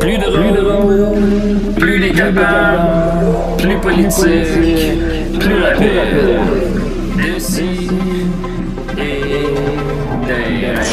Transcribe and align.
Plus 0.00 0.18
de 0.18 0.24
drôle, 0.24 1.74
plus 1.76 2.00
décapable, 2.00 2.86
plus 3.58 3.78
politique, 3.78 5.38
plus 5.38 5.62
rapide. 5.62 5.88
D'ici 7.16 7.88
et 8.96 9.46
d'ailleurs. 10.26 10.84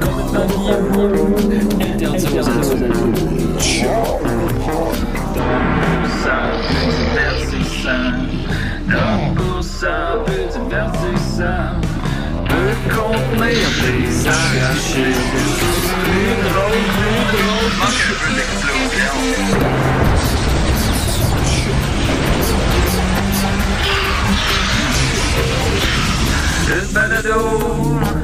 Complètement 0.00 0.46
guillaume, 0.46 1.15
Une 26.68 26.92
balado 26.92 27.32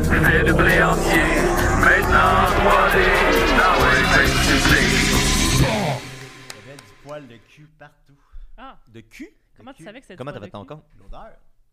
fait 0.02 0.45
de 0.45 0.52
blé 0.52 0.83
entier, 0.83 1.23
maintenant 1.80 2.45
3D, 2.59 2.98
dans 3.56 3.78
les 3.87 4.05
festivités. 4.12 4.87
Il 5.55 5.62
y 5.62 6.70
avait 6.70 6.77
du 6.77 6.92
poil 7.05 7.27
de 7.28 7.37
cul 7.37 7.69
partout. 7.78 8.16
Ah, 8.59 8.77
De 8.89 9.00
cul? 9.00 9.30
comment 9.56 9.73
tu 9.73 9.84
savais 9.84 10.00
que 10.00 10.06
c'était 10.06 10.16
Comment 10.16 10.33
du 10.33 10.39
t'avais 10.39 10.50
ton 10.50 10.64
compte? 10.64 10.84
L'odeur. 10.98 11.30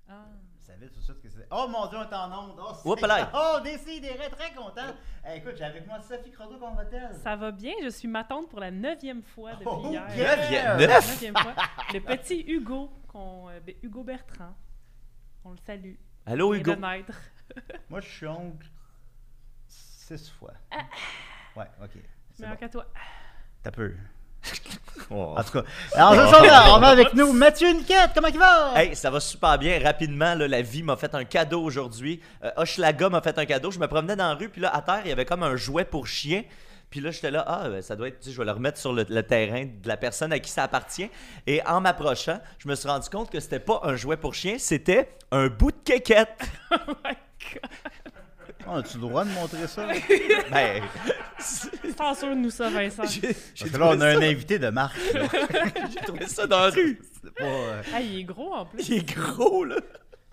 Ah. 0.08 0.26
Vous 0.60 0.66
savez 0.66 0.88
tout 0.90 1.02
c'est. 1.02 1.19
Oh 1.52 1.68
mon 1.68 1.88
dieu, 1.88 1.98
on 1.98 2.04
est 2.04 2.14
en 2.16 2.44
onde. 2.44 2.60
Oh, 2.60 2.72
c'est- 2.76 2.88
Oups 2.90 3.02
là. 3.02 3.32
Oh, 3.34 3.60
décidérez, 3.64 4.30
très 4.30 4.54
content. 4.54 4.94
Eh, 5.28 5.38
écoute, 5.38 5.54
j'ai 5.58 5.64
avec 5.64 5.88
moi 5.88 6.00
Sophie 6.00 6.32
Croteau 6.32 6.58
qu'on 6.60 6.76
va-t-elle? 6.76 7.16
Ça 7.24 7.36
va 7.36 7.52
bien, 7.52 7.74
je 7.84 7.90
suis 7.90 8.08
ma 8.08 8.24
tante 8.24 8.50
pour 8.50 8.60
la 8.60 8.70
neuvième 8.72 9.24
fois 9.24 9.54
depuis 9.54 9.68
Oh, 9.68 9.88
hier. 9.90 10.16
yeah! 10.16 10.36
Neuvième- 10.38 10.66
La 10.80 10.88
neuf? 10.88 11.08
neuvième 11.14 11.38
fois. 11.38 11.54
Le 11.94 12.00
petit 12.02 12.42
Hugo, 12.48 12.92
qu'on, 13.08 13.50
euh, 13.50 13.60
ben, 13.66 13.76
Hugo 13.82 14.04
Bertrand. 14.04 14.54
On 15.44 15.52
le 15.52 15.58
salue. 15.66 15.96
Allô, 16.26 16.54
Hugo? 16.54 16.76
Moi, 17.90 18.00
je 18.02 18.08
suis 18.08 18.28
oncle 18.28 18.68
six 19.68 20.30
fois. 20.30 20.54
Ouais, 21.56 21.66
ok. 21.82 21.92
C'est 22.34 22.48
bon. 22.48 22.56
qu'à 22.58 22.70
toi. 22.70 22.86
T'as 23.64 23.72
peu. 23.72 23.96
Oh. 25.12 25.34
En 25.36 25.44
tout 25.44 25.54
cas. 25.54 25.64
Alors, 25.94 26.14
ce 26.14 26.28
soir, 26.28 26.76
on 26.76 26.80
va 26.80 26.90
avec 26.90 27.16
nous 27.16 27.34
Mathieu 27.34 27.72
Niquette. 27.72 28.12
Comment 28.14 28.28
il 28.28 28.38
va? 28.38 28.74
Hey, 28.76 28.96
ça 28.96 29.10
va 29.10 29.20
super 29.20 29.58
bien. 29.58 29.80
Rapidement, 29.84 30.36
là, 30.36 30.48
la 30.48 30.62
vie 30.62 30.84
m'a 30.84 30.98
fait 30.98 31.16
un 31.16 31.24
cadeau 31.24 31.64
aujourd'hui. 31.64 32.20
Euh, 32.44 32.52
Hochelaga 32.58 33.10
m'a 33.10 33.22
fait 33.22 33.36
un 33.40 33.46
cadeau. 33.46 33.72
Je 33.72 33.80
me 33.80 33.88
promenais 33.88 34.16
dans 34.16 34.28
la 34.28 34.36
rue, 34.36 34.50
puis 34.50 34.62
là, 34.62 34.70
à 34.76 34.82
terre, 34.82 35.02
il 35.06 35.10
y 35.10 35.12
avait 35.12 35.26
comme 35.26 35.42
un 35.42 35.56
jouet 35.56 35.86
pour 35.86 36.06
chien. 36.06 36.44
Puis 36.92 37.00
là, 37.00 37.10
j'étais 37.10 37.32
là, 37.32 37.44
ah, 37.48 37.70
ben, 37.70 37.82
ça 37.82 37.96
doit 37.96 38.08
être, 38.08 38.20
tu 38.20 38.30
sais, 38.30 38.34
je 38.34 38.38
vais 38.38 38.46
le 38.46 38.52
remettre 38.52 38.78
sur 38.78 38.94
le, 38.94 39.06
le 39.08 39.24
terrain 39.24 39.66
de 39.66 39.88
la 39.88 39.98
personne 39.98 40.32
à 40.32 40.40
qui 40.40 40.52
ça 40.52 40.64
appartient. 40.64 41.10
Et 41.48 41.66
en 41.66 41.82
m'approchant, 41.82 42.40
je 42.60 42.68
me 42.68 42.76
suis 42.76 42.88
rendu 42.88 43.10
compte 43.10 43.32
que 43.32 43.40
c'était 43.40 43.60
pas 43.60 43.80
un 43.84 43.96
jouet 43.96 44.18
pour 44.18 44.36
chien, 44.36 44.58
c'était 44.60 45.10
un 45.32 45.48
bout 45.48 45.72
de 45.72 45.78
quéquette. 45.84 46.38
Oh 46.72 46.94
my 47.04 47.14
God. 47.54 47.70
Oh, 48.72 48.78
As-tu 48.78 48.96
le 48.98 49.02
droit 49.02 49.26
de 49.26 49.30
montrer 49.32 49.68
ça? 49.68 49.88
ben, 50.52 50.82
Censure-nous 51.98 52.50
ça, 52.50 52.70
Vincent. 52.70 53.04
j'ai 53.06 53.22
Parce 53.22 53.36
j'ai 53.56 53.70
que 53.70 53.78
là, 53.78 53.86
on 53.88 53.90
trouvé, 53.92 54.06
a 54.06 54.10
un 54.10 54.20
ça- 54.20 54.26
invité 54.28 54.60
de 54.60 54.70
marque. 54.70 54.98
là. 55.14 55.22
j'ai 55.94 56.02
trouvé 56.06 56.28
ça 56.28 56.48
dans 56.48 56.60
la 56.60 56.70
rue. 56.70 57.00
C'est 57.24 57.34
pas, 57.34 57.44
euh, 57.46 57.82
Ah, 57.94 58.02
il 58.02 58.20
est 58.20 58.24
gros 58.24 58.54
en 58.54 58.66
plus. 58.66 58.88
Il 58.90 58.98
est 58.98 59.14
gros, 59.16 59.64
là. 59.66 59.78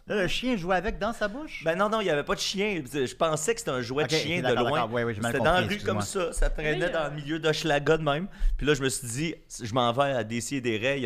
Là, 0.09 0.23
le 0.23 0.28
chien 0.28 0.56
jouait 0.56 0.77
avec 0.77 0.98
dans 1.01 1.12
sa 1.12 1.27
bouche? 1.27 1.62
Ben 1.65 1.75
non, 1.77 1.89
non, 1.89 2.01
il 2.01 2.05
n'y 2.05 2.11
avait 2.11 2.23
pas 2.23 2.37
de 2.37 2.41
chien. 2.41 2.81
Je 2.93 3.15
pensais 3.17 3.55
que 3.55 3.59
c'était 3.61 3.73
un 3.73 3.81
jouet 3.83 4.05
Ok, 4.05 4.11
de 4.11 4.15
chien 4.17 4.37
de 4.39 4.43
d'accord, 4.43 4.61
loin. 4.69 4.71
d'accord. 4.78 4.93
Ouais, 4.93 5.03
ouais, 5.03 5.15
j'ai 5.15 5.21
mal 5.21 5.33
c'était 5.33 5.45
dans 5.45 5.53
la 5.53 5.61
compris, 5.62 5.78
rue 5.78 5.83
comme 5.84 5.97
excuse-moi. 5.98 6.33
ça. 6.33 6.39
Ça 6.39 6.50
traînait 6.50 6.87
Oui, 6.87 6.93
dans 6.93 7.00
euh, 7.00 7.09
le 7.09 7.16
milieu 7.16 7.39
d'Hochelaga 7.41 7.97
de 7.97 8.03
même. 8.05 8.28
Puis 8.56 8.66
là, 8.69 8.75
je 8.75 8.83
me 8.83 8.89
suis 8.89 9.09
dit, 9.09 9.34
je 9.60 9.75
m'en 9.75 9.93
vais 9.93 10.12
à 10.12 10.22
Dessier 10.22 10.60
des 10.60 10.78
Raies. 10.78 11.00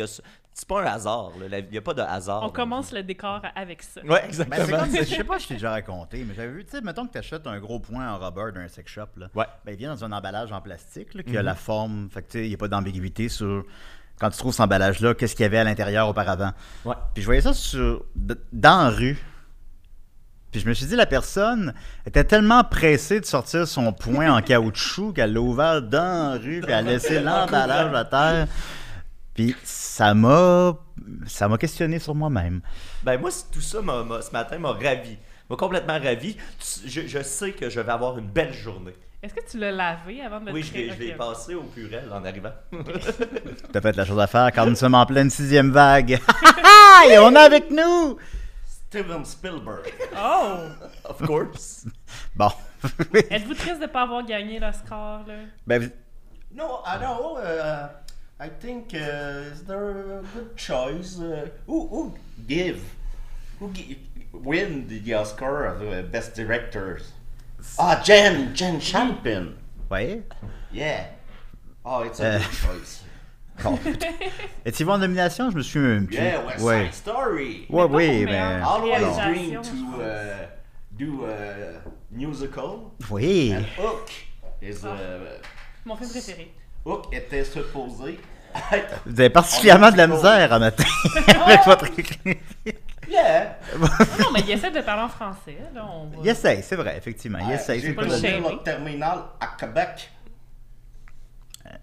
C'est 0.53 0.67
pas 0.67 0.81
un 0.81 0.85
hasard. 0.85 1.31
Il 1.39 1.67
n'y 1.71 1.77
a 1.77 1.81
pas 1.81 1.93
de 1.93 2.01
hasard. 2.01 2.43
On 2.43 2.49
commence 2.49 2.91
le 2.91 3.03
décor 3.03 3.41
avec 3.55 3.81
ça. 3.81 4.01
Ouais, 4.01 4.07
Ben, 4.09 4.27
exactement. 4.27 4.77
comme, 4.79 4.95
je 4.95 5.03
sais 5.05 5.23
pas 5.23 5.37
si 5.37 5.43
je 5.43 5.47
t'ai 5.47 5.53
déjà 5.55 5.71
raconté, 5.71 6.25
mais 6.27 6.33
j'avais 6.35 6.51
vu, 6.51 6.65
tu 6.65 6.71
sais, 6.71 6.81
mettons 6.81 7.07
que 7.07 7.13
tu 7.13 7.17
achètes 7.17 7.47
un 7.47 7.57
gros 7.59 7.79
point 7.79 8.13
en 8.13 8.19
rubber 8.19 8.51
d'un 8.53 8.67
sex 8.67 8.91
shop, 8.91 9.07
là. 9.17 9.27
Ouais. 9.33 9.45
Ben, 9.65 9.71
il 9.71 9.77
vient 9.77 9.93
dans 9.93 10.03
un 10.03 10.11
emballage 10.11 10.51
en 10.51 10.59
plastique, 10.61 11.13
là, 11.13 11.23
qui 11.23 11.37
a 11.37 11.41
la 11.41 11.55
forme, 11.55 12.09
fait 12.11 12.21
que, 12.21 12.27
tu 12.31 12.37
sais, 12.39 12.45
il 12.45 12.49
n'y 12.49 12.53
a 12.55 12.57
pas 12.57 12.67
d'ambiguïté 12.67 13.29
sur, 13.29 13.63
quand 14.19 14.29
tu 14.29 14.37
trouves 14.37 14.51
cet 14.51 14.61
emballage-là, 14.61 15.13
qu'est-ce 15.13 15.35
qu'il 15.35 15.43
y 15.43 15.45
avait 15.45 15.57
à 15.59 15.63
l'intérieur 15.63 16.09
auparavant. 16.09 16.51
Ouais. 16.83 16.95
Puis 17.13 17.21
je 17.23 17.27
voyais 17.27 17.41
ça 17.41 17.53
sur, 17.53 18.03
dans 18.51 18.83
la 18.83 18.89
rue. 18.89 19.17
Puis 20.51 20.59
je 20.59 20.67
me 20.67 20.73
suis 20.73 20.85
dit, 20.85 20.97
la 20.97 21.05
personne 21.05 21.73
était 22.05 22.25
tellement 22.25 22.65
pressée 22.65 23.21
de 23.21 23.25
sortir 23.25 23.65
son 23.65 23.93
point 23.93 24.29
en 24.35 24.41
caoutchouc 24.41 25.13
qu'elle 25.13 25.31
l'a 25.31 25.39
ouvert 25.39 25.81
dans 25.81 26.33
la 26.33 26.37
rue, 26.37 26.59
puis 26.59 26.71
elle 26.73 26.73
a 26.73 26.81
laissé 26.81 27.19
l'emballage 27.23 27.93
à 27.93 28.03
terre. 28.03 28.47
Puis 29.33 29.55
ça 29.63 30.13
m'a, 30.13 30.73
ça 31.25 31.47
m'a 31.47 31.57
questionné 31.57 31.99
sur 31.99 32.13
moi-même. 32.15 32.61
Ben 33.03 33.19
moi, 33.19 33.29
tout 33.51 33.61
ça, 33.61 33.81
m'a- 33.81 34.03
m'a- 34.03 34.21
ce 34.21 34.31
matin, 34.31 34.57
m'a 34.59 34.73
ravi. 34.73 35.17
M'a 35.49 35.55
complètement 35.55 35.99
ravi. 35.99 36.35
Je, 36.85 37.07
je 37.07 37.21
sais 37.23 37.51
que 37.53 37.69
je 37.69 37.79
vais 37.79 37.91
avoir 37.91 38.17
une 38.17 38.27
belle 38.27 38.53
journée. 38.53 38.93
Est-ce 39.23 39.33
que 39.35 39.45
tu 39.51 39.57
l'as 39.59 39.71
lavé 39.71 40.21
avant 40.21 40.39
de 40.41 40.47
le 40.47 40.51
Oui, 40.53 40.63
je 40.63 40.73
l'ai 40.73 41.11
je 41.11 41.15
passé 41.15 41.53
au 41.53 41.63
purel 41.63 42.09
en 42.11 42.25
arrivant. 42.25 42.53
T'as 43.71 43.81
fait 43.81 43.95
la 43.95 44.03
chose 44.05 44.19
à 44.19 44.27
faire 44.27 44.51
car 44.51 44.65
nous 44.65 44.75
sommes 44.75 44.95
en 44.95 45.05
pleine 45.05 45.29
sixième 45.29 45.71
vague. 45.71 46.19
Et 47.09 47.17
on 47.19 47.31
est 47.33 47.37
avec 47.39 47.69
nous! 47.69 48.17
Steven 48.65 49.23
Spielberg, 49.23 49.93
Oh! 50.17 50.57
of 51.05 51.21
course. 51.25 51.85
Bon. 52.35 52.49
Êtes-vous 53.29 53.53
triste 53.53 53.77
de 53.77 53.81
ne 53.83 53.87
pas 53.87 54.01
avoir 54.01 54.25
gagné 54.25 54.59
l'Oscar, 54.59 55.25
là? 55.27 55.33
ben, 55.67 55.81
vous- 55.83 55.89
No, 56.55 56.79
I 56.85 56.97
know. 56.99 57.37
Uh, 57.37 57.87
I 58.41 58.49
think 58.49 58.93
uh, 58.95 59.51
is 59.53 59.63
there 59.65 59.91
a 60.19 60.23
good 60.33 60.57
choice? 60.57 61.19
Uh, 61.19 61.47
who, 61.67 61.87
who 61.87 62.13
give? 62.47 62.81
Who 63.59 63.69
gi- 63.71 63.99
win 64.33 64.87
the 64.87 65.13
Oscar 65.13 65.65
of 65.65 65.81
uh, 65.87 66.01
best 66.09 66.33
directors? 66.33 67.11
Ah, 67.77 68.01
Jen, 68.03 68.55
Jen 68.55 68.79
Champion. 68.79 69.57
ouais. 69.91 70.23
Yeah. 70.71 71.05
Oh, 71.85 72.01
it's 72.01 72.19
a 72.19 72.25
Uh, 72.25 72.39
good 72.39 72.51
choice. 72.51 73.03
Bon. 73.63 73.77
Est-il 74.65 74.89
en 74.89 74.97
nomination? 74.97 75.51
Je 75.51 75.57
me 75.57 75.61
suis 75.61 75.79
un 75.79 76.05
peu. 76.07 76.15
Yeah, 76.15 76.43
West 76.43 76.63
ouais. 76.65 76.85
Side 76.85 76.93
Story. 76.95 77.67
Ouais, 77.69 77.83
oui, 77.85 78.23
pour 78.25 78.33
mais. 78.33 78.61
Always 78.63 79.17
dream 79.17 79.61
to 79.61 80.01
uh, 80.01 80.47
do 80.97 81.25
a 81.25 81.81
musical. 82.09 82.91
Oui. 83.11 83.51
And 83.51 83.65
Hook 83.77 84.09
is 84.61 84.83
uh, 84.83 85.37
Mon 85.85 85.95
film 85.95 86.09
préféré. 86.09 86.47
Hook 86.87 87.13
était 87.13 87.43
supposé 87.45 88.17
Vous 89.05 89.19
avez 89.19 89.29
particulièrement 89.29 89.91
de 89.91 89.97
la 89.97 90.07
misère 90.07 90.51
en 90.51 90.59
matin 90.59 90.83
avec 91.45 91.61
votre 91.65 91.85
écrit. 91.99 92.37
yeah. 93.09 93.57
Non, 94.19 94.27
mais 94.33 94.41
il 94.41 94.51
essaie 94.51 94.71
de 94.71 94.81
parler 94.81 95.03
en 95.03 95.09
français, 95.09 95.57
là. 95.73 95.85
On 95.91 96.05
va... 96.07 96.17
Il 96.23 96.29
essaye, 96.29 96.61
c'est 96.63 96.75
vrai, 96.75 96.95
effectivement. 96.97 97.39
Il 97.41 97.51
essaye. 97.51 97.79
J'ai 97.81 97.87
c'est 97.87 97.93
pas 97.93 98.03
le 98.03 98.09
de- 98.09 98.15
chien. 98.15 98.39
le 98.39 98.63
terminal 98.63 99.19
à 99.39 99.47
Québec. 99.57 100.11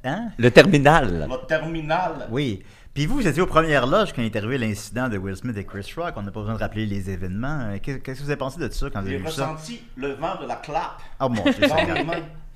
Hein? 0.05 0.29
Le 0.39 0.51
terminal. 0.51 1.29
Le 1.31 1.47
terminal. 1.47 2.27
Oui. 2.31 2.63
Puis 2.95 3.07
vous, 3.07 3.17
vous 3.17 3.29
étiez 3.29 3.41
aux 3.43 3.47
premières 3.47 3.87
loges 3.87 4.13
quand 4.13 4.23
il 4.23 4.27
est 4.27 4.37
arrivé 4.37 4.59
l'incident 4.59 5.09
de 5.09 5.17
Will 5.19 5.37
Smith 5.37 5.57
et 5.57 5.65
Chris 5.65 5.89
Rock. 5.97 6.15
On 6.17 6.23
n'a 6.23 6.31
pas 6.33 6.41
besoin 6.41 6.55
de 6.55 6.59
rappeler 6.61 6.85
les 6.87 7.11
événements. 7.11 7.77
Qu'est- 7.83 8.01
Qu'est-ce 8.01 8.19
que 8.21 8.25
vous 8.25 8.31
avez 8.31 8.39
pensé 8.39 8.59
de 8.59 8.69
ça 8.71 8.87
quand 8.91 9.01
vous 9.01 9.07
avez 9.07 9.19
J'ai 9.19 9.25
vu 9.25 9.31
ça? 9.31 9.47
ressenti 9.47 9.83
le 9.97 10.15
vent 10.15 10.35
de 10.41 10.47
la 10.47 10.57
clap 10.57 11.01
Oh 11.21 11.29
mon 11.29 11.43
Dieu, 11.43 11.53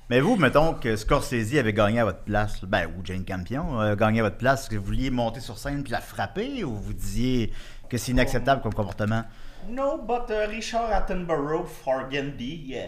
Mais 0.09 0.19
vous, 0.19 0.35
mettons 0.35 0.73
que 0.73 0.97
Scorsese 0.97 1.55
avait 1.57 1.71
gagné 1.71 2.01
à 2.01 2.05
votre 2.05 2.23
place, 2.23 2.63
ben, 2.65 2.87
ou 2.87 3.05
Jane 3.05 3.23
Campion 3.23 3.79
a 3.79 3.95
gagné 3.95 4.19
à 4.19 4.23
votre 4.23 4.37
place, 4.37 4.63
est-ce 4.63 4.69
que 4.69 4.75
vous 4.75 4.83
vouliez 4.83 5.09
monter 5.09 5.39
sur 5.39 5.57
scène 5.57 5.81
puis 5.81 5.93
la 5.93 6.01
frapper 6.01 6.65
ou 6.65 6.75
vous 6.75 6.93
disiez 6.93 7.53
que 7.89 7.97
c'est 7.97 8.11
inacceptable 8.11 8.61
comme 8.61 8.73
comportement? 8.73 9.23
No, 9.69 9.97
but 9.97 10.29
uh, 10.29 10.49
Richard 10.49 10.91
Attenborough 10.91 11.65
for 11.65 12.09
Gandhi, 12.09 12.65
yeah. 12.65 12.87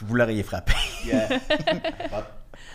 Vous 0.00 0.14
l'auriez 0.14 0.44
frappé. 0.44 0.74
Yeah. 1.04 1.28
but 1.48 2.26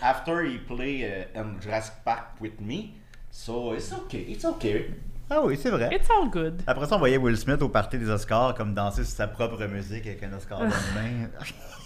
after 0.01 0.43
he 0.43 0.57
play 0.57 1.03
uh, 1.03 1.39
in 1.39 1.57
Jurassic 1.61 1.93
Park 2.03 2.41
with 2.41 2.59
me, 2.59 2.95
so 3.31 3.71
it's 3.71 3.93
okay, 3.93 4.25
it's 4.27 4.43
okay. 4.43 4.87
Ah 5.29 5.41
oui, 5.41 5.57
c'est 5.57 5.69
vrai. 5.69 5.89
It's 5.93 6.09
all 6.09 6.29
good. 6.29 6.61
Après 6.67 6.85
ça, 6.85 6.95
on 6.95 6.99
voyait 6.99 7.17
Will 7.17 7.37
Smith 7.37 7.61
au 7.61 7.69
party 7.69 7.97
des 7.97 8.09
Oscars 8.09 8.55
comme 8.55 8.73
danser 8.73 9.05
sur 9.05 9.15
sa 9.15 9.27
propre 9.27 9.65
musique 9.67 10.05
avec 10.05 10.21
un 10.23 10.33
Oscar 10.33 10.59
dans 10.59 10.65
les 10.65 10.71
mains. 10.71 11.29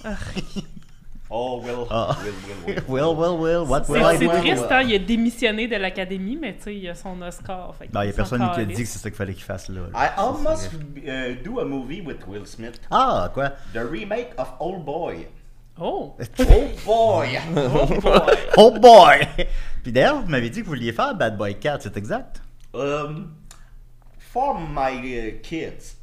Oh, 1.30 1.62
Will, 1.62 1.86
Ah. 1.90 2.18
Will, 2.24 2.34
Will, 2.34 2.76
Will. 2.76 2.84
Will, 2.88 3.16
Will, 3.18 3.38
Will, 3.40 3.68
what 3.70 3.84
C'est 3.84 3.92
will 3.92 4.02
I 4.02 4.18
c'est 4.18 4.26
do? 4.26 4.32
triste, 4.40 4.66
hein? 4.72 4.82
Il 4.84 4.96
a 4.96 5.00
démissionné 5.00 5.68
de 5.68 5.76
l'Académie, 5.76 6.38
mais 6.40 6.56
tu 6.56 6.64
sais, 6.64 6.76
il 6.78 6.88
a 6.88 6.96
son 6.96 7.22
Oscar. 7.22 7.76
Fait 7.76 7.94
Non, 7.94 8.02
il 8.02 8.06
n'y 8.06 8.12
a 8.12 8.14
personne 8.16 8.50
qui 8.54 8.60
a 8.62 8.66
dit 8.66 8.74
que 8.84 8.86
c'est 8.88 9.00
ça 9.00 9.10
qu'il 9.10 9.18
fallait 9.18 9.34
qu'il 9.34 9.44
fasse 9.44 9.68
là. 9.68 9.82
I 9.94 10.08
almost 10.18 10.72
uh, 10.74 11.36
do 11.44 11.60
a 11.60 11.66
movie 11.66 12.00
with 12.02 12.26
Will 12.28 12.46
Smith. 12.46 12.80
Ah, 12.90 13.30
quoi? 13.34 13.50
The 13.74 13.80
remake 13.92 14.30
of 14.38 14.54
Old 14.60 14.86
Boy. 14.86 15.28
Oh! 15.80 16.16
Old 16.40 16.76
Boy! 16.86 17.38
Oh 17.56 17.86
boy! 18.02 18.36
Oh 18.58 18.72
boy! 18.72 19.28
Puis 19.84 19.92
d'ailleurs, 19.92 20.22
vous 20.22 20.30
m'avez 20.30 20.50
dit 20.50 20.62
que 20.62 20.66
vous 20.66 20.72
vouliez 20.72 20.94
faire 20.94 21.14
Bad 21.14 21.38
Boy 21.38 21.56
4, 21.60 21.82
c'est 21.84 21.98
exact? 21.98 22.42
um, 22.74 23.34
for 24.18 24.58
my 24.60 24.92
uh, 25.04 25.42
kids. 25.44 25.98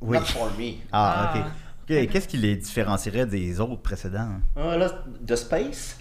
Oui. 0.00 0.18
Not 0.18 0.24
for 0.24 0.50
me. 0.58 0.78
Ah, 0.92 1.30
Ah. 1.34 1.38
ok. 1.38 1.44
Qu'est-ce 1.86 2.28
qui 2.28 2.36
les 2.38 2.56
différencierait 2.56 3.26
des 3.26 3.60
autres 3.60 3.82
précédents? 3.82 4.28
Uh, 4.56 4.78
là, 4.78 4.90
the 5.26 5.36
space? 5.36 5.98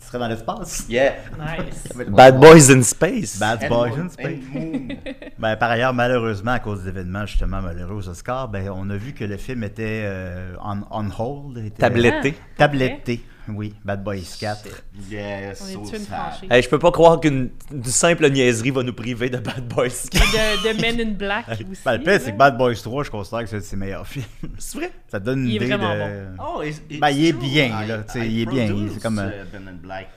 Ce 0.00 0.06
serait 0.12 0.18
dans 0.20 0.28
l'espace? 0.28 0.86
Yeah. 0.88 1.14
Nice. 1.38 1.88
Bad 2.08 2.38
Boys 2.38 2.70
in 2.70 2.82
Space? 2.82 3.38
Bad 3.40 3.64
And 3.64 3.68
Boys 3.68 3.98
in 3.98 4.08
Space. 4.08 4.38
moon. 4.52 4.88
Ben, 5.38 5.56
par 5.56 5.70
ailleurs, 5.72 5.92
malheureusement, 5.92 6.52
à 6.52 6.60
cause 6.60 6.82
des 6.84 6.88
événements 6.90 7.26
justement 7.26 7.60
malheureux 7.60 7.96
aux 7.96 8.08
Oscars, 8.08 8.48
ben, 8.48 8.70
on 8.74 8.88
a 8.88 8.96
vu 8.96 9.12
que 9.12 9.24
le 9.24 9.36
film 9.36 9.64
était 9.64 10.02
euh, 10.04 10.54
on, 10.64 10.80
on 10.90 11.10
hold. 11.18 11.58
était- 11.58 11.76
Tabletté. 11.80 12.34
Tabletté, 12.56 13.20
oui. 13.54 13.74
Bad 13.84 14.02
Boys 14.04 14.36
4. 14.38 14.68
Yeah, 15.10 15.52
On 15.52 15.54
so 15.54 15.68
est-tu 15.84 15.96
une 15.96 16.04
sad. 16.04 16.18
franchise? 16.18 16.48
Hey, 16.50 16.62
je 16.62 16.68
peux 16.68 16.78
pas 16.78 16.90
croire 16.90 17.20
qu'une 17.20 17.50
une 17.72 17.84
simple 17.84 18.28
niaiserie 18.30 18.70
va 18.70 18.82
nous 18.82 18.92
priver 18.92 19.30
de 19.30 19.38
Bad 19.38 19.66
Boys. 19.68 19.88
De, 20.12 20.72
de 20.74 20.80
Men 20.80 21.00
in 21.08 21.12
Black 21.12 21.46
aussi. 21.50 21.80
Ben, 21.84 21.96
le 21.98 22.02
pire, 22.04 22.20
c'est 22.20 22.32
que 22.32 22.36
Bad 22.36 22.56
Boys 22.56 22.74
3, 22.74 23.04
je 23.04 23.10
considère 23.10 23.40
que 23.40 23.46
c'est 23.46 23.56
un 23.56 23.60
de 23.60 23.64
ses 23.64 23.76
meilleurs 23.76 24.06
films. 24.06 24.24
C'est 24.58 24.78
vrai? 24.78 24.90
Ça 25.08 25.18
donne 25.20 25.40
une 25.44 25.50
Il 25.50 25.62
est 25.62 25.66
idée 25.66 25.76
de... 25.78 26.26
Oh, 26.38 26.62
it's, 26.62 26.82
it's 26.90 27.00
Ben, 27.00 27.10
il 27.10 27.26
est 27.26 27.32
true. 27.32 27.40
bien, 27.42 27.82
I- 27.84 27.86
là, 27.88 27.98
tu 27.98 28.12
sais, 28.12 28.26
I 28.28 28.32
il 28.34 28.42
est 28.42 28.46
bien, 28.46 28.88
c'est 28.92 29.02
comme, 29.02 29.18
uh, 29.18 29.46
Ben 29.52 29.78
Black. 29.82 30.08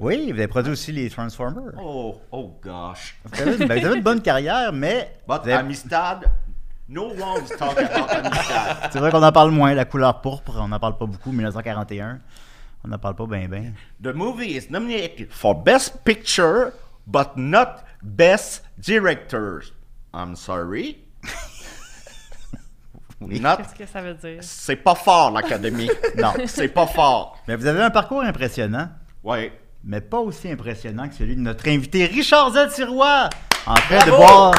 Oui, 0.00 0.24
vous 0.32 0.38
avez 0.38 0.48
produit 0.48 0.72
aussi 0.72 0.92
les 0.92 1.08
Transformers. 1.08 1.72
Oh, 1.82 2.16
oh 2.30 2.58
gosh. 2.62 3.16
Vous, 3.24 3.40
avez, 3.40 3.56
ben, 3.66 3.80
vous 3.80 3.86
avez 3.86 3.96
une 3.96 4.02
bonne 4.02 4.20
carrière, 4.20 4.70
mais... 4.70 5.14
But 5.26 5.36
avez- 5.44 5.52
Amistad, 5.54 6.30
no 6.88 7.08
one's 7.18 7.50
talking 7.58 7.84
about 7.86 8.10
Amistad. 8.10 8.90
C'est 8.92 8.98
vrai 8.98 9.10
qu'on 9.10 9.22
en 9.22 9.32
parle 9.32 9.50
moins, 9.50 9.74
la 9.74 9.84
couleur 9.84 10.20
pourpre, 10.20 10.56
on 10.58 10.68
n'en 10.68 10.78
parle 10.80 10.96
pas 10.96 11.06
beaucoup, 11.06 11.30
1941. 11.32 12.20
On 12.84 12.88
n'en 12.88 12.98
parle 12.98 13.14
pas 13.16 13.26
bien, 13.26 13.48
bien. 13.48 13.72
The 14.02 14.14
movie 14.14 14.56
is 14.56 14.70
nominated 14.70 15.28
for 15.30 15.54
Best 15.54 16.04
Picture, 16.04 16.72
but 17.06 17.28
not 17.36 17.82
Best 18.02 18.64
Director. 18.78 19.62
I'm 20.14 20.34
sorry. 20.36 20.98
Not. 23.20 23.56
Qu'est-ce 23.56 23.74
que 23.74 23.86
ça 23.86 24.00
veut 24.00 24.14
dire? 24.14 24.38
C'est 24.42 24.76
pas 24.76 24.94
fort, 24.94 25.32
l'Académie. 25.32 25.90
Non. 26.16 26.32
C'est 26.46 26.68
pas 26.68 26.86
fort. 26.86 27.36
Mais 27.48 27.56
vous 27.56 27.66
avez 27.66 27.82
un 27.82 27.90
parcours 27.90 28.22
impressionnant, 28.22 28.88
Ouais. 29.24 29.52
mais 29.82 30.00
pas 30.00 30.18
aussi 30.20 30.48
impressionnant 30.50 31.08
que 31.08 31.14
celui 31.16 31.34
de 31.34 31.40
notre 31.40 31.66
invité 31.68 32.06
Richard 32.06 32.52
Z. 32.52 32.70
Sirois, 32.74 33.28
en 33.66 33.74
train 33.74 34.06
de 34.06 34.10
boire 34.12 34.54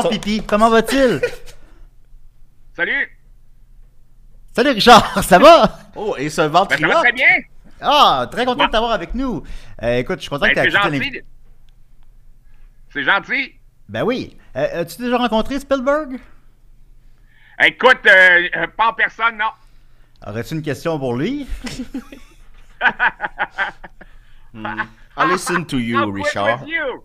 son 0.00 0.08
pipi. 0.08 0.42
Comment 0.46 0.70
va-t-il? 0.70 1.20
Salut! 2.76 3.18
Salut 4.54 4.70
Richard, 4.70 5.22
ça 5.24 5.38
va? 5.38 5.78
Oh, 5.94 6.14
et 6.18 6.28
ce 6.30 6.42
Ben, 6.42 6.66
ça 6.68 6.86
va 6.86 7.00
très 7.00 7.12
bien! 7.12 7.26
Ah, 7.80 8.26
très 8.30 8.44
content 8.44 8.66
de 8.66 8.70
t'avoir 8.70 8.92
avec 8.92 9.14
nous. 9.14 9.42
Euh, 9.82 9.98
écoute, 9.98 10.18
je 10.18 10.22
suis 10.22 10.30
content 10.30 10.46
Ben, 10.46 10.54
que 10.54 10.60
tu 10.60 10.68
aies 10.68 10.70
c'est 10.70 10.76
accepté. 10.78 11.24
C'est 12.92 13.04
gentil. 13.04 13.54
Ben 13.88 14.02
oui. 14.04 14.36
Euh, 14.56 14.82
As-tu 14.82 15.02
déjà 15.02 15.16
rencontré 15.18 15.58
Spielberg? 15.58 16.18
Écoute, 17.62 18.06
euh, 18.06 18.66
pas 18.76 18.88
en 18.88 18.92
personne, 18.94 19.36
non. 19.36 19.50
Aurais-tu 20.26 20.54
une 20.54 20.62
question 20.62 20.98
pour 20.98 21.16
lui? 21.16 21.46
I 24.54 25.26
listen 25.26 25.66
to 25.66 25.78
you, 25.78 26.10
Richard. 26.10 26.60
with 26.62 26.68
you? 26.68 27.04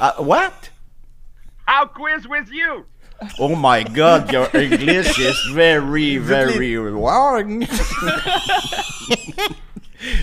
Uh, 0.00 0.22
what? 0.22 0.70
How 1.66 1.86
quiz 1.86 2.26
with 2.28 2.50
you? 2.50 2.86
Oh 3.38 3.54
my 3.54 3.84
God, 3.84 4.32
your 4.32 4.48
English 4.54 5.18
is 5.18 5.38
very, 5.52 6.18
very 6.18 6.76
wrong. 6.76 7.62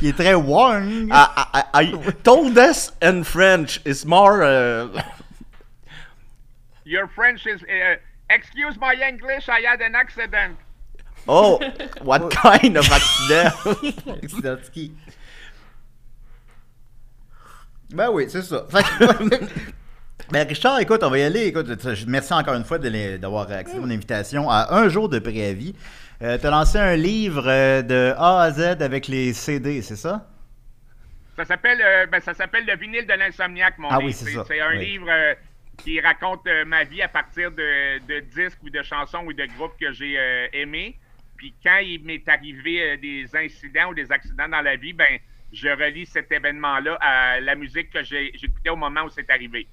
Il 0.01 0.09
est 0.09 0.17
très 0.17 0.35
warm. 0.35 1.09
I, 1.11 1.45
I, 1.53 1.63
I 1.73 2.11
told 2.23 2.57
us 2.57 2.91
in 3.01 3.23
French 3.23 3.79
is 3.85 4.05
more. 4.05 4.43
Uh, 4.43 5.01
Your 6.83 7.07
French 7.07 7.47
is. 7.47 7.63
Uh, 7.63 7.95
excuse 8.29 8.77
my 8.77 8.93
English, 8.95 9.47
I 9.47 9.61
had 9.61 9.81
an 9.81 9.95
accident. 9.95 10.57
oh, 11.27 11.59
what 12.01 12.29
kind 12.31 12.75
of 12.75 12.85
accident? 12.91 13.53
Accident 14.23 14.59
de 14.59 14.65
ski. 14.65 14.91
Ben 17.91 18.09
oui, 18.11 18.29
c'est 18.29 18.41
ça. 18.43 18.65
Ben 20.31 20.47
Richard, 20.47 20.79
écoute, 20.79 21.01
on 21.03 21.09
va 21.09 21.17
y 21.17 21.23
aller. 21.23 21.47
Écoute, 21.47 21.67
merci 22.07 22.33
encore 22.33 22.53
une 22.53 22.63
fois 22.63 22.77
d'avoir 22.77 23.49
accepté 23.51 23.79
mon 23.79 23.89
invitation 23.89 24.49
à 24.49 24.75
un 24.75 24.87
jour 24.87 25.09
de 25.09 25.17
préavis. 25.17 25.73
Euh, 26.21 26.37
tu 26.37 26.45
as 26.45 26.51
lancé 26.51 26.77
un 26.77 26.95
livre 26.95 27.45
euh, 27.47 27.81
de 27.81 28.13
A 28.17 28.41
à 28.43 28.51
Z 28.51 28.81
avec 28.81 29.07
les 29.07 29.33
CD, 29.33 29.81
c'est 29.81 29.95
ça? 29.95 30.27
Ça 31.35 31.45
s'appelle, 31.45 31.81
euh, 31.81 32.05
ben, 32.05 32.19
ça 32.19 32.33
s'appelle 32.33 32.65
Le 32.67 32.75
vinyle 32.77 33.07
de 33.07 33.13
l'insomniaque, 33.13 33.77
mon 33.79 33.87
Ah 33.89 33.95
livre. 33.97 34.05
oui, 34.07 34.13
c'est 34.13 34.29
ça. 34.31 34.43
C'est 34.47 34.59
un 34.59 34.77
Oui. 34.77 34.85
livre 34.85 35.07
euh, 35.09 35.33
qui 35.77 35.99
raconte 35.99 36.45
ma 36.67 36.83
vie 36.83 37.01
à 37.01 37.07
partir 37.07 37.51
de, 37.51 37.99
de 38.05 38.19
disques 38.19 38.59
ou 38.63 38.69
de 38.69 38.83
chansons 38.83 39.23
ou 39.25 39.33
de 39.33 39.45
groupes 39.57 39.79
que 39.79 39.91
j'ai 39.93 40.17
aimés. 40.53 40.97
Puis 41.37 41.53
quand 41.63 41.77
il 41.77 42.03
m'est 42.03 42.27
arrivé 42.27 42.97
des 42.97 43.25
incidents 43.33 43.89
ou 43.89 43.93
des 43.95 44.11
accidents 44.11 44.49
dans 44.49 44.61
la 44.61 44.75
vie, 44.75 44.91
ben 44.91 45.07
je 45.53 45.69
relie 45.69 46.05
cet 46.05 46.29
événement-là 46.33 46.97
à 46.99 47.39
la 47.39 47.55
musique 47.55 47.89
que 47.91 48.03
j'écoutais 48.03 48.69
au 48.69 48.75
moment 48.75 49.03
où 49.05 49.09
c'est 49.09 49.29
arrivé. 49.31 49.65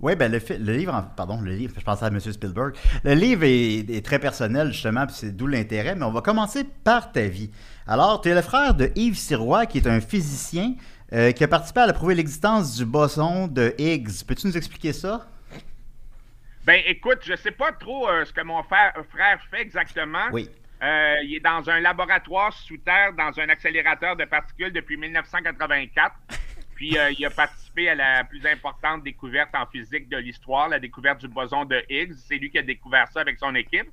Oui, 0.00 0.16
ben 0.16 0.30
le, 0.30 0.72
livre, 0.72 0.94
en- 0.94 1.02
pardon, 1.02 1.40
le 1.40 1.52
livre, 1.52 1.74
je 1.78 1.84
pensais 1.84 2.04
à 2.04 2.08
M. 2.08 2.20
Spielberg. 2.20 2.74
Le 3.04 3.14
livre 3.14 3.44
est, 3.44 3.88
est 3.90 4.04
très 4.04 4.18
personnel, 4.18 4.72
justement, 4.72 5.06
puis 5.06 5.14
c'est 5.16 5.36
d'où 5.36 5.46
l'intérêt, 5.46 5.94
mais 5.94 6.04
on 6.04 6.10
va 6.12 6.20
commencer 6.20 6.64
par 6.64 7.12
ta 7.12 7.22
vie. 7.22 7.50
Alors, 7.86 8.20
tu 8.20 8.28
es 8.28 8.34
le 8.34 8.42
frère 8.42 8.74
de 8.74 8.90
Yves 8.96 9.16
Sirois, 9.16 9.66
qui 9.66 9.78
est 9.78 9.86
un 9.86 10.00
physicien 10.00 10.74
euh, 11.12 11.32
qui 11.32 11.44
a 11.44 11.48
participé 11.48 11.80
à 11.80 11.92
prouver 11.92 12.14
l'existence 12.14 12.76
du 12.76 12.84
boson 12.84 13.46
de 13.46 13.74
Higgs. 13.78 14.24
Peux-tu 14.26 14.46
nous 14.46 14.56
expliquer 14.56 14.92
ça? 14.92 15.26
Ben 16.64 16.80
écoute, 16.86 17.18
je 17.22 17.36
sais 17.36 17.50
pas 17.50 17.72
trop 17.72 18.08
euh, 18.08 18.24
ce 18.24 18.32
que 18.32 18.40
mon 18.40 18.62
frère, 18.62 18.94
frère 19.12 19.38
fait 19.50 19.60
exactement. 19.60 20.28
Oui. 20.32 20.48
Euh, 20.82 21.16
il 21.22 21.36
est 21.36 21.40
dans 21.40 21.68
un 21.70 21.80
laboratoire 21.80 22.52
sous 22.52 22.78
terre, 22.78 23.12
dans 23.12 23.38
un 23.38 23.48
accélérateur 23.48 24.16
de 24.16 24.24
particules 24.24 24.72
depuis 24.72 24.96
1984. 24.96 26.14
Puis 26.74 26.98
euh, 26.98 27.12
il 27.18 27.24
a 27.24 27.30
participé 27.30 27.88
à 27.88 27.94
la 27.94 28.24
plus 28.24 28.44
importante 28.46 29.04
découverte 29.04 29.50
en 29.54 29.66
physique 29.66 30.08
de 30.08 30.16
l'histoire, 30.16 30.68
la 30.68 30.78
découverte 30.78 31.20
du 31.20 31.28
boson 31.28 31.64
de 31.64 31.82
Higgs. 31.88 32.14
C'est 32.26 32.36
lui 32.36 32.50
qui 32.50 32.58
a 32.58 32.62
découvert 32.62 33.08
ça 33.12 33.20
avec 33.20 33.38
son 33.38 33.54
équipe. 33.54 33.88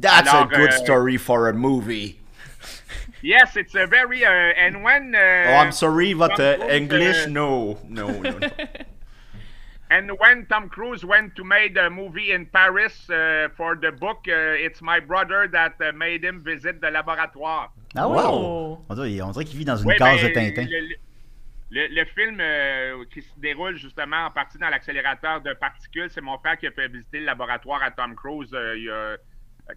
That's 0.00 0.28
Alors, 0.28 0.42
a 0.50 0.56
good 0.56 0.72
euh, 0.72 0.84
story 0.84 1.18
for 1.18 1.48
a 1.48 1.52
movie. 1.52 2.16
Yes, 3.22 3.56
it's 3.56 3.74
a 3.74 3.86
very 3.86 4.24
uh, 4.24 4.54
and 4.56 4.82
when 4.82 5.14
uh, 5.14 5.18
Oh, 5.48 5.56
I'm 5.56 5.72
sorry, 5.72 6.14
but 6.14 6.36
Tom 6.36 6.40
uh, 6.40 6.54
Cruise, 6.56 6.70
English, 6.72 7.26
uh, 7.26 7.30
no, 7.30 7.78
no, 7.88 8.08
no. 8.08 8.38
no. 8.38 8.48
And 9.92 10.10
when 10.18 10.46
Tom 10.46 10.70
Cruise 10.70 11.04
went 11.04 11.36
to 11.36 11.44
make 11.44 11.76
a 11.76 11.90
movie 11.90 12.32
in 12.32 12.46
Paris 12.46 13.10
uh, 13.10 13.48
for 13.54 13.76
the 13.76 13.92
book, 13.92 14.24
uh, 14.26 14.56
it's 14.56 14.80
my 14.80 15.00
brother 15.00 15.46
that 15.52 15.74
uh, 15.82 15.92
made 15.92 16.24
him 16.24 16.42
visit 16.42 16.80
the 16.80 16.86
laboratoire. 16.86 17.68
Ah 17.94 18.08
ouais? 18.08 18.16
Wow. 18.16 18.80
On 18.88 18.94
dirait, 18.94 19.44
qu'il 19.44 19.58
vit 19.58 19.66
dans 19.66 19.76
une 19.76 19.88
Oui, 19.88 19.96
case 19.98 20.22
ben, 20.22 20.28
de 20.28 20.32
Tintin. 20.32 20.64
Le, 20.64 20.80
le- 20.80 20.96
le- 21.72 21.88
le 21.88 22.04
film 22.04 22.38
euh, 22.40 23.04
qui 23.12 23.22
se 23.22 23.32
déroule 23.38 23.76
justement 23.76 24.26
en 24.26 24.30
partie 24.30 24.58
dans 24.58 24.68
l'accélérateur 24.68 25.40
de 25.40 25.52
particules, 25.54 26.10
c'est 26.10 26.20
mon 26.20 26.38
frère 26.38 26.58
qui 26.58 26.66
a 26.66 26.70
fait 26.70 26.88
visiter 26.88 27.18
le 27.20 27.24
laboratoire 27.26 27.82
à 27.82 27.90
Tom 27.90 28.14
Cruise 28.14 28.52
euh, 28.52 28.76
il 28.76 28.84
y 28.84 28.90
a 28.90 29.16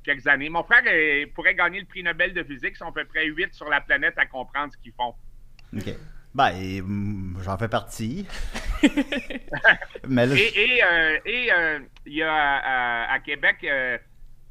quelques 0.04 0.28
années. 0.28 0.50
Mon 0.50 0.64
frère 0.64 0.82
euh, 0.88 1.26
pourrait 1.34 1.56
gagner 1.56 1.80
le 1.80 1.86
prix 1.86 2.04
Nobel 2.04 2.34
de 2.34 2.44
physique. 2.44 2.72
Ils 2.74 2.78
sont 2.78 2.88
à 2.90 2.92
peu 2.92 3.06
près 3.06 3.26
8 3.28 3.54
sur 3.54 3.70
la 3.70 3.80
planète 3.82 4.16
à 4.18 4.26
comprendre 4.26 4.74
ce 4.74 4.78
qu'ils 4.78 4.94
font. 4.94 5.14
OK. 5.76 5.96
Ben, 6.34 6.52
hum, 6.82 7.38
j'en 7.44 7.58
fais 7.58 7.70
partie. 7.70 8.28
Mais 10.08 10.26
là, 10.26 10.36
Et, 10.36 10.82
il 12.06 12.14
y 12.14 12.22
a 12.24 12.34
à, 12.34 13.14
à 13.14 13.20
Québec, 13.20 13.66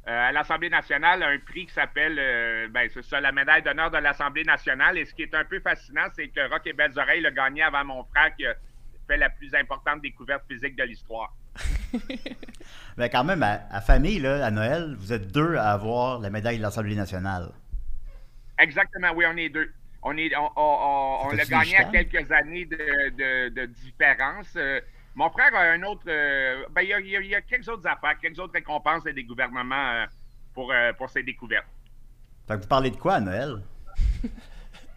à 0.05 0.31
l'Assemblée 0.31 0.69
nationale, 0.69 1.23
un 1.23 1.37
prix 1.39 1.65
qui 1.65 1.73
s'appelle, 1.73 2.17
euh, 2.19 2.67
ben, 2.69 2.87
c'est 2.93 3.03
ça, 3.03 3.19
la 3.19 3.31
médaille 3.31 3.63
d'honneur 3.63 3.89
de 3.89 3.97
l'Assemblée 3.97 4.43
nationale. 4.43 4.97
Et 4.97 5.05
ce 5.05 5.13
qui 5.13 5.23
est 5.23 5.33
un 5.33 5.43
peu 5.45 5.59
fascinant, 5.59 6.05
c'est 6.15 6.27
que 6.27 6.47
Rock 6.49 6.61
et 6.67 6.73
Belles 6.73 6.97
Oreilles 6.97 7.21
l'a 7.21 7.31
gagné 7.31 7.63
avant 7.63 7.83
mon 7.83 8.03
frère 8.05 8.35
qui 8.35 8.45
a 8.45 8.53
fait 9.07 9.17
la 9.17 9.29
plus 9.29 9.53
importante 9.55 10.01
découverte 10.01 10.43
physique 10.47 10.75
de 10.75 10.83
l'histoire. 10.83 11.33
ben, 12.97 13.09
quand 13.09 13.23
même, 13.23 13.41
à, 13.41 13.61
à 13.71 13.81
famille, 13.81 14.19
là, 14.19 14.45
à 14.45 14.51
Noël, 14.51 14.95
vous 14.99 15.11
êtes 15.13 15.31
deux 15.31 15.55
à 15.55 15.71
avoir 15.71 16.19
la 16.19 16.29
médaille 16.29 16.57
de 16.57 16.63
l'Assemblée 16.63 16.95
nationale. 16.95 17.51
Exactement, 18.59 19.11
oui, 19.15 19.25
on 19.27 19.37
est 19.37 19.49
deux. 19.49 19.71
On, 20.03 20.15
est, 20.17 20.31
on, 20.37 21.29
l'a 21.33 21.45
gagné 21.45 21.77
à 21.77 21.85
quelques 21.85 22.31
années 22.31 22.65
de, 22.65 22.77
de- 22.77 23.49
de 23.49 23.65
différence. 23.65 24.53
Euh, 24.55 24.79
mon 25.15 25.29
frère 25.29 25.53
a 25.55 25.61
un 25.71 25.81
autre. 25.83 26.03
euh, 26.07 26.65
ben, 26.71 26.81
il 26.81 26.89
y 26.89 26.93
a, 26.93 26.99
il 26.99 27.25
y 27.31 27.43
quelques 27.47 27.67
autres 27.69 27.87
affaires, 27.87 28.17
quelques 28.19 28.39
autres 28.39 28.53
récompenses 28.53 29.03
des 29.03 29.23
gouvernements 29.23 29.91
euh, 29.91 30.05
pour, 30.53 30.71
euh, 30.71 30.93
pour 30.93 31.09
ses 31.09 31.23
découvertes. 31.23 31.67
Fait 32.47 32.55
que 32.55 32.61
vous 32.61 32.67
parlez 32.67 32.91
de 32.91 32.97
quoi 32.97 33.15
à 33.15 33.19
Noël? 33.19 33.61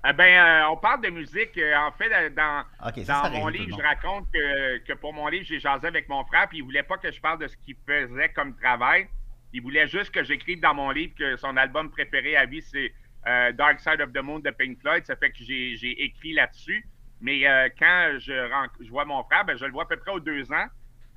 Eh 0.09 0.13
ben, 0.13 0.25
euh, 0.43 0.69
on 0.71 0.77
parle 0.77 1.03
de 1.03 1.09
musique. 1.11 1.59
euh, 1.59 1.75
en 1.77 1.91
fait, 1.91 2.11
euh, 2.13 2.31
dans, 2.31 2.65
ça, 3.05 3.25
ça 3.25 3.31
mon 3.31 3.49
livre, 3.49 3.77
je 3.77 3.83
raconte 3.83 4.31
que, 4.33 4.79
que 4.79 4.93
pour 4.93 5.13
mon 5.13 5.27
livre, 5.27 5.45
j'ai 5.45 5.59
jasé 5.59 5.89
avec 5.89 6.09
mon 6.09 6.25
frère, 6.25 6.49
puis 6.49 6.59
il 6.59 6.65
voulait 6.65 6.85
pas 6.85 6.99
que 6.99 7.11
je 7.11 7.21
parle 7.21 7.41
de 7.41 7.49
ce 7.49 7.57
qu'il 7.57 7.75
faisait 7.85 8.29
comme 8.29 8.55
travail. 8.57 9.09
Il 9.53 9.61
voulait 9.61 9.89
juste 9.89 10.13
que 10.13 10.23
j'écrive 10.23 10.61
dans 10.61 10.73
mon 10.73 10.93
livre 10.93 11.15
que 11.19 11.37
son 11.37 11.57
album 11.57 11.91
préféré 11.91 12.37
à 12.37 12.47
vie, 12.47 12.63
c'est 12.63 12.93
euh, 13.27 13.51
Dark 13.53 13.81
Side 13.81 14.01
of 14.01 14.13
the 14.13 14.23
Moon 14.23 14.39
de 14.39 14.51
Pink 14.51 14.79
Floyd. 14.81 15.05
Ça 15.05 15.17
fait 15.17 15.31
que 15.31 15.39
j'ai 15.43 15.77
j'ai 15.77 16.01
écrit 16.05 16.33
là-dessus. 16.33 16.87
Mais 17.21 17.47
euh, 17.49 17.69
quand 17.79 18.13
je, 18.19 18.49
je 18.85 18.91
vois 18.91 19.05
mon 19.05 19.23
frère, 19.25 19.45
ben, 19.45 19.57
je 19.57 19.65
le 19.65 19.73
vois 19.73 19.85
à 19.85 19.87
peu 19.87 19.97
près 19.97 20.13
aux 20.13 20.21
deux 20.21 20.51
ans. 20.53 20.67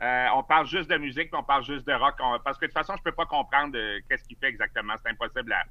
Euh, 0.02 0.26
on 0.36 0.42
parle 0.44 0.66
juste 0.68 0.90
de 0.90 0.98
musique, 0.98 1.30
puis 1.30 1.40
on 1.40 1.44
parle 1.44 1.64
juste 1.64 1.86
de 1.86 1.94
rock. 1.94 2.16
On- 2.20 2.40
parce 2.44 2.58
que 2.58 2.66
de 2.66 2.72
toute 2.72 2.78
façon, 2.78 2.96
je 2.98 3.04
peux 3.04 3.12
pas 3.12 3.26
comprendre 3.28 3.78
euh, 3.78 4.00
qu'est-ce 4.10 4.24
qu'il 4.24 4.38
fait 4.38 4.48
exactement. 4.48 4.94
C'est 5.04 5.12
impossible 5.12 5.54
à, 5.54 5.64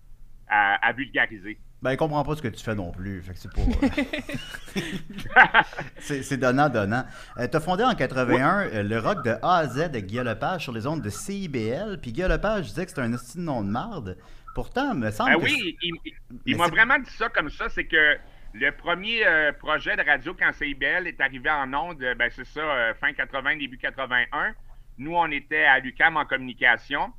à- 0.48 0.86
à 0.86 0.92
vulgariser. 0.92 1.58
Ben, 1.82 1.92
il 1.92 1.96
comprend 1.96 2.22
pas 2.22 2.36
ce 2.36 2.42
que 2.42 2.48
tu 2.48 2.62
fais 2.62 2.76
non 2.76 2.92
plus. 2.92 3.22
Fait 3.22 3.32
que 3.32 3.38
c'est 3.40 3.52
pas. 3.52 3.62
c'est 5.98 6.22
c'est 6.22 6.36
donnant-donnant. 6.36 7.04
Euh, 7.38 7.46
T'as 7.50 7.60
fondé 7.60 7.84
en 7.84 7.94
81 7.94 8.60
euh, 8.68 8.82
le 8.82 8.98
rock 8.98 9.24
de 9.24 9.30
A 9.42 9.56
à 9.58 9.66
Z 9.66 9.90
de 9.90 10.00
Guy 10.00 10.16
Lepage 10.18 10.62
sur 10.64 10.72
les 10.72 10.86
ondes 10.86 11.02
de 11.02 11.10
CIBL. 11.10 11.98
Puis 12.00 12.12
Guy 12.12 12.22
Lepage 12.22 12.66
disait 12.68 12.84
que 12.84 12.90
c'était 12.90 13.02
un 13.02 13.12
esti 13.12 13.38
de 13.38 13.42
nom 13.42 13.62
de 13.62 13.70
marde. 13.70 14.16
Pourtant, 14.54 14.94
me 14.94 15.10
semble 15.10 15.30
Ah 15.32 15.36
que 15.36 15.42
oui, 15.44 15.76
il, 15.82 15.94
il- 16.04 16.12
il 16.46 16.56
m'a 16.56 16.66
vraiment 16.68 16.98
dit 16.98 17.10
ça 17.10 17.28
comme 17.28 17.50
ça, 17.50 17.68
c'est 17.68 17.86
que 17.86 18.16
le 18.52 18.70
premier 18.72 19.24
euh, 19.26 19.52
projet 19.52 19.96
de 19.96 20.02
radio 20.02 20.34
quand 20.34 20.52
CIBL 20.52 21.06
est 21.06 21.20
arrivé 21.20 21.48
en 21.50 21.72
ondes, 21.72 22.02
euh, 22.02 22.14
ben 22.14 22.30
c'est 22.30 22.44
ça, 22.46 22.60
euh, 22.60 22.94
fin 22.94 23.12
80, 23.12 23.56
début 23.58 23.78
81. 23.78 24.54
Nous, 24.98 25.14
on 25.14 25.30
était 25.30 25.64
à 25.64 25.78
l'UCAM 25.78 26.16
en 26.16 26.24
communication. 26.24 27.12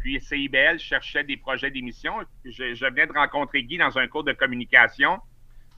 Puis 0.00 0.20
CIBL 0.20 0.78
cherchait 0.78 1.24
des 1.24 1.36
projets 1.36 1.70
d'émission. 1.70 2.14
Je, 2.44 2.74
je 2.74 2.86
venais 2.86 3.06
de 3.06 3.12
rencontrer 3.12 3.62
Guy 3.64 3.78
dans 3.78 3.98
un 3.98 4.06
cours 4.06 4.24
de 4.24 4.32
communication. 4.32 5.18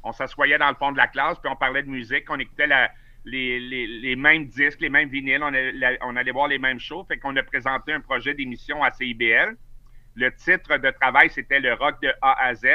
On 0.02 0.12
s'assoyait 0.12 0.58
dans 0.58 0.68
le 0.68 0.74
fond 0.76 0.92
de 0.92 0.96
la 0.96 1.08
classe, 1.08 1.38
puis 1.38 1.50
on 1.50 1.56
parlait 1.56 1.82
de 1.82 1.88
musique. 1.88 2.30
On 2.30 2.38
écoutait 2.38 2.68
les, 3.24 4.16
mêmes 4.16 4.46
disques, 4.46 4.80
les 4.80 4.88
mêmes 4.88 5.08
vinyles. 5.08 5.42
On, 5.42 5.48
allait- 5.52 5.98
on 6.02 6.16
allait 6.16 6.32
voir 6.32 6.48
les 6.48 6.58
mêmes 6.58 6.78
shows. 6.80 7.04
Fait 7.04 7.18
qu'on 7.18 7.36
a 7.36 7.42
présenté 7.42 7.92
un 7.92 8.00
projet 8.00 8.34
d'émission 8.34 8.82
à 8.82 8.90
CIBL. 8.90 9.56
Le 10.14 10.34
titre 10.34 10.76
de 10.76 10.90
travail, 10.90 11.30
c'était 11.30 11.60
le 11.60 11.74
rock 11.74 12.00
de 12.02 12.12
A 12.22 12.44
à 12.44 12.54
Z. 12.54 12.66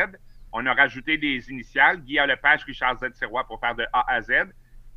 On 0.58 0.66
a 0.68 0.74
rajouté 0.74 1.18
des 1.18 1.50
initiales, 1.50 2.02
Guy 2.02 2.16
Lepage, 2.16 2.64
Richard 2.64 2.98
Z. 2.98 3.08
Sirois 3.16 3.44
pour 3.44 3.60
faire 3.60 3.76
de 3.76 3.86
A 3.92 4.06
à 4.10 4.22
Z. 4.22 4.32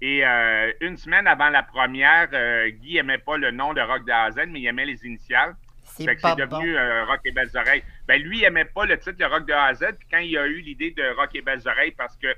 Et 0.01 0.25
euh, 0.25 0.73
une 0.81 0.97
semaine 0.97 1.27
avant 1.27 1.49
la 1.49 1.65
première, 1.65 2.29
euh, 2.33 2.71
Guy 2.71 2.99
aimait 2.99 3.19
pas 3.19 3.37
le 3.37 3.51
nom 3.51 3.75
de 3.75 3.81
rock 3.81 4.05
de 4.07 4.13
A 4.13 4.23
à 4.23 4.31
Z, 4.31 4.43
mais 4.51 4.61
il 4.61 4.67
aimait 4.69 4.87
les 4.87 5.05
initiales. 5.05 5.57
C'est 5.83 6.05
devenu 6.05 6.77
euh, 6.77 7.05
Rock 7.07 7.23
et 7.25 7.33
Belles 7.33 7.51
Oreilles. 7.57 7.83
Ben, 8.07 8.23
lui, 8.23 8.39
il 8.39 8.45
aimait 8.45 8.67
pas 8.67 8.85
le 8.85 8.97
titre, 8.99 9.17
le 9.19 9.27
rock 9.27 9.47
de 9.47 9.53
A 9.53 9.65
à 9.65 9.75
Z. 9.75 9.87
Puis 9.99 10.09
quand 10.09 10.19
il 10.19 10.39
a 10.39 10.47
eu 10.47 10.61
l'idée 10.61 10.93
de 10.93 11.17
Rock 11.17 11.35
et 11.35 11.43
Belles 11.43 11.67
Oreilles, 11.67 11.95
parce 11.99 12.17
que 12.17 12.29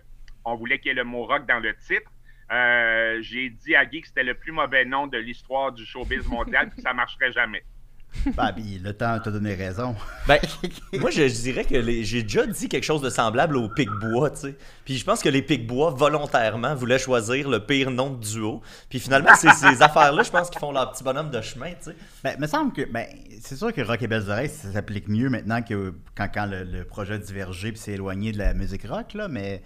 on 0.47 0.55
voulait 0.55 0.79
qu'il 0.79 0.89
y 0.89 0.93
ait 0.93 0.95
le 0.95 1.05
mot 1.05 1.27
rock 1.27 1.45
dans 1.45 1.59
le 1.59 1.75
titre, 1.77 2.11
euh, 2.51 3.19
j'ai 3.21 3.51
dit 3.51 3.77
à 3.77 3.85
Guy 3.85 4.01
que 4.01 4.09
c'était 4.09 4.25
le 4.25 4.33
plus 4.33 4.53
mauvais 4.53 4.87
nom 4.87 5.07
de 5.07 5.19
l'histoire 5.19 5.73
du 5.73 5.85
showbiz 5.85 6.27
mondial, 6.27 6.71
puis 6.71 6.81
ça 6.81 6.95
marcherait 6.95 7.33
jamais. 7.33 7.63
Ben, 8.37 8.53
puis 8.53 8.79
le 8.79 8.93
temps 8.93 9.19
t'a 9.21 9.31
donné 9.31 9.55
raison. 9.55 9.95
Ben, 10.27 10.39
moi, 11.01 11.11
je, 11.11 11.29
je 11.29 11.35
dirais 11.43 11.65
que 11.65 11.77
les- 11.77 12.05
j'ai 12.05 12.23
déjà 12.23 12.45
dit 12.47 12.69
quelque 12.69 12.85
chose 12.85 13.01
de 13.03 13.09
semblable 13.09 13.57
aux 13.57 13.69
Pic-Bois, 13.69 14.31
tu 14.31 14.37
sais. 14.41 14.57
Puis 14.85 14.99
je 14.99 15.05
pense 15.05 15.23
que 15.23 15.29
les 15.29 15.43
Pic-Bois, 15.43 15.91
volontairement, 15.91 16.75
voulaient 16.75 16.99
choisir 16.99 17.49
le 17.49 17.65
pire 17.65 17.91
nom 17.91 18.11
de 18.11 18.23
duo. 18.23 18.61
Puis 18.89 18.99
finalement, 19.01 19.35
c'est 19.37 19.53
ces 19.53 19.81
affaires-là, 19.83 20.23
je 20.23 20.31
pense 20.31 20.51
qu'ils 20.51 20.59
font 20.59 20.73
leur 20.73 20.93
petit 20.93 21.03
bonhomme 21.05 21.31
de 21.31 21.41
chemin, 21.41 21.71
tu 21.71 21.91
sais. 21.91 21.97
Ben, 22.25 22.39
me 22.39 22.47
semble 22.47 22.73
que. 22.73 22.83
Ben, 22.91 23.07
c'est 23.41 23.57
sûr 23.57 23.73
que 23.73 23.81
Rock 23.81 24.03
et 24.03 24.07
Belles 24.09 24.29
Oreilles, 24.29 24.49
ça 24.51 24.71
s'applique 24.73 25.09
mieux 25.09 25.31
maintenant 25.31 25.63
que 25.63 25.95
quand, 26.17 26.29
quand 26.33 26.47
le, 26.47 26.65
le 26.65 26.85
projet 26.85 27.15
a 27.15 27.19
divergé 27.19 27.71
puis 27.73 27.81
s'est 27.81 27.93
éloigné 27.93 28.33
de 28.33 28.39
la 28.39 28.53
musique 28.55 28.87
rock, 28.89 29.15
là, 29.15 29.29
mais. 29.29 29.63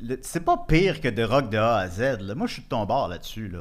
le- 0.00 0.18
C'est 0.22 0.44
pas 0.44 0.62
pire 0.68 1.00
que 1.00 1.08
de 1.08 1.22
rock 1.24 1.48
de 1.50 1.58
A 1.58 1.78
à 1.78 1.88
Z. 1.88 2.18
là. 2.20 2.34
Moi, 2.34 2.46
je 2.46 2.52
suis 2.52 2.62
de 2.62 2.68
ton 2.68 2.84
bord 2.84 3.08
là-dessus. 3.08 3.48
Là. 3.48 3.60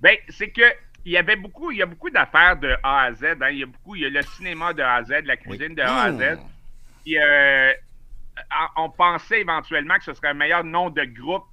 Ben, 0.00 0.16
c'est 0.30 0.50
que 0.50 0.62
il 1.04 1.12
y 1.12 1.16
avait 1.16 1.36
beaucoup, 1.36 1.70
il 1.70 1.78
y 1.78 1.82
a 1.82 1.86
beaucoup 1.86 2.10
d'affaires 2.10 2.56
de 2.56 2.74
A 2.82 3.02
à 3.02 3.12
Z. 3.12 3.24
hein. 3.40 3.50
Il 3.50 3.58
y 3.58 3.62
a 3.62 3.66
beaucoup, 3.66 3.96
il 3.96 4.02
y 4.02 4.06
a 4.06 4.08
le 4.10 4.22
cinéma 4.22 4.72
de 4.72 4.82
A 4.82 4.94
à 4.96 5.02
Z, 5.04 5.12
la 5.24 5.36
cuisine 5.36 5.74
de 5.74 5.82
A 5.82 6.02
à 6.02 6.12
Z. 6.12 6.38
Puis, 7.04 7.18
euh, 7.18 7.72
on 8.76 8.84
on 8.84 8.90
pensait 8.90 9.40
éventuellement 9.40 9.96
que 9.98 10.04
ce 10.04 10.14
serait 10.14 10.28
un 10.28 10.34
meilleur 10.34 10.64
nom 10.64 10.90
de 10.90 11.04
groupe 11.04 11.44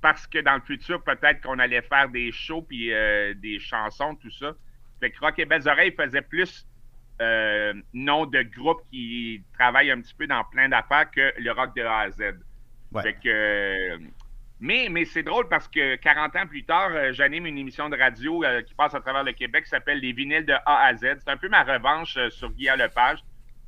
parce 0.00 0.26
que 0.26 0.38
dans 0.38 0.54
le 0.54 0.60
futur, 0.60 1.02
peut-être 1.02 1.40
qu'on 1.40 1.58
allait 1.58 1.80
faire 1.82 2.08
des 2.10 2.30
shows 2.30 2.62
puis 2.62 2.92
euh, 2.92 3.32
des 3.34 3.58
chansons, 3.58 4.14
tout 4.16 4.30
ça. 4.30 4.52
Fait 5.00 5.10
que 5.10 5.18
Rock 5.20 5.38
et 5.38 5.46
Belles 5.46 5.66
Oreilles 5.66 5.94
faisait 5.98 6.20
plus 6.22 6.66
euh, 7.22 7.72
nom 7.94 8.26
de 8.26 8.42
groupe 8.42 8.82
qui 8.90 9.42
travaille 9.58 9.90
un 9.90 10.00
petit 10.00 10.14
peu 10.14 10.26
dans 10.26 10.44
plein 10.44 10.68
d'affaires 10.68 11.10
que 11.10 11.32
le 11.38 11.52
rock 11.52 11.74
de 11.74 11.82
A 11.82 12.00
à 12.00 12.10
Z. 12.10 12.20
Ouais. 12.92 13.02
Fait 13.02 13.14
que, 13.14 13.28
euh, 13.28 13.98
mais 14.64 14.88
mais 14.90 15.04
c'est 15.04 15.22
drôle 15.22 15.46
parce 15.46 15.68
que 15.68 15.96
40 15.96 16.36
ans 16.36 16.46
plus 16.46 16.64
tard, 16.64 16.88
euh, 16.92 17.12
j'anime 17.12 17.44
une 17.44 17.58
émission 17.58 17.90
de 17.90 17.98
radio 17.98 18.42
euh, 18.44 18.62
qui 18.62 18.72
passe 18.72 18.94
à 18.94 19.00
travers 19.00 19.22
le 19.22 19.32
Québec 19.32 19.64
qui 19.64 19.68
s'appelle 19.70 19.98
Les 19.98 20.14
vinyles 20.14 20.46
de 20.46 20.54
A 20.54 20.86
à 20.86 20.94
Z. 20.94 21.18
C'est 21.18 21.28
un 21.28 21.36
peu 21.36 21.50
ma 21.50 21.64
revanche 21.64 22.16
euh, 22.16 22.30
sur 22.30 22.50
Guy 22.50 22.68
Lepage. 22.74 23.18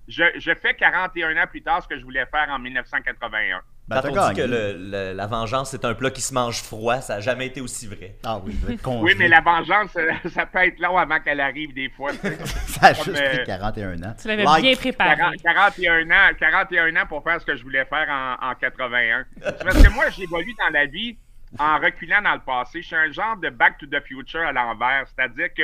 Je, 0.08 0.24
je 0.36 0.54
fais 0.54 0.74
41 0.74 1.36
ans 1.36 1.46
plus 1.46 1.60
tard 1.60 1.82
ce 1.82 1.88
que 1.88 1.98
je 1.98 2.02
voulais 2.02 2.24
faire 2.24 2.48
en 2.48 2.58
1981. 2.58 3.60
Ben, 3.88 4.02
Quand 4.02 4.08
on 4.08 4.28
dit 4.32 4.40
que 4.40 4.42
le- 4.46 4.72
le- 4.76 5.12
la 5.14 5.26
vengeance, 5.28 5.70
c'est 5.70 5.84
un 5.84 5.94
plat 5.94 6.10
qui 6.10 6.20
se 6.20 6.34
mange 6.34 6.60
froid, 6.60 7.00
ça 7.00 7.14
n'a 7.14 7.20
jamais 7.20 7.46
été 7.46 7.60
aussi 7.60 7.86
vrai. 7.86 8.16
Ah 8.24 8.40
oui, 8.44 8.52
être. 8.68 8.88
Oui, 9.00 9.14
mais 9.16 9.28
la 9.28 9.40
vengeance, 9.40 9.94
euh, 9.96 10.10
ça 10.30 10.44
peut 10.44 10.58
être 10.58 10.80
long 10.80 10.98
avant 10.98 11.20
qu'elle 11.20 11.38
arrive 11.40 11.72
des 11.72 11.88
fois. 11.90 12.10
Ça 12.66 12.86
a 12.88 12.94
comme, 12.94 13.04
juste 13.04 13.22
euh, 13.22 13.36
pris 13.36 13.44
41 13.46 14.02
ans. 14.02 14.14
Tu 14.20 14.26
l'avais 14.26 14.42
Like. 14.42 14.62
bien 14.62 14.74
préparé. 14.74 15.16
40 15.16 15.36
41 15.40 16.10
ans, 16.10 16.34
41 16.38 16.96
ans 16.96 17.06
pour 17.06 17.22
faire 17.22 17.40
ce 17.40 17.46
que 17.46 17.54
je 17.54 17.62
voulais 17.62 17.84
faire 17.84 18.08
en, 18.10 18.50
en 18.50 18.54
81. 18.56 19.24
C'est 19.40 19.64
parce 19.64 19.80
que 19.82 19.88
moi, 19.90 20.10
j'évolue 20.10 20.54
dans 20.58 20.72
la 20.72 20.86
vie 20.86 21.16
en 21.58 21.78
reculant 21.78 22.20
dans 22.22 22.34
le 22.34 22.40
passé. 22.40 22.82
Je 22.82 22.88
suis 22.88 22.96
un 22.96 23.12
genre 23.12 23.36
de 23.36 23.50
back 23.50 23.78
to 23.78 23.86
the 23.86 24.02
future 24.04 24.40
à 24.40 24.52
l'envers. 24.52 25.04
C'est-à-dire 25.14 25.54
que 25.56 25.62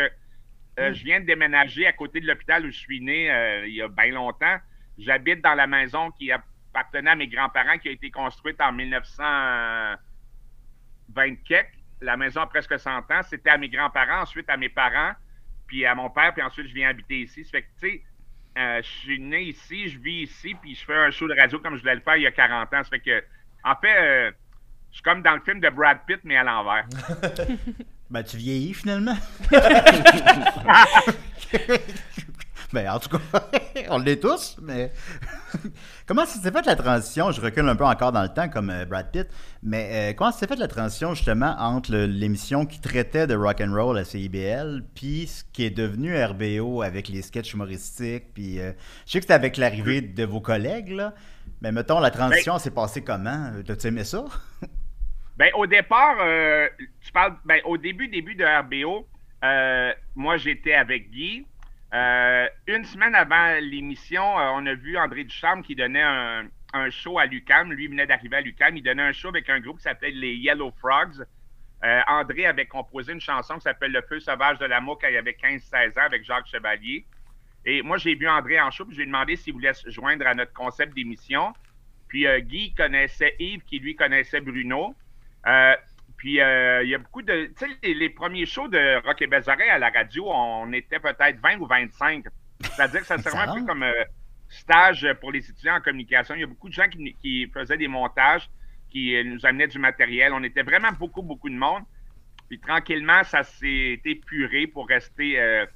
euh, 0.78 0.94
je 0.94 1.02
viens 1.04 1.20
de 1.20 1.26
déménager 1.26 1.88
à 1.88 1.92
côté 1.92 2.20
de 2.20 2.26
l'hôpital 2.28 2.64
où 2.64 2.70
je 2.70 2.78
suis 2.78 3.00
né 3.00 3.30
euh, 3.32 3.66
il 3.66 3.74
y 3.74 3.82
a 3.82 3.88
bien 3.88 4.12
longtemps. 4.12 4.56
J'habite 4.96 5.42
dans 5.42 5.54
la 5.54 5.66
maison 5.66 6.10
qui 6.12 6.30
appartenait 6.74 7.10
à 7.10 7.16
mes 7.16 7.28
grands-parents, 7.28 7.78
qui 7.78 7.88
a 7.88 7.92
été 7.92 8.10
construite 8.10 8.60
en 8.60 8.72
1920 8.72 11.34
quelque. 11.44 11.68
La 12.00 12.16
maison 12.16 12.40
a 12.40 12.46
presque 12.46 12.78
100 12.78 13.10
ans. 13.10 13.22
C'était 13.28 13.50
à 13.50 13.58
mes 13.58 13.68
grands-parents, 13.68 14.22
ensuite 14.22 14.48
à 14.50 14.56
mes 14.56 14.68
parents, 14.68 15.12
puis 15.66 15.86
à 15.86 15.94
mon 15.94 16.10
père, 16.10 16.34
puis 16.34 16.42
ensuite 16.42 16.66
je 16.68 16.74
viens 16.74 16.88
habiter 16.88 17.20
ici. 17.20 17.44
Ça 17.44 17.52
fait 17.52 17.62
que, 17.62 17.68
tu 17.80 17.90
sais, 17.90 18.02
euh, 18.58 18.82
je 18.82 18.88
suis 18.88 19.20
né 19.20 19.44
ici, 19.44 19.88
je 19.88 19.98
vis 19.98 20.22
ici, 20.22 20.54
puis 20.60 20.74
je 20.74 20.84
fais 20.84 20.96
un 20.96 21.10
show 21.10 21.28
de 21.28 21.34
radio 21.38 21.58
comme 21.60 21.76
je 21.76 21.80
voulais 21.80 21.94
le 21.94 22.00
faire 22.00 22.16
il 22.16 22.22
y 22.22 22.26
a 22.26 22.32
40 22.32 22.74
ans. 22.74 22.82
Ça 22.82 22.90
fait 22.90 23.00
que, 23.00 23.24
en 23.64 23.76
fait, 23.76 23.96
euh, 23.96 24.30
je 24.90 24.96
suis 24.96 25.02
comme 25.02 25.22
dans 25.22 25.34
le 25.34 25.40
film 25.40 25.60
de 25.60 25.70
Brad 25.70 26.00
Pitt, 26.06 26.20
mais 26.24 26.36
à 26.36 26.44
l'envers. 26.44 26.86
Ben, 28.12 28.22
tu 28.22 28.36
vieillis 28.36 28.74
finalement. 28.74 29.16
ben, 32.72 32.88
en 32.88 32.98
tout 32.98 33.10
cas, 33.10 33.42
on 33.90 33.98
l'est 33.98 34.20
tous, 34.20 34.56
mais. 34.62 34.90
comment 36.06 36.24
ça 36.24 36.40
s'est 36.40 36.50
fait 36.50 36.64
la 36.64 36.76
transition? 36.76 37.30
Je 37.30 37.40
recule 37.40 37.68
un 37.68 37.76
peu 37.76 37.84
encore 37.84 38.12
dans 38.12 38.22
le 38.22 38.28
temps, 38.28 38.48
comme 38.48 38.70
euh, 38.70 38.84
Brad 38.86 39.10
Pitt, 39.10 39.28
mais 39.62 39.90
euh, 39.92 40.12
comment 40.14 40.32
ça 40.32 40.40
s'est 40.40 40.46
fait 40.46 40.58
la 40.58 40.68
transition 40.68 41.14
justement 41.14 41.54
entre 41.58 41.94
l'émission 41.94 42.64
qui 42.64 42.80
traitait 42.80 43.26
de 43.26 43.34
rock 43.34 43.60
and 43.60 43.74
roll 43.74 43.98
à 43.98 44.04
CIBL, 44.04 44.84
puis 44.94 45.26
ce 45.26 45.44
qui 45.52 45.64
est 45.64 45.70
devenu 45.70 46.16
RBO 46.22 46.82
avec 46.82 47.08
les 47.08 47.22
sketchs 47.22 47.52
humoristiques, 47.52 48.32
puis 48.32 48.58
euh, 48.58 48.72
je 49.06 49.12
sais 49.12 49.18
que 49.18 49.24
c'était 49.24 49.34
avec 49.34 49.56
l'arrivée 49.58 50.00
de 50.00 50.24
vos 50.24 50.40
collègues, 50.40 50.90
là, 50.90 51.12
mais 51.60 51.72
mettons, 51.72 52.00
la 52.00 52.10
transition 52.10 52.58
s'est 52.58 52.70
passée 52.70 53.02
comment? 53.02 53.52
T'as-tu 53.66 53.88
aimé 53.88 54.04
ça? 54.04 54.24
Ben, 55.38 55.48
au 55.54 55.66
départ, 55.66 56.18
euh, 56.20 56.68
tu 57.00 57.10
parles, 57.10 57.34
ben, 57.46 57.58
au 57.64 57.78
début, 57.78 58.06
début 58.06 58.34
de 58.34 58.44
RBO, 58.44 59.08
moi, 60.14 60.36
j'étais 60.36 60.74
avec 60.74 61.10
Guy. 61.10 61.46
Euh, 61.94 62.48
une 62.66 62.84
semaine 62.84 63.14
avant 63.14 63.58
l'émission, 63.60 64.38
euh, 64.38 64.50
on 64.54 64.64
a 64.64 64.74
vu 64.74 64.96
André 64.96 65.24
Ducharme 65.24 65.62
qui 65.62 65.74
donnait 65.74 66.02
un, 66.02 66.48
show 66.90 67.18
à 67.18 67.26
l'UCAM. 67.26 67.70
Lui 67.72 67.88
venait 67.88 68.06
d'arriver 68.06 68.38
à 68.38 68.40
l'UCAM. 68.40 68.76
Il 68.76 68.82
donnait 68.82 69.02
un 69.02 69.12
show 69.12 69.28
avec 69.28 69.48
un 69.50 69.60
groupe 69.60 69.76
qui 69.76 69.82
s'appelait 69.82 70.10
les 70.10 70.34
Yellow 70.36 70.72
Frogs. 70.80 71.26
Euh, 71.84 72.00
André 72.06 72.46
avait 72.46 72.66
composé 72.66 73.12
une 73.12 73.20
chanson 73.20 73.56
qui 73.56 73.62
s'appelle 73.62 73.92
Le 73.92 74.00
Feu 74.02 74.20
sauvage 74.20 74.58
de 74.58 74.64
l'amour 74.64 74.98
quand 74.98 75.08
il 75.08 75.16
avait 75.16 75.36
15-16 75.42 75.98
ans 75.98 76.06
avec 76.06 76.24
Jacques 76.24 76.46
Chevalier. 76.46 77.04
Et 77.66 77.82
moi, 77.82 77.98
j'ai 77.98 78.14
vu 78.14 78.26
André 78.26 78.58
en 78.60 78.70
show, 78.70 78.86
je 78.88 78.96
lui 78.96 79.02
ai 79.02 79.06
demandé 79.06 79.36
s'il 79.36 79.52
voulait 79.52 79.74
se 79.74 79.90
joindre 79.90 80.26
à 80.26 80.34
notre 80.34 80.52
concept 80.52 80.94
d'émission. 80.94 81.52
Puis 82.08 82.26
Guy 82.42 82.72
connaissait 82.74 83.36
Yves, 83.38 83.64
qui 83.64 83.78
lui 83.78 83.94
connaissait 83.96 84.40
Bruno. 84.40 84.94
Puis 86.22 86.40
euh, 86.40 86.84
il 86.84 86.88
y 86.88 86.94
a 86.94 86.98
beaucoup 86.98 87.20
de. 87.20 87.46
Tu 87.46 87.66
sais, 87.66 87.76
les, 87.82 87.94
les 87.94 88.08
premiers 88.08 88.46
shows 88.46 88.68
de 88.68 89.04
Rock 89.04 89.20
et 89.22 89.26
Oreilles 89.26 89.70
à 89.70 89.80
la 89.80 89.90
radio, 89.90 90.30
on 90.30 90.72
était 90.72 91.00
peut-être 91.00 91.40
20 91.40 91.58
ou 91.58 91.66
25. 91.66 92.26
C'est-à-dire 92.62 93.00
que 93.00 93.06
ça 93.06 93.18
servait 93.18 93.38
un 93.38 93.54
peu 93.56 93.66
comme 93.66 93.82
euh, 93.82 94.04
stage 94.48 95.04
pour 95.20 95.32
les 95.32 95.40
étudiants 95.50 95.74
en 95.74 95.80
communication. 95.80 96.36
Il 96.36 96.42
y 96.42 96.44
a 96.44 96.46
beaucoup 96.46 96.68
de 96.68 96.74
gens 96.74 96.88
qui, 96.88 97.14
qui 97.14 97.48
faisaient 97.48 97.76
des 97.76 97.88
montages, 97.88 98.48
qui 98.88 99.16
euh, 99.16 99.24
nous 99.24 99.44
amenaient 99.44 99.66
du 99.66 99.80
matériel. 99.80 100.32
On 100.32 100.44
était 100.44 100.62
vraiment 100.62 100.92
beaucoup, 100.92 101.22
beaucoup 101.22 101.50
de 101.50 101.56
monde. 101.56 101.82
Puis 102.48 102.60
tranquillement, 102.60 103.24
ça 103.24 103.42
s'est 103.42 104.00
épuré 104.04 104.68
pour 104.68 104.86
rester 104.86 105.40
euh, 105.40 105.66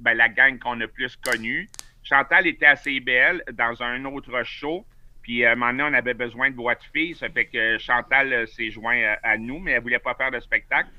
ben, 0.00 0.14
la 0.14 0.28
gang 0.28 0.58
qu'on 0.58 0.80
a 0.80 0.88
plus 0.88 1.14
connue. 1.14 1.68
Chantal 2.02 2.48
était 2.48 2.66
à 2.66 2.74
CBL 2.74 3.44
dans 3.52 3.80
un 3.84 4.04
autre 4.06 4.42
show. 4.42 4.84
Puis 5.22 5.44
à 5.44 5.52
un 5.52 5.54
moment 5.54 5.70
donné, 5.70 5.84
on 5.84 5.94
avait 5.94 6.14
besoin 6.14 6.50
de 6.50 6.56
voix 6.56 6.74
de 6.74 6.82
filles. 6.92 7.14
Ça 7.14 7.28
fait 7.28 7.46
que 7.46 7.78
Chantal 7.78 8.32
euh, 8.32 8.46
s'est 8.46 8.70
joint 8.70 9.14
à, 9.22 9.38
nous, 9.38 9.60
mais 9.60 9.72
elle 9.72 9.82
voulait 9.82 10.00
pas 10.00 10.14
faire 10.14 10.30
de 10.30 10.40
spectacle. 10.40 10.90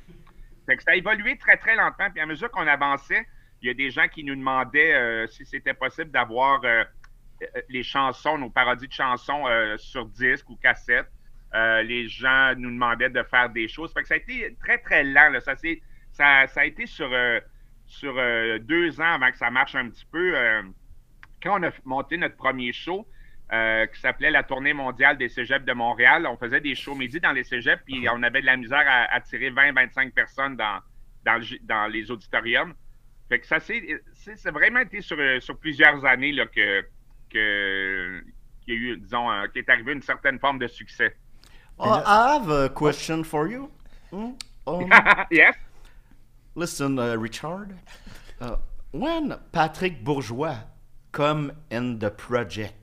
Fait 0.65 0.77
que 0.77 0.83
ça 0.83 0.91
a 0.91 0.95
évolué 0.95 1.37
très, 1.37 1.57
très 1.57 1.75
lentement. 1.75 2.09
Puis 2.09 2.21
à 2.21 2.25
mesure 2.25 2.49
qu'on 2.49 2.65
avançait, 2.65 3.25
il 3.61 3.67
y 3.67 3.69
a 3.69 3.73
des 3.73 3.91
gens 3.91 4.07
qui 4.07 4.23
nous 4.23 4.35
demandaient 4.35 4.93
euh, 4.93 5.27
si 5.27 5.45
c'était 5.45 5.73
possible 5.73 6.11
d'avoir 6.11 6.63
euh, 6.63 6.83
les 7.69 7.83
chansons, 7.83 8.37
nos 8.37 8.49
parodies 8.49 8.87
de 8.87 8.93
chansons 8.93 9.45
sur 9.77 10.05
disque 10.05 10.49
ou 10.49 10.55
cassette. 10.55 11.07
Les 11.53 12.07
gens 12.07 12.53
nous 12.55 12.71
demandaient 12.71 13.09
de 13.09 13.21
faire 13.23 13.49
des 13.49 13.67
choses. 13.67 13.91
Fait 13.93 14.01
que 14.01 14.07
ça 14.07 14.13
a 14.13 14.17
été 14.17 14.55
très, 14.63 14.77
très 14.77 15.03
lent. 15.03 15.29
Ça 16.13 16.45
a 16.55 16.65
été 16.65 16.85
sur, 16.85 17.09
deux 17.09 19.01
ans 19.01 19.13
avant 19.15 19.29
que 19.29 19.37
ça 19.37 19.51
marche 19.51 19.75
un 19.75 19.89
petit 19.89 20.05
peu. 20.09 20.33
Quand 21.41 21.59
on 21.59 21.63
a 21.63 21.71
monté 21.83 22.15
notre 22.15 22.37
premier 22.37 22.71
show, 22.71 23.05
euh, 23.53 23.85
qui 23.85 23.99
s'appelait 24.01 24.31
la 24.31 24.41
tournée 24.43 24.73
mondiale 24.73 25.17
des 25.17 25.29
cégeps 25.29 25.63
de 25.65 25.73
Montréal, 25.73 26.25
on 26.27 26.35
faisait 26.37 26.59
des 26.61 26.73
shows 26.75 26.95
midi 26.95 27.19
dans 27.19 27.31
les 27.33 27.43
cégeps, 27.43 27.83
puis 27.85 28.07
on 28.09 28.23
avait 28.23 28.41
de 28.41 28.47
la 28.47 28.57
misère 28.57 28.83
à 28.87 29.13
attirer 29.13 29.51
20-25 29.51 30.11
personnes 30.11 30.55
dans, 30.57 30.79
dans, 31.23 31.35
le- 31.39 31.59
dans 31.63 31.85
les 31.87 32.09
auditoriums. 32.09 32.73
Fait 33.29 33.39
que 33.39 33.45
ça 33.45 33.59
c'est- 33.59 34.01
c'est 34.13 34.51
vraiment 34.51 34.79
été 34.79 35.01
sur, 35.01 35.17
euh, 35.19 35.39
sur 35.39 35.57
plusieurs 35.57 36.03
années 36.03 36.31
là, 36.31 36.45
que, 36.47 36.81
que 37.29 38.23
qu'il 38.65 38.73
y 38.73 38.77
a 38.77 38.79
eu, 38.79 38.97
disons, 38.97 39.29
un- 39.29 39.47
qu'il 39.49 39.59
est 39.59 39.69
arrivé 39.69 39.91
une 39.93 40.01
certaine 40.01 40.39
forme 40.39 40.57
de 40.57 40.67
succès. 40.67 41.15
Oh, 41.77 41.85
I 41.85 42.37
have 42.37 42.49
a 42.49 42.69
question 42.69 43.23
for 43.23 43.47
you. 43.47 43.69
Hmm? 44.11 44.31
Um, 44.65 44.89
yes? 45.31 45.55
listen, 46.55 46.97
uh, 46.97 47.15
Richard. 47.17 47.75
Uh, 48.39 48.55
when 48.91 49.37
Patrick 49.51 50.03
Bourgeois 50.03 50.55
come 51.11 51.51
in 51.71 51.99
the 51.99 52.09
project, 52.09 52.73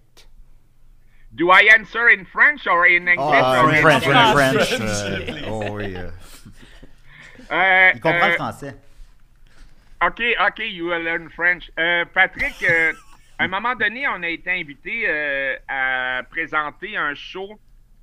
Do 1.32 1.50
I 1.50 1.68
answer 1.78 2.08
in 2.08 2.24
French 2.26 2.66
or 2.66 2.86
in 2.86 3.06
English? 3.06 3.40
Ah, 3.42 3.62
or 3.62 3.68
en 3.70 3.74
in- 3.76 3.82
French, 3.82 4.06
en 4.06 4.12
Ah, 4.16 4.32
French. 4.32 4.68
French, 4.68 4.82
euh, 4.82 5.48
oh 5.48 5.68
oui. 5.76 5.94
euh, 5.96 6.10
Euh, 7.52 7.90
Il 7.94 8.00
comprend 8.00 8.26
le 8.28 8.32
français. 8.34 8.76
OK, 10.02 10.22
OK, 10.46 10.58
you 10.60 10.86
will 10.88 11.02
learn 11.02 11.28
French. 11.30 11.70
Euh, 11.78 12.04
Patrick, 12.14 12.54
euh, 12.62 12.92
à 13.38 13.44
un 13.44 13.48
moment 13.48 13.74
donné, 13.74 14.06
on 14.08 14.22
a 14.22 14.28
été 14.28 14.50
invité 14.50 15.04
euh, 15.08 15.56
à 15.68 16.22
présenter 16.30 16.96
un 16.96 17.14
show 17.14 17.58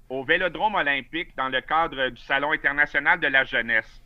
au 0.09 0.23
Vélodrome 0.23 0.75
olympique 0.75 1.35
dans 1.37 1.49
le 1.49 1.61
cadre 1.61 2.09
du 2.09 2.21
Salon 2.21 2.51
international 2.51 3.19
de 3.19 3.27
la 3.27 3.43
jeunesse. 3.45 4.01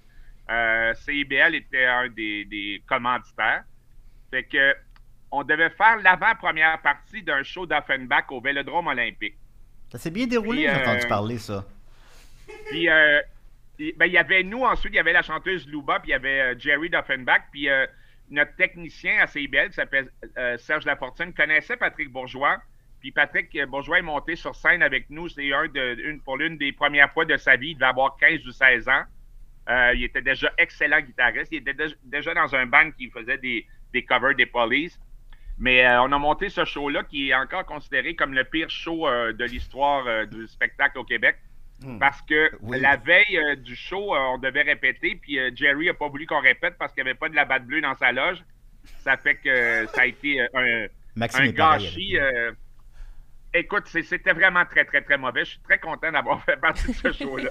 CIBL 1.05 1.55
était 1.55 1.85
un 1.85 2.09
des, 2.09 2.45
des 2.45 2.83
commanditaires. 2.87 3.63
Fait 4.31 4.43
que 4.43 4.75
on 5.31 5.43
devait 5.43 5.69
faire 5.69 5.97
l'avant-première 6.01 6.81
partie 6.81 7.23
d'un 7.23 7.43
show 7.43 7.65
d'Offenbach 7.65 8.25
au 8.31 8.41
Vélodrome 8.41 8.87
olympique. 8.87 9.35
Ça 9.91 9.97
s'est 9.97 10.11
bien 10.11 10.27
déroulé, 10.27 10.63
j'ai 10.63 10.71
entendu 10.81 11.05
euh, 11.05 11.07
parler 11.09 11.37
ça. 11.37 11.65
Puis, 12.69 12.89
euh, 12.89 13.21
il 13.79 13.93
ben, 13.97 14.05
il 14.05 14.13
y 14.13 14.17
avait 14.17 14.43
nous, 14.43 14.63
ensuite, 14.63 14.93
il 14.93 14.97
y 14.97 14.99
avait 14.99 15.13
la 15.13 15.21
chanteuse 15.21 15.67
Louba, 15.67 15.99
puis 15.99 16.09
il 16.09 16.11
y 16.11 16.15
avait 16.15 16.41
euh, 16.41 16.59
Jerry 16.59 16.89
Doffenbach, 16.89 17.41
puis 17.51 17.69
euh, 17.69 17.85
notre 18.29 18.55
technicien 18.55 19.19
à 19.21 19.27
CIBL, 19.27 19.69
qui 19.69 19.73
s'appelle 19.75 20.09
Serge 20.59 20.85
Lafortune, 20.85 21.33
connaissait 21.33 21.75
Patrick 21.77 22.09
Bourgeois. 22.09 22.61
Puis 23.01 23.11
Patrick 23.11 23.57
Bourgeois 23.67 23.99
est 23.99 24.03
monté 24.03 24.35
sur 24.35 24.55
scène 24.55 24.83
avec 24.83 25.09
nous. 25.09 25.27
C'est 25.27 25.51
un 25.51 25.67
de, 25.67 25.97
une, 26.07 26.21
pour 26.21 26.37
l'une 26.37 26.57
des 26.57 26.71
premières 26.71 27.11
fois 27.11 27.25
de 27.25 27.35
sa 27.35 27.55
vie. 27.57 27.71
Il 27.71 27.73
devait 27.75 27.87
avoir 27.87 28.15
15 28.17 28.45
ou 28.47 28.51
16 28.51 28.87
ans. 28.87 29.03
Il 29.95 30.03
était 30.03 30.21
déjà 30.21 30.53
excellent 30.57 31.01
guitariste. 31.01 31.51
Il 31.51 31.57
était 31.57 31.73
déjà- 31.73 31.95
déjà 32.03 32.33
dans 32.35 32.55
un 32.55 32.67
band 32.67 32.91
qui 32.91 33.09
faisait 33.09 33.39
des, 33.39 33.65
des 33.91 34.05
covers 34.05 34.35
des 34.35 34.45
Police. 34.45 34.97
Mais 35.61 35.85
euh, 35.85 36.01
on 36.01 36.11
a 36.11 36.17
monté 36.17 36.49
ce 36.49 36.65
show-là 36.65 37.03
qui 37.03 37.29
est 37.29 37.35
encore 37.35 37.65
considéré 37.65 38.15
comme 38.15 38.33
le 38.33 38.43
pire 38.43 38.71
show 38.71 39.07
euh, 39.07 39.31
de 39.31 39.45
l'histoire 39.45 40.03
euh, 40.07 40.25
du 40.25 40.47
spectacle 40.47 40.97
au 40.97 41.03
Québec. 41.03 41.37
Parce 41.99 42.21
que 42.21 42.51
Oui. 42.61 42.79
la 42.79 42.95
veille 42.95 43.57
du 43.57 43.75
show, 43.75 44.15
on 44.15 44.37
devait 44.37 44.61
répéter, 44.61 45.15
puis 45.19 45.39
Jerry 45.55 45.89
a 45.89 45.95
pas 45.95 46.09
voulu 46.09 46.27
qu'on 46.27 46.39
répète 46.39 46.75
parce 46.77 46.93
qu'il 46.93 47.03
n'y 47.03 47.09
avait 47.09 47.17
pas 47.17 47.27
de 47.27 47.35
la 47.35 47.43
batte 47.43 47.65
bleue 47.65 47.81
dans 47.81 47.95
sa 47.95 48.11
loge. 48.11 48.37
Ça 48.99 49.17
fait 49.17 49.33
que 49.33 49.87
ça 49.87 50.01
a 50.01 50.05
été 50.05 50.41
un, 50.53 51.47
gâchis. 51.49 52.17
écoute, 53.51 53.87
c'était 53.87 54.33
vraiment 54.33 54.63
très, 54.63 54.85
très, 54.85 55.01
très 55.01 55.17
mauvais. 55.17 55.43
Je 55.43 55.51
suis 55.51 55.59
très 55.61 55.79
content 55.79 56.11
d'avoir 56.11 56.43
fait 56.45 56.57
partie 56.57 56.89
de 56.89 56.93
ce 56.93 57.11
show-là. 57.13 57.49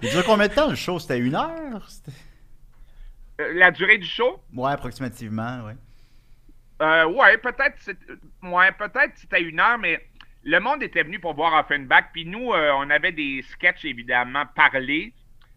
Il 0.00 0.08
dure 0.08 0.24
combien 0.24 0.48
de 0.48 0.54
temps 0.54 0.70
le 0.70 0.74
show? 0.74 0.98
C'était 0.98 1.18
une 1.18 1.34
heure? 1.34 1.86
La 3.38 3.70
durée 3.70 3.98
du 3.98 4.06
show? 4.06 4.40
Ouais, 4.54 4.72
approximativement, 4.72 5.66
ouais. 5.66 5.76
Euh, 6.80 7.06
ouais, 7.06 7.36
peut-être 7.38 7.76
c'est- 7.78 7.98
ouais, 8.42 8.72
peut-être 8.72 9.12
c'était 9.16 9.42
une 9.42 9.60
heure, 9.60 9.78
mais 9.78 10.00
le 10.44 10.58
monde 10.60 10.82
était 10.82 11.02
venu 11.02 11.18
pour 11.18 11.34
voir 11.34 11.52
Offenbach. 11.60 12.04
Puis 12.12 12.24
nous, 12.24 12.52
euh, 12.52 12.70
on 12.76 12.88
avait 12.90 13.12
des 13.12 13.42
sketchs, 13.42 13.84
évidemment, 13.84 14.44
parlés 14.54 15.12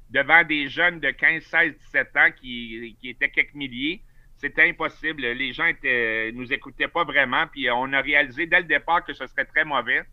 devant 0.10 0.44
des 0.44 0.68
jeunes 0.68 1.00
de 1.00 1.10
15, 1.12 1.44
16, 1.44 1.76
17 1.78 2.18
ans 2.18 2.30
qui, 2.36 2.98
qui 3.00 3.10
étaient 3.10 3.30
quelques 3.30 3.54
milliers. 3.54 4.04
C'était 4.36 4.68
impossible. 4.70 5.22
Les 5.22 5.54
gens 5.54 5.66
étaient, 5.66 6.32
nous 6.34 6.52
écoutaient 6.52 6.90
pas 6.90 7.06
vraiment. 7.06 7.48
Puis 7.48 7.70
on 7.72 7.92
a 7.94 8.02
réalisé 8.02 8.46
dès 8.46 8.60
le 8.60 8.66
départ 8.66 9.06
que 9.06 9.14
ce 9.14 9.26
serait 9.26 9.46
très 9.46 9.64
mauvais. 9.64 10.04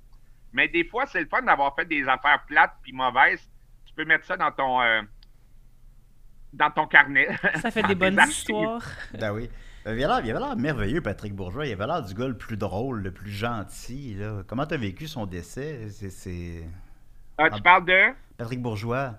Mais 0.52 0.68
des 0.68 0.84
fois, 0.84 1.06
c'est 1.06 1.20
le 1.20 1.26
fun 1.26 1.42
d'avoir 1.42 1.74
fait 1.74 1.84
des 1.86 2.06
affaires 2.08 2.44
plates 2.46 2.74
puis 2.82 2.92
mauvaises. 2.92 3.50
Tu 3.86 3.92
peux 3.94 4.04
mettre 4.04 4.24
ça 4.24 4.36
dans 4.36 4.52
ton, 4.52 4.80
euh, 4.80 5.02
dans 6.52 6.70
ton 6.70 6.86
carnet. 6.86 7.28
Ça 7.56 7.70
fait 7.70 7.82
des 7.88 7.94
bonnes 7.96 8.20
histoires. 8.28 8.84
Ben 9.18 9.32
oui. 9.32 9.50
Euh, 9.86 9.96
Il 9.96 10.04
avait 10.04 10.32
l'air- 10.32 10.56
merveilleux, 10.56 11.00
Patrick 11.00 11.34
Bourgeois. 11.34 11.66
Il 11.66 11.72
avait 11.72 11.86
l'air 11.86 12.02
du 12.02 12.14
gars 12.14 12.28
le 12.28 12.36
plus 12.36 12.56
drôle, 12.56 13.02
le 13.02 13.12
plus 13.12 13.30
gentil. 13.30 14.14
Là. 14.14 14.42
Comment 14.46 14.66
t'as 14.66 14.76
vécu 14.76 15.06
son 15.08 15.26
décès? 15.26 15.88
C'est-. 15.90 16.64
Ah, 17.38 17.48
tu 17.50 17.62
parles 17.62 17.86
de? 17.86 18.12
Patrick 18.36 18.60
Bourgeois. 18.60 19.14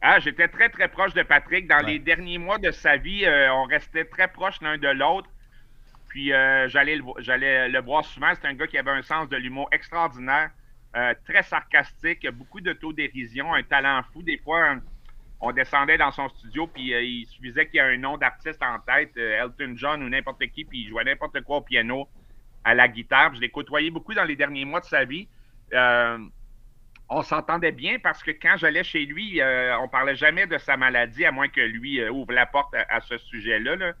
Ah, 0.00 0.18
j'étais 0.20 0.48
très, 0.48 0.68
très 0.70 0.88
proche 0.88 1.12
de 1.14 1.22
Patrick. 1.22 1.68
Dans 1.68 1.76
Ouais. 1.78 1.92
les 1.92 1.98
derniers 1.98 2.38
mois 2.38 2.58
de 2.58 2.70
sa 2.70 2.96
vie, 2.96 3.24
euh, 3.24 3.52
on 3.52 3.64
restait 3.64 4.04
très 4.06 4.28
proches 4.28 4.60
l'un 4.62 4.78
de 4.78 4.88
l'autre. 4.88 5.28
Puis 6.08 6.32
euh, 6.32 6.68
j'allais 6.68 6.96
le, 6.96 7.02
vo- 7.02 7.16
j'allais 7.18 7.68
le 7.68 7.80
voir 7.80 8.04
souvent. 8.04 8.32
C'est 8.40 8.46
un 8.46 8.54
gars 8.54 8.66
qui 8.66 8.78
avait 8.78 8.90
un 8.90 9.02
sens 9.02 9.28
de 9.28 9.36
l'humour 9.36 9.68
extraordinaire, 9.72 10.50
euh, 10.96 11.12
très 11.26 11.42
sarcastique, 11.42 12.26
beaucoup 12.30 12.60
d'autodérision, 12.60 13.52
un 13.52 13.62
talent 13.62 14.00
fou. 14.12 14.22
Des 14.22 14.38
fois, 14.38 14.76
on 15.40 15.52
descendait 15.52 15.98
dans 15.98 16.10
son 16.10 16.28
studio, 16.30 16.66
puis 16.66 16.94
euh, 16.94 17.02
il 17.02 17.26
suffisait 17.26 17.66
qu'il 17.66 17.76
y 17.76 17.78
ait 17.78 17.94
un 17.94 17.98
nom 17.98 18.16
d'artiste 18.16 18.62
en 18.62 18.78
tête, 18.80 19.12
euh, 19.16 19.44
Elton 19.44 19.74
John 19.76 20.02
ou 20.02 20.08
n'importe 20.08 20.46
qui, 20.46 20.64
puis 20.64 20.82
il 20.82 20.88
jouait 20.88 21.04
n'importe 21.04 21.40
quoi 21.42 21.58
au 21.58 21.60
piano, 21.60 22.08
à 22.64 22.74
la 22.74 22.88
guitare. 22.88 23.34
Je 23.34 23.40
l'ai 23.40 23.50
côtoyé 23.50 23.90
beaucoup 23.90 24.14
dans 24.14 24.24
les 24.24 24.36
derniers 24.36 24.64
mois 24.64 24.80
de 24.80 24.86
sa 24.86 25.04
vie. 25.04 25.28
Euh, 25.72 26.18
on 27.10 27.22
s'entendait 27.22 27.72
bien 27.72 27.98
parce 27.98 28.22
que 28.22 28.30
quand 28.30 28.56
j'allais 28.56 28.84
chez 28.84 29.04
lui, 29.04 29.38
on 29.78 29.88
parlait 29.88 30.16
jamais 30.16 30.46
de 30.46 30.56
sa 30.56 30.78
maladie, 30.78 31.26
à 31.26 31.32
moins 31.32 31.48
que 31.48 31.60
lui 31.60 32.02
ouvre 32.08 32.32
la 32.32 32.46
porte 32.46 32.74
à, 32.88 33.00
ce 33.02 33.18
sujet-là. 33.18 33.76
Là. 33.76 33.92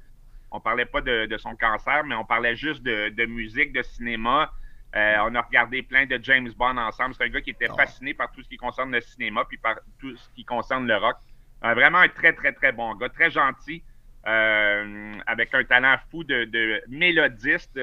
On 0.50 0.58
parlait 0.58 0.86
pas 0.86 1.02
de, 1.02 1.36
son 1.36 1.54
cancer, 1.54 2.02
mais 2.04 2.14
on 2.14 2.24
parlait 2.24 2.56
juste 2.56 2.82
de 2.82 3.26
musique, 3.26 3.74
de 3.74 3.82
cinéma. 3.82 4.50
Euh, 4.96 5.16
on 5.28 5.34
a 5.34 5.40
regardé 5.42 5.82
plein 5.82 6.06
de 6.06 6.18
James 6.22 6.48
Bond 6.56 6.76
ensemble. 6.76 7.14
C'est 7.16 7.24
un 7.24 7.28
gars 7.28 7.40
qui 7.40 7.50
était 7.50 7.66
Oh. 7.70 7.76
fasciné 7.76 8.14
par 8.14 8.30
tout 8.30 8.42
ce 8.42 8.48
qui 8.48 8.56
concerne 8.56 8.92
le 8.92 9.00
cinéma, 9.00 9.44
puis 9.48 9.58
par 9.58 9.74
tout 9.98 10.16
ce 10.16 10.28
qui 10.36 10.44
concerne 10.44 10.86
le 10.86 10.96
rock. 10.96 11.16
Euh, 11.64 11.74
vraiment 11.74 11.98
un 11.98 12.08
très, 12.08 12.32
très, 12.32 12.52
très 12.52 12.70
bon 12.72 12.94
gars, 12.94 13.08
très 13.08 13.30
gentil, 13.30 13.82
euh, 14.26 15.14
avec 15.26 15.52
un 15.54 15.64
talent 15.64 15.96
fou 16.10 16.22
de, 16.24 16.44
de 16.44 16.82
mélodiste. 16.88 17.78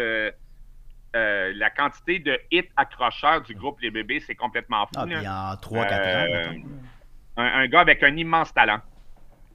la 1.13 1.69
quantité 1.71 2.19
de 2.19 2.39
hits 2.51 2.69
accrocheurs 2.77 3.41
du 3.41 3.53
groupe 3.55 3.81
Les 3.81 3.91
Bébés, 3.91 4.21
c'est 4.21 4.35
complètement 4.35 4.85
fou. 4.85 4.93
Ah, 4.95 5.05
puis 5.05 5.27
en 5.27 5.55
3-4 5.55 5.91
Euh, 5.91 6.49
ans. 6.49 6.53
un, 7.37 7.43
un 7.63 7.67
gars 7.67 7.81
avec 7.81 8.01
un 8.03 8.15
immense 8.15 8.53
talent. 8.53 8.79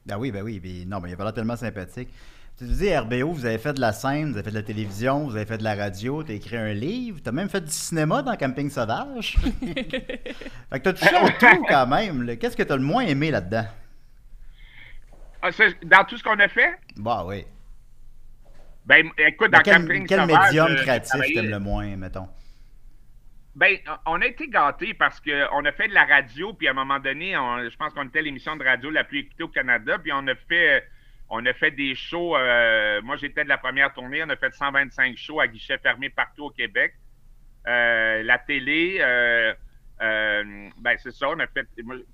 Ben 0.05 0.19
oui, 0.19 0.31
ben 0.31 0.43
oui. 0.43 0.85
non, 0.87 1.01
mais 1.01 1.09
il 1.09 1.13
avait 1.15 1.25
l'air 1.25 1.33
tellement 1.33 1.57
sympathique. 1.57 2.11
Tu 2.59 2.65
dis, 2.65 2.97
RBO, 2.97 3.33
vous 3.33 3.45
avez 3.45 3.59
fait 3.59 3.75
de 3.75 3.81
la 3.83 3.93
scène, 3.93 4.31
vous 4.33 4.39
avez 4.39 4.45
fait 4.45 4.51
de 4.51 4.55
la 4.57 4.63
télévision, 4.63 5.25
vous 5.25 5.37
avez 5.37 5.45
fait 5.45 5.59
de 5.59 5.65
la 5.65 5.75
radio, 5.75 6.23
t'as 6.23 6.33
écrit 6.33 6.57
un 6.57 6.73
livre, 6.73 7.21
t'as 7.23 7.31
même 7.33 7.51
fait 7.51 7.61
du 7.61 7.71
cinéma 7.71 8.23
dans 8.23 8.35
Camping 8.35 8.71
Sauvage. 8.71 9.37
fait 9.61 10.15
que 10.71 10.79
t'as 10.79 10.93
touché 10.95 11.15
au 11.23 11.29
tout 11.39 11.65
quand 11.69 11.87
même. 11.87 12.35
Qu'est-ce 12.39 12.57
que 12.57 12.63
t'as 12.63 12.77
le 12.77 12.83
moins 12.83 13.03
aimé 13.03 13.31
là-dedans? 13.31 13.67
Ah, 15.43 15.51
dans 15.85 16.05
tout 16.05 16.17
ce 16.17 16.25
qu'on 16.25 16.39
a 16.41 16.49
fait, 16.49 16.79
Bah 16.97 17.25
oui. 17.27 17.45
ben 18.87 19.11
écoute, 19.19 19.51
dans 19.51 19.61
quel 19.61 19.83
Camping 19.83 20.07
quel 20.07 20.21
Sauvage, 20.21 20.45
médium 20.47 20.67
euh, 20.71 20.77
créatif 20.77 21.21
t'aimes 21.35 21.51
le 21.51 21.59
moins, 21.59 21.95
mettons? 21.97 22.29
Ben, 23.55 23.77
on 24.07 24.21
a 24.23 24.27
été 24.27 24.49
gâtés 24.49 24.95
parce 24.95 25.21
qu'on 25.21 25.65
a 25.65 25.73
fait 25.73 25.89
de 25.89 25.95
la 25.95 26.05
radio, 26.07 26.55
puis 26.55 26.69
à 26.69 26.71
un 26.71 26.75
moment 26.75 26.99
donné, 27.01 27.37
on- 27.37 27.69
je 27.69 27.77
pense 27.77 27.93
qu'on 27.93 28.05
était 28.07 28.23
l'émission 28.23 28.57
de 28.57 28.65
radio 28.65 28.89
la 28.91 29.05
plus 29.05 29.21
écoutée 29.21 29.43
au 29.45 29.49
Canada, 29.49 29.99
puis 29.99 30.11
on 30.15 30.27
a 30.27 30.35
fait, 30.49 30.85
on 31.29 31.45
a 31.47 31.53
fait 31.53 31.71
des 31.71 31.95
shows. 31.95 32.37
euh, 32.37 33.01
moi, 33.03 33.17
j'étais 33.17 33.45
de 33.45 33.49
la 33.49 33.59
première 33.59 33.93
tournée, 33.93 34.23
on 34.23 34.29
a 34.29 34.37
fait 34.37 34.55
125 34.55 35.17
shows 35.17 35.41
à 35.41 35.49
guichet 35.49 35.79
fermé 35.79 36.09
partout 36.09 36.45
au 36.45 36.51
Québec. 36.51 36.95
Euh, 37.67 38.23
la 38.23 38.39
télé, 38.39 38.99
euh, 39.01 39.53
ben 40.01 40.97
c'est 40.99 41.11
ça, 41.11 41.29
on 41.31 41.39
a 41.41 41.47
fait. 41.47 41.67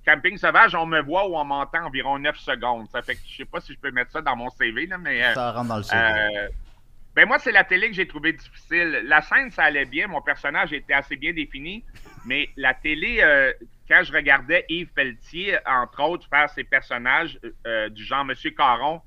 Camping 0.06 0.38
Sauvage, 0.38 0.74
on 0.74 0.86
me 0.86 1.00
voit 1.02 1.28
ou 1.28 1.36
on 1.36 1.44
m'entend 1.44 1.84
environ 1.86 2.18
9 2.18 2.36
secondes. 2.38 2.88
Ça 2.88 3.02
fait 3.02 3.16
que 3.16 3.20
je 3.26 3.36
sais 3.36 3.44
pas 3.44 3.60
si 3.60 3.74
je 3.74 3.78
peux 3.78 3.90
mettre 3.90 4.12
ça 4.12 4.22
dans 4.22 4.36
mon 4.36 4.48
CV, 4.48 4.86
là, 4.86 4.96
mais. 4.98 5.34
Ça 5.34 5.52
rentre 5.52 5.68
dans 5.68 5.76
le 5.76 5.82
CV. 5.82 6.00
ben 7.14 7.26
moi, 7.26 7.38
c'est 7.38 7.52
la 7.52 7.64
télé 7.64 7.88
que 7.88 7.94
j'ai 7.94 8.08
trouvé 8.08 8.32
difficile. 8.32 9.02
La 9.04 9.20
scène, 9.20 9.50
ça 9.50 9.64
allait 9.64 9.84
bien. 9.84 10.06
Mon 10.06 10.22
personnage 10.22 10.72
était 10.72 10.94
assez 10.94 11.16
bien 11.16 11.34
défini. 11.34 11.84
Mais 12.24 12.48
la 12.56 12.72
télé, 12.72 13.20
quand 13.92 14.04
je 14.04 14.12
regardais 14.12 14.64
Yves 14.70 14.92
Pelletier, 14.94 15.58
entre 15.66 16.02
autres, 16.02 16.26
faire 16.30 16.48
ses 16.48 16.64
personnages 16.64 17.38
euh, 17.66 17.90
du 17.90 18.02
genre 18.02 18.24
Monsieur 18.24 18.50
Caron, 18.50 19.02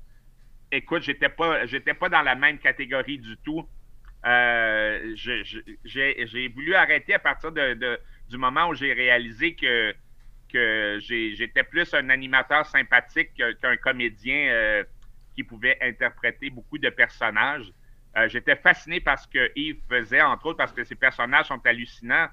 écoute, 0.70 1.02
j'étais 1.02 1.28
pas, 1.28 1.66
j'étais 1.66 1.94
pas 1.94 2.08
dans 2.08 2.22
la 2.22 2.36
même 2.36 2.58
catégorie 2.58 3.18
du 3.18 3.36
tout. 3.38 3.68
Euh, 4.24 5.12
j'ai, 5.16 6.48
voulu 6.54 6.76
arrêter 6.76 7.14
à 7.14 7.18
partir 7.18 7.50
du 7.50 8.36
moment 8.38 8.68
où 8.68 8.74
j'ai 8.74 8.92
réalisé 8.92 9.56
que 9.56 9.92
j'étais 11.00 11.64
plus 11.64 11.92
un 11.92 12.08
animateur 12.08 12.64
sympathique 12.64 13.34
que- 13.36 13.54
qu'un 13.54 13.76
comédien 13.78 14.50
euh, 14.50 14.84
qui 15.34 15.42
pouvait 15.42 15.78
interpréter 15.82 16.48
beaucoup 16.48 16.78
de 16.78 16.90
personnages. 16.90 17.72
Euh, 18.16 18.28
j'étais 18.28 18.54
fasciné 18.54 19.00
par 19.00 19.18
ce 19.18 19.26
que 19.26 19.50
Yves 19.56 19.82
faisait, 19.88 20.22
entre 20.22 20.46
autres 20.46 20.58
parce 20.58 20.72
que 20.72 20.84
ses 20.84 20.94
personnages 20.94 21.46
sont 21.46 21.60
hallucinants. 21.66 22.28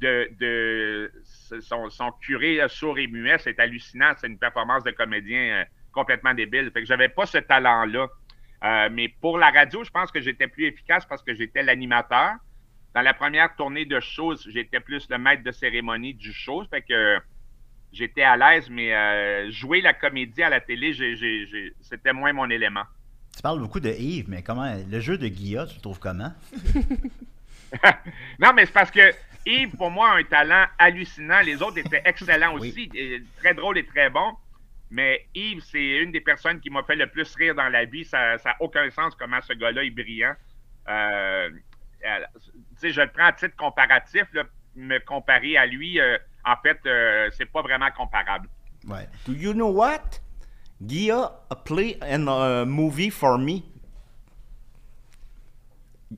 De, 0.00 0.30
de 0.40 1.12
son, 1.60 1.90
son 1.90 2.10
curé 2.22 2.60
sourd 2.68 2.98
et 2.98 3.06
muet, 3.06 3.36
c'est 3.38 3.58
hallucinant. 3.60 4.12
C'est 4.16 4.28
une 4.28 4.38
performance 4.38 4.82
de 4.82 4.92
comédien 4.92 5.40
euh, 5.40 5.64
complètement 5.92 6.34
débile. 6.34 6.70
Fait 6.72 6.80
que 6.80 6.86
j'avais 6.86 7.08
pas 7.08 7.26
ce 7.26 7.38
talent-là. 7.38 8.08
Euh, 8.62 8.88
mais 8.92 9.08
pour 9.08 9.38
la 9.38 9.50
radio, 9.50 9.84
je 9.84 9.90
pense 9.90 10.10
que 10.10 10.20
j'étais 10.20 10.46
plus 10.46 10.66
efficace 10.66 11.06
parce 11.06 11.22
que 11.22 11.34
j'étais 11.34 11.62
l'animateur. 11.62 12.34
Dans 12.94 13.02
la 13.02 13.14
première 13.14 13.54
tournée 13.56 13.84
de 13.84 14.00
shows, 14.00 14.36
j'étais 14.48 14.80
plus 14.80 15.08
le 15.08 15.18
maître 15.18 15.42
de 15.42 15.52
cérémonie 15.52 16.14
du 16.14 16.32
show. 16.32 16.64
Fait 16.68 16.82
que 16.82 16.92
euh, 16.92 17.18
j'étais 17.92 18.22
à 18.22 18.36
l'aise, 18.36 18.68
mais 18.68 18.94
euh, 18.94 19.50
jouer 19.50 19.80
la 19.80 19.94
comédie 19.94 20.42
à 20.42 20.50
la 20.50 20.60
télé, 20.60 20.94
c'était 21.80 22.12
moins 22.12 22.32
mon 22.32 22.50
élément. 22.50 22.84
Tu 23.34 23.42
parles 23.42 23.60
beaucoup 23.60 23.80
de 23.80 23.90
Yves, 23.90 24.28
mais 24.28 24.42
comment 24.42 24.74
le 24.90 25.00
jeu 25.00 25.16
de 25.16 25.28
Guilla, 25.28 25.66
tu 25.66 25.76
le 25.76 25.80
trouves 25.80 26.00
comment? 26.00 26.32
Non, 28.38 28.52
mais 28.54 28.66
c'est 28.66 28.72
parce 28.72 28.90
que 28.90 29.12
Yves, 29.46 29.76
pour 29.76 29.90
moi, 29.90 30.10
a 30.10 30.16
un 30.16 30.24
talent 30.24 30.66
hallucinant. 30.78 31.40
Les 31.40 31.62
autres 31.62 31.78
étaient 31.78 32.02
excellents 32.04 32.54
aussi, 32.54 32.90
très 33.38 33.54
drôles 33.54 33.78
et 33.78 33.86
très 33.86 34.10
bons. 34.10 34.34
Mais 34.90 35.26
Yves, 35.34 35.62
c'est 35.62 35.98
une 35.98 36.12
des 36.12 36.20
personnes 36.20 36.60
qui 36.60 36.68
m'a 36.68 36.82
fait 36.82 36.96
le 36.96 37.06
plus 37.06 37.34
rire 37.36 37.54
dans 37.54 37.68
la 37.68 37.84
vie. 37.84 38.04
Ça 38.04 38.36
n'a 38.44 38.56
aucun 38.60 38.90
sens 38.90 39.14
comment 39.14 39.40
ce 39.40 39.52
gars-là 39.52 39.84
est 39.84 39.90
brillant. 39.90 40.34
Euh, 40.88 41.50
euh, 42.06 42.18
tu 42.42 42.50
sais, 42.76 42.90
je 42.90 43.00
le 43.00 43.08
prends 43.08 43.26
à 43.26 43.32
titre 43.32 43.56
comparatif. 43.56 44.24
là, 44.32 44.44
me 44.76 44.98
comparer 44.98 45.56
à 45.56 45.66
lui, 45.66 46.00
euh, 46.00 46.16
en 46.44 46.56
fait, 46.62 46.78
euh, 46.86 47.28
c'est 47.36 47.46
pas 47.46 47.62
vraiment 47.62 47.90
comparable. 47.96 48.48
Ouais. 48.86 49.08
Do 49.26 49.32
you 49.32 49.52
know 49.52 49.70
what? 49.70 50.20
Gia 50.84 51.30
play 51.64 51.98
in 52.00 52.26
a 52.28 52.64
movie 52.64 53.10
for 53.10 53.38
me. 53.38 53.62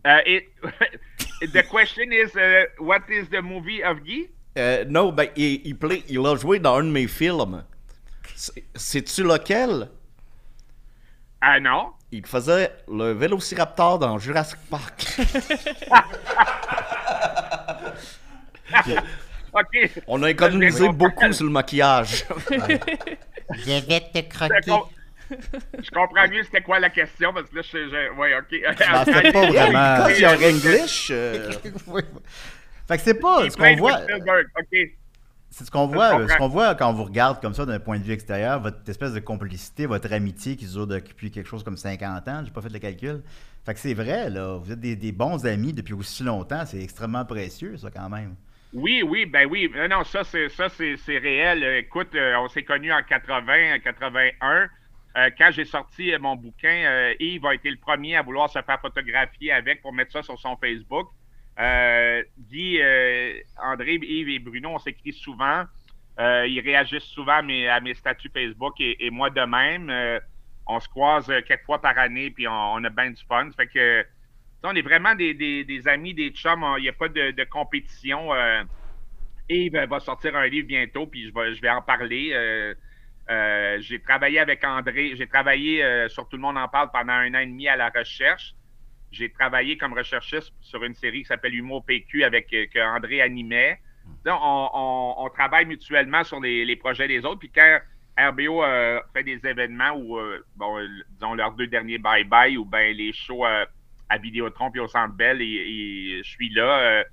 Uh, 0.04 0.20
it, 0.24 0.48
the 1.52 1.62
question 1.68 2.12
is, 2.12 2.34
uh, 2.36 2.64
what 2.78 3.02
is 3.08 3.28
the 3.30 3.42
movie 3.42 3.82
of 3.82 4.02
Guy? 4.04 4.28
Euh, 4.58 4.84
non, 4.88 5.12
ben, 5.12 5.28
il, 5.36 5.60
il, 5.66 5.76
play- 5.76 6.02
il 6.08 6.24
a 6.26 6.36
joué 6.36 6.58
dans 6.58 6.76
un 6.76 6.84
de 6.84 6.90
mes 6.90 7.06
films. 7.08 7.64
C'est- 8.34 8.64
Sais-tu 8.74 9.22
lequel? 9.24 9.88
Ah 11.40 11.58
non? 11.58 11.92
Il 12.12 12.24
faisait 12.26 12.70
le 12.88 13.12
Vélociraptor 13.12 13.98
dans 13.98 14.18
Jurassic 14.18 14.58
Park. 14.70 15.16
OK. 19.54 19.90
On 20.06 20.22
a 20.22 20.30
économisé 20.30 20.88
beaucoup 20.90 21.32
sur 21.32 21.44
le 21.44 21.50
maquillage. 21.50 22.24
Je 23.54 23.86
vais 23.86 24.00
te 24.00 24.70
com- 24.70 24.82
Je 25.82 25.90
comprends 25.90 26.28
mieux 26.28 26.42
c'était 26.44 26.60
quoi 26.62 26.78
la 26.80 26.90
question 26.90 27.32
parce 27.32 27.48
que 27.50 27.56
là, 27.56 27.62
je. 27.62 27.78
je 27.88 28.18
ouais, 28.18 28.34
OK. 28.36 28.46
Ben, 28.50 29.04
c'était 29.04 29.32
pas 29.32 29.46
vraiment- 29.46 29.96
Because 30.06 30.20
you're 30.20 30.32
English. 30.32 31.08
euh, 31.10 31.50
Oui. 31.86 32.02
Fait 32.88 32.96
que 32.96 33.02
c'est 33.02 33.14
pas 33.20 33.48
ce 33.48 33.56
qu'on 33.56 33.76
voit. 33.76 34.00
C'est 35.50 35.64
ce 35.64 35.70
qu'on 35.70 35.86
voit, 35.86 36.10
comprends. 36.12 36.28
ce 36.28 36.36
qu'on 36.38 36.48
voit 36.48 36.74
quand 36.74 36.88
on 36.88 36.94
vous 36.94 37.04
regarde 37.04 37.40
comme 37.42 37.52
ça 37.52 37.66
d'un 37.66 37.78
point 37.78 37.98
de 37.98 38.04
vue 38.04 38.12
extérieur, 38.12 38.58
votre 38.60 38.78
espèce 38.88 39.12
de 39.12 39.20
complicité, 39.20 39.84
votre 39.84 40.10
amitié 40.12 40.56
qui 40.56 40.64
dure 40.66 40.86
depuis 40.86 41.30
quelque 41.30 41.46
chose 41.48 41.62
comme 41.62 41.76
50 41.76 42.26
ans, 42.28 42.42
j'ai 42.44 42.50
pas 42.50 42.62
fait 42.62 42.72
le 42.72 42.78
calcul. 42.78 43.22
Fait 43.64 43.74
que 43.74 43.80
c'est 43.80 43.92
vrai, 43.94 44.30
là, 44.30 44.56
vous 44.56 44.72
êtes 44.72 44.80
des, 44.80 44.96
des 44.96 45.12
bons 45.12 45.44
amis 45.44 45.74
depuis 45.74 45.92
aussi 45.92 46.24
longtemps, 46.24 46.64
c'est 46.64 46.82
extrêmement 46.82 47.24
précieux, 47.26 47.76
ça, 47.76 47.90
quand 47.94 48.08
même. 48.08 48.34
Oui, 48.72 49.02
oui, 49.06 49.26
ben 49.26 49.46
oui. 49.48 49.70
Euh, 49.76 49.86
Non, 49.88 50.02
ça, 50.04 50.24
c'est 50.24 50.48
ça, 50.48 50.70
c'est 50.70 50.96
c'est 50.96 51.18
réel. 51.18 51.62
Euh, 51.62 51.78
Écoute, 51.80 52.14
euh, 52.14 52.34
on 52.38 52.48
s'est 52.48 52.62
connus 52.64 52.90
en 52.90 53.02
80, 53.02 53.76
en 53.76 53.78
81. 53.78 54.68
Euh, 55.16 55.30
quand 55.36 55.50
j'ai 55.50 55.64
sorti 55.64 56.12
euh, 56.12 56.18
mon 56.18 56.36
bouquin, 56.36 56.84
euh, 56.86 57.14
Yves 57.20 57.44
a 57.44 57.54
été 57.54 57.70
le 57.70 57.76
premier 57.76 58.16
à 58.16 58.22
vouloir 58.22 58.48
se 58.48 58.60
faire 58.62 58.80
photographier 58.80 59.52
avec 59.52 59.82
pour 59.82 59.92
mettre 59.92 60.12
ça 60.12 60.22
sur 60.22 60.38
son 60.38 60.56
Facebook. 60.56 61.08
Guy, 61.58 62.80
André, 63.62 63.98
Yves 64.02 64.30
et 64.30 64.38
Bruno, 64.38 64.70
on 64.70 64.78
s'écrit 64.78 65.12
souvent. 65.12 65.64
Ils 66.18 66.62
réagissent 66.64 67.02
souvent 67.04 67.40
à 67.40 67.42
mes, 67.42 67.94
statuts 67.94 68.30
Facebook 68.32 68.74
et, 68.80 69.10
moi 69.10 69.28
de 69.28 69.42
même. 69.42 70.20
On 70.66 70.80
se 70.80 70.88
croise 70.88 71.26
quelques 71.46 71.64
fois 71.64 71.80
par 71.82 71.98
année 71.98 72.30
puis 72.30 72.48
on, 72.48 72.82
a 72.82 72.88
bien 72.88 73.10
du 73.10 73.22
fun. 73.28 73.50
Fait 73.54 73.66
que 73.66 74.02
on 74.64 74.74
est 74.74 74.82
vraiment 74.82 75.14
des, 75.14 75.82
amis, 75.86 76.14
des 76.14 76.30
chums. 76.30 76.64
Il 76.78 76.82
n'y 76.82 76.88
a 76.88 76.94
pas 76.94 77.08
de, 77.08 77.44
compétition. 77.44 78.30
Yves 79.50 79.76
va 79.76 80.00
sortir 80.00 80.34
un 80.36 80.46
livre 80.46 80.66
bientôt, 80.66 81.06
puis 81.06 81.26
je 81.26 81.60
vais 81.60 81.70
en 81.70 81.82
parler. 81.82 82.32
Euh, 83.30 83.78
j'ai 83.80 84.00
travaillé 84.00 84.40
avec 84.40 84.64
André, 84.64 85.14
j'ai 85.16 85.26
travaillé 85.26 85.82
euh, 85.82 86.08
sur 86.08 86.28
Tout 86.28 86.36
le 86.36 86.42
monde 86.42 86.58
en 86.58 86.68
parle 86.68 86.90
pendant 86.92 87.12
un 87.12 87.32
an 87.34 87.38
et 87.38 87.46
demi 87.46 87.68
à 87.68 87.76
la 87.76 87.88
recherche. 87.90 88.54
J'ai 89.12 89.30
travaillé 89.30 89.76
comme 89.76 89.92
recherchiste 89.92 90.52
sur 90.60 90.82
une 90.82 90.94
série 90.94 91.20
qui 91.22 91.26
s'appelle 91.26 91.54
Humour 91.54 91.84
PQ 91.84 92.24
avec 92.24 92.52
euh, 92.52 92.66
que 92.72 92.80
André 92.80 93.20
animait. 93.20 93.78
On, 94.26 95.30
travaille 95.34 95.66
mutuellement 95.66 96.24
sur 96.24 96.40
les, 96.40 96.76
projets 96.76 97.06
des 97.06 97.24
autres. 97.24 97.38
Puis 97.38 97.52
quand 97.54 97.78
RBO 98.18 98.62
fait 99.12 99.22
des 99.22 99.46
événements 99.46 99.96
ou 99.96 100.18
disons 101.10 101.34
leurs 101.34 101.52
deux 101.52 101.68
derniers 101.68 101.98
bye 101.98 102.24
bye 102.24 102.56
ou 102.56 102.64
ben 102.64 102.94
les 102.94 103.12
shows 103.12 103.44
à 103.44 104.18
Vidéotron 104.18 104.70
puis 104.70 104.80
au 104.80 104.88
Centre 104.88 105.14
Bell 105.14 105.40
et, 105.40 106.20
je 106.22 106.28
suis 106.28 106.50
là. 106.50 107.04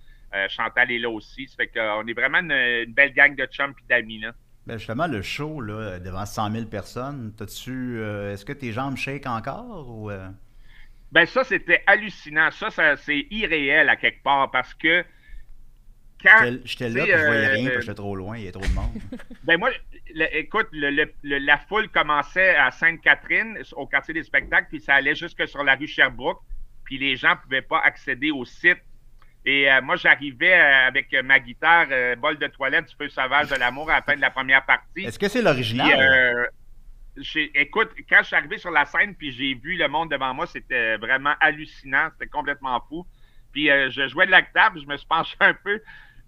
Chantal 0.49 0.91
est 0.91 0.97
là 0.97 1.09
aussi. 1.09 1.47
Ça 1.47 1.57
fait 1.57 1.67
qu'on 1.67 2.07
est 2.07 2.13
vraiment 2.13 2.39
une, 2.39 2.51
une 2.51 2.93
belle 2.93 3.13
gang 3.13 3.35
de 3.35 3.45
chums 3.45 3.73
et 3.83 3.87
d'amis 3.87 4.19
là. 4.19 4.33
Ben 4.69 4.77
justement, 4.77 5.07
le 5.07 5.23
show, 5.23 5.61
là, 5.61 5.97
devant 5.99 6.27
100 6.27 6.51
000 6.51 6.65
personnes, 6.65 7.33
t'as-tu, 7.35 7.97
euh, 7.97 8.33
est-ce 8.33 8.45
que 8.45 8.53
tes 8.53 8.71
jambes 8.71 8.97
shake 8.97 9.25
encore 9.25 9.89
ou... 9.89 10.11
euh? 10.11 10.29
Ben 11.11 11.25
ça, 11.25 11.43
c'était 11.43 11.81
hallucinant. 11.87 12.51
Ça, 12.51 12.69
ça 12.69 12.95
c'est 12.95 13.25
irréel 13.31 13.89
à 13.89 13.95
quelque 13.95 14.21
part 14.21 14.51
parce 14.51 14.75
que 14.75 15.03
quand. 16.23 16.51
J'étais- 16.65 16.89
là, 16.89 17.03
puis 17.03 17.11
je 17.11 17.25
voyais 17.25 17.45
euh, 17.47 17.53
rien, 17.53 17.63
parce 17.63 17.75
que 17.77 17.81
j'étais 17.81 17.93
trop 17.95 18.15
loin, 18.15 18.37
il 18.37 18.43
y 18.43 18.47
a 18.47 18.51
trop 18.51 18.61
de 18.61 18.73
monde. 18.73 18.91
Ben 19.43 19.57
moi, 19.57 19.71
le- 20.13 20.37
écoute, 20.37 20.67
le- 20.71 21.09
la 21.23 21.57
foule 21.57 21.89
commençait 21.89 22.55
à 22.55 22.69
Sainte-Catherine, 22.69 23.57
au 23.71 23.87
quartier 23.87 24.13
des 24.13 24.21
spectacles, 24.23 24.67
puis 24.69 24.81
ça 24.81 24.93
allait 24.93 25.15
jusque 25.15 25.47
sur 25.47 25.63
la 25.63 25.75
rue 25.77 25.87
Sherbrooke, 25.87 26.41
puis 26.83 26.99
les 26.99 27.15
gens 27.15 27.35
pouvaient 27.41 27.63
pas 27.63 27.79
accéder 27.79 28.29
au 28.29 28.45
site. 28.45 28.77
Et 29.49 29.67
euh, 29.71 29.81
moi, 29.81 29.95
j'arrivais 29.95 30.53
euh, 30.53 30.87
avec 30.89 31.11
ma 31.23 31.39
guitare, 31.39 31.87
euh, 31.89 32.15
bol 32.15 32.37
de 32.37 32.45
toilette 32.45 32.85
du 32.85 32.95
feu 32.95 33.09
sauvage 33.09 33.49
de 33.49 33.55
l'amour 33.55 33.89
à 33.89 33.95
la 33.95 34.01
fin 34.03 34.15
de 34.15 34.21
la 34.21 34.29
première 34.29 34.63
partie. 34.63 35.05
Est-ce 35.05 35.17
que 35.17 35.27
c'est 35.27 35.39
Puis, 35.39 35.47
l'original? 35.47 35.99
euh, 35.99 36.45
écoute, 37.55 37.89
quand 38.07 38.19
je 38.21 38.27
suis 38.27 38.35
arrivé 38.35 38.59
sur 38.59 38.69
la 38.69 38.85
scène, 38.85 39.15
puis 39.15 39.31
j'ai 39.31 39.55
vu 39.55 39.75
le 39.75 39.87
monde 39.87 40.11
devant 40.11 40.35
moi, 40.35 40.45
c'était 40.45 40.97
vraiment 40.97 41.33
hallucinant, 41.39 42.09
c'était 42.11 42.29
complètement 42.29 42.79
fou. 42.87 43.07
Puis 43.51 43.71
euh, 43.71 43.89
je 43.89 44.07
jouais 44.07 44.27
de 44.27 44.31
la 44.31 44.43
guitare, 44.43 44.71
puis 44.71 44.83
je 44.83 44.87
me 44.87 44.95
suis 44.97 45.07
penché 45.07 45.35
un 45.39 45.55
peu 45.55 45.81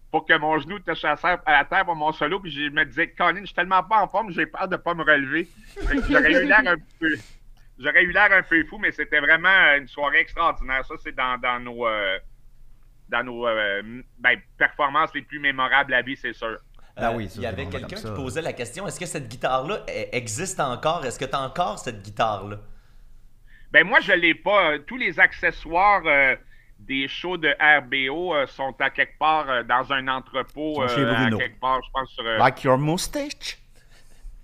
pour 0.10 0.26
que 0.26 0.36
mon 0.40 0.58
genou 0.58 0.80
touche 0.80 1.06
à 1.06 1.16
terre, 1.16 1.44
à 1.46 1.64
terre 1.64 1.86
pour 1.86 1.96
mon 1.96 2.12
solo, 2.14 2.40
puis 2.40 2.50
je 2.52 2.72
me 2.72 2.84
disais, 2.86 3.12
Colin, 3.12 3.42
je 3.42 3.46
suis 3.46 3.56
tellement 3.56 3.84
pas 3.84 4.02
en 4.02 4.08
forme, 4.08 4.32
j'ai 4.32 4.48
peur 4.48 4.68
de 4.68 4.78
pas 4.78 4.96
me 4.96 5.04
relever. 5.04 5.48
J'aurais 6.10 6.32
eu 6.44 6.48
l'air 6.48 6.64
un 6.66 6.78
peu, 7.00 7.16
j'aurais 7.78 8.04
eu 8.04 8.12
l'air 8.12 8.32
un 8.32 8.42
peu 8.42 8.66
fou, 8.66 8.80
mais 8.80 8.92
c'était 8.92 9.20
vraiment 9.20 9.76
une 9.78 9.88
soirée 9.88 10.22
extraordinaire. 10.22 10.84
Ça, 10.86 10.96
c'est 11.04 11.16
dans, 11.16 11.38
dans 11.40 11.60
nos, 11.60 11.88
euh, 11.88 12.18
dans 13.12 13.24
nos 13.24 13.46
euh, 13.48 13.82
ben, 14.20 14.40
performances 14.58 15.14
les 15.14 15.22
plus 15.22 15.40
mémorables 15.40 15.94
à 15.94 16.02
vie, 16.02 16.18
c'est 16.18 16.34
sûr. 16.34 16.58
Ah 16.96 17.10
Euh, 17.12 17.16
oui, 17.16 17.30
ça, 17.30 17.36
il 17.38 17.44
y 17.44 17.46
avait 17.46 17.68
quelqu'un 17.68 17.96
qui 17.96 18.12
posait 18.16 18.42
la 18.42 18.54
question 18.54 18.88
est-ce 18.88 19.00
que 19.00 19.06
cette 19.06 19.28
guitare-là 19.28 19.86
e- 19.88 20.08
existe 20.12 20.60
encore? 20.60 21.06
Est-ce 21.06 21.20
que 21.20 21.26
tu 21.26 21.36
as 21.36 21.42
encore 21.42 21.80
cette 21.80 22.02
guitare-là? 22.02 22.58
Ben 23.72 23.86
moi, 23.88 24.00
je 24.02 24.12
l'ai 24.14 24.36
pas. 24.36 24.72
Euh, 24.74 24.80
Tous 24.80 24.98
les 24.98 25.20
accessoires 25.20 26.02
euh, 26.06 26.36
des 26.80 27.08
shows 27.08 27.38
de 27.38 27.50
RBO 27.80 28.36
euh, 28.36 28.46
sont 28.48 28.76
à 28.80 28.90
quelque 28.90 29.18
part 29.18 29.50
euh, 29.50 29.64
dans 29.64 29.92
un 29.94 30.08
entrepôt 30.10 30.86
chez 30.90 31.00
euh, 31.02 31.14
à 31.16 31.22
Bruno. 31.22 31.38
quelque 31.38 31.60
part, 31.60 31.80
je 31.86 31.90
pense 31.94 32.10
sur, 32.12 32.26
euh, 32.26 32.38
like 32.38 32.64
your 32.64 32.78
mustache? 32.78 33.58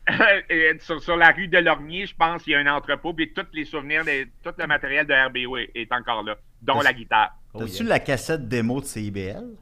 sur, 0.79 1.01
sur 1.01 1.17
la 1.17 1.31
rue 1.31 1.47
de 1.47 1.57
Lormier, 1.57 2.05
je 2.05 2.15
pense 2.15 2.43
qu'il 2.43 2.53
y 2.53 2.55
a 2.55 2.59
un 2.59 2.67
entrepôt, 2.67 3.13
puis 3.13 3.33
tous 3.33 3.45
les 3.53 3.65
souvenirs, 3.65 4.03
tout 4.43 4.53
le 4.57 4.67
matériel 4.67 5.05
de 5.05 5.13
RBO 5.13 5.57
est, 5.57 5.71
est 5.75 5.91
encore 5.91 6.23
là, 6.23 6.37
dont 6.61 6.81
la 6.81 6.93
guitare. 6.93 7.35
Oh, 7.53 7.59
T'as-tu 7.59 7.83
yeah. 7.83 7.89
la 7.89 7.99
cassette 7.99 8.47
démo 8.47 8.79
de 8.79 8.85
CIBL? 8.85 9.55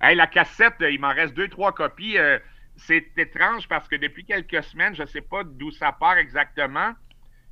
Hey, 0.00 0.16
la 0.16 0.26
cassette, 0.26 0.74
euh, 0.80 0.90
il 0.90 1.00
m'en 1.00 1.12
reste 1.12 1.34
deux, 1.34 1.48
trois 1.48 1.72
copies. 1.72 2.18
euh, 2.18 2.38
c'est 2.76 3.06
étrange 3.16 3.68
parce 3.68 3.88
que 3.88 3.96
depuis 3.96 4.24
quelques 4.24 4.62
semaines, 4.64 4.94
je 4.94 5.02
ne 5.02 5.06
sais 5.06 5.20
pas 5.20 5.42
d'où 5.44 5.70
ça 5.70 5.92
part 5.92 6.16
exactement, 6.18 6.92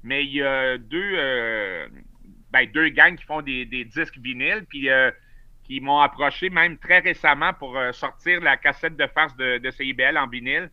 mais 0.03 0.25
il 0.25 0.33
y 0.33 0.42
a 0.42 0.79
deux, 0.79 1.12
euh, 1.16 1.88
ben, 2.51 2.68
deux 2.73 2.88
gangs 2.88 3.16
qui 3.16 3.25
font 3.25 3.42
des, 3.42 3.64
des 3.64 3.85
disques 3.85 4.18
vinyles, 4.18 4.64
puis 4.68 4.88
euh, 4.88 5.11
qui 5.64 5.81
m'ont 5.81 6.01
approché 6.01 6.51
même 6.51 6.79
très 6.79 7.01
récemment 7.01 7.53
pour 7.53 7.77
euh, 7.77 7.92
sortir 7.92 8.40
la 8.40 8.57
cassette 8.57 8.96
de 8.96 9.07
farce 9.07 9.37
de, 9.37 9.59
de 9.59 9.70
CIBL 9.70 10.16
en 10.18 10.27
vinyle. 10.27 10.70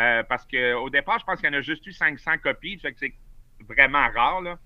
Euh, 0.00 0.22
parce 0.28 0.46
qu'au 0.46 0.88
départ, 0.88 1.18
je 1.18 1.24
pense 1.24 1.40
qu'il 1.40 1.50
y 1.52 1.54
en 1.54 1.58
a 1.58 1.60
juste 1.60 1.86
eu 1.86 1.92
500 1.92 2.38
copies, 2.42 2.78
fait 2.78 2.92
que 2.92 2.98
c'est 3.00 3.12
vraiment 3.68 4.08
rare. 4.14 4.40
Là. 4.40 4.58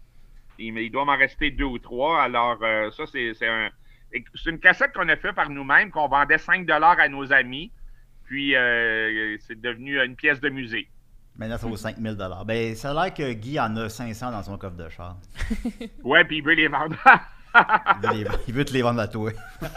Il, 0.59 0.79
il 0.79 0.90
doit 0.90 1.05
m'en 1.05 1.16
rester 1.16 1.51
deux 1.51 1.64
ou 1.64 1.79
trois. 1.79 2.23
Alors, 2.23 2.59
euh, 2.62 2.90
ça, 2.92 3.05
c'est 3.11 3.35
un, 3.49 3.68
c'est 4.12 4.51
une 4.51 4.61
cassette 4.61 4.92
qu'on 4.92 5.09
a 5.09 5.16
fait 5.16 5.33
par 5.33 5.51
nous-mêmes, 5.51 5.90
qu'on 5.90 6.07
vendait 6.09 6.38
5 6.38 6.68
à 6.70 7.09
nos 7.09 7.33
amis. 7.33 7.73
puis, 8.27 8.55
euh, 8.55 9.37
c'est 9.40 9.61
devenu 9.61 10.01
une 10.01 10.14
pièce 10.14 10.40
de 10.40 10.49
musée. 10.49 10.88
Maintenant, 11.37 11.59
ça 11.59 11.66
vaut 11.66 11.77
5000 11.77 12.16
Ben, 12.47 12.77
ça 12.77 12.92
a 12.92 12.94
l'air 13.07 13.12
que 13.14 13.33
Guy 13.33 13.59
en 13.59 13.75
a 13.77 13.88
500 13.88 14.31
dans 14.31 14.42
son 14.44 14.57
coffre 14.57 14.77
de 14.77 14.88
char. 14.88 15.16
Ouais, 16.05 16.25
puis 16.25 16.37
il 16.38 16.44
veut 16.44 16.55
les 16.55 16.68
vendre. 16.68 16.94
Il 17.57 18.09
veut, 18.09 18.14
les- 18.14 18.27
il 18.49 18.55
veut 18.55 18.64
te 18.64 18.73
les 18.73 18.83
vendre 18.83 19.01
à 19.01 19.09
toi. 19.09 19.33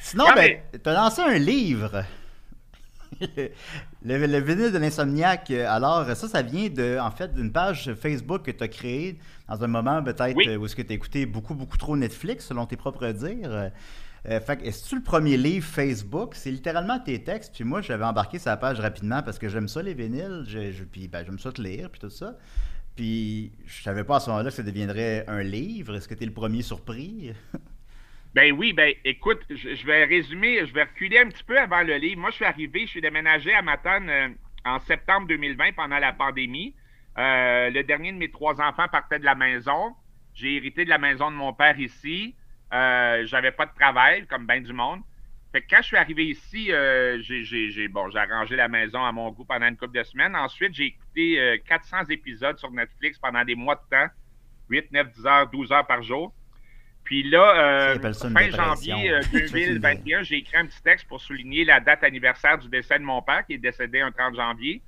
Sinon, 0.00 0.26
Non, 0.28 0.34
ben, 0.34 0.60
t'as 0.82 0.92
lancé 0.94 1.22
un 1.22 1.38
livre. 1.38 2.04
Le, 4.04 4.26
le 4.26 4.38
vinyle 4.40 4.72
de 4.72 4.78
l'insomniaque. 4.78 5.50
Alors, 5.50 6.04
ça, 6.16 6.28
ça 6.28 6.42
vient 6.42 6.68
de, 6.68 6.98
en 7.00 7.10
fait, 7.10 7.32
d'une 7.34 7.50
page 7.52 7.92
Facebook 7.94 8.42
que 8.44 8.50
tu 8.50 8.62
as 8.64 8.68
créée 8.68 9.18
dans 9.48 9.62
un 9.62 9.66
moment 9.66 10.02
peut-être 10.02 10.36
Oui. 10.36 10.48
euh, 10.48 10.56
où 10.56 10.66
est-ce 10.66 10.76
que 10.76 10.82
tu 10.82 10.92
as 10.92 10.94
écouté 10.94 11.26
beaucoup, 11.26 11.54
beaucoup 11.54 11.76
trop 11.76 11.96
Netflix, 11.96 12.46
selon 12.46 12.66
tes 12.66 12.76
propres 12.76 13.08
dires. 13.08 13.70
Euh, 14.28 14.40
fait 14.40 14.58
que, 14.58 14.64
est-ce 14.64 14.90
que 14.90 14.96
le 14.96 15.02
premier 15.02 15.36
livre 15.36 15.66
Facebook? 15.66 16.34
C'est 16.34 16.50
littéralement 16.50 16.98
tes 16.98 17.22
textes. 17.22 17.54
Puis 17.54 17.64
moi, 17.64 17.80
j'avais 17.80 18.04
embarqué 18.04 18.38
la 18.44 18.56
page 18.56 18.78
rapidement 18.80 19.22
parce 19.22 19.38
que 19.38 19.48
j'aime 19.48 19.68
ça, 19.68 19.82
les 19.82 19.94
vinyles. 19.94 20.44
Je, 20.46 20.70
je- 20.72 20.84
puis 20.84 21.08
ben, 21.08 21.24
j'aime 21.24 21.38
ça 21.38 21.50
te 21.52 21.60
lire, 21.62 21.88
puis 21.90 22.00
tout 22.00 22.10
ça. 22.10 22.36
Puis 22.96 23.52
je 23.66 23.82
savais 23.82 24.02
pas 24.04 24.16
à 24.16 24.20
ce 24.20 24.28
moment-là 24.30 24.50
que 24.50 24.56
ça 24.56 24.62
deviendrait 24.64 25.24
un 25.28 25.42
livre. 25.42 25.94
Est-ce 25.96 26.08
que 26.08 26.14
tu 26.14 26.24
es 26.24 26.26
le 26.26 26.32
premier 26.32 26.62
surpris? 26.62 27.32
Ben 28.34 28.52
oui, 28.52 28.72
ben 28.72 28.94
écoute, 29.04 29.40
je, 29.50 29.86
vais 29.86 30.04
résumer, 30.04 30.64
je 30.66 30.72
vais 30.72 30.84
reculer 30.84 31.18
un 31.18 31.28
petit 31.28 31.42
peu 31.44 31.58
avant 31.58 31.82
le 31.82 31.96
livre. 31.96 32.20
Moi, 32.20 32.30
je 32.30 32.36
suis 32.36 32.44
arrivé, 32.44 32.82
je 32.82 32.90
suis 32.90 33.00
déménagé 33.00 33.52
à 33.54 33.62
Matane 33.62 34.08
euh, 34.10 34.28
en 34.64 34.78
septembre 34.80 35.26
2020 35.28 35.72
pendant 35.72 35.98
la 35.98 36.12
pandémie. 36.12 36.74
Euh, 37.16 37.70
le 37.70 37.82
dernier 37.82 38.12
de 38.12 38.18
mes 38.18 38.30
trois 38.30 38.60
enfants 38.60 38.86
partait 38.88 39.18
de 39.18 39.24
la 39.24 39.34
maison. 39.34 39.94
J'ai 40.34 40.56
hérité 40.56 40.84
de 40.84 40.90
la 40.90 40.98
maison 40.98 41.30
de 41.30 41.36
mon 41.36 41.52
père 41.52 41.78
ici. 41.80 42.36
Euh, 42.72 43.24
J'avais 43.26 43.50
pas 43.50 43.66
de 43.66 43.74
travail, 43.74 44.26
comme 44.26 44.46
bien 44.46 44.60
du 44.60 44.72
monde. 44.72 45.00
Fait 45.50 45.62
que 45.62 45.66
quand 45.70 45.80
je 45.80 45.86
suis 45.86 45.96
arrivé 45.96 46.26
ici, 46.26 46.66
j'ai 46.66 47.88
bon, 47.88 48.10
j'ai 48.10 48.18
arrangé 48.18 48.54
la 48.54 48.68
maison 48.68 49.02
à 49.02 49.10
mon 49.12 49.30
goût 49.32 49.46
pendant 49.46 49.66
une 49.66 49.76
couple 49.78 49.98
de 49.98 50.02
semaines. 50.04 50.36
Ensuite, 50.36 50.74
j'ai 50.74 50.84
écouté 50.86 51.40
euh, 51.40 51.56
400 51.66 52.04
épisodes 52.10 52.58
sur 52.58 52.70
Netflix 52.70 53.18
pendant 53.18 53.42
des 53.44 53.54
mois 53.54 53.76
de 53.76 53.80
temps. 53.90 54.12
8, 54.68 54.92
9, 54.92 55.10
10 55.12 55.26
heures, 55.26 55.50
12 55.50 55.72
heures 55.72 55.86
par 55.86 56.02
jour. 56.02 56.34
Puis 57.08 57.22
là, 57.22 57.54
euh, 57.56 57.94
fin 58.34 58.50
janvier 58.50 59.10
euh, 59.12 59.22
Ça, 59.22 59.28
c'est 59.32 59.38
une- 59.62 59.78
2021, 59.78 60.22
j'ai 60.24 60.36
écrit 60.36 60.58
un 60.58 60.66
petit 60.66 60.82
texte 60.82 61.08
pour 61.08 61.22
souligner 61.22 61.64
la 61.64 61.80
date 61.80 62.04
anniversaire 62.04 62.58
du 62.58 62.68
décès 62.68 62.98
de 62.98 63.04
mon 63.04 63.22
père, 63.22 63.46
qui 63.46 63.54
est 63.54 63.58
décédé 63.58 64.00
un 64.00 64.12
30 64.12 64.36
janvier. 64.36 64.82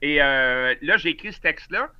Et 0.00 0.22
euh, 0.22 0.72
là, 0.82 0.96
j'ai 0.98 1.08
écrit 1.08 1.32
ce 1.32 1.40
texte-là 1.40 1.90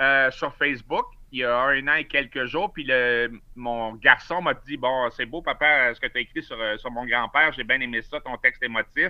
euh, 0.00 0.30
sur 0.30 0.54
Facebook 0.54 1.04
il 1.32 1.40
y 1.40 1.44
a 1.44 1.58
un 1.60 1.86
an 1.88 1.94
et 1.94 2.04
quelques 2.06 2.44
jours. 2.44 2.72
Puis 2.72 2.84
le, 2.86 3.28
mon 3.56 3.94
garçon 3.94 4.40
m'a 4.40 4.54
dit 4.54 4.76
Bon, 4.76 5.10
c'est 5.10 5.26
beau, 5.26 5.42
papa, 5.42 5.92
ce 5.94 6.00
que 6.00 6.06
tu 6.06 6.18
as 6.18 6.20
écrit 6.20 6.42
sur, 6.44 6.58
euh, 6.60 6.76
sur 6.78 6.92
mon 6.92 7.04
grand-père. 7.04 7.52
J'ai 7.54 7.64
bien 7.64 7.80
aimé 7.80 8.00
ça, 8.02 8.20
ton 8.20 8.36
texte 8.36 8.62
émotif. 8.62 9.08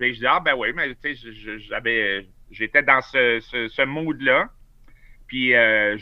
Puis 0.00 0.14
je 0.14 0.18
dis 0.18 0.26
Ah, 0.26 0.40
ben 0.40 0.54
oui, 0.56 0.72
mais 0.74 0.92
tu 0.96 1.14
sais, 1.14 1.30
j'avais, 1.68 2.26
j'étais 2.50 2.82
dans 2.82 3.00
ce, 3.00 3.38
ce, 3.40 3.68
ce 3.68 3.82
mood-là. 3.82 4.48
Puis 5.32 5.54
euh, 5.54 5.96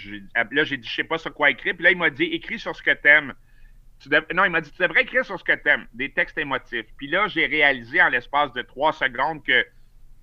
là, 0.50 0.64
j'ai 0.64 0.76
dit 0.76 0.88
Je 0.88 0.92
sais 0.92 1.04
pas 1.04 1.16
sur 1.16 1.32
quoi 1.32 1.50
écrire. 1.52 1.74
Puis 1.76 1.84
là, 1.84 1.92
il 1.92 1.96
m'a 1.96 2.10
dit 2.10 2.24
Écris 2.24 2.58
sur 2.58 2.74
ce 2.74 2.82
que 2.82 2.90
t'aimes. 2.90 3.32
Tu 4.00 4.08
dev- 4.08 4.26
Non, 4.34 4.44
il 4.44 4.50
m'a 4.50 4.60
dit 4.60 4.72
Tu 4.72 4.82
devrais 4.82 5.02
écrire 5.02 5.24
sur 5.24 5.38
ce 5.38 5.44
que 5.44 5.52
t'aimes, 5.54 5.86
des 5.94 6.10
textes 6.10 6.36
émotifs. 6.36 6.86
Puis 6.96 7.06
là, 7.06 7.28
j'ai 7.28 7.46
réalisé 7.46 8.02
en 8.02 8.08
l'espace 8.08 8.52
de 8.54 8.62
trois 8.62 8.92
secondes 8.92 9.44
que 9.44 9.64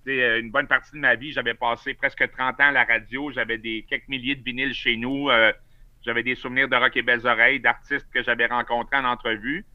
euh, 0.09 0.41
une 0.41 0.51
bonne 0.51 0.67
partie 0.67 0.91
de 0.91 0.97
ma 0.97 1.15
vie, 1.15 1.31
j'avais 1.31 1.53
passé 1.53 1.93
presque 1.93 2.29
30 2.29 2.59
ans 2.59 2.65
à 2.67 2.71
la 2.73 2.83
radio, 2.83 3.31
j'avais 3.31 3.57
des 3.57 3.85
quelques 3.89 4.09
milliers 4.09 4.35
de 4.35 4.43
vinyles 4.43 4.73
chez 4.73 4.97
nous, 4.97 5.29
euh, 5.29 5.53
j'avais 6.01 6.21
des 6.23 6.35
souvenirs 6.35 6.67
de 6.67 6.75
rock 6.75 6.97
et 6.97 7.01
belles 7.01 7.25
oreilles, 7.25 7.61
d'artistes 7.61 8.09
que 8.13 8.21
j'avais 8.21 8.47
rencontrés 8.47 8.97
en 8.97 9.05
entrevue. 9.05 9.65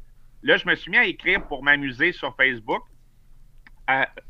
Là, 0.42 0.58
je 0.58 0.68
me 0.68 0.74
suis 0.74 0.90
mis 0.90 0.98
à 0.98 1.06
écrire 1.06 1.46
pour 1.46 1.62
m'amuser 1.62 2.12
sur 2.12 2.36
Facebook. 2.36 2.82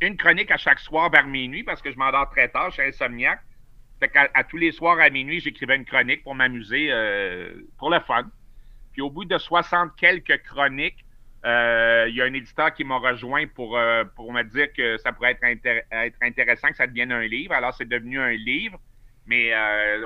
Une 0.00 0.16
chronique 0.16 0.52
à 0.52 0.58
chaque 0.58 0.78
soir 0.78 1.10
vers 1.10 1.26
minuit 1.26 1.64
parce 1.64 1.82
que 1.82 1.90
je 1.90 1.96
m'endors 1.98 2.30
très 2.30 2.48
tard, 2.48 2.70
je 2.70 2.74
suis 2.74 2.82
insomniaque. 2.82 3.40
Qu'à 4.08 4.28
à 4.34 4.44
tous 4.44 4.56
les 4.56 4.72
soirs 4.72 4.98
à 4.98 5.10
minuit, 5.10 5.40
j'écrivais 5.40 5.76
une 5.76 5.84
chronique 5.84 6.22
pour 6.22 6.34
m'amuser, 6.34 6.88
euh, 6.90 7.54
pour 7.78 7.90
le 7.90 8.00
fun. 8.00 8.24
Puis 8.92 9.02
au 9.02 9.10
bout 9.10 9.24
de 9.24 9.38
60 9.38 9.92
quelques 9.96 10.42
chroniques, 10.42 11.04
euh, 11.44 12.06
il 12.08 12.14
y 12.14 12.22
a 12.22 12.24
un 12.24 12.34
éditeur 12.34 12.72
qui 12.74 12.84
m'a 12.84 12.98
rejoint 12.98 13.46
pour, 13.46 13.76
euh, 13.76 14.04
pour 14.16 14.32
me 14.32 14.42
dire 14.42 14.72
que 14.72 14.96
ça 14.98 15.12
pourrait 15.12 15.32
être, 15.32 15.42
intér- 15.42 15.82
être 15.90 16.16
intéressant 16.22 16.68
que 16.68 16.76
ça 16.76 16.86
devienne 16.86 17.12
un 17.12 17.26
livre. 17.26 17.52
Alors, 17.52 17.74
c'est 17.74 17.88
devenu 17.88 18.20
un 18.20 18.32
livre. 18.32 18.78
Mais 19.24 19.52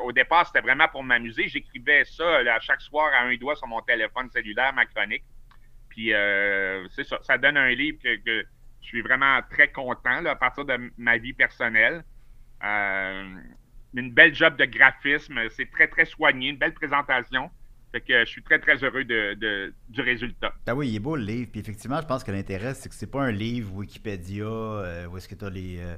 au 0.02 0.12
départ, 0.12 0.46
c'était 0.46 0.60
vraiment 0.60 0.88
pour 0.88 1.02
m'amuser. 1.02 1.48
J'écrivais 1.48 2.04
ça 2.04 2.42
là, 2.42 2.60
chaque 2.60 2.82
soir 2.82 3.10
à 3.14 3.22
un 3.24 3.34
doigt 3.36 3.56
sur 3.56 3.66
mon 3.66 3.80
téléphone 3.80 4.28
cellulaire, 4.30 4.74
ma 4.74 4.84
chronique. 4.84 5.24
Puis, 5.88 6.12
c'est 6.90 7.04
ça. 7.04 7.18
Ça 7.22 7.38
donne 7.38 7.56
un 7.56 7.70
livre 7.70 7.98
que, 8.02 8.44
je 8.82 8.86
suis 8.86 9.00
vraiment 9.00 9.40
très 9.50 9.72
content 9.72 10.24
à 10.26 10.36
partir 10.36 10.66
de 10.66 10.92
ma 10.98 11.16
vie 11.16 11.32
personnelle. 11.32 12.04
Euh, 13.96 14.00
une 14.00 14.10
belle 14.10 14.34
job 14.34 14.56
de 14.56 14.64
graphisme. 14.64 15.38
C'est 15.50 15.70
très, 15.70 15.88
très 15.88 16.04
soigné. 16.04 16.50
Une 16.50 16.56
belle 16.56 16.74
présentation. 16.74 17.50
Fait 17.92 18.00
que 18.00 18.20
je 18.20 18.30
suis 18.30 18.42
très, 18.42 18.58
très 18.58 18.76
heureux 18.82 19.04
de, 19.04 19.72
du 19.88 20.00
résultat. 20.00 20.52
Ah 20.66 20.74
oui, 20.74 20.88
il 20.88 20.96
est 20.96 21.00
beau 21.00 21.16
le 21.16 21.22
livre. 21.22 21.50
Puis 21.50 21.60
effectivement, 21.60 22.00
je 22.00 22.06
pense 22.06 22.24
que 22.24 22.32
l'intérêt, 22.32 22.74
c'est 22.74 22.88
que 22.88 22.94
c'est 22.94 23.10
pas 23.10 23.22
un 23.22 23.32
livre 23.32 23.72
Wikipédia 23.74 24.44
euh, 24.44 25.06
où 25.06 25.16
est-ce 25.16 25.28
que 25.28 25.34
tu 25.34 25.44
as 25.44 25.50
les, 25.50 25.78
euh, 25.78 25.96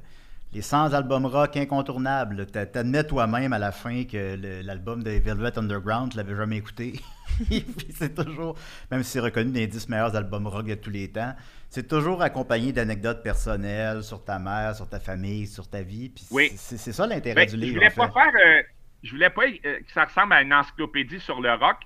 les 0.52 0.62
100 0.62 0.92
albums 0.92 1.26
rock 1.26 1.56
incontournables. 1.56 2.46
Tu 2.46 2.58
admets 2.58 3.04
toi-même 3.04 3.52
à 3.52 3.58
la 3.58 3.72
fin 3.72 4.04
que 4.04 4.37
l'album 4.64 5.02
de 5.02 5.11
Velvet 5.11 5.58
Underground, 5.58 6.12
tu 6.12 6.18
l'avais 6.18 6.37
jamais 6.37 6.58
écouté. 6.58 7.00
Puis 7.48 7.88
c'est 7.94 8.14
toujours, 8.14 8.59
même 8.90 9.03
si 9.03 9.12
c'est 9.12 9.20
reconnu 9.20 9.53
des 9.53 9.66
10 9.66 9.88
meilleurs 9.88 10.14
albums 10.16 10.46
rock 10.46 10.66
de 10.66 10.74
tous 10.74 10.90
les 10.90 11.11
temps, 11.11 11.35
c'est 11.70 11.87
toujours 11.88 12.22
accompagné 12.22 12.72
d'anecdotes 12.72 13.22
personnelles 13.22 14.03
sur 14.03 14.24
ta 14.24 14.38
mère, 14.38 14.74
sur 14.74 14.88
ta 14.88 15.01
famille, 15.01 15.46
sur 15.46 15.68
ta 15.68 15.83
vie. 15.83 16.09
Puis 16.09 16.27
Oui. 16.31 16.51
c'est 16.57 16.79
ça 16.92 17.07
l'intérêt 17.07 17.35
Ben, 17.35 17.46
du 17.46 17.53
je 17.53 17.57
livre. 17.57 17.74
voulais 17.77 17.90
pas 17.90 18.07
fait. 18.09 18.12
faire, 18.12 18.33
euh, 18.46 18.62
je 19.03 19.11
voulais 19.11 19.31
pas 19.31 19.42
euh, 19.46 19.81
que 19.81 19.92
ça 19.92 20.05
ressemble 20.05 20.33
à 20.33 20.42
une 20.42 20.53
encyclopédie 20.55 21.20
sur 21.20 21.40
le 21.40 21.53
rock, 21.55 21.77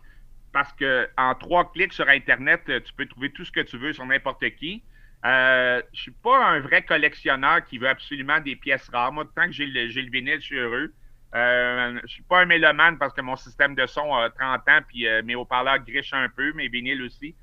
parce 0.52 0.72
que 0.74 1.08
en 1.16 1.34
trois 1.34 1.70
clics 1.72 1.92
sur 1.92 2.08
Internet, 2.08 2.62
euh, 2.68 2.80
tu 2.84 2.92
peux 2.94 3.06
trouver 3.06 3.32
tout 3.32 3.44
ce 3.44 3.52
que 3.52 3.60
tu 3.60 3.76
veux 3.78 3.92
sur 3.92 4.06
n'importe 4.06 4.44
qui. 4.56 4.82
Euh, 5.24 5.80
je 5.92 6.00
suis 6.02 6.10
pas 6.10 6.36
un 6.46 6.60
vrai 6.60 6.82
collectionneur 6.84 7.64
qui 7.64 7.78
veut 7.78 7.88
absolument 7.88 8.40
des 8.40 8.56
pièces 8.56 8.88
rares. 8.88 9.12
Moi, 9.12 9.24
tant 9.36 9.46
que 9.46 9.52
j'ai 9.52 9.66
le, 9.66 9.88
j'ai 9.88 10.02
le 10.02 10.10
vinyle, 10.10 10.36
je 10.40 10.46
suis 10.46 10.58
heureux. 10.58 10.92
Euh, 11.34 11.98
je 12.02 12.12
suis 12.12 12.22
pas 12.22 12.40
un 12.40 12.44
mélomane 12.44 12.98
parce 12.98 13.14
que 13.14 13.22
mon 13.22 13.36
système 13.36 13.74
de 13.74 13.86
son 13.86 14.14
a 14.14 14.28
30 14.30 14.68
ans, 14.68 14.80
puis 14.86 15.06
euh, 15.06 15.22
mes 15.22 15.34
haut-parleurs 15.34 15.78
grichent 15.78 16.12
un 16.12 16.28
peu, 16.28 16.52
mes 16.52 16.68
vinyles 16.68 17.02
aussi. 17.02 17.34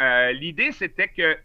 Euh, 0.00 0.32
L'idée, 0.32 0.72
c'était 0.72 1.08
que 1.08 1.36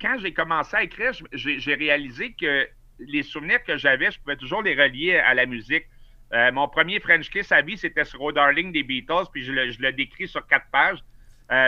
quand 0.00 0.16
j'ai 0.18 0.32
commencé 0.32 0.76
à 0.76 0.82
écrire, 0.82 1.12
j'ai 1.32 1.74
réalisé 1.74 2.32
que 2.32 2.66
les 2.98 3.22
souvenirs 3.22 3.62
que 3.62 3.76
j'avais, 3.76 4.10
je 4.10 4.18
pouvais 4.20 4.36
toujours 4.36 4.62
les 4.62 4.74
relier 4.74 5.16
à 5.16 5.34
la 5.34 5.46
musique. 5.46 5.84
Euh, 6.32 6.50
mon 6.52 6.68
premier 6.68 7.00
French 7.00 7.30
Kiss 7.30 7.52
à 7.52 7.62
vie, 7.62 7.78
c'était 7.78 8.04
sur 8.04 8.20
Oh 8.20 8.32
Darling 8.32 8.72
des 8.72 8.82
Beatles, 8.82 9.26
puis 9.32 9.44
je 9.44 9.52
le, 9.52 9.70
je 9.70 9.80
le 9.80 9.92
décris 9.92 10.28
sur 10.28 10.46
quatre 10.46 10.66
pages. 10.72 10.98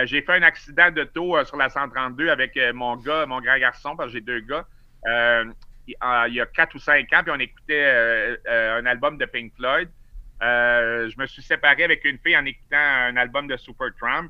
J'ai 0.05 0.21
fait 0.21 0.33
un 0.33 0.43
accident 0.43 0.91
d'auto 0.91 1.37
euh, 1.37 1.43
sur 1.43 1.57
la 1.57 1.69
132 1.69 2.29
avec 2.29 2.59
mon 2.73 2.97
gars, 2.97 3.25
mon 3.25 3.41
grand 3.41 3.57
garçon, 3.57 3.95
parce 3.95 4.09
que 4.09 4.13
j'ai 4.13 4.21
deux 4.21 4.41
gars. 4.41 4.65
Il 6.27 6.33
y 6.33 6.41
a 6.41 6.45
quatre 6.45 6.75
ou 6.75 6.79
cinq 6.79 7.11
ans, 7.13 7.21
puis 7.23 7.31
on 7.35 7.39
écoutait 7.39 7.83
euh, 7.85 8.37
euh, 8.47 8.79
un 8.79 8.85
album 8.85 9.17
de 9.17 9.25
Pink 9.25 9.53
Floyd. 9.55 9.89
Euh, 10.41 11.09
je 11.09 11.19
me 11.19 11.25
suis 11.27 11.41
séparé 11.43 11.83
avec 11.83 12.03
une 12.05 12.17
fille 12.19 12.35
en 12.37 12.45
écoutant 12.45 12.77
un 12.77 13.15
album 13.17 13.47
de 13.47 13.57
Supertramp. 13.57 14.29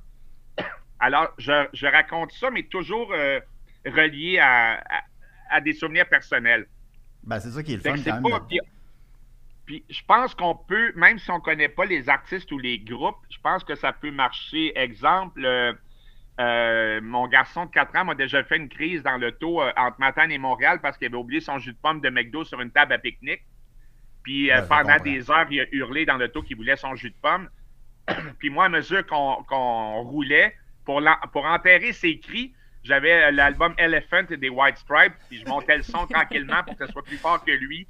Alors, 0.99 1.33
je, 1.37 1.67
je 1.73 1.87
raconte 1.87 2.31
ça, 2.33 2.51
mais 2.51 2.63
toujours 2.63 3.11
relié 3.85 4.39
à, 4.39 4.73
à- 4.75 5.03
à 5.49 5.61
des 5.61 5.73
souvenirs 5.73 6.07
personnels. 6.07 6.67
Ben, 7.23 7.39
c'est 7.39 7.49
ça 7.51 7.63
qui 7.63 7.73
est 7.73 7.77
le 7.77 7.81
Fait 7.81 7.97
fun 7.97 8.03
quand 8.03 8.21
même. 8.21 8.31
pas- 8.31 8.45
puis, 8.47 8.59
puis 9.65 9.85
je 9.89 10.01
pense 10.07 10.35
qu'on 10.35 10.55
peut, 10.55 10.91
même 10.95 11.17
si 11.19 11.29
on 11.31 11.35
ne 11.37 11.41
connaît 11.41 11.69
pas 11.69 11.85
les 11.85 12.07
artistes 12.09 12.51
ou 12.51 12.57
les 12.59 12.79
groupes, 12.79 13.17
je 13.29 13.37
pense 13.41 13.63
que 13.63 13.75
ça 13.75 13.93
peut 13.93 14.11
marcher. 14.11 14.77
Exemple, 14.77 15.43
euh, 16.41 17.01
mon 17.01 17.27
garçon 17.27 17.65
de 17.65 17.71
4 17.71 17.95
ans 17.97 18.05
m'a 18.05 18.15
déjà 18.15 18.43
fait 18.43 18.57
une 18.57 18.69
crise 18.69 19.03
dans 19.03 19.17
l'auto 19.17 19.61
euh, 19.61 19.71
entre 19.77 19.99
Matane 19.99 20.31
et 20.31 20.37
Montréal 20.37 20.79
parce 20.81 20.97
qu'il 20.97 21.07
avait 21.07 21.17
oublié 21.17 21.39
son 21.39 21.59
jus 21.59 21.73
de 21.73 21.77
pomme 21.77 22.01
de 22.01 22.09
McDo 22.09 22.43
sur 22.43 22.59
une 22.61 22.71
table 22.71 22.93
à 22.93 22.97
pique-nique. 22.97 23.43
Puis 24.23 24.51
euh, 24.51 24.61
Ouais, 24.61 24.67
pendant 24.67 24.97
des 24.97 25.29
heures, 25.29 25.45
il 25.51 25.61
a 25.61 25.65
hurlé 25.71 26.05
dans 26.05 26.17
l'auto 26.17 26.41
qu'il 26.41 26.57
voulait 26.57 26.77
son 26.77 26.95
jus 26.95 27.11
de 27.11 27.15
pomme. 27.21 27.49
Puis 28.39 28.49
moi, 28.49 28.65
à 28.65 28.69
mesure 28.69 29.05
qu'on 29.05 30.01
roulait, 30.01 30.55
pour, 30.85 31.01
enterrer 31.45 31.93
ses 31.93 32.17
cris, 32.19 32.53
j'avais 32.83 33.31
l'album 33.31 33.73
Elephant 33.77 34.23
des 34.23 34.49
White 34.49 34.77
Stripes, 34.77 35.13
puis 35.29 35.37
je 35.37 35.45
montais 35.45 35.77
le 35.77 35.83
son 35.83 36.07
tranquillement 36.09 36.63
pour 36.63 36.75
que 36.75 36.85
ce 36.85 36.91
soit 36.91 37.03
plus 37.03 37.17
fort 37.17 37.45
que 37.45 37.51
lui. 37.51 37.87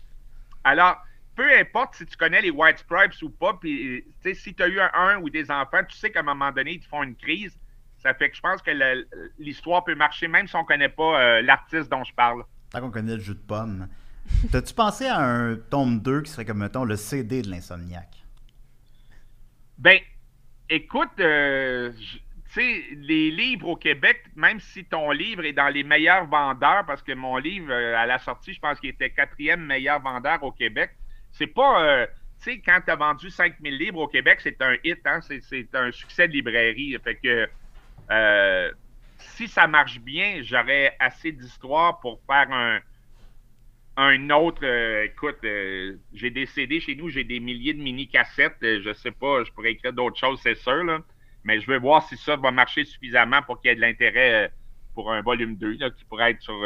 Alors, 0.65 0.97
peu 1.35 1.49
importe 1.57 1.95
si 1.95 2.05
tu 2.05 2.17
connais 2.17 2.41
les 2.41 2.51
White 2.51 2.79
Stripes 2.79 3.13
ou 3.21 3.29
pas, 3.29 3.53
puis 3.53 4.05
si 4.33 4.53
tu 4.53 4.61
as 4.61 4.67
eu 4.67 4.81
un, 4.81 4.91
un 4.93 5.17
ou 5.19 5.29
des 5.29 5.49
enfants, 5.49 5.83
tu 5.87 5.95
sais 5.95 6.11
qu'à 6.11 6.19
un 6.19 6.23
moment 6.23 6.51
donné, 6.51 6.73
ils 6.73 6.79
te 6.81 6.87
font 6.87 7.03
une 7.03 7.15
crise. 7.15 7.57
Ça 8.01 8.13
fait 8.13 8.29
que 8.29 8.35
je 8.35 8.41
pense 8.41 8.61
que 8.61 8.71
l'histoire 9.37 9.83
peut 9.83 9.95
marcher 9.95 10.27
même 10.27 10.47
si 10.47 10.55
on 10.55 10.61
ne 10.61 10.65
connaît 10.65 10.89
pas 10.89 11.21
euh, 11.21 11.41
l'artiste 11.41 11.89
dont 11.89 12.03
je 12.03 12.13
parle. 12.13 12.43
Tant 12.71 12.81
qu'on 12.81 12.91
connaît 12.91 13.15
le 13.15 13.21
jus 13.21 13.35
de 13.35 13.39
pomme. 13.39 13.87
T'as-tu 14.51 14.73
pensé 14.73 15.05
à 15.05 15.19
un 15.19 15.55
tome 15.55 15.99
2 15.99 16.21
qui 16.21 16.31
serait 16.31 16.45
comme, 16.45 16.59
mettons, 16.59 16.83
le 16.83 16.95
CD 16.95 17.41
de 17.41 17.49
l'insomniaque? 17.49 18.23
Ben, 19.77 19.99
écoute, 20.69 21.09
euh, 21.19 21.91
tu 22.53 22.61
sais, 22.61 22.83
les 22.95 23.31
livres 23.31 23.67
au 23.67 23.75
Québec, 23.75 24.23
même 24.35 24.59
si 24.59 24.85
ton 24.85 25.11
livre 25.11 25.43
est 25.45 25.53
dans 25.53 25.69
les 25.69 25.83
meilleurs 25.83 26.25
vendeurs, 26.25 26.85
parce 26.85 27.01
que 27.01 27.13
mon 27.13 27.37
livre, 27.37 27.71
euh, 27.71 27.95
à 27.95 28.05
la 28.05 28.19
sortie, 28.19 28.53
je 28.53 28.59
pense 28.59 28.79
qu'il 28.79 28.89
était 28.89 29.09
quatrième 29.09 29.65
meilleur 29.65 30.01
vendeur 30.01 30.43
au 30.43 30.51
Québec, 30.51 30.91
c'est 31.31 31.47
pas. 31.47 31.83
euh, 31.83 32.07
tu 32.43 32.51
sais, 32.51 32.59
quand 32.59 32.79
tu 32.83 32.91
as 32.91 32.95
vendu 32.95 33.29
5000 33.29 33.77
livres 33.77 33.99
au 33.99 34.07
Québec, 34.07 34.39
c'est 34.41 34.59
un 34.61 34.75
hit, 34.83 34.99
hein? 35.05 35.21
c'est, 35.21 35.41
c'est 35.41 35.67
un 35.75 35.91
succès 35.91 36.27
de 36.27 36.33
librairie. 36.33 36.97
Fait 37.03 37.15
que 37.15 37.47
euh, 38.11 38.71
si 39.17 39.47
ça 39.47 39.67
marche 39.67 39.99
bien, 39.99 40.41
j'aurais 40.41 40.95
assez 40.99 41.31
d'histoire 41.31 41.99
pour 41.99 42.19
faire 42.27 42.81
un, 43.97 44.29
autre. 44.31 44.61
euh, 44.63 45.05
écoute, 45.05 45.37
euh, 45.43 45.97
j'ai 46.13 46.29
des 46.29 46.45
CD 46.45 46.79
chez 46.79 46.95
nous, 46.95 47.09
j'ai 47.09 47.23
des 47.23 47.39
milliers 47.39 47.73
de 47.73 47.81
mini-cassettes. 47.81 48.57
je 48.61 48.93
sais 48.93 49.11
pas, 49.11 49.43
je 49.43 49.51
pourrais 49.51 49.71
écrire 49.71 49.93
d'autres 49.93 50.17
choses, 50.17 50.39
c'est 50.41 50.55
sûr, 50.55 50.83
là. 50.83 50.99
Mais 51.43 51.59
je 51.59 51.67
veux 51.67 51.79
voir 51.79 52.07
si 52.07 52.17
ça 52.17 52.35
va 52.35 52.51
marcher 52.51 52.85
suffisamment 52.85 53.41
pour 53.41 53.59
qu'il 53.59 53.69
y 53.69 53.71
ait 53.71 53.75
de 53.75 53.81
l'intérêt 53.81 54.51
pour 54.93 55.11
un 55.11 55.21
volume 55.21 55.55
2, 55.55 55.77
là, 55.77 55.89
qui 55.89 56.03
pourrait 56.05 56.31
être 56.31 56.41
sur, 56.41 56.61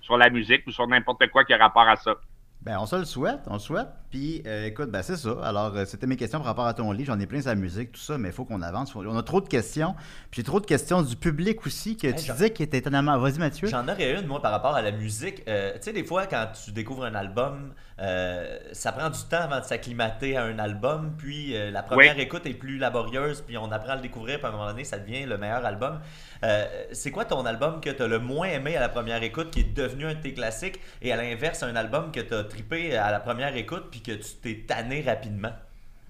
sur 0.00 0.16
la 0.16 0.30
musique 0.30 0.66
ou 0.66 0.70
sur 0.70 0.86
n'importe 0.86 1.26
quoi 1.28 1.44
qui 1.44 1.52
a 1.52 1.56
rapport 1.58 1.88
à 1.88 1.96
ça. 1.96 2.16
Ben, 2.62 2.76
on 2.78 2.84
se 2.84 2.96
le 2.96 3.06
souhaite, 3.06 3.40
on 3.46 3.54
le 3.54 3.58
souhaite. 3.58 3.88
Puis, 4.10 4.42
euh, 4.46 4.66
écoute, 4.66 4.90
ben, 4.90 5.02
c'est 5.02 5.16
ça. 5.16 5.30
Alors, 5.42 5.74
euh, 5.74 5.86
c'était 5.86 6.06
mes 6.06 6.16
questions 6.16 6.40
par 6.40 6.48
rapport 6.48 6.66
à 6.66 6.74
ton 6.74 6.92
livre. 6.92 7.06
J'en 7.06 7.18
ai 7.18 7.26
plein 7.26 7.40
sur 7.40 7.48
la 7.48 7.54
musique, 7.54 7.92
tout 7.92 8.00
ça, 8.00 8.18
mais 8.18 8.28
il 8.28 8.34
faut 8.34 8.44
qu'on 8.44 8.60
avance. 8.60 8.94
On 8.94 9.16
a 9.16 9.22
trop 9.22 9.40
de 9.40 9.48
questions. 9.48 9.94
Puis, 10.30 10.40
j'ai 10.40 10.42
trop 10.42 10.60
de 10.60 10.66
questions 10.66 11.00
du 11.00 11.16
public 11.16 11.64
aussi 11.66 11.96
que 11.96 12.08
tu 12.08 12.30
disais 12.32 12.50
qui 12.50 12.62
était 12.62 12.76
étonnamment. 12.76 13.18
Vas-y, 13.18 13.38
Mathieu. 13.38 13.68
J'en 13.68 13.88
aurais 13.88 14.20
une, 14.20 14.26
moi, 14.26 14.42
par 14.42 14.50
rapport 14.50 14.74
à 14.74 14.82
la 14.82 14.92
musique. 14.92 15.42
Euh, 15.48 15.72
tu 15.74 15.78
sais, 15.84 15.92
des 15.94 16.04
fois, 16.04 16.26
quand 16.26 16.48
tu 16.62 16.72
découvres 16.72 17.04
un 17.04 17.14
album, 17.14 17.72
euh, 18.00 18.58
ça 18.72 18.92
prend 18.92 19.10
du 19.10 19.18
temps 19.28 19.40
avant 19.42 19.60
de 19.60 19.64
s'acclimater 19.64 20.36
à 20.36 20.44
un 20.44 20.58
album. 20.58 21.14
Puis 21.18 21.56
euh, 21.56 21.70
la 21.70 21.82
première 21.82 22.16
Oui. 22.16 22.22
écoute 22.22 22.46
est 22.46 22.54
plus 22.54 22.78
laborieuse, 22.78 23.42
puis 23.46 23.58
on 23.58 23.70
apprend 23.72 23.92
à 23.92 23.96
le 23.96 24.02
découvrir, 24.02 24.38
puis 24.38 24.46
à 24.46 24.48
un 24.48 24.52
moment 24.52 24.66
donné, 24.70 24.84
ça 24.84 24.98
devient 24.98 25.26
le 25.26 25.36
meilleur 25.38 25.64
album. 25.64 26.00
Euh, 26.42 26.66
c'est 26.92 27.10
quoi 27.10 27.24
ton 27.26 27.44
album 27.44 27.80
que 27.80 27.90
tu 27.90 28.02
as 28.02 28.06
le 28.06 28.18
moins 28.18 28.48
aimé 28.48 28.76
à 28.76 28.80
la 28.80 28.88
première 28.88 29.22
écoute, 29.22 29.50
qui 29.50 29.60
est 29.60 29.74
devenu 29.74 30.06
un 30.06 30.14
de 30.14 30.20
tes 30.20 30.32
classiques, 30.32 30.80
et 31.02 31.12
à 31.12 31.16
l'inverse, 31.16 31.62
un 31.62 31.76
album 31.76 32.10
que 32.12 32.20
tu 32.20 32.32
as 32.34 32.44
trippé 32.44 32.96
à 32.96 33.10
la 33.10 33.20
première 33.20 33.54
écoute, 33.56 33.88
puis 33.90 34.00
que 34.00 34.12
tu 34.12 34.34
t'es 34.42 34.64
tanné 34.66 35.02
rapidement? 35.02 35.52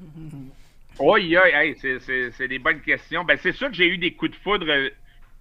Oui, 0.99 1.35
hey, 1.35 1.77
c'est- 1.81 2.49
des 2.49 2.59
bonnes 2.59 2.81
questions. 2.83 3.25
Ben, 3.25 3.39
c'est 3.43 3.53
sûr 3.53 3.69
que 3.69 3.75
j'ai 3.75 3.87
eu 3.89 3.97
des 3.97 4.13
coups 4.13 4.33
de 4.33 4.37
foudre 4.37 4.67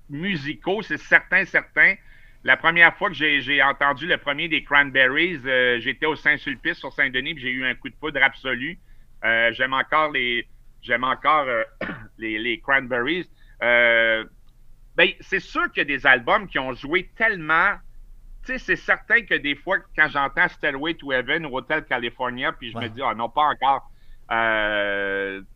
musicaux, 0.09 0.81
c'est 0.81 0.97
certain, 0.97 1.43
certain. 1.45 1.95
La 2.43 2.55
première 2.55 2.95
fois 2.95 3.09
que 3.09 3.15
j'ai 3.15 3.61
entendu 3.63 4.07
le 4.07 4.17
premier 4.17 4.47
des 4.47 4.63
Cranberries, 4.63 5.41
euh, 5.45 5.79
j'étais 5.81 6.05
au 6.05 6.15
Saint-Sulpice 6.15 6.77
sur 6.77 6.93
Saint-Denis, 6.93 7.33
puis 7.33 7.43
j'ai 7.43 7.51
eu 7.51 7.65
un 7.65 7.75
coup 7.75 7.89
de 7.89 7.95
foudre 7.99 8.21
absolu. 8.23 8.79
Euh, 9.25 9.51
j'aime 9.53 9.73
encore 9.73 10.11
les 10.11 10.47
j'aime 10.81 11.03
encore 11.03 11.45
euh, 11.47 11.63
les, 12.17 12.39
les 12.39 12.59
Cranberries. 12.61 13.29
Ben, 13.59 15.09
c'est 15.21 15.39
sûr 15.39 15.69
qu'il 15.71 15.79
y 15.79 15.81
a 15.81 15.97
des 15.97 16.05
albums 16.07 16.47
qui 16.47 16.59
ont 16.59 16.73
joué 16.73 17.09
tellement. 17.15 17.73
Tu 18.45 18.53
sais, 18.53 18.57
c'est 18.59 18.75
certain 18.77 19.21
que 19.21 19.35
des 19.35 19.55
fois, 19.55 19.77
quand 19.97 20.07
j'entends 20.09 20.47
Stairway 20.47 20.93
to 20.95 21.11
Heaven 21.11 21.45
ou 21.45 21.57
Hotel 21.57 21.85
California, 21.85 22.51
puis 22.53 22.71
je 22.71 22.77
Ouais. 22.77 22.83
me 22.85 22.89
dis, 22.89 23.01
ah 23.03 23.13
non, 23.15 23.29
pas 23.29 23.43
encore. 23.43 23.89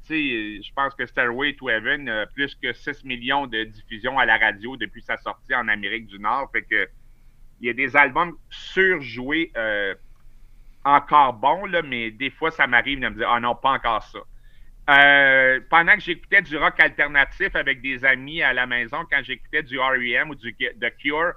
Je 0.10 0.74
pense 0.74 0.94
que 0.96 1.06
Stairway 1.06 1.56
to 1.56 1.70
Heaven 1.70 2.10
a 2.10 2.26
plus 2.28 2.56
que 2.56 2.74
6 2.74 3.04
millions 3.04 3.48
de 3.48 3.63
diffusions 3.63 4.20
à 4.20 4.26
la 4.26 4.38
radio 4.38 4.76
depuis 4.78 5.02
sa 5.02 5.18
sortie 5.18 5.56
en 5.56 5.68
Amérique 5.68 6.08
du 6.08 6.20
Nord. 6.20 6.50
Fait 6.52 6.63
que 6.63 6.88
il 7.62 7.68
y 7.68 7.70
a 7.70 7.74
des 7.74 7.96
albums 7.96 8.36
surjoués 8.50 9.52
euh, 9.56 9.96
encore 10.84 11.34
bons, 11.34 11.66
là, 11.66 11.82
mais 11.82 12.12
des 12.12 12.30
fois, 12.30 12.52
ça 12.52 12.68
m'arrive 12.68 13.00
de 13.00 13.08
me 13.08 13.16
dire, 13.16 13.30
ah 13.30 13.39
non, 13.39 13.56
pas 13.56 13.72
encore 13.72 14.04
ça. 14.04 14.20
Euh, 14.89 15.62
pendant 15.70 15.94
que 15.94 16.02
j'écoutais 16.02 16.42
du 16.42 16.58
rock 16.58 16.78
alternatif 16.80 17.56
avec 17.56 17.82
des 17.82 18.04
amis 18.04 18.42
à 18.42 18.52
la 18.52 18.66
maison, 18.66 19.06
quand 19.10 19.24
j'écoutais 19.24 19.63
du 19.63 19.80
R.E.M. 19.80 20.30
ou 20.30 20.36
du 20.36 20.54
Cure, 21.00 21.34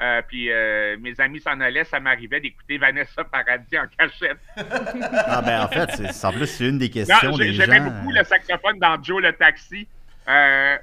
euh, 0.00 0.22
puis 0.26 0.50
euh, 0.50 0.96
mes 1.00 1.18
amis 1.20 1.40
s'en 1.40 1.60
allaient, 1.60 1.84
ça 1.84 2.00
m'arrivait 2.00 2.40
d'écouter 2.40 2.78
Vanessa 2.78 3.22
Paradis 3.24 3.78
en 3.78 3.86
cachette. 3.96 4.38
Ah, 5.26 5.42
ben, 5.42 5.62
en 5.62 5.68
fait, 5.68 5.90
c'est- 6.12 6.24
en 6.26 6.32
plus, 6.32 6.46
c'est 6.46 6.68
une 6.68 6.78
des 6.78 6.90
questions 6.90 7.36
des 7.36 7.52
J'aimais 7.52 7.78
gens. 7.78 7.84
beaucoup 7.90 8.10
le 8.12 8.24
saxophone 8.24 8.78
dans 8.78 9.02
Joe 9.02 9.22
le 9.22 9.32
taxi. 9.32 9.86
Euh, 10.28 10.76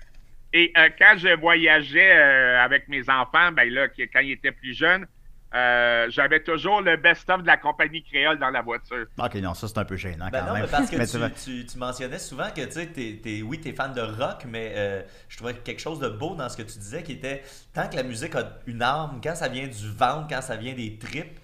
et 0.54 0.74
quand 1.00 1.14
je 1.18 1.36
voyageais 1.40 2.12
avec 2.12 2.88
mes 2.90 3.02
enfants, 3.10 3.52
ben 3.54 3.70
là, 3.70 3.88
quand 3.88 4.20
ils 4.20 4.32
étaient 4.34 4.52
plus 4.52 4.78
jeunes, 4.78 5.06
euh, 5.54 6.08
j'avais 6.10 6.42
toujours 6.44 6.82
le 6.82 6.96
best-of 6.98 7.42
de 7.42 7.48
la 7.48 7.58
compagnie 7.58 8.04
créole 8.04 8.40
dans 8.40 8.50
la 8.50 8.62
voiture. 8.62 9.06
Ok, 9.18 9.36
non, 9.36 9.54
ça, 9.54 9.68
c'est 9.68 9.78
un 9.78 9.86
peu 9.86 9.98
gênant 9.98 10.30
Ben 10.32 10.40
quand 10.42 10.48
non, 10.48 10.54
même. 10.54 10.64
mais 10.64 10.68
parce 10.70 10.90
que 10.90 10.96
Mais 10.98 11.66
tu, 11.66 11.78
mentionnais 11.78 12.20
souvent 12.20 12.50
que 12.56 12.62
tu 12.66 12.72
sais, 12.72 12.88
t'es- 12.88 13.20
t'es- 13.22 13.42
oui, 13.42 13.60
tu 13.60 13.70
es 13.70 13.74
fan 13.74 13.94
de 13.94 14.02
rock, 14.02 14.46
mais 14.48 14.74
euh, 14.76 15.02
je 15.30 15.38
trouvais 15.38 15.54
quelque 15.56 15.82
chose 15.82 16.00
de 16.00 16.10
beau 16.10 16.36
dans 16.36 16.48
ce 16.50 16.58
que 16.58 16.64
tu 16.64 16.78
disais 16.80 17.04
qui 17.04 17.14
était 17.14 17.44
tant 17.74 17.88
que 17.90 17.96
la 17.96 18.04
musique 18.04 18.36
a 18.36 18.60
une 18.68 18.82
âme, 18.82 19.20
quand 19.24 19.36
ça 19.36 19.48
vient 19.50 19.68
du 19.68 19.90
ventre, 19.90 20.28
quand 20.30 20.42
ça 20.42 20.56
vient 20.56 20.74
des 20.74 20.98
tripes, 20.98 21.40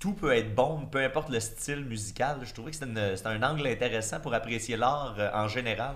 tout 0.00 0.12
peut 0.14 0.32
être 0.34 0.54
bon, 0.54 0.86
peu 0.86 1.02
importe 1.02 1.30
le 1.30 1.40
style 1.40 1.84
musical. 1.84 2.38
Je 2.44 2.52
trouvais 2.52 2.70
que 2.70 2.76
c'était 2.76 3.28
un 3.28 3.42
angle 3.42 3.66
intéressant 3.66 4.20
pour 4.20 4.34
apprécier 4.34 4.76
l'art 4.76 5.14
euh, 5.18 5.30
en 5.34 5.48
général. 5.48 5.94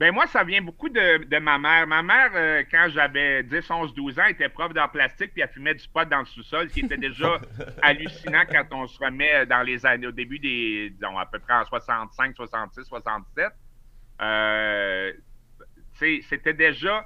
Ben 0.00 0.14
moi, 0.14 0.26
ça 0.28 0.44
vient 0.44 0.62
beaucoup 0.62 0.88
de, 0.88 1.24
de 1.24 1.38
ma 1.38 1.58
mère. 1.58 1.86
Ma 1.86 2.02
mère, 2.02 2.30
euh, 2.34 2.64
quand 2.70 2.88
j'avais 2.88 3.42
10, 3.42 3.70
11, 3.70 3.94
12 3.94 4.18
ans, 4.18 4.24
était 4.24 4.48
prof 4.48 4.72
d'art 4.72 4.90
plastique 4.90 5.32
puis 5.34 5.42
elle 5.42 5.50
fumait 5.50 5.74
du 5.74 5.86
pot 5.88 6.08
dans 6.08 6.20
le 6.20 6.24
sous-sol, 6.24 6.70
ce 6.70 6.74
qui 6.74 6.80
était 6.80 6.96
déjà 6.96 7.38
hallucinant 7.82 8.44
quand 8.50 8.64
on 8.70 8.86
se 8.86 8.98
remet 8.98 9.44
dans 9.44 9.60
les 9.60 9.84
années, 9.84 10.06
au 10.06 10.10
début 10.10 10.38
des, 10.38 10.88
disons, 10.88 11.18
à 11.18 11.26
peu 11.26 11.38
près 11.38 11.52
en 11.52 11.66
65, 11.66 12.34
66, 12.34 12.84
67. 12.84 13.52
Euh, 14.22 15.12
tu 15.12 15.98
sais, 15.98 16.20
c'était 16.30 16.54
déjà 16.54 17.04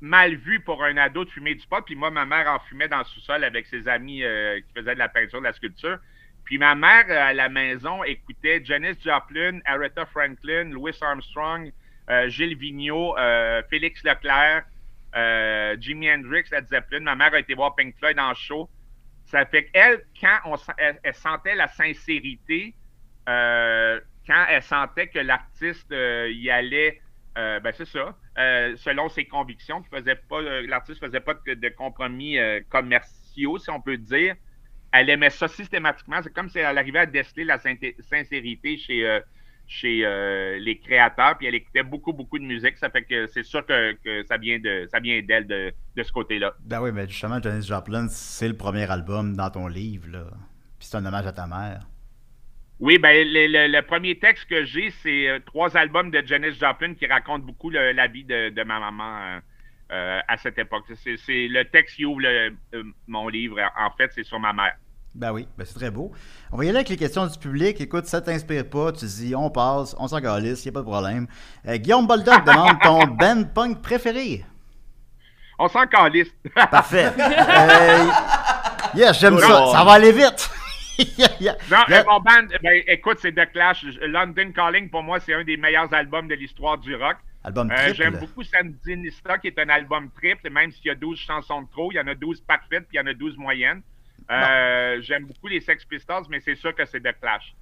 mal 0.00 0.36
vu 0.36 0.60
pour 0.60 0.84
un 0.84 0.96
ado 0.98 1.24
de 1.24 1.30
fumer 1.30 1.56
du 1.56 1.66
pot. 1.66 1.82
Puis 1.84 1.96
moi, 1.96 2.12
ma 2.12 2.26
mère 2.26 2.46
en 2.46 2.60
fumait 2.60 2.86
dans 2.86 2.98
le 2.98 3.04
sous-sol 3.06 3.42
avec 3.42 3.66
ses 3.66 3.88
amis 3.88 4.22
euh, 4.22 4.60
qui 4.60 4.72
faisaient 4.72 4.94
de 4.94 5.00
la 5.00 5.08
peinture, 5.08 5.40
de 5.40 5.46
la 5.46 5.52
sculpture. 5.52 5.98
Puis 6.44 6.58
ma 6.58 6.76
mère, 6.76 7.06
euh, 7.08 7.30
à 7.30 7.32
la 7.32 7.48
maison, 7.48 8.04
écoutait 8.04 8.64
Janis 8.64 8.94
Joplin, 9.04 9.58
Aretha 9.64 10.06
Franklin, 10.06 10.70
Louis 10.70 10.94
Armstrong, 11.00 11.72
Gilles 12.28 12.56
Vigneault, 12.56 13.16
euh, 13.18 13.62
Félix 13.70 14.02
Leclerc, 14.02 14.64
euh, 15.14 15.76
Jimi 15.80 16.10
Hendrix, 16.10 16.44
Led 16.50 16.66
Zeppelin. 16.68 17.00
Ma 17.00 17.14
mère 17.14 17.34
a 17.34 17.38
été 17.38 17.54
voir 17.54 17.74
Pink 17.74 17.96
Floyd 17.98 18.18
en 18.18 18.34
show. 18.34 18.68
Ça 19.26 19.46
fait 19.46 19.66
qu'elle, 19.66 20.02
quand 20.20 20.38
on, 20.44 20.56
elle, 20.78 21.14
sentait 21.14 21.54
la 21.54 21.68
sincérité, 21.68 22.74
euh, 23.28 24.00
quand 24.26 24.44
elle 24.48 24.62
sentait 24.62 25.08
que 25.08 25.20
l'artiste 25.20 25.90
euh, 25.92 26.30
y 26.32 26.50
allait, 26.50 27.00
euh, 27.38 27.60
ben 27.60 27.72
c'est 27.72 27.86
ça, 27.86 28.16
euh, 28.38 28.76
selon 28.76 29.08
ses 29.08 29.24
convictions, 29.24 29.82
qu'il 29.82 29.96
faisait 29.96 30.16
pas, 30.16 30.40
euh, 30.40 30.66
faisait 31.00 31.20
pas 31.20 31.34
de, 31.34 31.68
compromis 31.70 32.38
euh, 32.38 32.60
commerciaux, 32.68 33.58
si 33.58 33.70
on 33.70 33.80
peut 33.80 33.96
dire. 33.96 34.34
Elle 34.92 35.10
aimait 35.10 35.30
ça 35.30 35.46
systématiquement. 35.46 36.20
C'est 36.22 36.32
comme 36.32 36.48
si 36.48 36.58
elle 36.58 36.76
arrivait 36.76 36.98
à 37.00 37.06
déceler 37.06 37.44
la 37.44 37.58
sincérité 37.58 38.76
chez, 38.76 39.06
euh, 39.06 39.20
chez 39.72 40.04
euh, 40.04 40.58
les 40.58 40.78
créateurs, 40.78 41.38
puis 41.38 41.46
elle 41.46 41.54
écoutait 41.54 41.84
beaucoup, 41.84 42.12
beaucoup 42.12 42.40
de 42.40 42.44
musique. 42.44 42.76
Ça 42.76 42.90
fait 42.90 43.04
que 43.04 43.28
c'est 43.28 43.44
sûr 43.44 43.64
que, 43.64 43.92
que 44.04 44.24
ça 44.26 44.36
vient 44.36 44.58
de 44.58 44.88
ça 44.90 44.98
vient 44.98 45.22
d'elle 45.22 45.46
de, 45.46 45.72
de 45.96 46.02
ce 46.02 46.10
côté-là. 46.10 46.54
Ben 46.64 46.82
oui, 46.82 46.90
mais 46.92 47.06
justement, 47.08 47.40
Janis 47.40 47.64
Joplin, 47.68 48.08
c'est 48.08 48.48
le 48.48 48.56
premier 48.56 48.90
album 48.90 49.36
dans 49.36 49.48
ton 49.48 49.68
livre, 49.68 50.08
là. 50.10 50.24
Puis 50.76 50.88
c'est 50.88 50.96
un 50.96 51.06
hommage 51.06 51.26
à 51.26 51.32
ta 51.32 51.46
mère. 51.46 51.80
Oui, 52.80 52.98
ben 52.98 53.14
le, 53.24 53.46
le- 53.46 53.68
le 53.70 53.82
premier 53.82 54.18
texte 54.18 54.48
que 54.48 54.64
j'ai, 54.64 54.90
c'est 54.90 55.28
euh, 55.28 55.38
trois 55.46 55.76
albums 55.76 56.10
de 56.10 56.20
Janis 56.26 56.54
Joplin 56.58 56.94
qui 56.94 57.06
racontent 57.06 57.44
beaucoup 57.46 57.70
le- 57.70 57.92
la 57.92 58.08
vie 58.08 58.24
de, 58.24 58.48
de 58.48 58.62
ma 58.64 58.80
maman 58.80 59.38
euh, 59.92 60.20
à 60.26 60.36
cette 60.36 60.58
époque. 60.58 60.84
C'est 60.96 61.16
c'est 61.16 61.46
le 61.46 61.64
texte 61.66 61.94
qui 61.94 62.04
ouvre 62.04 62.22
le- 62.22 62.56
euh, 62.74 62.82
mon 63.06 63.28
livre. 63.28 63.60
En 63.78 63.90
fait, 63.96 64.10
c'est 64.14 64.24
sur 64.24 64.40
ma 64.40 64.52
mère. 64.52 64.74
Ben 65.14 65.32
oui, 65.32 65.48
ben 65.58 65.64
c'est 65.66 65.74
très 65.74 65.90
beau. 65.90 66.12
On 66.52 66.56
va 66.56 66.64
y 66.64 66.68
aller 66.68 66.78
avec 66.78 66.88
les 66.88 66.96
questions 66.96 67.26
du 67.26 67.36
public. 67.38 67.80
Écoute, 67.80 68.06
ça 68.06 68.20
t'inspire 68.20 68.68
pas, 68.68 68.92
tu 68.92 69.04
dis 69.06 69.34
on 69.34 69.50
passe, 69.50 69.94
on 69.98 70.06
s'en 70.06 70.20
calisse, 70.20 70.64
y 70.64 70.68
a 70.68 70.72
pas 70.72 70.80
de 70.80 70.84
problème. 70.84 71.26
Euh, 71.66 71.76
Guillaume 71.78 72.06
Boldoc 72.06 72.44
demande 72.44 72.78
ton 72.82 73.04
band 73.16 73.44
punk 73.52 73.82
préféré. 73.82 74.44
On 75.58 75.68
s'en 75.68 75.86
calisse. 75.86 76.30
Parfait. 76.54 77.12
Euh, 77.18 78.06
yes, 78.94 79.18
j'aime 79.20 79.38
ça. 79.38 79.48
Non. 79.48 79.72
Ça 79.72 79.84
va 79.84 79.92
aller 79.92 80.12
vite. 80.12 80.50
Yeah, 81.16 81.28
yeah. 81.40 81.56
Non, 81.70 81.78
Yeah. 81.88 82.00
euh, 82.00 82.04
mon 82.10 82.20
band, 82.20 82.46
ben, 82.62 82.82
écoute, 82.86 83.18
c'est 83.22 83.32
The 83.32 83.50
Clash. 83.50 83.86
London 84.02 84.52
Calling, 84.54 84.90
pour 84.90 85.02
moi, 85.02 85.18
c'est 85.18 85.32
un 85.32 85.44
des 85.44 85.56
meilleurs 85.56 85.90
albums 85.94 86.28
de 86.28 86.34
l'histoire 86.34 86.76
du 86.76 86.94
rock. 86.94 87.16
Album 87.42 87.70
Euh, 87.70 87.74
triple. 87.74 87.96
J'aime 87.96 88.18
beaucoup 88.18 88.42
Sandinista, 88.42 89.38
qui 89.38 89.46
est 89.46 89.58
un 89.58 89.70
album 89.70 90.10
triple, 90.10 90.50
même 90.50 90.70
s'il 90.70 90.88
y 90.88 90.90
a 90.90 90.94
12 90.94 91.18
chansons 91.18 91.62
de 91.62 91.70
trop, 91.70 91.90
il 91.90 91.94
y 91.94 92.00
en 92.00 92.06
a 92.06 92.14
12 92.14 92.42
parfaites, 92.42 92.86
puis 92.86 92.98
il 92.98 93.00
y 93.00 93.00
en 93.00 93.06
a 93.06 93.14
12 93.14 93.38
moyennes. 93.38 93.80
Euh, 94.30 95.00
J'aime 95.02 95.24
beaucoup 95.26 95.48
les 95.48 95.60
Sex 95.60 95.84
Pistols, 95.84 96.24
mais 96.30 96.40
c'est 96.40 96.54
sûr 96.54 96.74
que 96.74 96.84
c'est 96.84 97.00
The 97.00 97.18
Clash. 97.20 97.54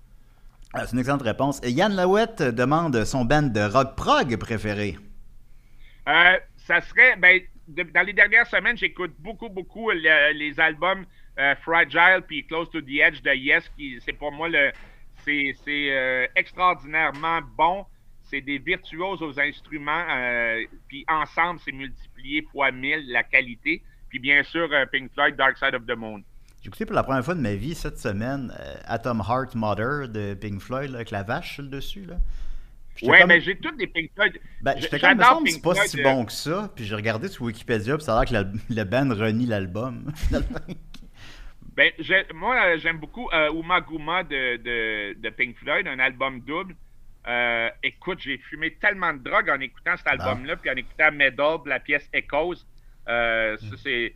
Ah, 0.74 0.84
c'est 0.86 0.92
une 0.92 0.98
excellente 0.98 1.22
réponse. 1.22 1.60
Et 1.64 1.70
Yann 1.70 1.94
Lawette 1.94 2.42
demande 2.42 3.04
son 3.04 3.24
band 3.24 3.42
de 3.42 3.60
rock 3.60 3.96
prog 3.96 4.36
préféré. 4.36 4.96
Euh, 6.08 6.38
ça 6.56 6.80
serait, 6.82 7.16
ben, 7.16 7.40
de- 7.68 7.82
dans 7.84 8.02
les 8.02 8.12
dernières 8.12 8.46
semaines, 8.46 8.76
j'écoute 8.76 9.14
beaucoup, 9.18 9.48
beaucoup 9.48 9.90
le- 9.90 10.32
les 10.32 10.58
albums 10.60 11.04
euh, 11.38 11.54
Fragile 11.62 12.22
puis 12.26 12.44
Close 12.46 12.68
to 12.70 12.80
the 12.80 12.98
Edge 13.00 13.22
de 13.22 13.30
Yes, 13.32 13.68
qui 13.76 13.98
c'est 14.04 14.12
pour 14.12 14.32
moi 14.32 14.48
le, 14.48 14.72
c'est 15.24 15.54
c'est, 15.64 15.90
euh, 15.92 16.26
extraordinairement 16.36 17.40
bon. 17.56 17.86
c'est 18.24 18.40
des 18.42 18.58
virtuoses 18.58 19.22
aux 19.22 19.40
instruments, 19.40 20.04
puis 20.88 21.02
ensemble, 21.08 21.60
c'est 21.64 21.72
multiplié 21.72 22.42
fois 22.52 22.70
1000 22.70 23.10
la 23.10 23.22
qualité. 23.22 23.82
Puis 24.10 24.18
bien 24.18 24.42
sûr, 24.42 24.68
Pink 24.92 25.10
Floyd, 25.14 25.34
Dark 25.36 25.56
Side 25.56 25.74
of 25.74 25.86
the 25.86 25.96
Moon. 25.96 26.22
J'ai 26.68 26.70
écouté 26.70 26.84
pour 26.84 26.96
la 26.96 27.02
première 27.02 27.24
fois 27.24 27.34
de 27.34 27.40
ma 27.40 27.54
vie 27.54 27.74
cette 27.74 27.98
semaine 27.98 28.52
euh, 28.60 28.74
Atom 28.84 29.22
Heart 29.26 29.54
Mother 29.54 30.06
de 30.06 30.34
Pink 30.34 30.60
Floyd 30.60 30.90
là, 30.90 30.96
avec 30.96 31.10
la 31.10 31.22
vache 31.22 31.54
sur 31.54 31.62
le 31.62 31.70
dessus. 31.70 32.04
Là. 32.04 32.16
Ouais, 33.00 33.20
comme- 33.20 33.28
mais 33.28 33.40
j'ai 33.40 33.56
toutes 33.56 33.78
des 33.78 33.86
Pink 33.86 34.10
Floyd. 34.14 34.38
Ben, 34.60 34.74
j'étais 34.76 34.98
comme, 35.00 35.16
me 35.16 35.48
c'est 35.48 35.62
pas 35.62 35.72
Floyd, 35.72 35.88
si 35.88 36.00
euh, 36.00 36.02
bon 36.02 36.26
que 36.26 36.32
ça. 36.32 36.70
Puis 36.76 36.84
j'ai 36.84 36.94
regardé 36.94 37.28
sur 37.28 37.44
Wikipédia, 37.44 37.96
puis 37.96 38.04
ça 38.04 38.18
a 38.18 38.20
l'air 38.22 38.28
que 38.28 38.34
la- 38.34 38.52
le 38.76 38.84
band 38.84 39.08
renie 39.14 39.46
l'album. 39.46 40.12
Ben, 41.74 41.90
moi, 42.34 42.56
euh, 42.66 42.78
j'aime 42.78 42.98
beaucoup 42.98 43.30
euh, 43.32 43.50
Uma 43.52 43.80
Guma 43.80 44.24
de, 44.24 44.56
de, 44.56 45.14
de 45.18 45.30
Pink 45.30 45.56
Floyd, 45.56 45.86
un 45.86 46.00
album 46.00 46.40
double. 46.40 46.74
Euh, 47.26 47.70
écoute, 47.82 48.18
j'ai 48.20 48.36
fumé 48.36 48.74
tellement 48.74 49.14
de 49.14 49.20
drogue 49.20 49.48
en 49.48 49.60
écoutant 49.60 49.96
cet 49.96 50.08
album-là, 50.08 50.56
puis 50.56 50.68
en 50.70 50.74
écoutant 50.74 51.12
Medal, 51.12 51.58
la 51.66 51.78
pièce 51.80 52.06
Echoes. 52.12 52.56
Euh, 53.08 53.56
ça, 53.56 53.76
c'est. 53.82 54.12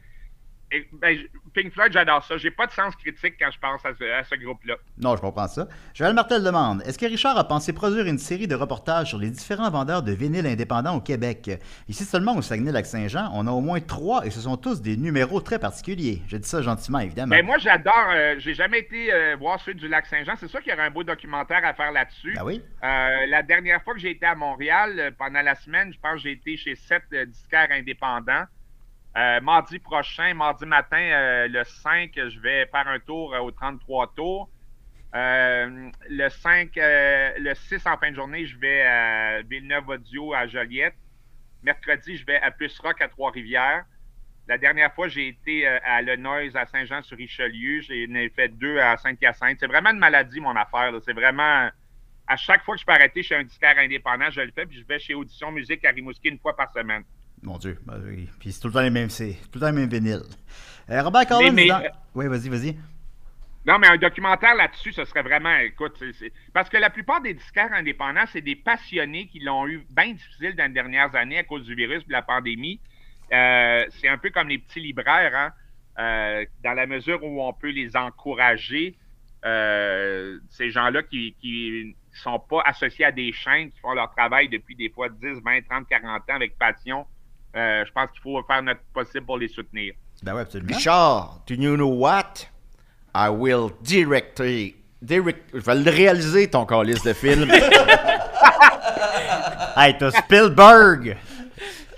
Ben, 0.94 1.18
Pink 1.54 1.72
Floyd, 1.72 1.92
j'adore 1.92 2.24
ça. 2.24 2.36
J'ai 2.36 2.50
pas 2.50 2.66
de 2.66 2.72
sens 2.72 2.94
critique 2.96 3.34
quand 3.38 3.50
je 3.50 3.58
pense 3.58 3.84
à 3.84 3.90
ce, 3.94 4.04
à 4.04 4.24
ce 4.24 4.34
groupe-là. 4.36 4.74
non, 4.98 5.16
je 5.16 5.20
comprends 5.20 5.48
ça. 5.48 5.68
Joël 5.94 6.14
Martel 6.14 6.42
demande 6.42 6.82
Est-ce 6.86 6.98
que 6.98 7.06
Richard 7.06 7.36
a 7.38 7.46
pensé 7.46 7.72
produire 7.72 8.06
une 8.06 8.18
série 8.18 8.46
de 8.46 8.54
reportages 8.54 9.08
sur 9.08 9.18
les 9.18 9.30
différents 9.30 9.70
vendeurs 9.70 10.02
de 10.02 10.12
vinyles 10.12 10.46
indépendants 10.46 10.96
au 10.96 11.00
Québec? 11.00 11.50
Ici 11.88 12.04
seulement 12.04 12.36
au 12.36 12.42
Saguenay-Lac-Saint-Jean, 12.42 13.30
on 13.34 13.46
a 13.46 13.50
au 13.50 13.60
moins 13.60 13.80
trois 13.80 14.24
et 14.26 14.30
ce 14.30 14.40
sont 14.40 14.56
tous 14.56 14.80
des 14.82 14.96
numéros 14.96 15.40
très 15.40 15.58
particuliers. 15.58 16.22
Je 16.28 16.36
dis 16.36 16.48
ça 16.48 16.62
gentiment, 16.62 16.98
évidemment. 17.00 17.30
Ben, 17.36 17.44
moi, 17.44 17.58
j'adore. 17.58 17.94
euh, 18.14 18.34
j'ai 18.38 18.54
jamais 18.54 18.80
été 18.80 19.12
euh, 19.12 19.36
voir 19.38 19.60
ceux 19.60 19.74
du 19.74 19.88
lac 19.88 20.06
Saint-Jean. 20.06 20.34
C'est 20.38 20.48
sûr 20.48 20.60
qu'il 20.60 20.70
y 20.70 20.74
aurait 20.74 20.86
un 20.86 20.90
beau 20.90 21.04
documentaire 21.04 21.64
à 21.64 21.74
faire 21.74 21.92
là-dessus. 21.92 22.34
Ben 22.34 22.44
oui. 22.44 22.62
Euh, 22.82 23.26
la 23.28 23.42
dernière 23.42 23.82
fois 23.82 23.94
que 23.94 24.00
j'ai 24.00 24.10
été 24.10 24.26
à 24.26 24.34
Montréal, 24.34 24.94
euh, 24.98 25.10
pendant 25.16 25.42
la 25.42 25.54
semaine, 25.54 25.92
je 25.92 25.98
pense 26.00 26.14
que 26.14 26.20
j'ai 26.20 26.32
été 26.32 26.56
chez 26.56 26.74
sept 26.74 27.02
disquaires 27.28 27.68
indépendants. 27.70 28.44
Euh, 29.14 29.40
mardi 29.42 29.78
prochain, 29.78 30.32
mardi 30.32 30.64
matin, 30.64 30.96
euh, 30.96 31.48
le 31.48 31.64
5, 31.64 32.12
je 32.14 32.40
vais 32.40 32.64
faire 32.66 32.88
un 32.88 32.98
tour 32.98 33.34
euh, 33.34 33.40
au 33.40 33.50
33 33.50 34.14
tours. 34.16 34.48
Le 35.12 36.28
5, 36.30 36.78
euh, 36.78 37.32
le 37.38 37.54
6 37.54 37.86
en 37.86 37.98
fin 37.98 38.10
de 38.10 38.16
journée, 38.16 38.46
je 38.46 38.56
vais 38.56 38.80
à 38.82 39.42
Villeneuve 39.42 39.86
Audio 39.88 40.32
à 40.32 40.46
Joliette. 40.46 40.94
Mercredi, 41.62 42.16
je 42.16 42.24
vais 42.24 42.40
à 42.40 42.50
Puce 42.50 42.78
Rock 42.78 43.02
à 43.02 43.08
Trois-Rivières. 43.08 43.84
La 44.48 44.56
dernière 44.56 44.92
fois, 44.94 45.08
j'ai 45.08 45.28
été 45.28 45.66
à 45.66 46.02
Le 46.02 46.16
Noise 46.16 46.56
à 46.56 46.66
Saint-Jean-sur-Richelieu. 46.66 47.82
J'en 47.82 48.14
ai 48.14 48.28
fait 48.30 48.48
deux 48.48 48.78
à 48.78 48.96
Saint-Hyacinthe. 48.96 49.58
C'est 49.60 49.68
vraiment 49.68 49.90
une 49.90 49.98
maladie, 49.98 50.40
mon 50.40 50.56
affaire. 50.56 50.90
C'est 51.04 51.12
vraiment. 51.12 51.70
À 52.26 52.36
chaque 52.36 52.64
fois 52.64 52.74
que 52.74 52.80
je 52.80 52.86
peux 52.86 52.92
arrêter 52.92 53.22
chez 53.22 53.36
un 53.36 53.44
disquaire 53.44 53.78
indépendant, 53.78 54.30
je 54.30 54.40
le 54.40 54.50
fais, 54.52 54.64
puis 54.64 54.80
je 54.80 54.86
vais 54.86 54.98
chez 54.98 55.14
Audition 55.14 55.52
Musique 55.52 55.84
à 55.84 55.90
Rimouski 55.90 56.28
une 56.28 56.38
fois 56.38 56.56
par 56.56 56.72
semaine. 56.72 57.04
Mon 57.42 57.58
Dieu. 57.58 57.78
Ben. 57.86 58.00
Puis 58.38 58.52
c'est 58.52 58.60
tout 58.60 58.68
le 58.68 58.72
temps 58.74 58.82
les 58.82 58.90
mêmes, 58.90 59.10
c'est 59.10 59.32
tout 59.50 59.58
le 59.58 59.60
temps 59.60 59.66
les 59.66 59.72
mêmes 59.72 59.88
vinyles. 59.90 60.22
Euh, 60.90 61.02
Robert 61.02 61.26
Collins. 61.26 61.52
mais, 61.52 61.66
dans- 61.66 61.80
euh, 61.80 61.88
Oui, 62.14 62.26
vas-y, 62.28 62.48
vas-y. 62.48 62.76
Non, 63.64 63.78
mais 63.78 63.86
un 63.86 63.96
documentaire 63.96 64.54
là-dessus, 64.56 64.92
ce 64.92 65.04
serait 65.04 65.22
vraiment, 65.22 65.56
écoute, 65.58 66.02
parce 66.52 66.68
que 66.68 66.76
la 66.78 66.90
plupart 66.90 67.20
des 67.20 67.34
disquaires 67.34 67.72
indépendants, 67.72 68.24
c'est 68.32 68.40
des 68.40 68.56
passionnés 68.56 69.28
qui 69.28 69.38
l'ont 69.38 69.68
eu 69.68 69.84
bien 69.90 70.12
difficile 70.12 70.56
dans 70.56 70.64
les 70.66 70.72
dernières 70.72 71.14
années 71.14 71.38
à 71.38 71.44
cause 71.44 71.64
du 71.64 71.74
virus 71.76 72.02
et 72.02 72.06
de 72.06 72.12
la 72.12 72.22
pandémie. 72.22 72.80
Euh, 73.32 73.84
c'est 74.00 74.08
un 74.08 74.18
peu 74.18 74.30
comme 74.30 74.48
les 74.48 74.58
petits 74.58 74.80
libraires, 74.80 75.32
hein, 75.34 75.52
euh, 76.02 76.44
dans 76.64 76.72
la 76.74 76.86
mesure 76.86 77.22
où 77.22 77.40
on 77.42 77.52
peut 77.52 77.70
les 77.70 77.96
encourager. 77.96 78.96
euh, 79.44 80.38
ces 80.50 80.70
gens-là 80.70 81.02
qui 81.02 81.34
qui 81.40 81.96
sont 82.12 82.38
pas 82.38 82.62
associés 82.64 83.04
à 83.06 83.10
des 83.10 83.32
chaînes, 83.32 83.72
qui 83.72 83.80
font 83.80 83.92
leur 83.92 84.08
travail 84.14 84.48
depuis 84.48 84.76
des 84.76 84.88
fois 84.88 85.08
10, 85.08 85.40
20, 85.42 85.62
30, 85.68 85.88
40 85.88 86.22
ans 86.30 86.34
avec 86.34 86.56
passion. 86.56 87.04
Euh, 87.56 87.84
je 87.86 87.92
pense 87.92 88.10
qu'il 88.12 88.20
faut 88.22 88.42
faire 88.44 88.62
notre 88.62 88.80
possible 88.94 89.26
pour 89.26 89.38
les 89.38 89.48
soutenir. 89.48 89.94
Ben 90.22 90.34
oui, 90.34 90.40
absolument. 90.42 90.74
Richard, 90.76 91.40
do 91.46 91.54
you 91.54 91.76
know 91.76 91.88
what? 91.88 92.46
I 93.14 93.28
will 93.28 93.70
direct, 93.82 94.40
direct 95.02 95.50
je 95.52 95.58
vais 95.60 95.74
le 95.74 95.90
réaliser 95.90 96.48
ton 96.48 96.64
calice 96.64 97.02
de 97.02 97.12
film. 97.12 97.50
Hey, 99.74 99.96
t'as 99.98 100.10
Spielberg. 100.10 101.16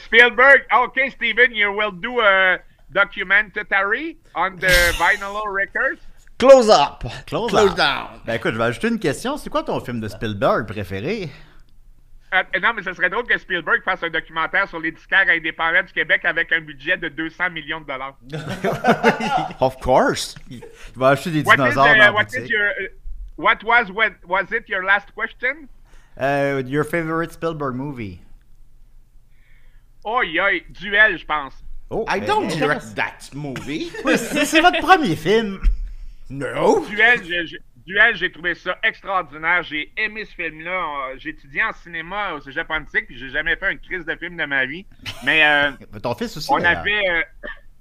Spielberg, 0.04 0.62
okay, 0.72 1.10
Steven, 1.10 1.52
you 1.52 1.72
will 1.72 1.90
do 1.90 2.20
a 2.20 2.58
documentary 2.92 4.16
on 4.36 4.56
the 4.56 4.68
vinyl 4.98 5.42
records. 5.52 5.98
Close 6.38 6.68
up. 6.68 7.02
Close, 7.26 7.50
Close 7.50 7.70
up. 7.72 7.76
down. 7.76 8.20
Ben 8.24 8.34
écoute, 8.34 8.52
je 8.52 8.58
vais 8.58 8.64
ajouter 8.64 8.88
une 8.88 8.98
question. 9.00 9.36
C'est 9.36 9.50
quoi 9.50 9.62
ton 9.64 9.80
film 9.80 10.00
de 10.00 10.06
Spielberg 10.08 10.66
préféré? 10.66 11.30
Euh, 12.34 12.42
non, 12.60 12.72
mais 12.74 12.82
ce 12.82 12.92
serait 12.92 13.08
drôle 13.10 13.24
que 13.26 13.38
Spielberg 13.38 13.82
fasse 13.84 14.02
un 14.02 14.10
documentaire 14.10 14.68
sur 14.68 14.80
les 14.80 14.90
disquaires 14.90 15.26
indépendants 15.28 15.84
du 15.84 15.92
Québec 15.92 16.24
avec 16.24 16.50
un 16.52 16.60
budget 16.60 16.96
de 16.96 17.08
200 17.08 17.50
millions 17.50 17.80
de 17.80 17.86
dollars. 17.86 18.16
Of 19.60 19.76
course. 19.80 20.34
Il 20.50 20.62
va 20.96 21.10
acheter 21.10 21.30
des 21.30 21.42
What 21.44 21.54
is, 21.54 21.56
dinosaures 21.58 21.86
uh, 21.86 21.98
dans 21.98 22.04
la 22.06 22.12
what 22.12 22.26
is 22.36 22.48
your, 22.50 22.70
uh, 22.80 22.88
what 23.36 23.58
was, 23.64 23.90
what, 23.92 24.12
was 24.26 24.50
it 24.50 24.68
your 24.68 24.82
last 24.82 25.14
question? 25.14 25.68
Euh, 26.20 26.62
your 26.66 26.84
favorite 26.84 27.32
Spielberg 27.32 27.74
movie? 27.76 28.20
Oh, 30.04 30.22
oi, 30.22 30.60
duel, 30.70 31.16
je 31.18 31.24
pense. 31.24 31.54
Oh, 31.90 32.04
I 32.08 32.18
don't 32.20 32.44
intéressant. 32.50 32.94
direct 32.94 32.96
that 32.96 33.34
movie. 33.34 33.90
C'est 34.16 34.60
votre 34.60 34.80
premier 34.80 35.16
film. 35.16 35.60
No. 36.30 36.84
Duel, 36.88 37.22
je- 37.22 37.46
je- 37.46 37.56
Duel, 37.86 38.16
j'ai 38.16 38.32
trouvé 38.32 38.54
ça 38.54 38.78
extraordinaire. 38.82 39.62
J'ai 39.62 39.92
aimé 39.96 40.24
ce 40.24 40.34
film-là. 40.34 40.70
Euh, 41.10 41.14
J'ai 41.18 41.30
étudié 41.30 41.62
en 41.62 41.72
cinéma 41.72 42.32
au 42.32 42.40
cégep 42.40 42.70
antique, 42.70 43.06
puis 43.06 43.18
j'ai 43.18 43.28
jamais 43.28 43.56
fait 43.56 43.72
une 43.72 43.78
crise 43.78 44.04
de 44.04 44.16
film 44.16 44.36
de 44.36 44.44
ma 44.44 44.64
vie. 44.64 44.86
Mais 45.24 45.44
euh, 45.44 45.72
Ton 46.02 46.14
fils 46.14 46.36
aussi. 46.36 46.50
on 46.50 46.62
avait, 46.64 47.08
euh, 47.10 47.22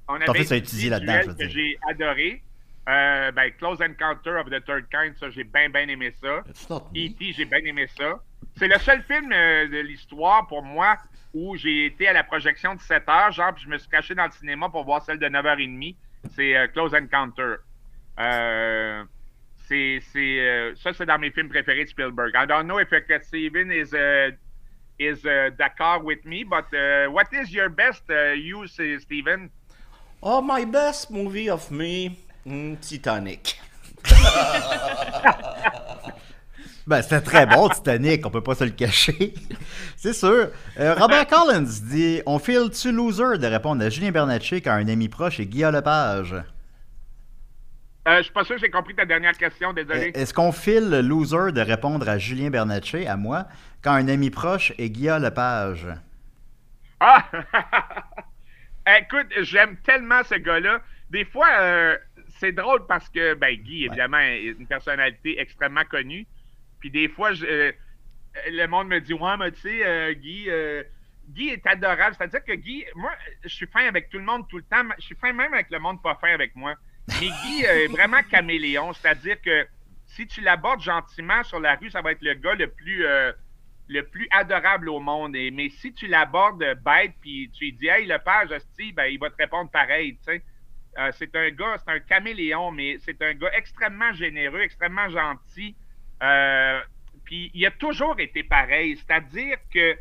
on 0.10 0.16
avait 0.16 0.39
fils 0.39 0.51
a 0.51 0.56
étudié 0.58 0.89
là-dedans, 0.89 1.34
que 1.38 1.47
j'ai 1.47 1.78
adoré. 1.89 2.43
Euh, 2.89 3.32
ben, 3.32 3.49
Close 3.58 3.82
Encounter 3.82 4.32
of 4.32 4.49
the 4.49 4.64
Third 4.66 4.88
Kind, 4.91 5.16
ça, 5.18 5.30
j'ai 5.30 5.45
bien, 5.45 5.70
bien 5.70 5.88
aimé 5.88 6.14
ça. 6.22 6.43
E.T., 6.93 7.32
j'ai 7.34 7.45
bien 7.45 7.60
aimé 7.60 7.88
ça. 7.97 8.20
C'est 8.58 8.68
le 8.68 8.78
seul 8.80 9.01
film 9.04 9.30
de 9.30 9.80
l'histoire 9.80 10.47
pour 10.47 10.64
moi 10.64 10.97
où 11.34 11.56
j'ai 11.56 11.86
été 11.86 12.10
à 12.10 12.14
la 12.14 12.24
projection 12.24 12.76
de 12.76 12.82
7 12.82 13.08
heures, 13.08 13.32
genre, 13.32 13.54
puis 13.56 13.64
je 13.64 13.70
me 13.70 13.78
suis 13.78 13.89
caché 13.89 14.14
dans 14.14 14.26
le 14.26 14.32
cinéma 14.32 14.68
pour 14.68 14.84
voir 14.84 15.01
celle 15.01 15.18
de 15.18 15.28
9h30. 15.28 15.95
C'est 16.36 16.70
Close 16.74 16.93
Encounter. 16.93 17.56
Euh, 18.20 19.04
c'est, 19.68 19.99
c'est, 20.11 20.39
euh, 20.39 20.76
ça, 20.76 20.93
c'est 20.93 21.05
dans 21.05 21.20
mes 21.20 21.32
films 21.32 21.49
préférés 21.49 21.86
de 21.86 21.89
Spielberg. 21.89 22.34
I 22.36 22.45
don't 22.45 22.66
know 22.66 22.80
if 22.80 22.91
uh, 22.91 23.24
Steven 23.24 23.72
is, 23.72 23.93
uh, 23.93 24.32
is 24.99 25.26
uh, 25.26 25.49
d'accord 25.57 26.03
with 26.03 26.26
me, 26.26 26.43
but 26.43 26.66
uh, 26.74 27.09
what 27.11 27.28
is 27.34 27.51
your 27.51 27.70
best 27.70 28.03
uh, 28.09 28.34
use, 28.34 28.78
uh, 28.80 28.99
Steven? 28.99 29.49
Oh, 30.22 30.41
my 30.41 30.66
best 30.66 31.11
movie 31.11 31.49
of 31.49 31.70
me, 31.72 32.18
mm, 32.45 32.80
Titanic. 32.82 33.59
Ben, 36.86 37.01
c'était 37.01 37.22
très 37.22 37.45
bon, 37.45 37.70
Titanic, 37.70 38.26
on 38.26 38.30
peut 38.30 38.43
pas 38.43 38.55
se 38.55 38.66
le 38.66 38.72
cacher. 38.72 39.34
C'est 39.95 40.14
sûr. 40.14 40.49
Euh, 40.80 40.95
Robert 40.95 41.28
Collins 41.28 41.70
dit 41.82 42.22
On 42.26 42.39
file-tu 42.39 42.91
loser 42.91 43.38
de 43.38 43.47
répondre 43.47 43.86
à 43.86 43.89
Julien 43.89 44.11
Bernatchez 44.11 44.59
quand 44.59 44.74
un 44.74 44.88
ami 44.89 45.07
proche 45.07 45.39
est 45.39 45.45
Guillaume 45.45 45.74
Lepage? 45.74 46.36
Euh, 48.08 48.18
je 48.18 48.24
suis 48.24 48.34
pas 48.34 48.43
sûr 48.43 48.56
que 48.56 48.62
j'ai 48.62 48.70
compris 48.70 48.95
ta 48.95 49.06
dernière 49.06 49.38
question, 49.38 49.72
désolé. 49.72 50.10
Euh, 50.10 50.20
Est-ce 50.20 50.34
qu'on 50.34 50.51
file 50.51 50.89
le 50.89 51.01
loser 51.01 51.51
de 51.54 51.62
répondre 51.62 52.08
à 52.10 52.18
Julien 52.18 52.49
Bernatchez, 52.49 53.08
à 53.08 53.16
moi, 53.16 53.47
quand 53.82 53.93
un 53.93 54.08
ami 54.10 54.30
proche 54.30 54.74
est 54.78 54.89
Guillaume 54.89 55.24
Lepage? 55.24 55.88
Ah! 56.99 57.26
Écoute, 58.99 59.28
j'aime 59.41 59.78
tellement 59.78 60.22
ce 60.24 60.36
gars-là. 60.36 60.82
Des 61.10 61.24
fois, 61.24 61.47
euh, 61.62 61.97
c'est 62.39 62.51
drôle 62.51 62.86
parce 62.88 63.08
que, 63.08 63.36
ben, 63.36 63.56
Guy, 63.56 63.86
évidemment, 63.86 64.20
est 64.20 64.43
une 64.60 64.68
personnalité 64.68 65.39
extrêmement 65.39 65.86
connue. 65.86 66.26
Puis 66.82 66.89
des 66.91 67.08
fois, 67.08 67.32
je- 67.34 67.45
euh, 67.45 67.72
le 68.51 68.66
monde 68.68 68.89
me 68.89 68.99
dit, 68.99 69.14
ouais, 69.14 69.38
mais 69.39 69.51
tu 69.54 69.62
sais, 69.62 70.16
Guy, 70.16 70.49
Guy 71.30 71.49
est 71.49 71.66
adorable. 71.66 72.16
C'est-à-dire 72.18 72.43
que 72.43 72.54
Guy, 72.54 72.84
moi, 72.95 73.12
je 73.43 73.47
suis 73.49 73.68
fin 73.68 73.88
avec 73.88 74.10
tout 74.10 74.18
le 74.18 74.26
monde 74.26 74.45
tout 74.49 74.58
le 74.58 74.64
temps. 74.64 74.84
Je 74.99 75.06
suis 75.06 75.16
fin 75.16 75.32
même 75.32 75.54
avec 75.54 75.70
le 75.70 75.80
monde 75.80 76.01
pas 76.01 76.16
fin 76.20 76.34
avec 76.34 76.54
moi. 76.56 76.74
Mais 77.08 77.68
euh, 77.68 77.86
est 77.86 77.88
vraiment 77.88 78.22
caméléon. 78.24 78.93
C'est-à-dire 78.93 79.41
que 79.41 79.68
si 80.06 80.28
tu 80.28 80.41
l'abordes 80.41 80.82
gentiment 80.82 81.43
sur 81.43 81.60
la 81.60 81.76
rue, 81.76 81.89
ça 81.89 82.01
va 82.01 82.12
être 82.12 82.22
le 82.22 82.34
gars 82.36 82.56
le 82.56 82.68
plus, 82.68 83.06
euh, 83.06 83.32
le 83.88 84.01
plus 84.04 84.28
adorable 84.32 84.89
au 84.89 84.99
monde. 84.99 85.32
Mais 85.32 85.70
si 85.70 85.93
tu 85.93 86.08
l'abordes 86.08 86.64
bête, 86.84 87.14
puis 87.22 87.49
tu 87.54 87.66
lui 87.66 87.74
dis, 87.74 87.88
hey, 87.88 88.06
le 88.06 88.20
page, 88.20 88.51
hostie, 88.51 88.93
ben, 88.93 89.06
il 89.06 89.20
va 89.20 89.30
te 89.30 89.38
répondre 89.38 89.70
pareil. 89.72 90.18
Euh, 90.28 91.12
c'est 91.18 91.36
un 91.36 91.49
gars, 91.49 91.76
c'est 91.84 91.91
un 91.91 91.99
caméléon, 91.99 92.72
mais 92.72 92.97
c'est 92.99 93.22
un 93.22 93.34
gars 93.34 93.51
extrêmement 93.54 94.14
généreux, 94.14 94.62
extrêmement 94.62 95.10
gentil. 95.10 95.76
Euh, 96.22 96.80
puis 97.26 97.51
il 97.54 97.66
a 97.66 97.72
toujours 97.72 98.20
été 98.20 98.43
pareil. 98.43 98.97
C'est-à-dire 98.97 99.58
que 99.74 99.97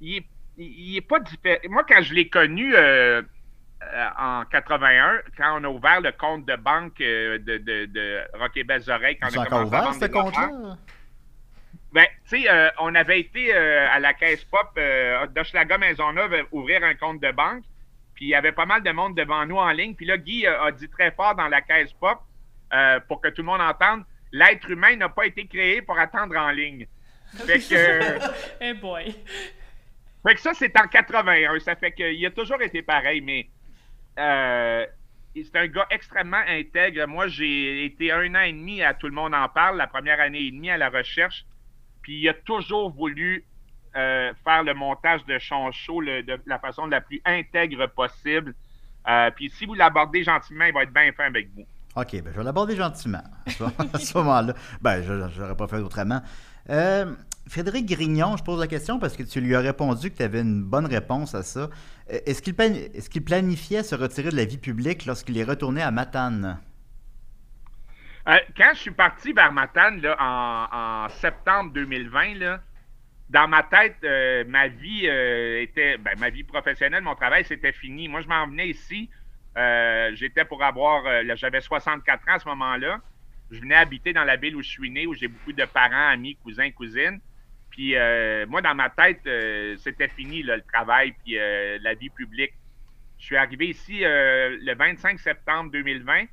il 0.00 0.22
il 0.58 0.96
est 0.96 1.02
pas 1.02 1.20
différent. 1.20 1.60
Moi, 1.68 1.84
quand 1.84 2.00
je 2.00 2.14
l'ai 2.14 2.28
connu 2.28 2.74
en 4.18 4.44
81, 4.44 5.20
quand 5.36 5.60
on 5.60 5.64
a 5.64 5.68
ouvert 5.68 6.00
le 6.00 6.12
compte 6.12 6.44
de 6.46 6.56
banque 6.56 7.00
euh, 7.00 7.38
de, 7.38 7.58
de, 7.58 7.86
de 7.86 8.20
Rock 8.34 8.56
et 8.56 8.64
Belles 8.64 8.88
Oreilles, 8.90 9.18
quand 9.20 9.30
C'est 9.30 9.38
on 9.38 9.42
a 9.42 9.46
encore 9.46 9.66
ouvert, 9.66 9.94
ce 9.94 10.06
compte-là? 10.06 10.50
Ben, 11.92 12.06
tu 12.28 12.42
sais, 12.42 12.50
euh, 12.50 12.68
on 12.78 12.94
avait 12.94 13.20
été 13.20 13.54
euh, 13.54 13.88
à 13.90 13.98
la 14.00 14.12
caisse 14.12 14.44
pop 14.44 14.68
euh, 14.76 15.26
d'Hochelaga 15.28 15.78
Maisonneuve 15.78 16.34
euh, 16.34 16.42
ouvrir 16.52 16.84
un 16.84 16.94
compte 16.94 17.20
de 17.22 17.30
banque. 17.32 17.64
Puis 18.14 18.26
il 18.26 18.28
y 18.28 18.34
avait 18.34 18.52
pas 18.52 18.66
mal 18.66 18.82
de 18.82 18.90
monde 18.90 19.14
devant 19.16 19.46
nous 19.46 19.56
en 19.56 19.70
ligne. 19.70 19.94
Puis 19.94 20.04
là, 20.06 20.18
Guy 20.18 20.46
euh, 20.46 20.64
a 20.64 20.72
dit 20.72 20.88
très 20.88 21.10
fort 21.12 21.34
dans 21.34 21.48
la 21.48 21.62
caisse 21.62 21.92
pop, 21.94 22.18
euh, 22.74 23.00
pour 23.08 23.20
que 23.20 23.28
tout 23.28 23.42
le 23.42 23.46
monde 23.46 23.60
entende, 23.60 24.04
l'être 24.32 24.70
humain 24.70 24.96
n'a 24.96 25.08
pas 25.08 25.26
été 25.26 25.46
créé 25.46 25.80
pour 25.80 25.98
attendre 25.98 26.36
en 26.36 26.50
ligne. 26.50 26.86
Fait 27.46 27.60
que, 27.60 28.18
Eh 28.60 28.74
boy. 28.74 29.14
fait 30.26 30.34
que 30.34 30.40
ça, 30.40 30.52
c'est 30.54 30.78
en 30.78 30.88
81. 30.88 31.58
Ça 31.60 31.76
fait 31.76 31.92
qu'il 31.92 32.26
a 32.26 32.30
toujours 32.30 32.60
été 32.60 32.82
pareil, 32.82 33.20
mais 33.20 33.48
euh, 34.18 34.86
c'est 35.34 35.56
un 35.56 35.66
gars 35.66 35.86
extrêmement 35.90 36.42
intègre. 36.48 37.06
Moi, 37.06 37.28
j'ai 37.28 37.84
été 37.84 38.12
un 38.12 38.34
an 38.34 38.40
et 38.40 38.52
demi 38.52 38.82
à 38.82 38.94
Tout 38.94 39.06
le 39.06 39.12
monde 39.12 39.34
en 39.34 39.48
parle, 39.48 39.76
la 39.76 39.86
première 39.86 40.20
année 40.20 40.40
et 40.40 40.50
demie 40.50 40.70
à 40.70 40.78
la 40.78 40.88
recherche. 40.88 41.44
Puis 42.02 42.20
il 42.20 42.28
a 42.28 42.34
toujours 42.34 42.90
voulu 42.90 43.44
euh, 43.96 44.32
faire 44.44 44.62
le 44.62 44.74
montage 44.74 45.24
de 45.26 45.38
son 45.38 45.68
de 45.68 46.40
la 46.46 46.58
façon 46.58 46.86
la 46.86 47.00
plus 47.00 47.20
intègre 47.24 47.86
possible. 47.88 48.54
Euh, 49.08 49.30
puis 49.30 49.50
si 49.50 49.66
vous 49.66 49.74
l'abordez 49.74 50.24
gentiment, 50.24 50.64
il 50.64 50.72
va 50.72 50.82
être 50.82 50.92
bien 50.92 51.12
fin 51.12 51.24
avec 51.24 51.50
vous. 51.54 51.66
OK, 51.96 52.22
ben 52.22 52.32
je 52.32 52.38
vais 52.38 52.44
l'aborder 52.44 52.76
gentiment 52.76 53.22
à 53.46 53.98
ce 53.98 54.18
moment-là. 54.18 54.54
Ben, 54.82 55.02
je 55.02 55.40
n'aurais 55.40 55.56
pas 55.56 55.66
fait 55.66 55.78
autrement. 55.78 56.20
Frédéric 57.48 57.86
Grignon, 57.86 58.36
je 58.36 58.42
pose 58.42 58.58
la 58.58 58.66
question 58.66 58.98
parce 58.98 59.16
que 59.16 59.22
tu 59.22 59.40
lui 59.40 59.54
as 59.54 59.60
répondu 59.60 60.10
que 60.10 60.16
tu 60.16 60.22
avais 60.22 60.40
une 60.40 60.64
bonne 60.64 60.86
réponse 60.86 61.34
à 61.34 61.44
ça. 61.44 61.70
Euh, 62.10 62.18
Est-ce 62.26 62.42
qu'il 62.42 63.24
planifiait 63.24 63.84
se 63.84 63.94
retirer 63.94 64.30
de 64.30 64.36
la 64.36 64.44
vie 64.44 64.58
publique 64.58 65.06
lorsqu'il 65.06 65.38
est 65.38 65.44
retourné 65.44 65.80
à 65.80 65.92
Matane? 65.92 66.60
Euh, 68.28 68.38
quand 68.56 68.70
je 68.74 68.80
suis 68.80 68.90
parti 68.90 69.32
vers 69.32 69.52
Matane 69.52 70.00
là, 70.00 70.16
en, 70.18 71.08
septembre 71.08 71.72
2020, 71.72 72.34
là, 72.34 72.60
dans 73.30 73.46
ma 73.46 73.62
tête, 73.62 73.96
euh, 74.02 74.44
ma 74.48 74.66
vie 74.66 75.06
était, 75.06 75.98
ben, 75.98 76.18
ma 76.18 76.30
vie 76.30 76.42
professionnelle, 76.42 77.04
mon 77.04 77.14
travail, 77.14 77.44
c'était 77.44 77.72
fini. 77.72 78.08
Moi, 78.08 78.22
je 78.22 78.28
m'en 78.28 78.48
venais 78.48 78.70
ici. 78.70 79.08
J'étais 80.14 80.44
pour 80.44 80.62
avoir, 80.64 81.04
j'avais 81.36 81.60
64 81.60 82.28
ans 82.28 82.34
à 82.34 82.38
ce 82.40 82.48
moment-là. 82.48 83.00
Je 83.52 83.60
venais 83.60 83.76
habiter 83.76 84.12
dans 84.12 84.24
la 84.24 84.36
ville 84.36 84.56
où 84.56 84.62
je 84.62 84.68
suis 84.68 84.90
né, 84.90 85.06
où 85.06 85.14
j'ai 85.14 85.28
beaucoup 85.28 85.52
de 85.52 85.64
parents, 85.64 86.08
amis, 86.08 86.36
cousins, 86.42 86.70
cousines. 86.72 87.20
Puis 87.76 87.94
euh, 87.94 88.46
moi, 88.46 88.62
dans 88.62 88.74
ma 88.74 88.88
tête, 88.88 89.20
euh, 89.26 89.76
c'était 89.76 90.08
fini 90.08 90.42
le 90.42 90.62
travail 90.62 91.12
puis 91.22 91.38
euh, 91.38 91.78
la 91.82 91.92
vie 91.92 92.08
publique. 92.08 92.54
Je 93.18 93.26
suis 93.26 93.36
arrivé 93.36 93.68
ici 93.68 94.00
le 94.00 94.74
25 94.74 95.20
septembre 95.20 95.70
2020. 95.72 96.24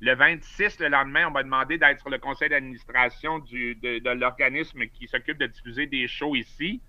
Le 0.00 0.14
26, 0.14 0.80
le 0.80 0.88
lendemain, 0.88 1.28
on 1.28 1.30
m'a 1.30 1.44
demandé 1.44 1.78
d'être 1.78 2.00
sur 2.00 2.10
le 2.10 2.18
conseil 2.18 2.48
d'administration 2.48 3.38
de, 3.38 4.12
l'organisme 4.14 4.86
qui 4.86 5.08
s'occupe 5.08 5.38
de 5.38 5.46
diffuser 5.46 5.86
des 5.86 6.06
shows 6.06 6.36
ici. 6.36 6.80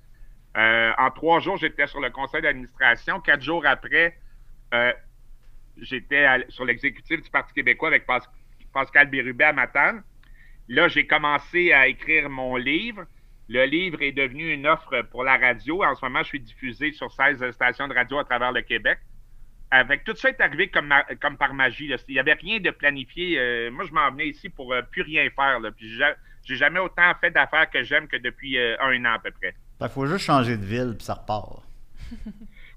En 0.56 1.10
trois 1.16 1.40
jours, 1.40 1.58
j'étais 1.58 1.88
sur 1.88 2.00
le 2.00 2.12
conseil 2.12 2.44
d'administration. 2.44 3.20
Quatre 3.22 3.42
jours 3.42 3.66
après, 3.66 4.20
j'étais 5.78 6.28
sur 6.50 6.66
l'exécutif 6.66 7.24
du 7.24 7.30
Parti 7.32 7.52
québécois 7.56 7.88
avec 7.88 8.06
Pas- 8.06 8.32
Pascal 8.72 9.10
Bérubé 9.10 9.46
à 9.46 9.54
Matane. 9.54 10.04
Là, 10.68 10.88
j'ai 10.88 11.08
commencé 11.08 11.74
à 11.74 11.88
écrire 11.88 12.30
mon 12.30 12.56
livre. 12.56 13.08
Le 13.50 13.66
livre 13.66 14.02
est 14.02 14.12
devenu 14.12 14.54
une 14.54 14.68
offre 14.68 15.02
pour 15.12 15.24
la 15.24 15.38
radio. 15.38 15.84
En 15.84 15.96
ce 15.96 16.06
moment, 16.06 16.20
je 16.22 16.28
suis 16.28 16.40
diffusé 16.40 16.92
sur 16.92 17.12
16 17.12 17.50
stations 17.52 17.88
de 17.88 17.94
radio 17.96 18.20
à 18.20 18.24
travers 18.24 18.52
le 18.52 18.62
Québec. 18.62 19.00
Avec 19.72 20.04
tout 20.04 20.16
ça 20.16 20.30
est 20.30 20.40
arrivé 20.42 20.68
comme, 20.70 20.88
ma- 20.88 21.04
comme 21.20 21.36
par 21.38 21.54
magie. 21.54 21.88
là. 21.88 21.98
Il 22.08 22.14
n'y 22.14 22.20
avait 22.20 22.34
rien 22.34 22.60
de 22.60 22.70
planifié. 22.72 23.38
Euh, 23.40 23.72
moi, 23.72 23.86
je 23.88 23.92
m'en 23.94 24.10
venais 24.12 24.28
ici 24.30 24.50
pour 24.50 24.72
euh, 24.74 24.82
plus 24.84 25.02
rien 25.02 25.28
faire. 25.36 25.60
Là. 25.60 25.72
Puis 25.72 25.90
j'ai 25.90 25.98
ja- 25.98 26.16
j'ai 26.46 26.56
jamais 26.56 26.80
autant 26.80 27.12
fait 27.20 27.32
d'affaires 27.32 27.70
que 27.70 27.84
j'aime 27.84 28.08
que 28.08 28.18
depuis 28.18 28.58
euh, 28.58 28.76
un 28.82 29.04
an 29.06 29.14
à 29.16 29.20
peu 29.20 29.32
près. 29.32 29.54
Il 29.82 29.90
faut 29.90 30.06
juste 30.08 30.26
changer 30.26 30.56
de 30.58 30.66
ville 30.66 30.96
puis 30.98 31.06
ça 31.06 31.16
repart. 31.16 31.64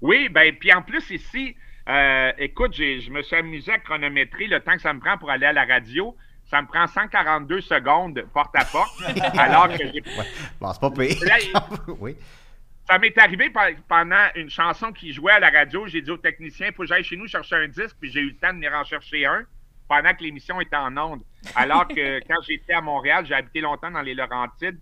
Oui, 0.01 0.27
ben 0.29 0.53
puis 0.55 0.73
en 0.73 0.81
plus 0.81 1.09
ici, 1.11 1.55
euh, 1.87 2.31
écoute, 2.37 2.75
je 2.75 3.09
me 3.09 3.21
suis 3.21 3.35
amusé 3.37 3.71
à 3.71 3.79
chronométrer 3.79 4.47
le 4.47 4.59
temps 4.59 4.73
que 4.75 4.81
ça 4.81 4.93
me 4.93 4.99
prend 4.99 5.17
pour 5.17 5.29
aller 5.31 5.45
à 5.45 5.53
la 5.53 5.63
radio. 5.65 6.15
Ça 6.53 6.61
me 6.61 6.67
prend 6.67 6.85
142 6.85 7.61
secondes 7.61 8.23
porte 8.31 8.55
à 8.55 8.63
porte, 8.63 9.01
alors 9.39 9.69
que 9.69 9.91
j'ai 9.91 10.03
Bon, 10.61 10.71
c'est 10.71 10.79
pas 10.79 10.91
pire. 10.91 11.17
Oui. 11.99 12.15
Ça 12.87 12.99
m'est 12.99 13.17
arrivé 13.17 13.51
pendant 13.87 14.27
une 14.35 14.51
chanson 14.51 14.91
qui 14.91 15.13
jouait 15.13 15.31
à 15.31 15.39
la 15.39 15.49
radio. 15.49 15.87
J'ai 15.87 16.03
dit 16.03 16.11
au 16.11 16.17
technicien, 16.17 16.67
il 16.67 16.73
faut 16.75 16.83
que 16.83 16.89
j'aille 16.89 17.03
chez 17.03 17.17
nous 17.17 17.27
chercher 17.27 17.55
un 17.55 17.67
disque, 17.67 17.95
puis 17.99 18.11
j'ai 18.11 18.19
eu 18.19 18.29
le 18.29 18.35
temps 18.35 18.49
de 18.49 18.57
venir 18.57 18.71
en 18.71 18.83
chercher 18.83 19.25
un 19.25 19.45
pendant 19.87 20.13
que 20.13 20.21
l'émission 20.21 20.61
était 20.61 20.75
en 20.75 20.95
onde. 20.95 21.23
Alors 21.55 21.87
que 21.87 22.19
quand 22.27 22.43
j'étais 22.47 22.73
à 22.73 22.81
Montréal, 22.81 23.25
j'ai 23.25 23.33
habité 23.33 23.59
longtemps 23.59 23.89
dans 23.89 24.03
les 24.03 24.13
Laurentides. 24.13 24.77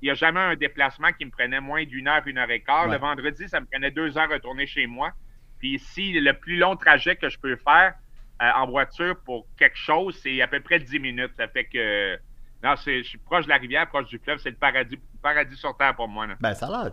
Il 0.00 0.06
n'y 0.06 0.10
a 0.12 0.14
jamais 0.14 0.40
un 0.40 0.56
déplacement 0.56 1.12
qui 1.12 1.26
me 1.26 1.30
prenait 1.30 1.60
moins 1.60 1.84
d'une 1.84 2.08
heure, 2.08 2.22
une 2.24 2.38
heure 2.38 2.50
et 2.50 2.62
quart. 2.62 2.86
Ouais. 2.86 2.92
Le 2.92 2.98
vendredi, 2.98 3.46
ça 3.46 3.60
me 3.60 3.66
prenait 3.66 3.90
deux 3.90 4.16
heures 4.16 4.30
à 4.30 4.34
retourner 4.36 4.66
chez 4.66 4.86
moi. 4.86 5.10
Puis 5.58 5.74
ici, 5.74 6.18
le 6.18 6.32
plus 6.32 6.56
long 6.56 6.76
trajet 6.76 7.16
que 7.16 7.28
je 7.28 7.38
peux 7.38 7.56
faire 7.56 7.92
en 8.40 8.66
voiture 8.66 9.16
pour 9.24 9.46
quelque 9.58 9.76
chose, 9.76 10.18
c'est 10.22 10.40
à 10.40 10.48
peu 10.48 10.60
près 10.60 10.78
10 10.78 10.98
minutes. 10.98 11.32
Ça 11.36 11.48
fait 11.48 11.64
que 11.64 12.18
non, 12.62 12.74
je 12.76 13.02
suis 13.02 13.18
proche 13.18 13.44
de 13.44 13.48
la 13.48 13.56
rivière, 13.56 13.88
proche 13.88 14.08
du 14.08 14.18
fleuve. 14.18 14.38
C'est 14.38 14.50
le 14.50 14.56
paradis, 14.56 14.98
paradis 15.22 15.56
sur 15.56 15.74
terre 15.76 15.94
pour 15.96 16.08
moi. 16.08 16.26
là. 16.26 16.36
Ben, 16.40 16.54
ça 16.54 16.66
a 16.66 16.84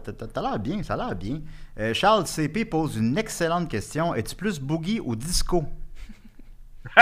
l'air, 0.42 0.60
bien, 0.60 0.82
ça 0.82 0.94
a 0.94 0.98
l'air 0.98 1.16
bien. 1.16 1.42
Euh, 1.78 1.94
Charles 1.94 2.26
CP 2.26 2.66
pose 2.66 2.96
une 2.96 3.18
excellente 3.18 3.70
question. 3.70 4.16
Es-tu 4.16 4.36
plus 4.36 4.60
boogie 4.60 5.00
ou 5.00 5.16
disco? 5.16 5.66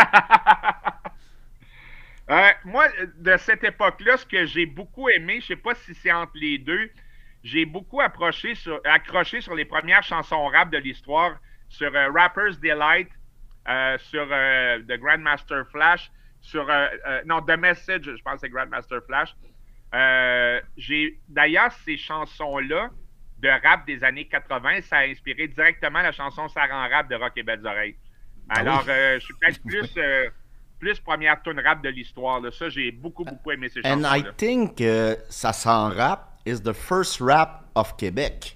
Euh, 2.28 2.50
moi, 2.64 2.88
de 3.20 3.38
cette 3.38 3.64
époque-là, 3.64 4.18
ce 4.18 4.26
que 4.26 4.48
j'ai 4.48 4.66
beaucoup 4.66 5.10
aimé, 5.10 5.42
je 5.42 5.46
sais 5.46 5.56
pas 5.56 5.76
si 5.76 5.94
c'est 5.94 6.12
entre 6.12 6.32
les 6.34 6.58
deux, 6.58 6.90
j'ai 7.44 7.68
beaucoup 7.68 8.02
approché 8.02 8.56
sur, 8.56 8.82
accroché 8.84 9.42
sur 9.42 9.54
les 9.54 9.66
premières 9.66 10.02
chansons 10.02 10.48
rap 10.48 10.72
de 10.72 10.80
l'histoire, 10.80 11.36
sur 11.70 11.96
euh, 11.96 12.10
Rapper's 12.12 12.60
Delight, 12.60 13.10
euh, 13.10 13.12
sur 13.98 14.28
euh, 14.32 14.80
The 14.88 15.00
Grandmaster 15.00 15.66
Flash, 15.72 16.12
sur 16.46 16.70
euh, 16.70 16.88
euh, 17.08 17.22
non 17.26 17.42
The 17.42 17.58
Message, 17.58 18.04
je 18.04 18.22
pense 18.24 18.36
que 18.36 18.40
c'est 18.42 18.50
Grandmaster 18.50 19.02
Flash. 19.06 19.36
Euh, 19.94 20.62
j'ai 20.78 21.18
d'ailleurs 21.28 21.72
ces 21.86 21.98
chansons-là 21.98 22.90
de 23.40 23.50
rap 23.50 23.86
des 23.86 24.04
années 24.04 24.26
80, 24.26 24.82
ça 24.82 24.98
a 24.98 25.08
inspiré 25.08 25.48
directement 25.48 26.02
la 26.02 26.12
chanson 26.12 26.48
Ça 26.48 26.66
rend 26.66 26.88
rap 26.90 27.10
de 27.10 27.16
Rock 27.16 27.34
et 27.36 27.44
Belles 27.44 27.66
Oreilles. 27.66 27.96
Ah 28.50 28.56
oui? 28.56 28.62
Alors, 28.62 28.86
euh, 28.88 29.20
je 29.20 29.26
suis 29.26 29.34
peut-être 29.40 29.62
plus 29.66 29.92
euh, 29.98 30.30
plus 30.80 31.00
première 31.00 31.42
tune 31.42 31.60
rap 31.60 31.82
de 31.82 31.90
l'histoire. 31.90 32.40
là. 32.42 32.52
Ça, 32.52 32.70
j'ai 32.70 32.92
beaucoup, 32.92 33.24
beaucoup 33.24 33.52
aimé 33.52 33.70
ces 33.70 33.82
And 33.86 34.04
I 34.04 34.24
think 34.38 34.80
uh, 34.82 35.16
Ça 35.30 35.54
s'en 35.54 35.90
rap 35.90 36.40
is 36.46 36.62
the 36.62 36.74
first 36.74 37.20
rap 37.20 37.66
of 37.76 37.98
Quebec. 37.98 38.56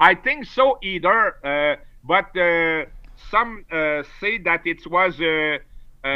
I 0.00 0.14
think 0.14 0.44
so 0.44 0.78
either, 0.82 1.36
uh, 1.44 1.76
but 2.02 2.26
uh, 2.36 2.86
some 3.30 3.64
uh, 3.72 4.02
say 4.20 4.38
that 4.44 4.60
it 4.66 4.86
was 4.86 5.18
uh, 5.20 5.58
uh, 6.04 6.08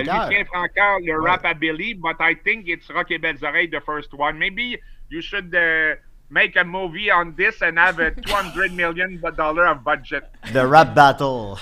Lucien 0.00 0.44
Francaire, 0.46 0.98
le 1.00 1.20
Ouais. 1.20 1.30
rap 1.30 1.44
à 1.44 1.54
Billy, 1.54 1.94
but 1.94 2.16
I 2.20 2.34
think 2.34 2.66
it's 2.68 2.88
Rock 2.90 3.10
et 3.10 3.18
Belles 3.18 3.42
Oreilles, 3.42 3.70
the 3.70 3.80
first 3.84 4.12
one. 4.14 4.38
Maybe 4.38 4.78
you 5.10 5.22
should 5.22 5.54
uh, 5.54 5.96
make 6.30 6.56
a 6.56 6.64
movie 6.64 7.10
on 7.10 7.34
this 7.36 7.62
and 7.62 7.78
have 7.78 7.98
a 7.98 8.10
200 8.26 8.72
million 8.74 9.20
dollar 9.36 9.66
of 9.66 9.82
budget. 9.82 10.24
The 10.52 10.66
Rap 10.66 10.94
Battle. 10.94 11.58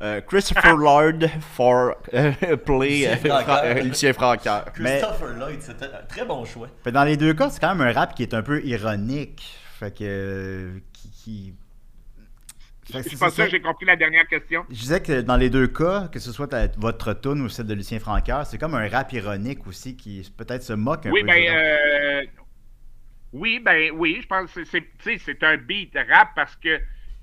Uh, 0.00 0.20
Christopher 0.26 0.74
Lord 0.78 1.30
for 1.40 1.96
uh, 2.12 2.56
play 2.64 3.06
uh, 3.06 3.14
Lucien 3.14 3.18
Francaire. 3.18 3.44
Fra- 3.44 3.80
uh, 3.80 3.82
Lucien 3.84 4.12
Francaire. 4.14 4.64
Mais- 4.78 4.98
Christopher 5.00 5.34
Lloyd, 5.38 5.62
c'était 5.62 5.86
un 5.86 6.02
très 6.08 6.24
bon 6.26 6.44
choix. 6.44 6.68
Fait 6.84 6.92
dans 6.92 7.04
les 7.04 7.16
deux 7.16 7.32
cas, 7.34 7.48
c'est 7.50 7.60
quand 7.60 7.74
même 7.74 7.86
un 7.86 7.92
rap 7.92 8.14
qui 8.14 8.22
est 8.22 8.34
un 8.34 8.42
peu 8.42 8.62
ironique. 8.64 9.42
Fait 9.78 9.94
que. 9.96 10.04
euh, 10.04 10.78
Qui. 10.92 11.10
qui... 11.10 11.54
Fait 12.92 13.02
que 13.02 13.10
Je 13.10 13.16
pense 13.16 13.34
ça. 13.34 13.44
que 13.44 13.50
j'ai 13.50 13.60
compris 13.60 13.86
la 13.86 13.96
dernière 13.96 14.26
question. 14.26 14.64
Je 14.70 14.74
disais 14.74 15.00
que 15.02 15.20
dans 15.20 15.36
les 15.36 15.50
deux 15.50 15.66
cas, 15.68 16.08
que 16.12 16.18
ce 16.18 16.32
soit 16.32 16.48
ta- 16.48 16.68
votre 16.78 17.12
tune 17.14 17.40
ou 17.42 17.48
celle 17.48 17.66
de 17.66 17.74
Lucien 17.74 17.98
Francaire, 18.00 18.46
c'est 18.46 18.58
comme 18.58 18.74
un 18.74 18.88
rap 18.88 19.12
ironique 19.12 19.66
aussi 19.66 19.96
qui 19.96 20.30
peut-être 20.36 20.62
se 20.62 20.72
moque 20.72 21.06
un 21.06 21.10
Oui, 21.10 21.20
peu. 21.20 21.26
ben, 21.28 21.44
euh, 21.48 22.22
oui, 23.32 23.60
ben, 23.64 23.92
oui, 23.94 24.18
je 24.22 24.26
pense 24.26 24.52
que 24.52 24.64
c'est, 24.64 25.42
un 25.44 25.56
beat 25.56 25.96
rap 26.08 26.30
parce 26.34 26.56
que 26.56 26.80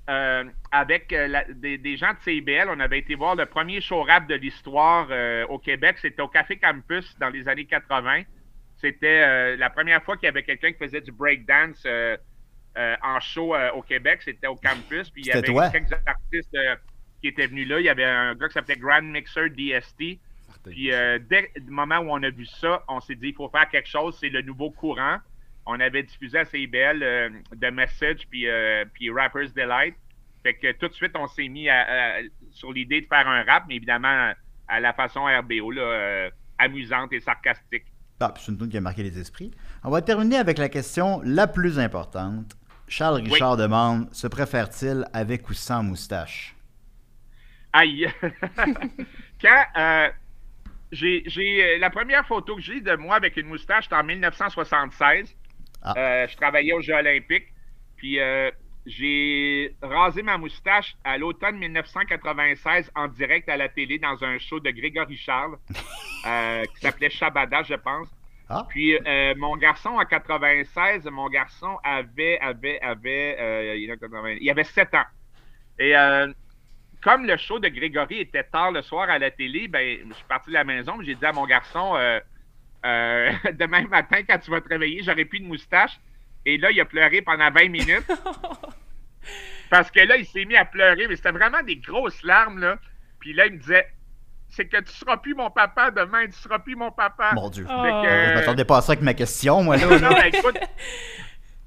euh, 0.08 0.44
avec 0.72 1.12
euh, 1.12 1.26
la- 1.28 1.44
des, 1.44 1.76
des 1.76 1.96
gens 1.98 2.12
de 2.14 2.18
CIBL, 2.24 2.68
on 2.70 2.80
avait 2.80 2.98
été 3.00 3.14
voir 3.14 3.34
le 3.36 3.44
premier 3.44 3.82
show 3.82 4.02
rap 4.04 4.26
de 4.26 4.34
l'histoire 4.36 5.08
euh, 5.10 5.44
au 5.48 5.58
Québec. 5.58 5.96
C'était 6.00 6.22
au 6.22 6.28
Café 6.28 6.56
Campus 6.56 7.14
dans 7.20 7.28
les 7.28 7.46
années 7.46 7.66
80. 7.66 8.22
C'était 8.80 9.56
la 9.56 9.70
première 9.70 10.02
fois 10.04 10.16
qu'il 10.16 10.26
y 10.26 10.30
avait 10.30 10.44
quelqu'un 10.44 10.70
qui 10.72 10.78
faisait 10.78 11.00
du 11.00 11.10
breakdance 11.10 11.82
euh, 12.78 12.94
en 13.02 13.20
show 13.20 13.54
euh, 13.54 13.70
au 13.72 13.82
Québec. 13.82 14.20
C'était 14.24 14.46
au 14.46 14.56
campus. 14.56 15.10
Puis 15.10 15.22
il 15.22 15.26
y 15.28 15.32
avait 15.32 15.42
toi? 15.48 15.68
quelques 15.70 15.92
artistes 16.06 16.54
euh, 16.54 16.76
qui 17.20 17.28
étaient 17.28 17.46
venus 17.46 17.68
là. 17.68 17.80
Il 17.80 17.86
y 17.86 17.88
avait 17.88 18.04
un 18.04 18.34
gars 18.34 18.46
qui 18.48 18.54
s'appelait 18.54 18.76
Grand 18.76 19.02
Mixer 19.02 19.50
DST. 19.50 20.18
Puis 20.64 20.92
euh, 20.92 21.18
dès 21.28 21.50
le 21.56 21.70
moment 21.70 21.98
où 21.98 22.10
on 22.10 22.22
a 22.22 22.30
vu 22.30 22.46
ça, 22.46 22.82
on 22.88 23.00
s'est 23.00 23.14
dit 23.14 23.28
il 23.28 23.34
faut 23.34 23.48
faire 23.48 23.68
quelque 23.68 23.88
chose, 23.88 24.16
c'est 24.20 24.28
le 24.28 24.42
nouveau 24.42 24.70
courant. 24.70 25.18
On 25.66 25.78
avait 25.80 26.02
diffusé 26.02 26.38
à 26.38 26.44
CIBL 26.44 27.02
euh, 27.02 27.28
The 27.60 27.70
Message 27.72 28.26
puis, 28.30 28.48
euh, 28.48 28.84
puis 28.92 29.10
Rapper's 29.10 29.52
Delight. 29.54 29.94
Fait 30.42 30.54
que 30.54 30.72
tout 30.72 30.88
de 30.88 30.94
suite, 30.94 31.12
on 31.16 31.26
s'est 31.26 31.48
mis 31.48 31.68
à- 31.68 32.16
à- 32.16 32.20
sur 32.52 32.72
l'idée 32.72 33.00
de 33.02 33.06
faire 33.06 33.26
un 33.28 33.42
rap, 33.44 33.64
mais 33.68 33.76
évidemment 33.76 34.32
à 34.68 34.80
la 34.80 34.92
façon 34.92 35.24
RBO, 35.24 35.70
là, 35.70 35.82
euh, 35.82 36.30
amusante 36.58 37.12
et 37.12 37.20
sarcastique. 37.20 37.84
Ah, 38.20 38.34
c'est 38.36 38.50
une 38.52 38.58
tune 38.58 38.68
qui 38.68 38.76
a 38.76 38.80
marqué 38.80 39.02
les 39.02 39.18
esprits. 39.18 39.50
On 39.84 39.90
va 39.90 40.02
terminer 40.02 40.36
avec 40.36 40.58
la 40.58 40.68
question 40.68 41.20
la 41.24 41.46
plus 41.46 41.78
importante. 41.78 42.56
Charles 42.88 43.22
Richard 43.22 43.56
demande 43.56 44.12
se 44.12 44.26
préfère-t-il 44.26 45.04
avec 45.12 45.48
ou 45.48 45.54
sans 45.54 45.82
moustache? 45.82 46.54
Aïe! 47.72 48.08
Quand 49.42 49.64
euh, 49.76 50.08
j'ai 50.90 51.22
j'ai, 51.26 51.62
euh, 51.62 51.78
la 51.78 51.90
première 51.90 52.26
photo 52.26 52.56
que 52.56 52.62
j'ai 52.62 52.80
de 52.80 52.96
moi 52.96 53.16
avec 53.16 53.36
une 53.36 53.46
moustache, 53.46 53.84
c'était 53.84 53.96
en 53.96 54.04
1976. 54.04 55.34
Ah. 55.82 55.94
Euh, 55.96 56.26
je 56.28 56.36
travaillais 56.36 56.72
aux 56.72 56.80
Jeux 56.80 56.94
Olympiques. 56.94 57.52
Puis 57.96 58.18
euh, 58.20 58.50
j'ai 58.86 59.76
rasé 59.82 60.22
ma 60.22 60.38
moustache 60.38 60.96
à 61.04 61.18
l'automne 61.18 61.58
1996 61.58 62.90
en 62.94 63.08
direct 63.08 63.48
à 63.48 63.56
la 63.56 63.68
télé 63.68 63.98
dans 63.98 64.22
un 64.24 64.38
show 64.38 64.60
de 64.60 64.70
Grégory 64.70 65.16
Charles 65.16 65.58
euh, 66.26 66.64
qui 66.64 66.80
s'appelait 66.80 67.10
Shabada, 67.10 67.62
je 67.62 67.74
pense. 67.74 68.08
Ah. 68.50 68.64
Puis 68.68 68.96
euh, 68.96 69.34
mon 69.36 69.56
garçon 69.56 69.90
en 69.90 70.04
96, 70.04 71.04
mon 71.06 71.28
garçon 71.28 71.78
avait 71.84 72.38
avait 72.40 72.80
avait 72.80 73.36
euh, 73.38 73.76
il, 73.76 73.90
a 73.90 73.96
80 73.96 74.36
il 74.40 74.50
avait 74.50 74.64
7 74.64 74.94
ans. 74.94 75.04
Et 75.78 75.96
euh, 75.96 76.32
comme 77.02 77.26
le 77.26 77.36
show 77.36 77.58
de 77.58 77.68
Grégory 77.68 78.20
était 78.20 78.44
tard 78.44 78.72
le 78.72 78.82
soir 78.82 79.10
à 79.10 79.18
la 79.18 79.30
télé, 79.30 79.68
ben 79.68 79.98
je 80.08 80.14
suis 80.14 80.24
parti 80.24 80.48
de 80.48 80.54
la 80.54 80.64
maison, 80.64 81.00
j'ai 81.02 81.14
dit 81.14 81.26
à 81.26 81.32
mon 81.32 81.46
garçon 81.46 81.92
demain 82.84 83.82
matin 83.88 84.22
quand 84.26 84.38
tu 84.38 84.50
vas 84.50 84.60
te 84.60 84.68
réveiller, 84.68 85.02
j'aurai 85.02 85.26
plus 85.26 85.40
de 85.40 85.46
moustache. 85.46 86.00
Et 86.46 86.56
là, 86.56 86.70
il 86.70 86.80
a 86.80 86.86
pleuré 86.86 87.20
pendant 87.20 87.50
20 87.50 87.68
minutes. 87.68 88.10
Parce 89.70 89.90
que 89.90 90.00
là, 90.00 90.16
il 90.16 90.24
s'est 90.24 90.46
mis 90.46 90.56
à 90.56 90.64
pleurer, 90.64 91.06
mais 91.06 91.16
c'était 91.16 91.32
vraiment 91.32 91.62
des 91.62 91.76
grosses 91.76 92.22
larmes 92.22 92.58
là. 92.58 92.78
Puis 93.20 93.34
là, 93.34 93.46
il 93.46 93.54
me 93.54 93.58
disait 93.58 93.86
c'est 94.50 94.66
que 94.66 94.78
tu 94.80 94.92
seras 94.92 95.16
plus 95.18 95.34
mon 95.34 95.50
papa 95.50 95.90
demain, 95.90 96.26
tu 96.26 96.32
seras 96.32 96.58
plus 96.58 96.74
mon 96.76 96.90
papa. 96.90 97.32
Mon 97.34 97.50
Dieu. 97.50 97.66
Oh. 97.68 97.82
Que- 98.02 98.28
Je 98.30 98.34
m'attendais 98.34 98.64
pas 98.64 98.78
à 98.78 98.80
ça 98.80 98.92
avec 98.92 99.02
ma 99.04 99.14
question, 99.14 99.62
moi, 99.62 99.76
là. 99.76 99.86
non, 99.98 100.10
ben, 100.10 100.30
écoute, 100.32 100.58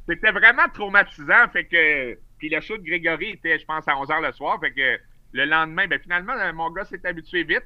c'était 0.07 0.31
vraiment 0.31 0.67
traumatisant. 0.73 1.47
Fait 1.53 1.65
que, 1.65 2.17
puis 2.37 2.49
le 2.49 2.59
show 2.61 2.77
de 2.77 2.83
Grégory 2.83 3.31
était, 3.31 3.59
je 3.59 3.65
pense, 3.65 3.87
à 3.87 3.91
11h 3.93 4.21
le 4.25 4.31
soir. 4.33 4.59
Fait 4.59 4.71
que 4.71 4.99
le 5.33 5.45
lendemain, 5.45 5.87
ben, 5.87 5.99
finalement, 5.99 6.33
euh, 6.33 6.51
mon 6.53 6.69
gars 6.71 6.85
s'est 6.85 7.05
habitué 7.05 7.43
vite. 7.43 7.63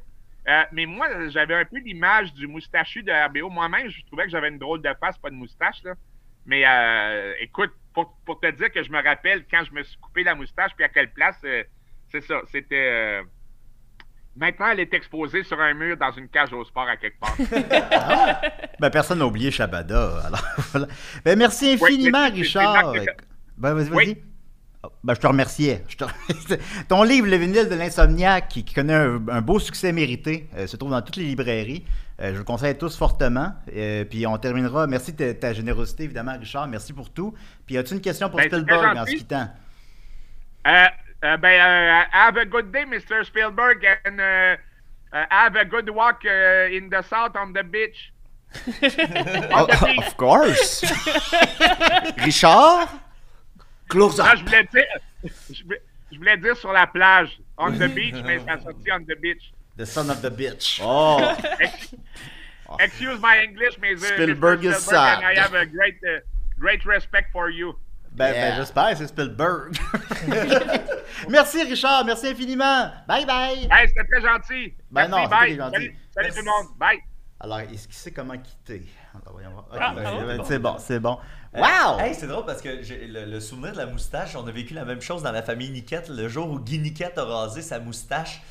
Euh, 0.47 0.63
mais 0.71 0.85
moi, 0.85 1.07
j'avais 1.29 1.55
un 1.55 1.65
peu 1.65 1.79
l'image 1.79 2.31
du 2.33 2.45
moustachu 2.45 3.01
de 3.01 3.11
RBO. 3.11 3.49
Moi-même, 3.49 3.89
je 3.89 4.05
trouvais 4.05 4.25
que 4.25 4.29
j'avais 4.29 4.49
une 4.49 4.59
drôle 4.59 4.81
de 4.81 4.93
face, 4.99 5.17
pas 5.17 5.31
de 5.31 5.35
moustache. 5.35 5.81
Là. 5.83 5.93
Mais 6.45 6.63
euh, 6.67 7.33
écoute, 7.39 7.71
pour, 7.95 8.15
pour 8.25 8.39
te 8.39 8.51
dire 8.51 8.71
que 8.71 8.83
je 8.83 8.91
me 8.91 9.01
rappelle 9.01 9.45
quand 9.49 9.63
je 9.63 9.71
me 9.73 9.81
suis 9.81 9.97
coupé 9.97 10.23
la 10.23 10.35
moustache, 10.35 10.71
puis 10.75 10.85
à 10.85 10.89
quelle 10.89 11.11
place, 11.11 11.39
euh, 11.45 11.63
c'est 12.11 12.21
ça. 12.21 12.41
C'était. 12.51 13.21
Maintenant, 14.37 14.67
elle 14.71 14.81
est 14.81 14.93
exposée 14.93 15.43
sur 15.43 15.59
un 15.61 15.73
mur 15.73 15.95
dans 15.97 16.11
une 16.11 16.27
cage 16.27 16.51
au 16.51 16.63
sport 16.65 16.87
à 16.89 16.97
quelque 16.97 17.17
part. 17.19 17.35
Ben, 18.79 18.89
personne 18.89 19.19
n'a 19.19 19.25
oublié 19.25 19.49
Shabada. 19.49 20.19
Alors, 20.25 20.43
voilà. 20.71 20.87
Ben, 21.23 21.37
merci 21.39 21.71
infiniment, 21.73 22.29
Richard. 22.29 22.91
De- 22.93 23.05
Ben, 23.57 23.73
vas-y, 23.73 23.85
vas-y. 23.89 23.95
Oui. 23.95 24.17
Oh, 24.83 24.89
Ben, 25.03 25.13
je 25.15 25.19
te 25.21 25.27
remerciais. 25.27 25.83
Je 25.87 25.95
te- 25.95 26.05
Ton 26.89 27.03
livre, 27.03 27.27
Le 27.27 27.37
vinyle 27.37 27.69
de 27.69 27.75
l'insomniaque, 27.75 28.49
qui, 28.49 28.65
connaît 28.65 28.93
un, 28.93 29.21
un 29.29 29.41
beau 29.41 29.57
succès 29.59 29.93
mérité, 29.93 30.49
euh, 30.57 30.67
se 30.67 30.75
trouve 30.75 30.91
dans 30.91 31.01
toutes 31.01 31.15
les 31.15 31.23
librairies. 31.23 31.85
Euh, 32.19 32.27
je 32.27 32.31
vous 32.33 32.39
le 32.39 32.43
conseille 32.43 32.77
tous 32.77 32.97
fortement. 32.97 33.53
Euh, 33.73 34.03
puis 34.03 34.27
on 34.27 34.37
terminera. 34.37 34.85
Merci 34.85 35.13
de 35.13 35.31
ta 35.31 35.53
générosité, 35.53 36.03
évidemment, 36.03 36.37
Richard. 36.37 36.67
Merci 36.67 36.91
pour 36.91 37.09
tout. 37.09 37.33
Puis 37.65 37.77
as-tu 37.77 37.93
une 37.93 38.01
question 38.01 38.29
pour 38.29 38.39
Ben, 38.39 38.47
Spielberg 38.49 38.97
en 38.97 39.05
se 39.05 39.11
quittant? 39.15 39.47
Uh, 41.25 41.37
ben, 41.37 41.59
uh, 41.59 42.05
have 42.11 42.37
a 42.37 42.45
good 42.45 42.71
day, 42.71 42.83
Mr. 42.85 43.25
Spielberg, 43.25 43.83
and 44.05 44.19
uh, 44.21 44.55
uh, 45.11 45.25
have 45.31 45.55
a 45.55 45.65
good 45.65 45.89
walk 45.89 46.21
uh, 46.25 46.69
in 46.77 46.89
the 46.89 47.01
south 47.01 47.35
on 47.35 47.51
the 47.53 47.63
beach. 47.63 48.11
on 48.55 49.67
the 49.67 49.81
beach. 49.85 50.05
Of 50.05 50.17
course! 50.17 50.83
Richard? 52.23 52.89
Close 53.89 54.17
Non, 54.17 54.35
je 54.35 54.43
voulais 54.43 54.67
dire, 54.71 54.85
je 55.49 55.63
voulais, 55.63 55.81
je 56.11 56.17
voulais 56.17 56.37
dire 56.37 56.55
sur 56.57 56.71
la 56.73 56.85
plage, 56.87 57.39
on 57.57 57.71
the 57.71 57.87
beach, 57.87 58.15
mais 58.23 58.39
ça 58.45 58.59
sorti 58.61 58.91
on 58.91 59.01
the 59.05 59.15
beach. 59.19 59.51
The 59.77 59.85
son 59.85 60.09
of 60.09 60.21
the 60.21 60.29
bitch. 60.31 60.79
Oh! 60.83 61.19
Ex- 61.59 61.95
Excuse 62.79 63.19
my 63.21 63.37
English, 63.43 63.77
mais 63.79 63.95
Spielberg 63.97 64.61
Mr. 64.61 64.71
is 64.71 64.83
Spielberg, 64.85 65.17
and 65.17 65.25
I 65.25 65.35
sad. 65.35 65.37
have 65.37 65.53
a 65.53 65.65
great, 65.65 65.95
uh, 66.07 66.19
great 66.59 66.85
respect 66.85 67.31
for 67.31 67.49
you. 67.49 67.75
Ben, 68.15 68.31
ben, 68.31 68.35
Yeah. 68.35 68.55
j'espère, 68.57 68.95
c'est 68.97 69.07
Spielberg. 69.07 69.75
merci, 71.29 71.63
Richard. 71.63 72.05
Merci 72.05 72.27
infiniment. 72.27 72.91
Bye 73.07 73.25
bye. 73.25 73.67
Hey, 73.71 73.87
c'était 73.87 74.03
très 74.11 74.21
gentil. 74.21 74.73
Ben 74.91 75.07
Merci, 75.07 75.11
non, 75.11 75.27
bye. 75.27 75.55
gentil. 75.55 75.71
Salut, 75.73 75.95
salut 76.13 76.27
Merci. 76.27 76.39
tout 76.39 76.45
le 76.45 76.51
monde. 76.51 76.77
Bye. 76.77 76.99
Alors, 77.39 77.59
est-ce 77.59 77.87
qu'il 77.87 77.95
sait 77.95 78.11
comment 78.11 78.37
quitter? 78.37 78.85
Alors, 79.13 79.33
voyons 79.33 79.51
voir. 79.51 79.65
Ok, 79.71 79.77
Ah, 79.79 79.93
ben, 79.95 80.03
ah, 80.05 80.25
ben, 80.25 80.37
bon. 80.37 80.43
c'est 80.45 80.59
bon, 80.59 80.75
c'est 80.79 80.99
bon. 80.99 81.17
Euh, 81.55 81.59
Wow! 81.61 81.99
Hey, 81.99 82.13
c'est 82.15 82.27
drôle 82.27 82.45
parce 82.45 82.61
que 82.61 82.69
le, 82.69 83.25
le 83.25 83.39
souvenir 83.39 83.73
de 83.73 83.77
la 83.77 83.85
moustache, 83.85 84.35
on 84.35 84.45
a 84.47 84.51
vécu 84.51 84.73
la 84.73 84.83
même 84.85 85.01
chose 85.01 85.23
dans 85.23 85.31
la 85.31 85.41
famille 85.43 85.69
Niquette 85.69 86.09
le 86.09 86.27
jour 86.27 86.49
où 86.49 86.59
Guy 86.59 86.79
Niquette 86.79 87.17
a 87.17 87.23
rasé 87.25 87.61
sa 87.61 87.79
moustache. 87.79 88.41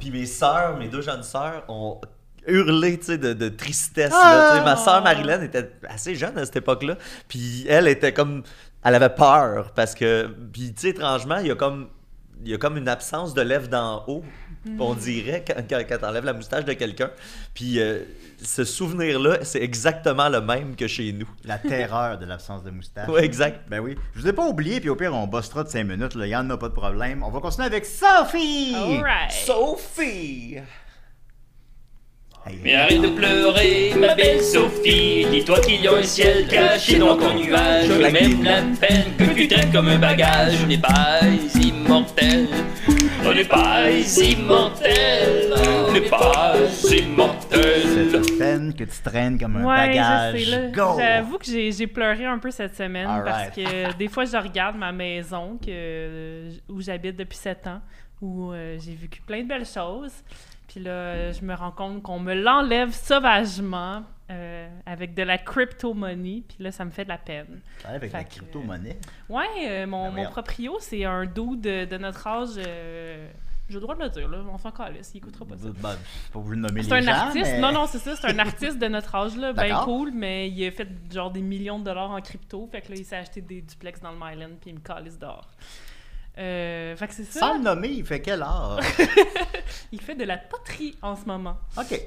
Puis 0.00 0.10
mes 0.10 0.26
sœurs, 0.26 0.76
mes 0.78 0.88
deux 0.88 1.02
jeunes 1.02 1.22
sœurs, 1.22 1.64
ont 1.68 2.00
hurlé 2.46 2.96
de, 2.98 3.32
de 3.32 3.48
tristesse. 3.48 4.10
là, 4.12 4.56
sais. 4.58 4.64
Ma 4.64 4.76
sœur 4.76 5.02
Marilyn 5.02 5.42
était 5.42 5.70
assez 5.88 6.14
jeune 6.14 6.36
à 6.38 6.44
cette 6.44 6.56
époque-là. 6.56 6.96
Puis 7.28 7.66
elle 7.68 7.88
était 7.88 8.12
comme. 8.12 8.42
Elle 8.82 8.94
avait 8.94 9.14
peur 9.14 9.72
parce 9.74 9.94
que. 9.94 10.26
Puis 10.52 10.74
tu 10.74 10.82
sais, 10.82 10.88
étrangement, 10.90 11.38
il 11.38 11.46
y 11.48 11.50
a 11.50 11.54
comme. 11.54 11.88
Il 12.44 12.50
y 12.50 12.54
a 12.54 12.58
comme 12.58 12.76
une 12.76 12.88
absence 12.88 13.32
de 13.34 13.40
lèvres 13.42 13.68
d'en 13.68 14.04
haut, 14.06 14.22
on 14.78 14.94
dirait, 14.94 15.44
quand, 15.46 15.62
quand, 15.68 15.82
quand 15.88 15.98
t'enlèves 15.98 16.24
la 16.24 16.32
moustache 16.32 16.64
de 16.64 16.72
quelqu'un. 16.74 17.10
Puis 17.54 17.80
euh, 17.80 18.02
ce 18.42 18.64
souvenir-là, 18.64 19.38
c'est 19.42 19.62
exactement 19.62 20.28
le 20.28 20.40
même 20.40 20.76
que 20.76 20.86
chez 20.86 21.12
nous. 21.12 21.28
La 21.44 21.58
terreur 21.58 22.18
de 22.18 22.26
l'absence 22.26 22.62
de 22.62 22.70
moustache. 22.70 23.08
Ouais, 23.08 23.24
exact. 23.24 23.68
Ben 23.68 23.80
oui. 23.80 23.96
Je 24.14 24.20
vous 24.20 24.28
ai 24.28 24.32
pas 24.32 24.46
oublié, 24.46 24.80
puis 24.80 24.88
au 24.90 24.96
pire, 24.96 25.14
on 25.14 25.26
bossera 25.26 25.64
de 25.64 25.68
5 25.68 25.84
minutes. 25.84 26.12
Il 26.16 26.26
y 26.26 26.36
en 26.36 26.48
a 26.50 26.56
pas 26.56 26.68
de 26.68 26.74
problème. 26.74 27.22
On 27.22 27.30
va 27.30 27.40
continuer 27.40 27.66
avec 27.66 27.84
Sophie! 27.86 28.74
Alright. 28.74 29.30
Sophie! 29.30 30.58
Mais 32.62 32.74
arrête 32.74 33.00
de 33.00 33.08
pleurer, 33.08 33.92
ma 33.98 34.14
belle 34.14 34.42
Sophie. 34.42 35.26
Dis-toi 35.30 35.60
qu'il 35.60 35.80
y 35.82 35.88
a 35.88 35.94
un 35.94 36.02
ciel 36.02 36.46
caché 36.46 36.98
dans 36.98 37.16
ton 37.16 37.34
nuage. 37.34 37.88
Même 37.88 38.42
la 38.42 38.60
peine 38.78 39.16
que 39.18 39.34
tu 39.34 39.48
traînes 39.48 39.72
comme 39.72 39.88
un 39.88 39.98
bagage. 39.98 40.54
On 40.62 40.66
n'est 40.66 40.76
pas 40.78 41.20
immortel. 41.54 42.48
On 43.24 43.32
n'est 43.32 43.44
pas 43.44 43.90
immortel. 43.90 45.54
On 45.88 45.92
n'est 45.92 46.00
pas 46.02 46.54
immortel. 46.90 48.10
cette 48.10 48.38
peine 48.38 48.74
que 48.74 48.84
tu 48.84 49.02
traînes 49.02 49.38
comme 49.38 49.56
un 49.56 49.64
Ouais, 49.64 49.88
bagage. 49.88 50.44
J'avoue 50.98 51.38
que 51.38 51.46
j'ai 51.46 51.86
pleuré 51.86 52.26
un 52.26 52.38
peu 52.38 52.50
cette 52.50 52.76
semaine 52.76 53.06
All 53.06 53.24
parce 53.24 53.48
right. 53.48 53.54
que 53.54 53.96
des 53.96 54.08
fois, 54.08 54.26
je 54.26 54.36
regarde 54.36 54.76
ma 54.76 54.92
maison 54.92 55.58
que, 55.64 56.50
où 56.68 56.82
j'habite 56.82 57.16
depuis 57.16 57.38
sept 57.38 57.66
ans, 57.66 57.80
où 58.20 58.52
euh, 58.52 58.76
j'ai 58.84 58.94
vécu 58.94 59.22
plein 59.22 59.42
de 59.42 59.48
belles 59.48 59.66
choses. 59.66 60.12
Puis 60.68 60.80
là, 60.80 61.32
je 61.32 61.42
me 61.44 61.54
rends 61.54 61.70
compte 61.70 62.02
qu'on 62.02 62.18
me 62.18 62.34
l'enlève 62.34 62.92
sauvagement 62.92 64.02
euh, 64.30 64.68
avec 64.86 65.14
de 65.14 65.22
la 65.22 65.38
crypto-money. 65.38 66.42
Puis 66.48 66.56
là, 66.60 66.72
ça 66.72 66.84
me 66.84 66.90
fait 66.90 67.04
de 67.04 67.10
la 67.10 67.18
peine. 67.18 67.60
Avec 67.84 68.10
Fait 68.10 68.16
la 68.18 68.24
crypto-monnaie. 68.24 68.98
Ouais, 69.28 69.44
euh, 69.68 69.86
mon, 69.86 70.10
Ben 70.12 70.24
mon 70.24 70.30
proprio, 70.30 70.76
c'est 70.80 71.04
un 71.04 71.26
dos 71.26 71.56
de, 71.56 71.84
de 71.84 71.96
notre 71.98 72.26
âge. 72.26 72.48
euh, 72.58 73.28
j'ai 73.68 73.74
le 73.76 73.80
droit 73.80 73.94
de 73.94 74.02
le 74.02 74.10
dire, 74.10 74.28
là. 74.28 74.38
On 74.52 74.58
s'en 74.58 74.70
calisse, 74.70 75.10
il 75.14 75.18
écoutera 75.18 75.44
pas 75.46 75.56
ça. 75.56 75.68
Ben, 75.80 75.96
pas 76.32 76.38
obligé 76.38 76.56
de 76.56 76.60
nommer 76.66 76.82
C'est 76.82 76.92
un 76.92 77.00
gens, 77.00 77.12
artiste. 77.12 77.44
mais- 77.52 77.60
Non, 77.60 77.72
non, 77.72 77.86
c'est 77.86 77.98
ça. 77.98 78.14
C'est 78.16 78.26
un 78.30 78.38
artiste 78.38 78.78
de 78.78 78.88
notre 78.88 79.14
âge, 79.14 79.36
là. 79.36 79.52
Ben 79.54 79.74
cool, 79.84 80.10
mais 80.12 80.50
il 80.50 80.66
a 80.66 80.70
fait 80.70 80.88
genre 81.12 81.30
des 81.30 81.40
millions 81.40 81.78
de 81.78 81.84
dollars 81.84 82.10
en 82.10 82.20
crypto. 82.20 82.66
Fait 82.70 82.82
que 82.82 82.90
là, 82.90 82.96
il 82.98 83.04
s'est 83.06 83.16
acheté 83.16 83.40
des 83.40 83.62
duplex 83.62 84.00
dans 84.00 84.10
le 84.12 84.18
Myland, 84.18 84.56
puis 84.60 84.70
il 84.70 84.74
me 84.74 84.80
calisse 84.80 85.18
dehors. 85.18 85.48
Euh, 86.38 86.96
fait 86.96 87.06
que 87.08 87.14
c'est 87.14 87.24
ça. 87.24 87.40
Sans 87.40 87.54
le 87.58 87.62
nommer, 87.62 87.88
il 87.88 88.04
fait 88.04 88.20
quel 88.20 88.42
art? 88.42 88.80
Il 89.92 90.00
fait 90.00 90.14
de 90.16 90.24
la 90.24 90.36
poterie 90.36 90.96
en 91.02 91.14
ce 91.14 91.24
moment. 91.26 91.56
OK. 91.78 92.00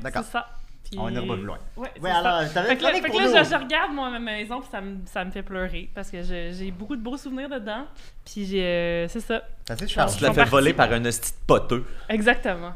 D'accord. 0.00 0.24
c'est 0.24 0.32
ça. 0.32 0.48
Puis- 0.82 0.98
On 1.00 1.08
ira 1.08 1.24
pas 1.24 1.34
plus 1.34 1.44
loin. 1.44 1.58
Ouais, 1.76 1.88
c'est 1.94 2.02
Ouais, 2.02 2.10
alors, 2.10 2.42
Fait 2.42 2.76
que 2.76 2.82
là, 2.82 2.92
fait 2.94 3.00
que 3.10 3.16
là, 3.16 3.44
je, 3.44 3.48
je 3.50 3.54
regarde 3.54 3.92
moi, 3.92 4.10
ma 4.10 4.18
maison, 4.18 4.58
puis 4.60 4.68
ça 4.72 4.80
me, 4.80 4.96
ça 5.06 5.24
me 5.24 5.30
fait 5.30 5.44
pleurer. 5.44 5.88
Parce 5.94 6.10
que 6.10 6.20
j'ai 6.22 6.70
beaucoup 6.72 6.96
de 6.96 7.00
beaux 7.02 7.16
souvenirs 7.16 7.48
dedans. 7.48 7.84
Puis 8.24 8.46
j'ai. 8.46 8.64
euh, 8.64 9.08
c'est 9.08 9.20
ça. 9.20 9.42
Ça 9.68 9.76
Charles. 9.86 10.08
pense 10.08 10.16
Tu 10.18 10.24
l'as 10.24 10.32
fait 10.32 10.44
voler 10.44 10.72
par 10.74 10.90
un 10.92 11.04
hostie 11.04 11.30
de 11.30 11.36
poteux. 11.46 11.84
Exactement. 12.08 12.72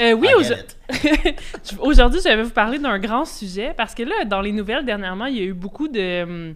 Euh, 0.00 0.12
oui. 0.14 0.28
Je- 0.42 1.78
aujourd'hui, 1.78 2.20
je 2.24 2.28
vais 2.28 2.42
vous 2.42 2.50
parler 2.50 2.78
d'un 2.78 2.98
grand 2.98 3.24
sujet 3.26 3.74
parce 3.76 3.94
que 3.94 4.02
là, 4.02 4.24
dans 4.24 4.40
les 4.40 4.52
nouvelles 4.52 4.84
dernièrement, 4.86 5.26
il 5.26 5.36
y 5.36 5.40
a 5.40 5.44
eu 5.44 5.52
beaucoup 5.54 5.88
de, 5.88 6.22
hum, 6.22 6.54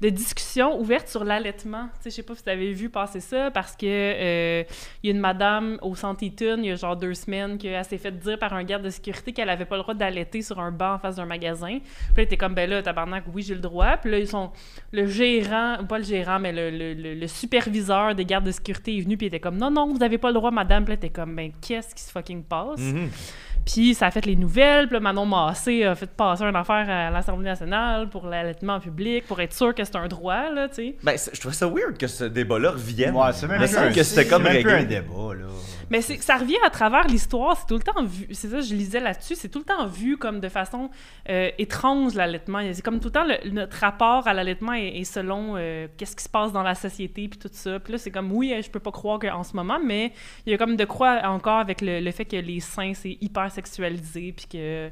de 0.00 0.08
discussions 0.08 0.78
ouvertes 0.80 1.08
sur 1.08 1.24
l'allaitement. 1.24 1.88
Je 2.04 2.10
sais 2.10 2.22
pas 2.22 2.34
si 2.34 2.42
vous 2.44 2.50
avez 2.50 2.72
vu 2.72 2.90
passer 2.90 3.20
ça 3.20 3.50
parce 3.50 3.74
que 3.76 3.86
euh, 3.86 4.64
il 5.02 5.08
y 5.08 5.12
a 5.12 5.14
une 5.14 5.20
madame 5.20 5.78
au 5.82 5.94
Centre 5.94 6.22
Eaton, 6.24 6.56
il 6.58 6.66
y 6.66 6.70
a 6.70 6.74
genre 6.76 6.96
deux 6.96 7.14
semaines, 7.14 7.56
qu'elle 7.58 7.84
s'est 7.84 7.98
fait 7.98 8.10
dire 8.12 8.38
par 8.38 8.52
un 8.54 8.64
garde 8.64 8.82
de 8.82 8.90
sécurité 8.90 9.32
qu'elle 9.32 9.48
avait 9.48 9.64
pas 9.64 9.76
le 9.76 9.82
droit 9.82 9.94
d'allaiter 9.94 10.42
sur 10.42 10.58
un 10.60 10.72
banc 10.72 10.94
en 10.94 10.98
face 10.98 11.16
d'un 11.16 11.26
magasin. 11.26 11.78
Puis 11.78 12.12
elle 12.16 12.24
était 12.24 12.36
comme, 12.36 12.54
ben 12.54 12.68
là, 12.68 12.82
tabarnak, 12.82 13.24
oui, 13.32 13.42
j'ai 13.42 13.54
le 13.54 13.60
droit. 13.60 13.96
Puis 13.96 14.10
là, 14.10 14.18
ils 14.18 14.28
sont, 14.28 14.50
le 14.92 15.06
gérant, 15.06 15.78
pas 15.88 15.98
le 15.98 16.04
gérant, 16.04 16.38
mais 16.38 16.52
le, 16.52 16.70
le- 16.70 17.14
le- 17.14 17.26
superviseur 17.28 18.14
des 18.14 18.24
gardes 18.24 18.44
de 18.46 18.50
sécurité 18.50 18.96
est 18.98 19.00
venu, 19.00 19.16
puis 19.16 19.26
il 19.26 19.28
était 19.28 19.40
comme, 19.40 19.56
non, 19.56 19.70
non, 19.70 19.92
vous 19.92 20.02
avez 20.02 20.18
pas 20.18 20.28
le 20.28 20.34
droit, 20.34 20.50
madame. 20.50 20.84
Puis 20.84 20.92
elle 20.92 20.98
était 20.98 21.10
comme, 21.10 21.34
ben, 21.34 21.50
qu'est-ce 21.60 21.94
qui 21.94 22.02
se 22.02 22.10
fucking 22.10 22.42
passe? 22.44 22.80
Puis 23.64 23.94
ça 23.94 24.06
a 24.06 24.10
fait 24.10 24.26
les 24.26 24.36
nouvelles. 24.36 24.86
Puis 24.86 24.94
là, 24.94 25.00
Manon 25.00 25.26
Massé 25.26 25.84
a 25.84 25.94
fait 25.94 26.10
passer 26.10 26.44
une 26.44 26.56
affaire 26.56 26.88
à 26.88 27.10
l'Assemblée 27.10 27.44
nationale 27.46 28.08
pour 28.08 28.26
l'allaitement 28.26 28.74
en 28.74 28.80
public, 28.80 29.26
pour 29.26 29.40
être 29.40 29.52
sûr 29.54 29.74
que 29.74 29.84
c'est 29.84 29.96
un 29.96 30.06
droit, 30.08 30.50
là, 30.50 30.68
tu 30.68 30.74
sais. 30.74 30.96
Ben, 31.02 31.16
je 31.32 31.40
trouvais 31.40 31.54
ça 31.54 31.66
weird 31.66 31.96
que 31.96 32.06
ce 32.06 32.24
débat-là 32.24 32.72
revienne. 32.72 33.14
Ouais, 33.14 33.32
c'est 33.32 33.46
même 33.48 33.62
un- 33.62 33.92
que 33.92 34.02
c'était 34.02 34.26
comme 34.28 34.42
même 34.42 34.62
plus 34.62 34.70
un 34.72 34.84
débat, 34.84 35.34
là. 35.34 35.46
Mais 35.90 36.00
c'est- 36.00 36.20
ça 36.22 36.36
revient 36.38 36.56
à 36.64 36.70
travers 36.70 37.06
l'histoire, 37.06 37.58
c'est 37.58 37.66
tout 37.66 37.74
le 37.74 37.82
temps 37.82 38.02
vu, 38.02 38.26
c'est 38.32 38.48
ça, 38.48 38.60
je 38.62 38.74
lisais 38.74 39.00
là-dessus, 39.00 39.34
c'est 39.34 39.50
tout 39.50 39.58
le 39.58 39.66
temps 39.66 39.86
vu 39.86 40.16
comme 40.16 40.40
de 40.40 40.48
façon 40.48 40.88
euh, 41.28 41.50
étrange 41.58 42.14
l'allaitement. 42.14 42.60
C'est 42.72 42.82
comme 42.82 43.00
tout 43.00 43.08
le 43.08 43.12
temps, 43.12 43.24
le- 43.26 43.50
notre 43.50 43.76
rapport 43.78 44.26
à 44.26 44.32
l'allaitement 44.32 44.72
est, 44.72 44.88
est 44.98 45.04
selon 45.04 45.54
euh, 45.56 45.86
qu'est-ce 45.98 46.16
qui 46.16 46.24
se 46.24 46.28
passe 46.28 46.52
dans 46.52 46.62
la 46.62 46.74
société, 46.74 47.28
puis 47.28 47.38
tout 47.38 47.50
ça. 47.52 47.78
Puis 47.80 47.92
là, 47.92 47.98
c'est 47.98 48.10
comme, 48.10 48.32
oui, 48.32 48.54
je 48.64 48.70
peux 48.70 48.80
pas 48.80 48.90
croire 48.92 49.18
qu'en 49.18 49.42
ce 49.42 49.54
moment, 49.54 49.78
mais 49.84 50.12
il 50.46 50.52
y 50.52 50.54
a 50.54 50.58
comme 50.58 50.76
de 50.76 50.84
quoi 50.86 51.20
encore 51.24 51.58
avec 51.58 51.82
le, 51.82 52.00
le 52.00 52.10
fait 52.12 52.24
que 52.24 52.36
les 52.36 52.60
seins, 52.60 52.92
c'est 52.94 53.18
hyper 53.20 53.52
sexualisé, 53.54 54.32
puis 54.36 54.46
que... 54.46 54.90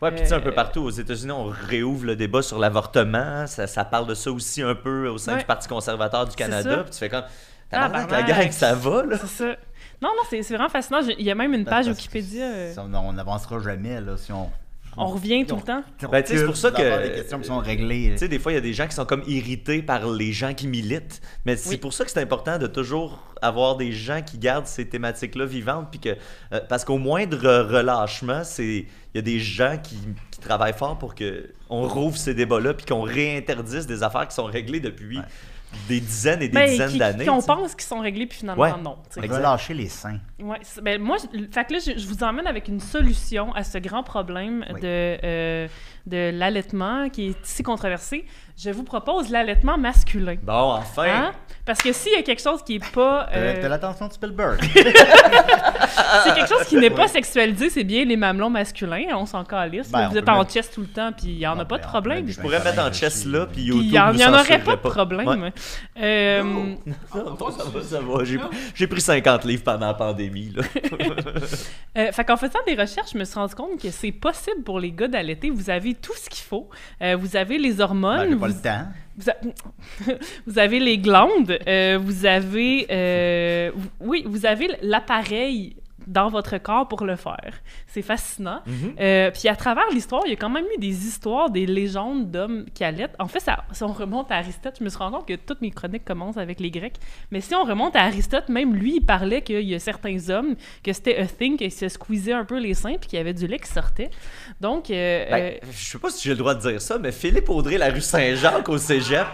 Ouais, 0.00 0.10
puis 0.10 0.20
tu 0.22 0.26
sais, 0.26 0.34
un 0.34 0.38
Euh, 0.38 0.40
peu 0.40 0.52
partout 0.52 0.80
aux 0.82 0.90
États-Unis, 0.90 1.30
on 1.30 1.44
réouvre 1.44 2.06
le 2.06 2.16
débat 2.16 2.42
sur 2.42 2.58
l'avortement. 2.58 3.46
Ça, 3.46 3.66
ça 3.68 3.84
parle 3.84 4.06
de 4.08 4.14
ça 4.14 4.32
aussi 4.32 4.60
un 4.62 4.74
peu 4.74 5.08
au 5.08 5.16
sein 5.18 5.34
Ouais. 5.34 5.38
du 5.40 5.44
Parti 5.44 5.68
conservateur 5.68 6.26
du 6.26 6.34
Canada. 6.34 6.78
Puis 6.82 6.90
tu 6.92 6.98
fais 6.98 7.08
comme. 7.08 7.22
Ah, 7.70 7.88
Tabarnak, 7.88 8.10
la 8.10 8.22
gang, 8.22 8.50
ça 8.50 8.74
va, 8.74 9.04
là. 9.04 9.16
C'est 9.18 9.26
ça. 9.28 9.46
Non, 10.02 10.08
non, 10.08 10.22
c'est 10.28 10.42
c'est 10.42 10.54
vraiment 10.56 10.68
fascinant. 10.68 11.00
Il 11.18 11.24
y 11.24 11.30
a 11.30 11.34
même 11.36 11.54
une 11.54 11.64
page 11.64 11.86
Wikipédia. 11.86 12.44
euh, 12.44 12.74
on 12.78 13.12
n'avancera 13.12 13.60
jamais, 13.60 14.00
là, 14.00 14.16
si 14.16 14.32
on... 14.32 14.50
on 14.96 15.06
revient 15.06 15.44
tout 15.46 15.56
le 15.56 15.62
temps? 15.62 15.82
Ben, 16.10 16.22
c'est 16.26 16.44
pour 16.44 16.56
ça 16.56 16.70
que- 16.70 17.02
des 17.08 17.14
questions 17.14 17.38
qui 17.38 17.46
sont 17.46 17.58
réglées. 17.58 18.10
Tu 18.12 18.18
sais, 18.18 18.28
des 18.28 18.38
fois, 18.38 18.52
il 18.52 18.56
y 18.56 18.58
a 18.58 18.62
des 18.62 18.72
gens 18.74 18.86
qui 18.86 18.94
sont 18.94 19.04
comme 19.06 19.22
irrités 19.26 19.82
par 19.82 20.06
les 20.10 20.32
gens 20.32 20.52
qui 20.54 20.66
militent. 20.66 21.20
Mais 21.46 21.56
c'est 21.56 21.70
Oui. 21.70 21.76
pour 21.78 21.92
ça 21.92 22.04
que 22.04 22.10
c'est 22.10 22.20
important 22.20 22.58
de 22.58 22.66
toujours 22.66 23.24
avoir 23.40 23.76
des 23.76 23.92
gens 23.92 24.20
qui 24.22 24.38
gardent 24.38 24.66
ces 24.66 24.86
thématiques-là 24.88 25.46
vivantes. 25.46 25.88
Puis 25.90 26.00
que, 26.00 26.10
euh, 26.52 26.60
parce 26.68 26.84
qu'au 26.84 26.98
moindre 26.98 27.38
relâchement, 27.62 28.44
c'est 28.44 28.86
il 29.14 29.16
y 29.16 29.18
a 29.18 29.22
des 29.22 29.40
gens 29.40 29.76
qui, 29.82 29.96
qui 30.30 30.40
travaillent 30.40 30.72
fort 30.72 30.98
pour 30.98 31.14
que 31.14 31.50
on 31.68 31.82
rouvre 31.88 32.16
ces 32.16 32.34
débats-là 32.34 32.74
puis 32.74 32.86
qu'on 32.86 33.02
réinterdise 33.02 33.86
des 33.86 34.02
affaires 34.02 34.28
qui 34.28 34.34
sont 34.34 34.44
réglées 34.44 34.80
depuis 34.80 35.18
Ouais. 35.18 35.24
Des 35.88 36.00
dizaines 36.00 36.42
et 36.42 36.48
des 36.48 36.54
Ben, 36.54 36.68
dizaines 36.70 36.90
qui- 36.90 36.98
d'années. 36.98 37.26
Qu'on 37.26 37.42
pense 37.42 37.74
qu'ils 37.74 37.86
sont 37.86 38.00
réglés, 38.00 38.26
puis 38.26 38.38
finalement, 38.38 38.62
Ouais. 38.62 38.72
non. 38.82 38.96
Relâcher 39.16 39.74
les 39.74 39.88
seins. 39.88 40.18
Ouais, 40.40 40.58
c'est- 40.62 40.80
ben 40.80 41.00
moi, 41.00 41.16
je, 41.18 41.38
fait 41.50 41.64
que 41.64 41.72
là, 41.74 41.78
je, 41.84 41.98
je 41.98 42.06
vous 42.06 42.22
emmène 42.22 42.46
avec 42.46 42.68
une 42.68 42.80
solution 42.80 43.52
à 43.54 43.64
ce 43.64 43.78
grand 43.78 44.02
problème 44.02 44.64
Oui. 44.72 44.80
de, 44.80 44.86
euh, 45.24 45.68
de 46.06 46.30
l'allaitement 46.34 47.08
qui 47.10 47.28
est 47.28 47.36
si 47.42 47.62
controversé. 47.62 48.24
Je 48.56 48.70
vous 48.70 48.82
propose 48.84 49.30
l'allaitement 49.30 49.78
masculin. 49.78 50.36
Bon, 50.42 50.72
enfin! 50.74 51.04
Hein? 51.08 51.32
Parce 51.64 51.80
que 51.80 51.92
s'il 51.92 52.12
y 52.12 52.16
a 52.16 52.22
quelque 52.22 52.42
chose 52.42 52.62
qui 52.64 52.74
est 52.76 52.92
pas... 52.92 53.28
Euh, 53.32 53.56
t'as 53.60 53.68
l'attention 53.68 54.08
de 54.08 54.12
Spielberg. 54.12 54.60
c'est 56.24 56.34
quelque 56.34 56.48
chose 56.48 56.64
qui 56.68 56.76
n'est 56.76 56.90
pas 56.90 57.06
sexualisé, 57.08 57.70
c'est 57.70 57.84
bien 57.84 58.04
les 58.04 58.16
mamelons 58.16 58.50
masculins, 58.50 59.04
on 59.14 59.26
s'en 59.26 59.44
calisse. 59.44 59.90
Ben, 59.90 60.08
vous 60.08 60.16
êtes 60.18 60.28
en 60.28 60.38
mettre- 60.40 60.52
chest 60.52 60.74
tout 60.74 60.80
le 60.80 60.88
temps, 60.88 61.12
puis 61.12 61.28
il 61.28 61.38
n'y 61.38 61.46
en 61.46 61.58
a 61.58 61.62
Ah, 61.62 61.64
pas 61.64 61.76
ben, 61.76 61.82
de 61.82 61.86
on 61.86 61.88
problème. 61.90 62.28
Je 62.28 62.40
pourrais 62.40 62.58
Ben, 62.58 62.64
mettre 62.64 62.82
en 62.82 62.92
chest 62.92 63.26
là, 63.26 63.46
puis 63.46 63.62
il 63.62 63.92
y 63.92 63.98
en, 63.98 64.08
aurait 64.34 64.58
pas 64.58 64.76
de 64.76 64.80
problème. 64.80 65.26
Ouais. 65.28 65.52
Euh, 66.02 66.42
Non, 66.42 66.76
non, 67.14 67.50
ça 67.50 67.64
va, 67.64 67.82
ça 67.82 68.00
va. 68.00 68.24
J'ai- 68.74 68.86
pris 68.86 69.00
50 69.00 69.44
livres 69.44 69.62
pendant 69.64 69.86
la 69.86 69.94
pandémie. 69.94 70.52
Là. 70.54 70.62
Euh, 71.98 72.10
fait 72.10 72.24
qu'en 72.24 72.38
faisant 72.38 72.58
des 72.66 72.74
recherches, 72.74 73.10
je 73.12 73.18
me 73.18 73.24
suis 73.24 73.34
rendu 73.34 73.54
compte 73.54 73.78
que 73.78 73.90
c'est 73.90 74.12
possible 74.12 74.62
pour 74.64 74.80
les 74.80 74.92
gars 74.92 75.08
d'allaiter. 75.08 75.50
Vous 75.50 75.68
avez 75.68 75.92
tout 75.92 76.14
ce 76.16 76.30
qu'il 76.30 76.42
faut. 76.42 76.70
Euh, 77.02 77.16
vous 77.20 77.36
avez 77.36 77.58
les 77.58 77.74
Ben, 77.74 77.82
hormones, 77.82 78.28
j'ai 78.30 78.34
pas 78.42 78.48
vous, 78.48 78.54
le 78.54 78.60
temps. 78.60 78.84
vous 79.16 79.30
a- 79.30 80.14
vous 80.46 80.58
avez 80.58 80.78
les 80.80 80.98
glandes, 80.98 81.58
euh, 81.66 81.98
vous 82.02 82.26
avez... 82.26 82.86
euh, 82.90 83.70
oui, 84.00 84.24
vous 84.26 84.44
avez 84.46 84.68
l'appareil 84.82 85.76
dans 86.06 86.28
votre 86.28 86.58
corps 86.58 86.88
pour 86.88 87.04
le 87.04 87.16
faire. 87.16 87.60
C'est 87.86 88.02
fascinant. 88.02 88.60
Mhm. 88.66 88.94
Euh, 89.00 89.30
puis 89.30 89.48
à 89.48 89.56
travers 89.56 89.88
l'histoire, 89.90 90.22
il 90.26 90.30
y 90.30 90.32
a 90.32 90.36
quand 90.36 90.50
même 90.50 90.66
eu 90.76 90.78
des 90.78 91.06
histoires, 91.06 91.50
des 91.50 91.66
légendes 91.66 92.30
d'hommes 92.30 92.66
qui 92.74 92.84
allaitent. 92.84 93.14
En 93.18 93.28
fait, 93.28 93.40
ça, 93.40 93.64
si 93.72 93.82
on 93.82 93.92
remonte 93.92 94.30
à 94.30 94.36
Aristote, 94.36 94.76
je 94.78 94.84
me 94.84 94.88
suis 94.88 94.98
rendu 94.98 95.16
compte 95.16 95.28
que 95.28 95.34
toutes 95.34 95.60
mes 95.60 95.70
chroniques 95.70 96.04
commencent 96.04 96.36
avec 96.36 96.60
les 96.60 96.70
Grecs. 96.70 96.96
Mais 97.30 97.40
si 97.40 97.54
on 97.54 97.64
remonte 97.64 97.96
à 97.96 98.02
Aristote, 98.02 98.48
même 98.48 98.74
lui, 98.74 98.96
il 98.96 99.04
parlait 99.04 99.42
qu'il 99.42 99.62
y 99.62 99.74
a 99.74 99.78
certains 99.78 100.30
hommes, 100.30 100.54
que 100.82 100.92
c'était 100.92 101.16
a 101.16 101.26
thing, 101.26 101.56
qu'ils 101.56 101.72
se 101.72 101.88
squeezaient 101.88 102.32
un 102.32 102.44
peu 102.44 102.58
les 102.58 102.74
seins, 102.74 102.96
puis 102.98 103.08
qu'il 103.08 103.18
y 103.18 103.20
avait 103.20 103.34
du 103.34 103.46
lait 103.46 103.58
qui 103.58 103.70
sortait. 103.70 104.10
Donc, 104.60 104.90
euh, 104.90 105.26
Ben, 105.30 105.42
euh, 105.42 105.58
je 105.70 105.84
sais 105.84 105.98
pas 105.98 106.10
si 106.10 106.22
j'ai 106.24 106.30
le 106.30 106.38
droit 106.38 106.54
de 106.54 106.60
dire 106.60 106.80
ça, 106.80 106.98
mais 106.98 107.12
Philippe 107.12 107.48
Audrey, 107.48 107.78
la 107.78 107.90
rue 107.90 108.00
Saint-Jacques 108.00 108.68
au 108.68 108.78
cégep, 108.78 109.26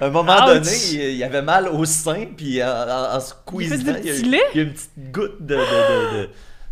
à 0.00 0.06
un 0.06 0.10
moment 0.10 0.36
Ouch! 0.36 0.54
donné, 0.54 0.70
il, 0.92 1.00
il 1.16 1.24
avait 1.24 1.42
mal 1.42 1.68
au 1.68 1.84
sein, 1.84 2.26
puis 2.36 2.62
en, 2.62 2.66
en, 2.66 3.16
en 3.16 3.20
squeezant, 3.20 3.76
Il 3.76 3.84
fait 3.84 3.92
du 4.00 4.00
il 4.00 4.06
y 4.06 4.10
a- 4.10 4.14
petit 4.14 4.22
lait? 4.24 4.42
il 4.54 4.56
y 4.56 4.60
a 4.60 4.66
une 4.66 4.72
petite 4.72 5.10
goutte 5.12 5.40
de. 5.40 5.54
de, 5.56 5.60
de- 5.60 6.16
de- 6.22 6.28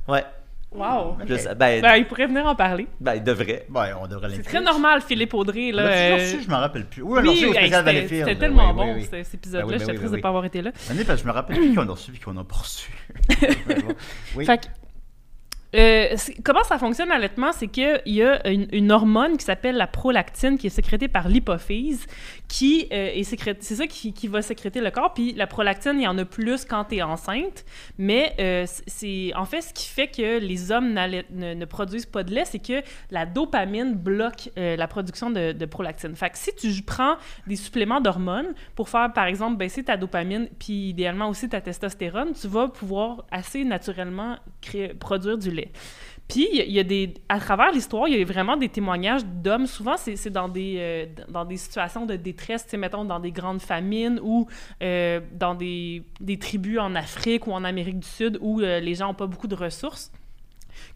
Ouais. 0.09 0.25
wow! 0.73 1.17
Je 1.27 1.35
sais- 1.37 1.55
ben, 1.55 1.81
Ben, 1.83 1.97
il 1.97 2.07
pourrait 2.07 2.27
venir 2.27 2.47
en 2.47 2.55
parler. 2.55 2.87
ben, 3.01 3.15
il 3.17 3.25
devrait. 3.25 3.67
Ouais, 3.75 3.89
on 4.01 4.07
devrait 4.07 4.31
C'est 4.37 4.43
très 4.43 4.61
normal, 4.61 5.01
Philippe 5.01 5.35
Audrey. 5.35 5.73
Là, 5.73 5.83
euh, 5.83 6.15
reçu, 6.15 6.43
je 6.45 6.49
me 6.49 6.55
rappelle 6.55 6.87
plus. 6.87 7.03
Oui, 7.03 7.19
on 7.19 7.23
l'a 7.23 7.23
Oui, 7.23 7.29
reçu 7.31 7.45
au 7.47 7.49
hey, 7.49 7.55
spécial 7.57 7.81
c'était 7.81 7.93
Valleyfield. 7.93 8.25
c'était 8.29 8.39
tellement 8.41 8.69
Oui, 8.71 8.75
bon, 8.77 8.85
oui, 8.95 9.01
oui. 9.01 9.09
cet 9.11 9.25
cet 9.25 9.35
épisode-là. 9.35 9.67
Ben 9.67 9.73
oui, 9.73 9.73
ben 9.73 9.79
J'étais 9.81 9.91
oui, 9.93 9.97
triste 9.99 10.11
ben 10.11 10.11
de 10.13 10.17
ne 10.17 10.23
pas 10.23 10.29
avoir 10.29 10.45
été 10.45 10.63
là. 10.63 10.71
Venez, 10.89 11.05
parce 11.05 11.19
que 11.21 11.23
je 11.25 11.29
me 11.29 11.35
rappelle 11.35 11.57
plus 11.57 11.73
qui 11.73 11.79
on 11.79 11.89
a 11.89 11.93
reçu 11.93 12.11
et 12.15 12.19
qui 12.19 12.25
on 12.29 12.37
a 12.37 12.45
pas 12.45 12.57
reçu. 12.57 12.91
oui. 14.37 14.45
Fait 14.45 14.59
que, 14.59 14.67
euh, 15.77 16.17
comment 16.45 16.65
ça 16.65 16.79
fonctionne 16.79 17.09
l'allaitement? 17.09 17.53
C'est 17.53 17.69
qu'il 17.69 18.01
y 18.07 18.23
a 18.23 18.47
une, 18.49 18.93
hormone 18.93 19.37
qui 19.37 19.45
s'appelle 19.45 19.77
la 19.77 19.87
prolactine 19.87 20.59
qui 20.59 20.69
est 20.69 20.71
sécrétée 20.71 21.09
par 21.09 21.29
l'hypophyse, 21.29 22.07
qui 22.49 22.87
euh, 22.93 23.11
est. 23.15 23.25
C'est 23.61 23.75
ça 23.75 23.87
qui, 23.87 24.29
va 24.29 24.43
sécréter 24.43 24.81
le 24.81 24.91
corps. 24.91 25.13
Puis 25.13 25.33
la 25.33 25.47
prolactine, 25.47 25.95
il 25.97 26.05
y 26.05 26.07
en 26.07 26.17
a 26.19 26.25
plus 26.25 26.65
quand 26.65 26.85
tu 26.85 26.97
es 26.97 27.03
enceinte. 27.03 27.65
Mais 27.99 28.35
euh, 28.41 28.65
c'est- 28.87 29.33
en 29.35 29.45
fait 29.45 29.61
ce 29.61 29.75
qui 29.75 29.89
fait 29.89 30.09
que 30.09 30.39
les 30.39 30.73
hommes 30.73 30.95
ne, 30.95 31.65
produisent 31.65 32.07
pas 32.07 32.23
de 32.23 32.33
lait, 32.33 32.45
c'est 32.45 32.59
que 32.59 32.83
la 33.11 33.27
dopamine 33.27 33.95
bloque 33.95 34.51
la 34.57 34.89
production 34.89 35.31
de, 35.31 35.65
prolactine. 35.67 36.15
Fait 36.15 36.31
que 36.31 36.39
si 36.39 36.55
tu 36.55 36.83
prends 36.83 37.17
des 37.47 37.57
suppléments 37.57 38.01
d'hormones 38.01 38.55
pour 38.75 38.89
faire, 38.89 39.13
par 39.13 39.27
exemple, 39.27 39.57
baisser 39.57 39.83
ta 39.83 39.97
dopamine, 39.97 40.49
puis 40.59 40.91
idéalement 40.91 41.29
aussi 41.29 41.49
ta 41.49 41.61
testostérone, 41.61 42.33
tu 42.33 42.47
vas 42.49 42.69
pouvoir 42.69 43.25
assez 43.31 43.65
naturellement 43.65 44.37
produire 44.99 45.39
du 45.39 45.51
lait. 45.51 45.66
Puis, 46.29 46.49
il 46.53 46.73
y 46.73 46.81
a- 46.81 46.83
des... 46.83 47.15
À 47.29 47.39
travers 47.39 47.71
l'histoire, 47.71 48.09
il 48.09 48.19
y 48.19 48.21
a 48.21 48.25
vraiment 48.25 48.57
des 48.57 48.69
témoignages 48.69 49.25
d'hommes. 49.25 49.67
Souvent, 49.67 49.97
c'est 49.97 50.31
dans 50.31 50.49
des, 50.49 50.77
euh, 50.79 51.07
dans 51.29 51.45
des 51.45 51.57
situations 51.57 52.05
de 52.05 52.17
détresse, 52.17 52.67
mettons, 52.73 53.05
dans 53.05 53.21
des 53.21 53.31
grandes 53.31 53.61
famines 53.61 54.19
ou 54.23 54.49
euh, 54.83 55.21
dans 55.33 55.55
des, 55.55 56.03
des 56.21 56.39
tribus 56.39 56.79
en 56.81 56.95
Afrique 56.97 57.47
ou 57.47 57.53
en 57.53 57.63
Amérique 57.63 58.01
du 58.01 58.09
Sud 58.09 58.39
où 58.41 58.61
euh, 58.61 58.81
les 58.81 58.95
gens 58.97 59.09
n'ont 59.09 59.15
pas 59.15 59.29
beaucoup 59.29 59.47
de 59.47 59.55
ressources. 59.55 60.11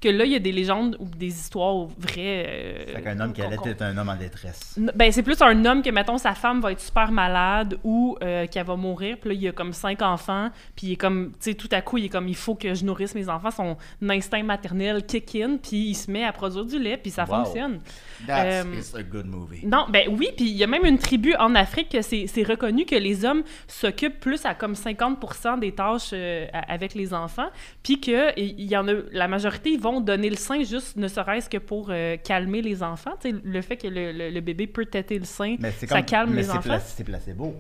Que 0.01 0.09
là, 0.09 0.25
il 0.25 0.33
y 0.33 0.37
a 0.37 0.39
des 0.39 0.53
légendes 0.53 0.97
ou 0.99 1.07
des 1.07 1.27
histoires 1.29 1.87
vraies. 1.99 2.47
euh, 2.49 2.95
Fait 2.95 3.03
qu'un 3.03 3.21
homme 3.21 3.33
qui 3.33 3.43
allait 3.43 3.57
être 3.65 3.83
un 3.83 3.97
homme 3.97 4.09
en 4.09 4.17
détresse. 4.17 4.79
Ben, 4.95 5.13
c'est 5.13 5.23
plus 5.23 5.41
un 5.43 5.65
homme 5.65 5.83
que, 5.83 5.91
mettons, 5.91 6.19
sa 6.19 6.35
femme 6.35 6.61
va 6.61 6.73
être 6.73 6.81
super 6.81 7.11
malade 7.13 7.79
ou 7.85 8.17
euh, 8.23 8.47
qu'elle 8.47 8.67
va 8.67 8.77
mourir. 8.77 9.17
Puis 9.21 9.31
là, 9.31 9.35
il 9.35 9.43
y 9.43 9.49
a 9.49 9.53
comme 9.53 9.73
cinq 9.73 10.03
enfants. 10.03 10.51
Puis 10.77 10.89
il 10.89 10.93
est 10.93 10.97
comme, 10.97 11.31
tu 11.33 11.37
sais, 11.51 11.55
tout 11.55 11.69
à 11.73 11.81
coup, 11.83 11.99
il 11.99 12.07
est 12.07 12.09
comme, 12.09 12.29
il 12.29 12.37
faut 12.37 12.55
que 12.55 12.75
je 12.75 12.85
nourrisse 12.85 13.15
mes 13.15 13.29
enfants. 13.29 13.51
Son 13.51 13.77
instinct 14.09 14.43
maternel 14.43 15.05
kick 15.07 15.35
in. 15.37 15.57
Puis 15.63 15.91
il 15.91 15.95
se 15.95 16.11
met 16.11 16.25
à 16.25 16.33
produire 16.33 16.65
du 16.65 16.79
lait. 16.79 16.97
Puis 16.97 17.11
ça 17.11 17.25
Wow. 17.25 17.45
fonctionne. 17.45 17.81
That 18.27 18.45
Euh, 18.47 18.65
is 18.75 18.97
a 18.97 19.03
good 19.03 19.27
movie. 19.27 19.65
Non, 19.67 19.87
ben 19.89 20.09
oui, 20.11 20.29
puis 20.37 20.47
il 20.51 20.57
y 20.57 20.65
a 20.65 20.67
même 20.67 20.85
une 20.85 20.99
tribu 20.99 21.35
en 21.37 21.55
Afrique 21.55 21.89
que 21.91 22.03
c'est 22.03 22.43
reconnu 22.43 22.85
que 22.85 22.95
les 22.97 23.25
hommes 23.25 23.43
s'occupent 23.67 24.21
plus 24.21 24.45
à 24.45 24.55
comme 24.55 24.75
50 24.75 25.59
des 25.61 25.73
tâches 25.73 26.11
euh, 26.13 26.47
avec 26.69 26.95
les 26.95 27.13
enfants, 27.15 27.49
puis 27.83 28.01
que 28.01 28.39
il 28.39 28.65
y 28.67 28.77
en 28.77 28.87
a 28.89 28.93
la 29.13 29.29
majorité 29.29 29.70
ils 29.75 29.81
vont 29.81 30.01
donner 30.01 30.31
le 30.31 30.37
sein 30.37 30.63
juste 30.63 30.97
ne 30.97 31.09
serait-ce 31.09 31.49
que 31.49 31.59
pour 31.59 31.89
euh, 31.91 32.17
calmer 32.17 32.63
les 32.63 32.83
enfants, 32.83 33.15
tu 33.21 33.31
sais 33.31 33.37
le 33.43 33.63
fait 33.63 33.77
que 33.77 33.89
le, 33.89 34.13
le- 34.13 34.31
le 34.31 34.41
bébé 34.41 34.67
peut 34.67 34.87
têter 34.87 35.19
le 35.19 35.25
sein, 35.25 35.57
Mais 35.59 35.71
ça 35.73 35.87
comme- 35.87 36.05
calme 36.05 36.31
mais 36.31 36.43
les 36.43 36.51
enfants. 36.51 36.61
pla- 36.61 36.81
C'est 36.81 37.05
placebo. 37.05 37.55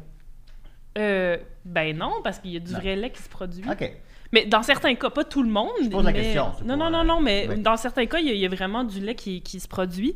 Euh, 0.98 1.36
ben 1.64 1.96
non, 1.96 2.14
parce 2.24 2.38
qu'il 2.40 2.50
y 2.52 2.56
a 2.56 2.60
du 2.60 2.72
Non. 2.72 2.78
vrai 2.80 2.96
lait 2.96 3.10
qui 3.10 3.22
se 3.22 3.28
produit. 3.28 3.62
OK. 3.70 3.92
Mais 4.32 4.44
dans 4.46 4.62
certains 4.62 4.94
cas, 4.94 5.10
pas 5.10 5.24
tout 5.24 5.42
le 5.42 5.48
monde. 5.50 5.70
Je 5.82 5.88
pose 5.88 6.04
la 6.04 6.12
mais- 6.12 6.22
question, 6.22 6.52
c'est 6.58 6.64
Non, 6.64 6.78
pas, 6.78 6.84
non, 6.84 6.90
non, 6.90 7.00
euh, 7.00 7.04
non, 7.04 7.20
mais 7.20 7.46
oui. 7.48 7.58
dans 7.60 7.76
certains 7.76 8.06
cas, 8.06 8.18
il 8.18 8.28
y, 8.28 8.38
y 8.38 8.46
a 8.46 8.48
vraiment 8.48 8.84
du 8.84 9.00
lait 9.00 9.14
qui, 9.16 9.40
qui 9.40 9.58
se 9.60 9.66
produit. 9.68 10.14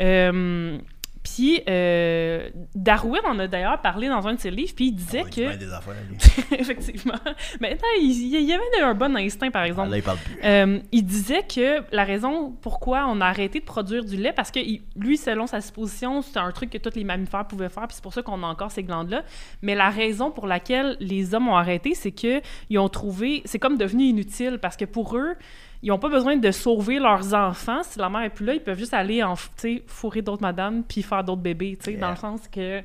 Euh, 0.00 0.78
puis 1.22 1.60
euh, 1.68 2.48
Darwin 2.74 3.20
en 3.26 3.38
a 3.38 3.46
d'ailleurs 3.46 3.80
parlé 3.80 4.08
dans 4.08 4.26
un 4.26 4.34
de 4.34 4.40
ses 4.40 4.50
livres, 4.50 4.72
puis 4.74 4.86
il 4.86 4.92
disait 4.92 5.22
Oh, 5.24 5.28
il 5.28 5.34
que... 5.34 5.56
des 5.56 5.72
affaires, 5.72 5.94
lui. 6.08 6.16
Effectivement. 6.58 7.14
Mais 7.60 7.72
attends, 7.72 7.86
il, 8.00 8.10
il 8.10 8.40
y 8.44 8.52
avait 8.52 8.82
un 8.82 8.94
bon 8.94 9.16
instinct, 9.16 9.50
par 9.50 9.62
Ah, 9.62 9.66
exemple. 9.68 9.90
Là, 9.90 9.96
il 9.96 10.02
parle 10.02 10.18
plus. 10.18 10.38
Euh, 10.44 10.78
il 10.92 11.02
disait 11.04 11.42
que 11.42 11.82
la 11.92 12.04
raison 12.04 12.50
pourquoi 12.62 13.06
on 13.08 13.20
a 13.20 13.26
arrêté 13.26 13.60
de 13.60 13.64
produire 13.64 14.04
du 14.04 14.16
lait, 14.16 14.32
parce 14.32 14.50
que 14.50 14.60
il- 14.60 14.82
lui, 14.96 15.16
selon 15.16 15.46
sa 15.46 15.60
supposition, 15.60 16.22
c'était 16.22 16.38
un 16.40 16.52
truc 16.52 16.70
que 16.70 16.78
tous 16.78 16.94
les 16.96 17.04
mammifères 17.04 17.46
pouvaient 17.46 17.68
faire, 17.68 17.86
puis 17.86 17.94
c'est 17.94 18.02
pour 18.02 18.14
ça 18.14 18.22
qu'on 18.22 18.42
a 18.42 18.46
encore 18.46 18.70
ces 18.70 18.82
glandes-là. 18.82 19.24
Mais 19.62 19.74
la 19.74 19.90
raison 19.90 20.30
pour 20.30 20.46
laquelle 20.46 20.96
les 21.00 21.34
hommes 21.34 21.48
ont 21.48 21.56
arrêté, 21.56 21.94
c'est 21.94 22.12
que 22.12 22.40
ils 22.70 22.78
ont 22.78 22.88
trouvé, 22.88 23.42
c'est 23.44 23.58
comme 23.58 23.76
devenu 23.76 24.04
inutile, 24.04 24.58
parce 24.60 24.76
que 24.76 24.84
pour 24.84 25.16
eux, 25.16 25.34
ils 25.82 25.90
n'ont 25.90 25.98
pas 25.98 26.08
besoin 26.08 26.36
de 26.36 26.50
sauver 26.50 26.98
leurs 26.98 27.34
enfants. 27.34 27.82
Si 27.84 27.98
la 27.98 28.08
mère 28.08 28.22
est 28.22 28.30
plus 28.30 28.44
là, 28.44 28.54
ils 28.54 28.60
peuvent 28.60 28.78
juste 28.78 28.94
aller 28.94 29.22
en, 29.22 29.34
fourrer 29.86 30.22
d'autres 30.22 30.42
madames 30.42 30.82
puis 30.82 31.02
faire 31.02 31.22
d'autres 31.22 31.40
bébés, 31.42 31.78
Yeah. 31.86 32.00
dans 32.00 32.10
le 32.10 32.16
sens 32.16 32.48
que 32.48 32.82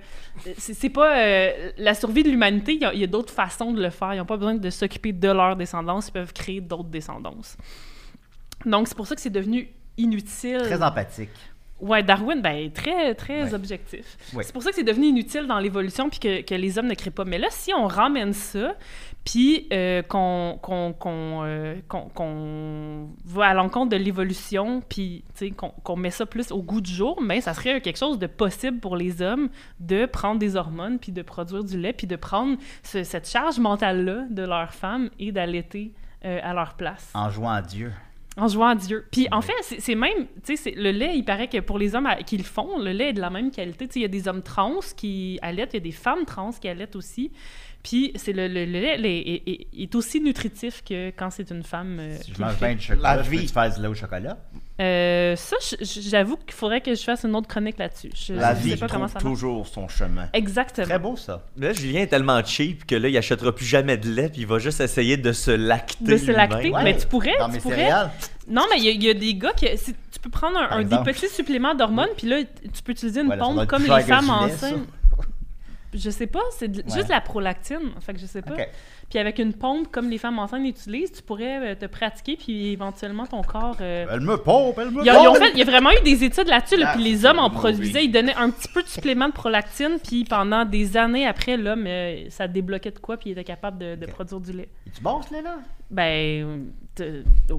c'est 0.58 0.74
c'est 0.74 0.90
pas 0.90 1.18
euh, 1.18 1.72
la 1.78 1.94
survie 1.96 2.22
de 2.24 2.30
l'humanité. 2.30 2.74
Il 2.94 3.00
y 3.00 3.04
a, 3.04 3.08
d'autres 3.08 3.34
façons 3.34 3.72
de 3.72 3.82
le 3.82 3.90
faire. 3.90 4.14
Ils 4.14 4.18
n'ont 4.18 4.26
pas 4.26 4.38
besoin 4.38 4.56
de 4.56 4.70
s'occuper 4.70 5.12
de 5.12 5.28
leur 5.28 5.56
descendance. 5.56 6.10
Ils 6.10 6.14
peuvent 6.14 6.34
créer 6.34 6.62
d'autres 6.62 6.90
descendances. 6.90 7.58
Donc, 8.66 8.88
c'est 8.88 8.96
pour 8.96 9.08
ça 9.08 9.16
que 9.16 9.22
c'est 9.22 9.30
devenu 9.30 9.70
inutile. 9.98 10.60
Très 10.62 10.82
empathique. 10.82 11.30
Ouais, 11.80 12.02
Darwin, 12.02 12.42
ben, 12.42 12.72
très, 12.72 13.14
très 13.14 13.44
Ouais. 13.44 13.54
objectif. 13.54 14.18
Ouais. 14.34 14.44
C'est 14.44 14.54
pour 14.54 14.64
ça 14.64 14.70
que 14.70 14.76
c'est 14.76 14.84
devenu 14.84 15.08
inutile 15.08 15.48
dans 15.48 15.60
l'évolution 15.60 16.10
puis 16.10 16.20
que, 16.20 16.42
que 16.42 16.56
les 16.56 16.78
hommes 16.78 16.88
ne 16.88 16.94
créent 16.94 17.12
pas. 17.12 17.26
Mais 17.26 17.38
là, 17.38 17.48
si 17.50 17.74
on 17.74 17.88
ramène 17.88 18.32
ça, 18.32 18.76
puis 19.26 19.68
euh, 19.72 20.02
qu'on 20.02 20.60
qu'on, 20.62 20.96
euh, 21.46 23.06
va 23.26 23.46
à 23.48 23.54
l'encontre 23.54 23.90
de 23.90 23.96
l'évolution, 23.98 24.82
puis 24.88 25.24
qu'on 25.86 25.96
met 25.96 26.12
ça 26.12 26.26
plus 26.26 26.52
au 26.52 26.62
goût 26.62 26.82
du 26.82 26.92
jour, 26.92 27.22
mais 27.22 27.42
ça 27.42 27.54
serait 27.54 27.82
quelque 27.82 27.98
chose 27.98 28.20
de 28.20 28.28
possible 28.28 28.80
pour 28.80 28.96
les 28.96 29.22
hommes 29.22 29.50
de 29.80 30.06
prendre 30.06 30.40
des 30.40 30.56
hormones, 30.56 31.00
puis 31.00 31.12
de 31.12 31.22
produire 31.22 31.64
du 31.64 31.80
lait, 31.80 31.94
puis 31.94 32.08
de 32.08 32.16
prendre 32.16 32.58
ce- 32.84 33.04
cette 33.04 33.30
charge 33.30 33.60
mentale-là 33.60 34.26
de 34.30 34.44
leur 34.44 34.74
femme 34.74 35.10
et 35.20 35.32
d'allaiter 35.32 35.94
euh, 36.26 36.40
à 36.42 36.54
leur 36.54 36.76
place. 36.76 37.12
En 37.14 37.30
jouant 37.30 37.52
à 37.52 37.62
Dieu. 37.62 37.92
En 38.38 38.48
jouant 38.48 38.68
à 38.70 38.76
Dieu. 38.76 39.06
Puis 39.12 39.28
en 39.32 39.42
fait, 39.42 39.54
c'est 39.62 39.94
même, 39.96 40.26
tu 40.44 40.56
sais, 40.58 40.72
le 40.76 40.90
lait, 40.92 41.16
il 41.18 41.24
paraît 41.24 41.48
que 41.50 41.60
pour 41.60 41.78
les 41.78 41.96
hommes 41.96 42.10
qui 42.26 42.38
le 42.38 42.44
font, 42.44 42.80
le 42.80 42.92
lait 42.92 43.10
est 43.10 43.14
de 43.14 43.22
la 43.22 43.30
même 43.30 43.52
qualité. 43.52 43.88
Tu 43.88 43.94
sais, 43.94 44.00
il 44.00 44.02
y 44.04 44.06
a 44.06 44.08
des 44.08 44.28
hommes 44.28 44.42
trans 44.42 44.80
qui 44.98 45.38
allaitent, 45.42 45.74
il 45.74 45.78
y 45.78 45.82
a 45.82 45.84
des 45.84 45.92
femmes 45.92 46.26
trans 46.26 46.52
qui 46.52 46.68
allaitent 46.68 46.96
aussi. 46.96 47.32
Puis 47.84 48.14
c'est 48.16 48.32
le, 48.32 48.48
le- 48.48 48.64
le 48.66 48.80
lait 48.80 48.98
le- 48.98 49.06
est, 49.10 49.44
est- 49.46 49.68
est 49.78 49.96
aussi 49.96 50.22
nutritif 50.22 50.82
que 50.88 51.10
quand 51.10 51.30
c'est 51.32 51.52
une 51.52 51.64
femme 51.64 51.98
euh, 52.00 52.16
Si 52.22 52.34
je 52.34 52.42
mange 52.42 52.58
bien 52.58 52.76
de 52.76 52.80
chocolat, 52.80 53.18
La 53.18 53.24
je 53.24 53.30
vie. 53.30 53.48
faire 53.48 53.74
du 53.76 53.82
lait 53.82 53.88
au 53.90 53.94
chocolat? 53.94 54.38
Euh, 54.82 55.36
ça, 55.36 55.58
j'avoue 55.82 56.38
qu'il 56.38 56.54
faudrait 56.54 56.82
que 56.82 56.96
je 56.96 57.02
fasse 57.04 57.24
une 57.26 57.36
autre 57.36 57.48
chronique 57.48 57.78
là-dessus. 57.78 58.10
Je, 58.16 58.34
La 58.34 58.56
je 58.56 58.62
vie 58.62 58.70
sais 58.72 58.78
pas 58.78 58.88
comment 58.88 59.08
trouve 59.08 59.22
toujours 59.22 59.68
son 59.68 59.88
chemin. 59.90 60.30
Exactement. 60.34 60.88
Très 60.88 60.98
beau, 61.00 61.16
ça. 61.18 61.44
Là, 61.58 61.74
Julien 61.74 62.02
est 62.02 62.08
tellement 62.08 62.42
cheap 62.44 62.86
que 62.88 62.96
là, 62.96 63.10
il 63.10 63.18
achètera 63.18 63.54
plus 63.54 63.66
jamais 63.66 63.98
de 63.98 64.10
lait, 64.10 64.30
puis 64.30 64.42
il 64.42 64.48
va 64.48 64.60
juste 64.60 64.80
essayer 64.82 65.18
de 65.18 65.32
se 65.34 65.52
lacter. 65.52 66.04
De 66.06 66.18
se 66.18 66.32
lacter. 66.32 66.72
Ouais. 66.72 66.84
Mais 66.84 66.98
tu 66.98 67.06
pourrais, 67.06 67.38
Dans 67.38 67.48
tu 67.48 67.52
mes 67.56 67.60
pourrais. 67.60 67.76
céréales. 67.76 68.12
Non, 68.48 68.64
mais 68.72 68.78
il 68.80 68.86
y, 68.86 68.88
a- 68.88 68.92
il 68.92 69.04
y 69.04 69.10
a 69.10 69.14
des 69.14 69.36
gars 69.36 69.52
qui. 69.54 69.68
si- 69.78 69.94
tu 69.94 70.20
peux 70.22 70.30
prendre 70.30 70.58
un, 70.58 70.78
un- 70.78 70.84
des 70.84 70.98
petits 71.04 71.28
suppléments 71.30 71.76
d'hormones, 71.76 72.10
puis 72.18 72.28
là, 72.28 72.38
tu 72.44 72.82
peux 72.82 72.94
utiliser 72.94 73.22
une 73.22 73.28
Ouais, 73.28 73.36
là, 73.36 73.44
ça 73.46 73.52
doit 73.54 73.62
pompe 73.66 73.70
comme 73.70 73.84
les 73.98 74.04
femmes 74.04 74.30
enceintes. 74.30 74.88
Je 75.94 76.10
sais 76.10 76.28
pas, 76.28 76.42
c'est 76.58 76.68
de- 76.68 76.80
Ouais. 76.82 76.90
juste 76.96 77.10
la 77.10 77.22
prolactine. 77.22 77.92
Fait 78.02 78.14
que 78.14 78.20
je 78.20 78.26
sais 78.26 78.42
pas. 78.42 78.56
Puis 79.10 79.20
avec 79.20 79.38
une 79.38 79.54
pompe 79.54 79.92
comme 79.92 80.10
les 80.10 80.18
femmes 80.18 80.40
enceintes 80.40 80.64
l'utilisent, 80.64 81.12
tu 81.12 81.22
pourrais 81.22 81.74
euh, 81.74 81.76
te 81.76 81.86
pratiquer, 81.86 82.36
puis 82.36 82.72
éventuellement 82.72 83.28
ton 83.28 83.44
corps. 83.44 83.78
euh, 83.82 84.06
Elle 84.10 84.22
me 84.22 84.38
pompe, 84.38 84.80
elle 84.80 84.90
me 84.90 85.02
Il 85.02 85.06
y, 85.06 85.10
a, 85.10 85.14
ils 85.22 85.28
ont 85.28 85.34
pompe. 85.34 85.44
fait- 85.44 85.52
il 85.54 85.60
y 85.60 85.62
a 85.62 85.66
vraiment 85.66 85.92
eu 85.92 86.02
des 86.04 86.24
études 86.24 86.48
là-dessus, 86.48 86.78
là, 86.78 86.88
Ah, 86.90 86.94
puis 86.96 87.04
les 87.04 87.24
hommes 87.26 87.38
en 87.38 87.50
produisaient, 87.52 88.04
ils 88.06 88.12
donnaient 88.12 88.34
un 88.36 88.50
petit 88.50 88.68
peu 88.74 88.82
de 88.82 88.88
supplément 88.88 89.28
de 89.28 89.34
prolactine, 89.34 89.98
puis 90.04 90.24
pendant 90.24 90.66
des 90.66 90.98
années 90.98 91.28
après, 91.28 91.58
l'homme, 91.58 91.86
euh, 91.86 92.26
ça 92.30 92.48
débloquait 92.48 92.92
de 92.92 92.98
quoi, 93.00 93.18
puis 93.18 93.30
il 93.30 93.34
était 93.34 93.44
capable 93.44 93.78
de, 93.78 93.96
de 93.96 94.06
produire 94.08 94.40
du 94.42 94.52
lait. 94.54 94.70
Tu 94.96 95.02
bosses, 95.02 95.30
là, 95.30 95.42
là? 95.44 95.58
Ben, 95.92 96.72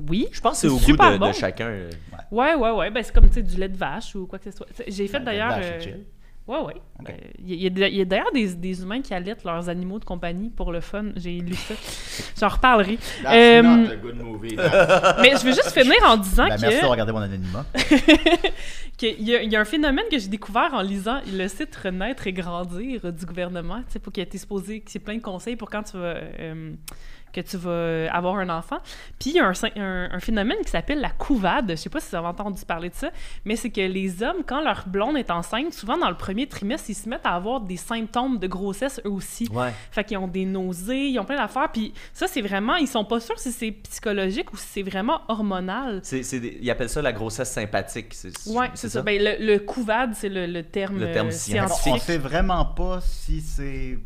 oui. 0.09 0.27
Je 0.33 0.41
pense 0.41 0.55
que 0.55 0.69
c'est 0.69 0.69
au 0.69 0.79
goût 0.79 0.93
de, 0.97 1.19
bon. 1.19 1.29
de 1.29 1.33
chacun. 1.33 1.67
euh. 1.67 1.91
Ouais, 2.33 2.55
ouais, 2.55 2.71
ouais. 2.71 2.91
Ben, 2.91 3.03
c'est 3.05 3.15
comme, 3.15 3.29
tu 3.29 3.35
sais, 3.35 3.43
du 3.43 3.57
lait 3.57 3.69
de 3.69 3.77
vache 3.77 4.15
ou 4.17 4.27
quoi 4.27 4.39
que 4.41 4.51
ce 4.51 4.57
soit. 4.57 4.67
J'ai 4.89 5.07
fait 5.07 5.19
Ben, 5.21 5.27
d'ailleurs... 5.27 5.61
Ok. 6.47 6.75
Euh, 7.09 7.13
Il 7.39 7.55
y 7.55 8.01
a, 8.01 8.05
d'ailleurs 8.05 8.31
des, 8.33 8.55
des 8.55 8.83
humains 8.83 9.01
qui 9.01 9.15
allaitent 9.15 9.45
leurs 9.45 9.69
animaux 9.69 9.99
de 9.99 10.05
compagnie 10.05 10.51
pour 10.51 10.73
le 10.73 10.81
fun. 10.81 11.07
J'ai 11.17 11.39
lu 11.41 11.55
ça. 11.55 11.75
J'en 12.39 12.49
reparlerai. 12.49 12.99
That's 13.23 13.35
Euh, 13.35 13.63
not 13.63 13.91
a 13.91 13.97
good 13.97 14.17
movie. 14.17 14.57
that. 14.57 15.17
Mais 15.23 15.31
je 15.31 15.45
veux 15.45 15.53
juste 15.53 15.73
finir 15.73 15.97
en 16.07 16.17
disant 16.19 16.47
Ben, 16.49 16.57
que... 16.57 16.61
merci 16.63 16.81
de 16.83 16.87
regarder 16.87 17.13
mon 17.13 17.19
anonymat. 17.21 17.65
qu'il 18.97 19.21
y, 19.21 19.31
y 19.49 19.57
a 19.57 19.61
un 19.61 19.65
phénomène 19.65 20.05
que 20.11 20.19
j'ai 20.19 20.29
découvert 20.29 20.75
en 20.75 20.83
lisant 20.83 21.21
le 21.33 21.49
site 21.49 21.75
Renaître 21.77 22.27
et 22.27 22.33
Grandir 22.33 23.13
du 23.13 23.27
gouvernement, 23.27 23.79
tu 23.79 23.93
sais, 23.95 23.99
pour 23.99 24.13
qu'il 24.13 24.21
ait 24.23 24.27
été 24.27 24.39
supposé, 24.39 24.83
c'est 24.87 24.99
plein 24.99 25.17
de 25.17 25.23
conseils 25.23 25.57
pour 25.57 25.71
quand 25.71 25.83
tu 25.83 25.97
vas, 25.97 26.17
euh, 26.39 26.73
que 27.35 27.41
tu 27.41 27.57
vas 27.57 28.11
avoir 28.15 28.37
un 28.37 28.49
enfant. 28.49 28.79
Puis 29.19 29.31
il 29.31 29.37
y 29.37 29.41
a 29.41 29.47
un, 29.47 29.53
un- 29.77 30.09
un 30.13 30.21
phénomène 30.21 30.59
qui 30.65 30.71
s'appelle 30.71 31.01
la 31.01 31.11
couvade. 31.11 31.71
Je 31.71 31.75
sais 31.77 31.91
pas 31.91 32.01
si 32.01 32.11
vous 32.11 32.17
avez 32.17 32.27
entendu 32.29 32.65
parler 32.65 32.89
de 32.91 32.95
ça, 32.95 33.11
mais 33.45 33.57
c'est 33.57 33.71
que 33.71 33.81
les 33.81 34.23
hommes, 34.23 34.43
quand 34.47 34.63
leur 34.63 34.85
blonde 34.87 35.17
est 35.17 35.31
enceinte, 35.31 35.73
souvent 35.75 35.99
dans 35.99 36.09
le 36.11 36.17
premier 36.17 36.47
trimestre, 36.47 36.91
ils 36.91 36.95
se 36.95 37.09
mettent 37.09 37.27
à 37.27 37.35
avoir 37.35 37.61
des 37.61 37.77
symptômes 37.77 38.39
de 38.39 38.47
grossesse 38.47 39.01
eux 39.05 39.11
aussi. 39.11 39.49
Ouais. 39.53 39.73
Fait 39.91 40.05
qu'ils 40.05 40.19
ont 40.19 40.29
des 40.29 40.45
nausées, 40.45 41.09
ils 41.09 41.19
ont 41.19 41.25
plein 41.25 41.37
d'affaires. 41.37 41.71
Puis 41.73 41.93
ça, 42.13 42.27
c'est 42.27 42.43
vraiment, 42.43 42.77
ils 42.77 42.87
sont 42.89 43.05
pas 43.05 43.21
sûrs 43.21 43.39
si 43.39 43.53
c'est 43.53 43.71
psychologique 43.73 44.53
ou 44.53 44.57
si 44.57 44.67
c'est 44.67 44.83
vraiment 44.83 45.21
hormonal. 45.29 46.01
C'est, 46.03 46.21
des- 46.41 46.59
ils 46.61 46.71
appellent 46.71 46.89
ça 46.89 47.03
la 47.03 47.13
grossesse 47.13 47.51
sympathique. 47.51 48.13
C'est, 48.15 48.33
Ouais, 48.47 48.71
c'est 48.75 48.89
ça. 48.89 49.03
Ben, 49.03 49.21
le, 49.21 49.45
le 49.45 49.59
couvade, 49.59 50.13
c'est 50.15 50.29
le, 50.29 50.47
le 50.47 50.63
terme, 50.63 50.99
Le 51.01 51.13
terme 51.13 51.29
euh, 51.29 51.31
scientifique. 51.31 51.93
On 51.95 51.99
sait 51.99 52.19
vraiment 52.19 52.65
pas 52.65 53.01
si 53.01 53.41
c'est. 53.41 53.99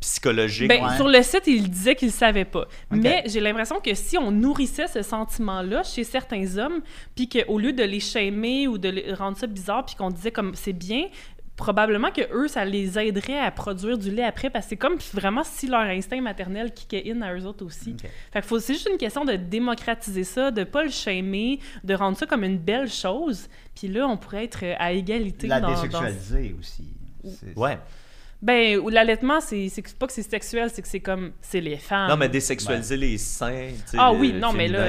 Psychologique. 0.00 0.68
Ben, 0.68 0.84
Ouais. 0.84 0.96
Sur 0.96 1.08
le 1.08 1.22
site, 1.22 1.42
il 1.46 1.68
disait 1.70 1.94
qu'il 1.96 2.08
ne 2.08 2.12
savait 2.12 2.44
pas. 2.44 2.66
Mais 2.90 3.24
j'ai 3.26 3.40
l'impression 3.40 3.80
que 3.80 3.94
si 3.94 4.16
on 4.16 4.30
nourrissait 4.30 4.86
ce 4.86 5.02
sentiment-là 5.02 5.82
chez 5.82 6.04
certains 6.04 6.56
hommes, 6.56 6.80
puis 7.16 7.28
qu'au 7.28 7.58
lieu 7.58 7.72
de 7.72 7.82
les 7.82 8.00
shamer 8.00 8.68
ou 8.68 8.78
de 8.78 8.88
les 8.88 9.12
rendre 9.12 9.36
ça 9.36 9.46
bizarre, 9.46 9.84
puis 9.84 9.96
qu'on 9.96 10.10
disait 10.10 10.30
comme 10.30 10.54
c'est 10.54 10.72
bien, 10.72 11.06
probablement 11.56 12.12
que 12.12 12.20
eux, 12.32 12.46
ça 12.46 12.64
les 12.64 12.96
aiderait 13.00 13.40
à 13.40 13.50
produire 13.50 13.98
du 13.98 14.12
lait 14.12 14.22
après, 14.22 14.48
parce 14.48 14.66
que 14.66 14.70
c'est 14.70 14.76
comme 14.76 14.96
vraiment 15.12 15.42
si 15.42 15.66
leur 15.66 15.80
instinct 15.80 16.20
maternel 16.20 16.72
kickait 16.72 17.10
in 17.10 17.20
à 17.22 17.34
eux 17.34 17.44
autres 17.46 17.64
aussi. 17.66 17.96
Ok. 18.00 18.08
Fait 18.32 18.40
que 18.40 18.46
faut- 18.46 18.60
c'est 18.60 18.74
juste 18.74 18.88
une 18.88 18.96
question 18.98 19.24
de 19.24 19.32
démocratiser 19.34 20.22
ça, 20.22 20.52
de 20.52 20.62
pas 20.62 20.84
le 20.84 20.90
shamer, 20.90 21.58
de 21.82 21.94
rendre 21.94 22.16
ça 22.16 22.26
comme 22.26 22.44
une 22.44 22.58
belle 22.58 22.88
chose, 22.88 23.48
puis 23.74 23.88
là, 23.88 24.06
on 24.06 24.16
pourrait 24.16 24.44
être 24.44 24.62
à 24.78 24.92
égalité 24.92 25.48
La 25.48 25.58
dans, 25.60 25.72
dans- 25.72 25.74
désexualiser 25.82 26.54
aussi. 26.60 26.84
Ouais. 27.56 27.76
Ben, 28.40 28.78
ou 28.78 28.88
l'allaitement, 28.88 29.40
c'est 29.40 29.68
pas 29.98 30.06
que 30.06 30.12
c'est 30.12 30.22
sexuel, 30.22 30.70
c'est 30.72 30.80
que 30.82 30.86
c'est 30.88 31.00
comme, 31.00 31.32
c'est 31.40 31.60
les 31.60 31.76
femmes. 31.76 32.08
Non, 32.08 32.16
mais 32.16 32.28
désexualiser 32.28 32.96
les 32.96 33.18
seins. 33.18 33.70
tu 33.84 33.90
sais, 33.92 33.96
Ah 33.98 34.12
oui, 34.12 34.32
non, 34.32 34.52
mais 34.52 34.68
là, 34.68 34.84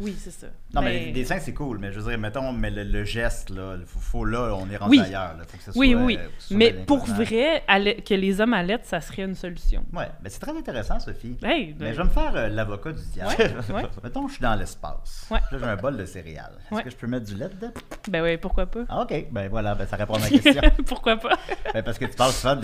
oui, 0.00 0.16
c'est 0.18 0.30
ça. 0.30 0.46
Non, 0.74 0.80
mais 0.82 0.92
Ben, 0.98 1.04
les 1.06 1.12
dessins, 1.12 1.38
c'est 1.38 1.52
cool, 1.54 1.78
mais 1.78 1.92
je 1.92 2.00
veux 2.00 2.08
dire, 2.10 2.18
mettons, 2.18 2.52
mais 2.52 2.70
le, 2.70 2.84
le 2.84 3.04
geste, 3.04 3.50
là, 3.50 3.76
faut, 3.86 3.98
faut 4.00 4.24
là, 4.24 4.54
on 4.60 4.68
est 4.70 4.76
rendu 4.76 4.98
Oui. 4.98 5.00
ailleurs. 5.04 5.36
Là. 5.38 5.44
Faut 5.46 5.56
que 5.56 5.62
ça 5.62 5.72
Oui, 5.74 5.92
soit, 5.92 6.00
oui. 6.02 6.18
euh, 6.20 6.28
soit 6.38 6.56
Mais 6.56 6.72
pour 6.72 7.04
vrai, 7.06 7.62
que 8.04 8.14
les 8.14 8.40
hommes 8.40 8.54
allaitent, 8.54 8.84
ça 8.86 9.00
serait 9.00 9.22
une 9.22 9.34
solution. 9.34 9.84
Ouais, 9.92 10.08
mais 10.22 10.28
c'est 10.30 10.40
très 10.40 10.56
intéressant, 10.56 10.98
Sophie. 10.98 11.36
Hey, 11.42 11.74
Mais 11.78 11.86
ben, 11.86 11.92
je 11.92 11.98
vais 11.98 12.04
me 12.04 12.08
faire 12.10 12.32
euh, 12.34 12.48
l'avocat 12.48 12.92
du 12.92 13.02
diable. 13.12 13.34
Ouais, 13.38 13.74
ouais. 13.74 13.82
Mettons, 14.04 14.26
je 14.28 14.34
suis 14.34 14.42
dans 14.42 14.54
l'espace. 14.54 15.26
Ouais. 15.30 15.38
Là, 15.52 15.58
j'ai 15.58 15.64
un 15.64 15.76
bol 15.76 15.96
de 15.96 16.04
céréales. 16.06 16.52
Est-ce 16.66 16.74
Ouais. 16.74 16.82
que 16.82 16.90
je 16.90 16.96
peux 16.96 17.06
mettre 17.06 17.26
du 17.26 17.34
lait 17.36 17.48
dedans? 17.48 17.72
ben 18.08 18.22
ouais, 18.22 18.36
pourquoi 18.38 18.66
pas? 18.66 18.84
Ah, 18.88 19.02
ok. 19.02 19.26
Ben 19.30 19.48
voilà, 19.48 19.74
ben, 19.74 19.86
ça 19.86 19.96
répond 19.96 20.14
à 20.14 20.18
ma 20.18 20.28
question. 20.30 20.62
pourquoi 20.86 21.16
pas? 21.16 21.36
ben, 21.74 21.82
parce 21.82 21.98
que 21.98 22.06
tu 22.06 22.16
parles 22.16 22.32
souvent 22.32 22.56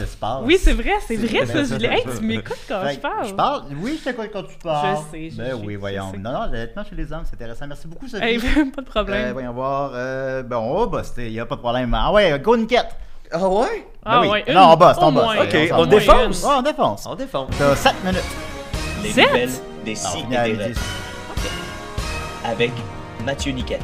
Oui, 0.44 0.58
c'est 0.62 0.72
vrai, 0.72 0.92
c'est 1.06 1.16
vrai, 1.16 1.46
ça. 1.46 1.64
Je 1.64 1.84
Hey, 1.84 2.02
tu 2.18 2.24
m'écoutes 2.24 2.56
quand 2.68 2.82
Fait 2.84 2.94
je 2.94 3.00
parle. 3.00 3.26
Je 3.28 3.34
parle. 3.34 3.62
Oui, 3.80 3.98
je 3.98 4.04
t'écoute 4.10 4.30
quand 4.32 4.42
tu 4.44 4.56
parles. 4.62 4.96
Je 4.96 5.10
sais, 5.10 5.30
je- 5.30 5.36
Ben 5.36 5.50
je- 5.60 5.66
oui, 5.66 5.76
voyons. 5.76 6.10
sais. 6.12 6.18
Non, 6.18 6.32
non, 6.32 6.40
l'allaitement 6.50 6.84
chez 6.88 6.94
les 6.94 7.12
hommes, 7.12 7.22
c'est 7.24 7.34
intéressant. 7.34 7.66
Merci 7.66 7.86
beaucoup, 7.88 8.08
Sophie. 8.08 8.22
Hey, 8.24 8.38
pas 8.74 8.82
de 8.82 8.86
problème. 8.86 9.28
Euh, 9.28 9.32
voyons 9.32 9.52
voir. 9.52 9.90
Euh, 9.94 10.42
bon, 10.42 10.56
on 10.56 10.86
va 10.86 11.02
il 11.18 11.30
n'y 11.32 11.40
a 11.40 11.46
pas 11.46 11.56
de 11.56 11.60
problème. 11.60 11.92
Ah 11.98 12.12
ouais, 12.12 12.38
go 12.40 12.54
une 12.54 12.66
quête. 12.66 12.94
Ah 13.30 13.48
ouais? 13.48 13.86
ah 14.04 14.20
Ben 14.20 14.20
oui. 14.22 14.28
ouais, 14.46 14.54
Non, 14.54 14.72
on 14.72 14.76
bosse, 14.76 14.96
on 15.00 15.12
bosse. 15.12 15.36
Ok, 15.40 15.56
on 15.72 15.78
on 15.80 15.86
défonce? 15.86 16.42
Oh, 16.46 16.52
on 16.58 16.62
défonce. 16.62 17.06
On 17.06 17.14
défonce. 17.14 17.48
T'as 17.58 17.76
7 17.76 18.04
minutes. 18.04 18.22
Les 19.02 19.10
Sept? 19.10 19.26
nouvelles 19.26 19.50
des 19.84 19.94
si 19.94 20.18
et. 20.30 20.74
Avec 22.44 22.72
Mathieu 23.24 23.52
Niquette. 23.52 23.82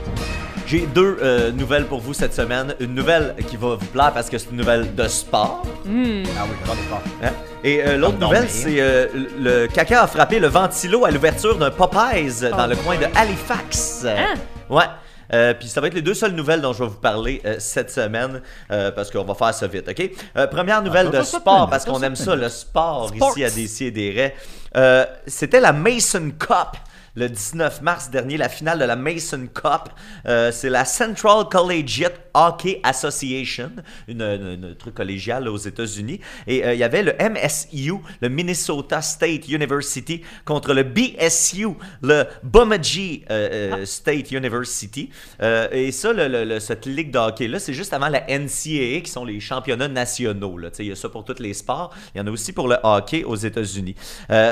J'ai 0.69 0.81
deux 0.87 1.16
euh, 1.23 1.51
nouvelles 1.51 1.87
pour 1.87 2.01
vous 2.01 2.12
cette 2.12 2.35
semaine. 2.35 2.75
Une 2.79 2.95
nouvelle 2.95 3.35
qui 3.49 3.57
va 3.57 3.69
vous 3.77 3.87
plaire 3.87 4.12
parce 4.12 4.29
que 4.29 4.37
c'est 4.37 4.51
une 4.51 4.59
nouvelle 4.59 4.95
de 4.95 5.09
sport. 5.09 5.62
Hmm. 5.87 6.23
Ah 6.39 6.45
oui, 6.45 6.57
j'adore 6.61 6.77
les 6.77 6.83
sports. 6.83 7.03
Hein? 7.25 7.31
Et 7.64 7.83
euh, 7.83 7.97
l'autre 7.97 8.19
nouvelle, 8.19 8.51
c'est 8.51 8.77
euh, 8.79 9.07
le 9.39 9.66
caca 9.66 10.03
a 10.03 10.07
frappé 10.07 10.39
le 10.39 10.49
ventilo 10.49 11.07
à 11.07 11.11
l'ouverture 11.11 11.57
d'un 11.57 11.71
Popeyes 11.71 12.51
dans 12.51 12.66
Oh. 12.66 12.69
le 12.69 12.77
coin 12.77 12.97
de 12.99 13.07
Halifax. 13.16 14.05
Hein? 14.07 14.35
Ouais. 14.69 14.85
Euh, 15.33 15.55
Puis 15.59 15.69
ça 15.69 15.81
va 15.81 15.87
être 15.87 15.95
les 15.95 16.03
deux 16.03 16.14
seules 16.14 16.33
nouvelles 16.33 16.61
dont 16.61 16.73
je 16.75 16.83
vais 16.83 16.89
vous 16.89 16.97
parler 16.97 17.41
euh, 17.47 17.57
cette 17.59 17.91
semaine 17.91 18.41
euh, 18.71 18.91
parce 18.91 19.11
qu'on 19.11 19.25
va 19.25 19.35
faire 19.35 19.53
ça 19.55 19.66
vite, 19.66 19.89
ok? 19.89 20.11
Euh, 20.37 20.47
première 20.47 20.83
nouvelle 20.83 21.09
Attends, 21.09 21.19
de 21.19 21.23
sport 21.23 21.69
parce 21.71 21.85
qu'on 21.87 22.03
aime 22.03 22.16
ça, 22.16 22.35
le 22.37 22.49
sport 22.51 23.09
Sports. 23.14 23.39
ici 23.39 23.45
à 23.45 23.51
DC 23.51 23.81
et 23.83 23.91
des 23.91 24.11
Raies. 24.11 24.35
Euh, 24.77 25.05
C'était 25.27 25.61
la 25.61 25.73
Mason 25.73 26.31
Cup. 26.39 26.77
Le 27.19 27.29
19 27.29 27.83
mars 27.83 28.11
dernier, 28.11 28.37
la 28.37 28.49
finale 28.49 28.79
de 28.79 28.85
la 28.85 28.95
Mason 28.95 29.49
Cup, 29.53 29.89
Euh, 30.27 30.53
c'est 30.53 30.71
la 30.71 30.85
Central 30.85 31.49
Collegiate 31.51 32.28
Hockey 32.39 32.80
Association, 32.82 33.70
une, 34.07 34.22
une- 34.22 34.64
une 34.64 34.74
truc 34.76 34.95
collégial 34.95 35.45
là, 35.45 35.51
aux 35.53 35.57
États-Unis. 35.57 36.20
Et 36.47 36.64
euh, 36.64 36.74
il 36.74 36.78
y 36.78 36.84
avait 36.84 37.03
le 37.03 37.12
MSU, 37.18 37.95
le 38.20 38.28
Minnesota 38.28 39.03
State 39.03 39.49
University, 39.49 40.22
contre 40.45 40.72
le 40.74 40.82
BSU, 40.84 41.68
le 42.03 42.24
Bemidji 42.43 43.24
euh, 43.30 43.78
euh, 43.80 43.84
State 43.86 44.30
University. 44.30 45.11
Euh, 45.43 45.68
et 45.72 45.93
ça, 45.93 46.12
le- 46.12 46.28
le- 46.28 46.45
le- 46.45 46.61
cette 46.61 46.86
ligue 46.86 47.11
de 47.11 47.18
hockey-là, 47.18 47.59
c'est 47.59 47.74
juste 47.74 47.93
avant 47.93 48.09
la 48.09 48.22
NCAA, 48.28 49.01
qui 49.03 49.11
sont 49.11 49.24
les 49.24 49.41
championnats 49.41 49.89
nationaux. 49.89 50.59
là. 50.59 50.68
Il 50.78 50.86
y 50.86 50.93
a 50.93 50.97
ça 50.97 51.09
pour 51.09 51.24
tous 51.24 51.41
les 51.41 51.55
sports. 51.55 51.95
Il 52.14 52.18
y 52.18 52.20
en 52.20 52.26
a 52.26 52.30
aussi 52.30 52.53
pour 52.53 52.68
le 52.68 52.76
hockey 52.82 53.24
aux 53.24 53.36
États-Unis. 53.36 53.95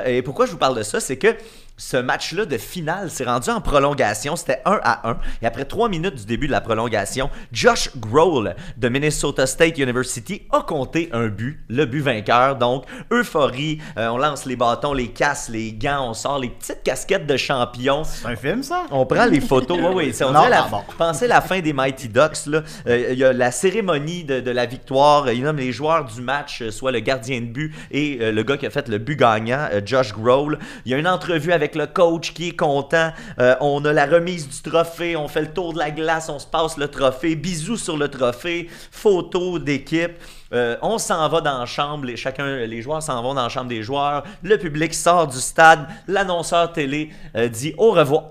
Et 0.07 0.23
pourquoi 0.23 0.47
je 0.47 0.53
vous 0.53 0.59
parle 0.59 0.77
de 0.79 0.83
ça, 0.83 1.01
c'est 1.01 1.17
que 1.19 1.35
ce 1.79 1.99
match-là 1.99 2.47
de 2.47 2.57
finale 2.57 3.11
s'est 3.11 3.25
rendu 3.25 3.51
en 3.51 3.61
prolongation. 3.61 4.35
C'était 4.35 4.63
1 4.65 4.81
à 4.83 5.11
1. 5.11 5.19
Et 5.43 5.47
après 5.47 5.67
3 5.67 5.91
minutes 5.91 6.15
du 6.15 6.25
début 6.25 6.47
de 6.47 6.53
la 6.53 6.63
prolongation, 6.63 7.29
Josh 7.53 7.76
Josh 7.77 7.91
Grohl 7.97 8.57
de 8.79 8.89
Minnesota 8.89 9.47
State 9.47 9.77
University 9.77 10.43
a 10.51 10.63
compté 10.63 11.11
un 11.13 11.27
but, 11.27 11.61
le 11.69 11.85
but 11.85 12.01
vainqueur. 12.01 12.57
Donc, 12.57 12.85
euphorie, 13.13 13.81
euh, 13.99 14.09
on 14.09 14.17
lance 14.17 14.47
les 14.47 14.57
bâtons, 14.57 14.95
les 14.95 15.09
casses, 15.09 15.51
les 15.51 15.75
gants, 15.75 16.09
on 16.09 16.15
sort 16.15 16.39
les 16.39 16.49
petites 16.49 16.83
casquettes 16.83 17.27
de 17.27 17.37
champion. 17.37 18.03
C'est 18.05 18.27
un 18.27 18.37
film, 18.37 18.63
ça? 18.63 18.85
On 18.91 19.05
prend 19.05 19.27
les 19.27 19.41
photos. 19.41 19.79
Oui, 19.79 20.07
oui. 20.07 20.15
On 20.25 20.33
Non, 20.33 20.49
la. 20.49 20.67
Pensez 20.97 21.27
la 21.29 21.43
fin 21.43 21.61
des 21.61 21.75
Mighty 21.75 22.09
Ducks. 22.09 22.49
Euh, 22.87 23.09
Il 23.13 23.19
y 23.19 23.25
a 23.25 23.35
la 23.35 23.51
cérémonie 23.51 24.25
de, 24.25 24.41
de 24.41 24.51
la 24.51 24.65
victoire. 24.65 25.31
Il 25.31 25.43
nomme 25.43 25.59
les 25.59 25.73
joueurs 25.73 26.07
du 26.07 26.23
match, 26.23 26.63
euh, 26.63 26.71
soit 26.71 26.93
le 26.93 27.01
gardien 27.01 27.43
de 27.43 27.47
but 27.47 27.75
et 27.91 28.19
euh, 28.23 28.33
le 28.33 28.43
gars 28.43 28.57
qui 28.57 28.65
a 28.65 28.71
fait 28.71 28.89
le 28.89 28.97
but 28.97 29.17
gagnant, 29.17 29.69
Josh 29.85 30.15
Grohl. 30.15 30.59
Il 30.87 30.93
y 30.93 30.95
a 30.95 30.99
une 30.99 31.09
entrevue 31.09 31.53
avec 31.53 31.75
le 31.75 31.87
coach 31.87 32.33
qui 32.33 32.49
est 32.49 32.57
content. 32.57 33.13
On 33.61 33.85
a 33.85 33.93
la 33.93 34.07
remise 34.07 34.49
du 34.49 34.71
trophée. 34.71 35.15
On 35.17 35.29
fait 35.29 35.43
le 35.43 35.53
tour 35.53 35.75
de 35.75 35.79
la 35.79 35.91
glace. 35.91 36.31
On 36.31 36.39
se 36.39 36.47
passe 36.47 36.79
le 36.79 36.89
trophée. 36.89 37.35
Bisous 37.37 37.56
sur 37.77 37.97
le 37.97 38.09
trophée. 38.09 38.69
Photo 38.91 39.59
d'équipe. 39.59 40.13
Euh, 40.53 40.77
on 40.83 40.99
s'en 40.99 41.29
va 41.29 41.41
dans 41.41 41.59
la 41.59 41.67
chambre, 41.67 42.05
les, 42.05 42.17
chacun, 42.17 42.47
les 42.67 42.83
joueurs 42.83 43.03
s'en 43.03 43.21
vont 43.23 43.35
dans 43.35 43.43
la 43.43 43.49
chambre 43.49 43.69
des 43.69 43.83
joueurs, 43.83 44.23
le 44.43 44.57
public 44.59 44.95
sort 44.95 45.27
du 45.27 45.39
stade, 45.39 45.89
l'annonceur 46.07 46.73
télé 46.73 47.11
euh, 47.35 47.49
dit 47.49 47.75
au 47.77 47.91
revoir. 47.91 48.27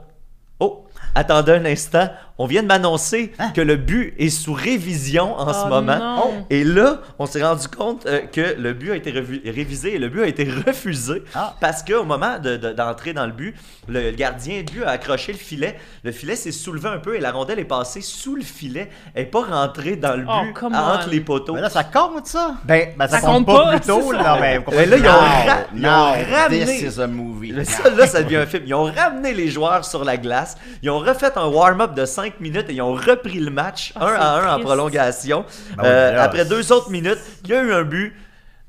Oh, 0.62 0.85
attendez 1.16 1.54
un 1.54 1.66
instant, 1.66 2.10
on 2.38 2.46
vient 2.48 2.62
de 2.64 2.68
m'annoncer 2.68 3.32
que 3.54 3.62
le 3.62 3.78
but 3.78 4.14
est 4.20 4.30
sous 4.30 4.52
révision 4.54 5.40
en 5.40 5.54
ce 5.54 5.60
Oh 5.66 5.70
moment. 5.70 5.98
non. 5.98 6.46
Et 6.50 6.66
là, 6.66 7.00
on 7.18 7.26
s'est 7.26 7.42
rendu 7.42 7.70
compte 7.70 8.06
euh, 8.08 8.20
que 8.30 8.56
le 8.60 8.74
but 8.74 8.92
a 8.92 8.96
été 8.98 9.12
révisé 9.12 9.96
et 9.96 9.98
le 10.00 10.10
but 10.10 10.24
a 10.24 10.28
été 10.28 10.44
refusé 10.68 11.24
Ah. 11.34 11.56
parce 11.62 11.82
qu'au 11.82 12.04
moment 12.04 12.38
de- 12.40 12.58
de- 12.58 12.74
d'entrer 12.74 13.14
dans 13.14 13.26
le 13.26 13.32
but, 13.32 13.56
le 13.88 14.12
gardien 14.12 14.64
de 14.64 14.70
but 14.72 14.84
a 14.84 14.90
accroché 14.90 15.32
le 15.32 15.38
filet. 15.38 15.78
Le 16.04 16.12
filet 16.12 16.36
s'est 16.36 16.52
soulevé 16.52 16.90
un 16.90 16.98
peu 16.98 17.16
et 17.16 17.22
la 17.22 17.32
rondelle 17.32 17.60
est 17.60 17.64
passée 17.64 18.02
sous 18.02 18.36
le 18.36 18.44
filet. 18.44 18.90
Elle 19.14 19.24
n'est 19.24 19.30
pas 19.30 19.44
rentrée 19.44 19.96
dans 19.96 20.18
le 20.18 20.26
Oh, 20.28 20.42
but 20.44 20.64
entre 20.76 21.08
on. 21.08 21.12
les 21.12 21.22
poteaux. 21.22 21.54
Mais 21.54 21.62
là, 21.62 21.70
ça 21.70 21.86
compte, 21.86 22.28
ça? 22.28 22.56
Ben, 22.66 22.90
Ben, 22.98 23.08
ça, 23.08 23.20
Ça 23.20 23.28
compte, 23.28 23.46
compte 23.46 23.56
pas, 23.56 23.64
pas, 23.64 23.70
plus 23.78 23.88
tôt, 23.88 24.02
c'est 24.12 24.18
là. 24.18 24.24
ça. 24.24 24.38
mais 24.42 24.60
Mais 24.72 24.86
là, 24.88 24.98
ils 24.98 25.08
ont, 25.08 25.12
comprenez? 25.14 25.50
ra- 25.50 25.58
ils 25.74 25.80
ont 25.80 25.90
Now, 25.90 26.36
ramené. 26.38 26.66
this 26.66 26.82
is 26.98 27.00
a 27.02 27.08
movie. 27.08 27.54
Ça, 27.66 27.90
là, 27.92 28.08
ça 28.08 28.24
devient 28.24 28.36
un 28.38 28.46
film. 28.46 28.64
Ils 28.68 28.74
ont 28.74 28.92
ramené 28.92 29.34
les 29.34 29.48
joueurs 29.48 29.86
sur 29.86 30.04
la 30.04 30.18
glace. 30.18 30.58
Ils 30.84 30.90
ont 30.90 31.00
refait 31.08 31.32
un 31.38 31.48
warm-up 31.48 31.94
de 31.94 32.06
5 32.06 32.40
minutes 32.40 32.66
et 32.70 32.74
ils 32.74 32.82
ont 32.82 32.94
repris 32.94 33.40
le 33.40 33.52
match 33.52 33.94
Ah, 33.96 34.06
un 34.08 34.14
à 34.14 34.28
un 34.54 34.56
en 34.56 34.60
prolongation. 34.60 35.46
Ben 35.78 35.84
Euh, 35.86 36.22
après 36.24 36.46
deux 36.46 36.72
autres 36.72 36.90
minutes, 36.92 37.20
il 37.44 37.50
y 37.50 37.54
a 37.54 37.62
eu 37.62 37.72
un 37.74 37.84
but 37.84 38.14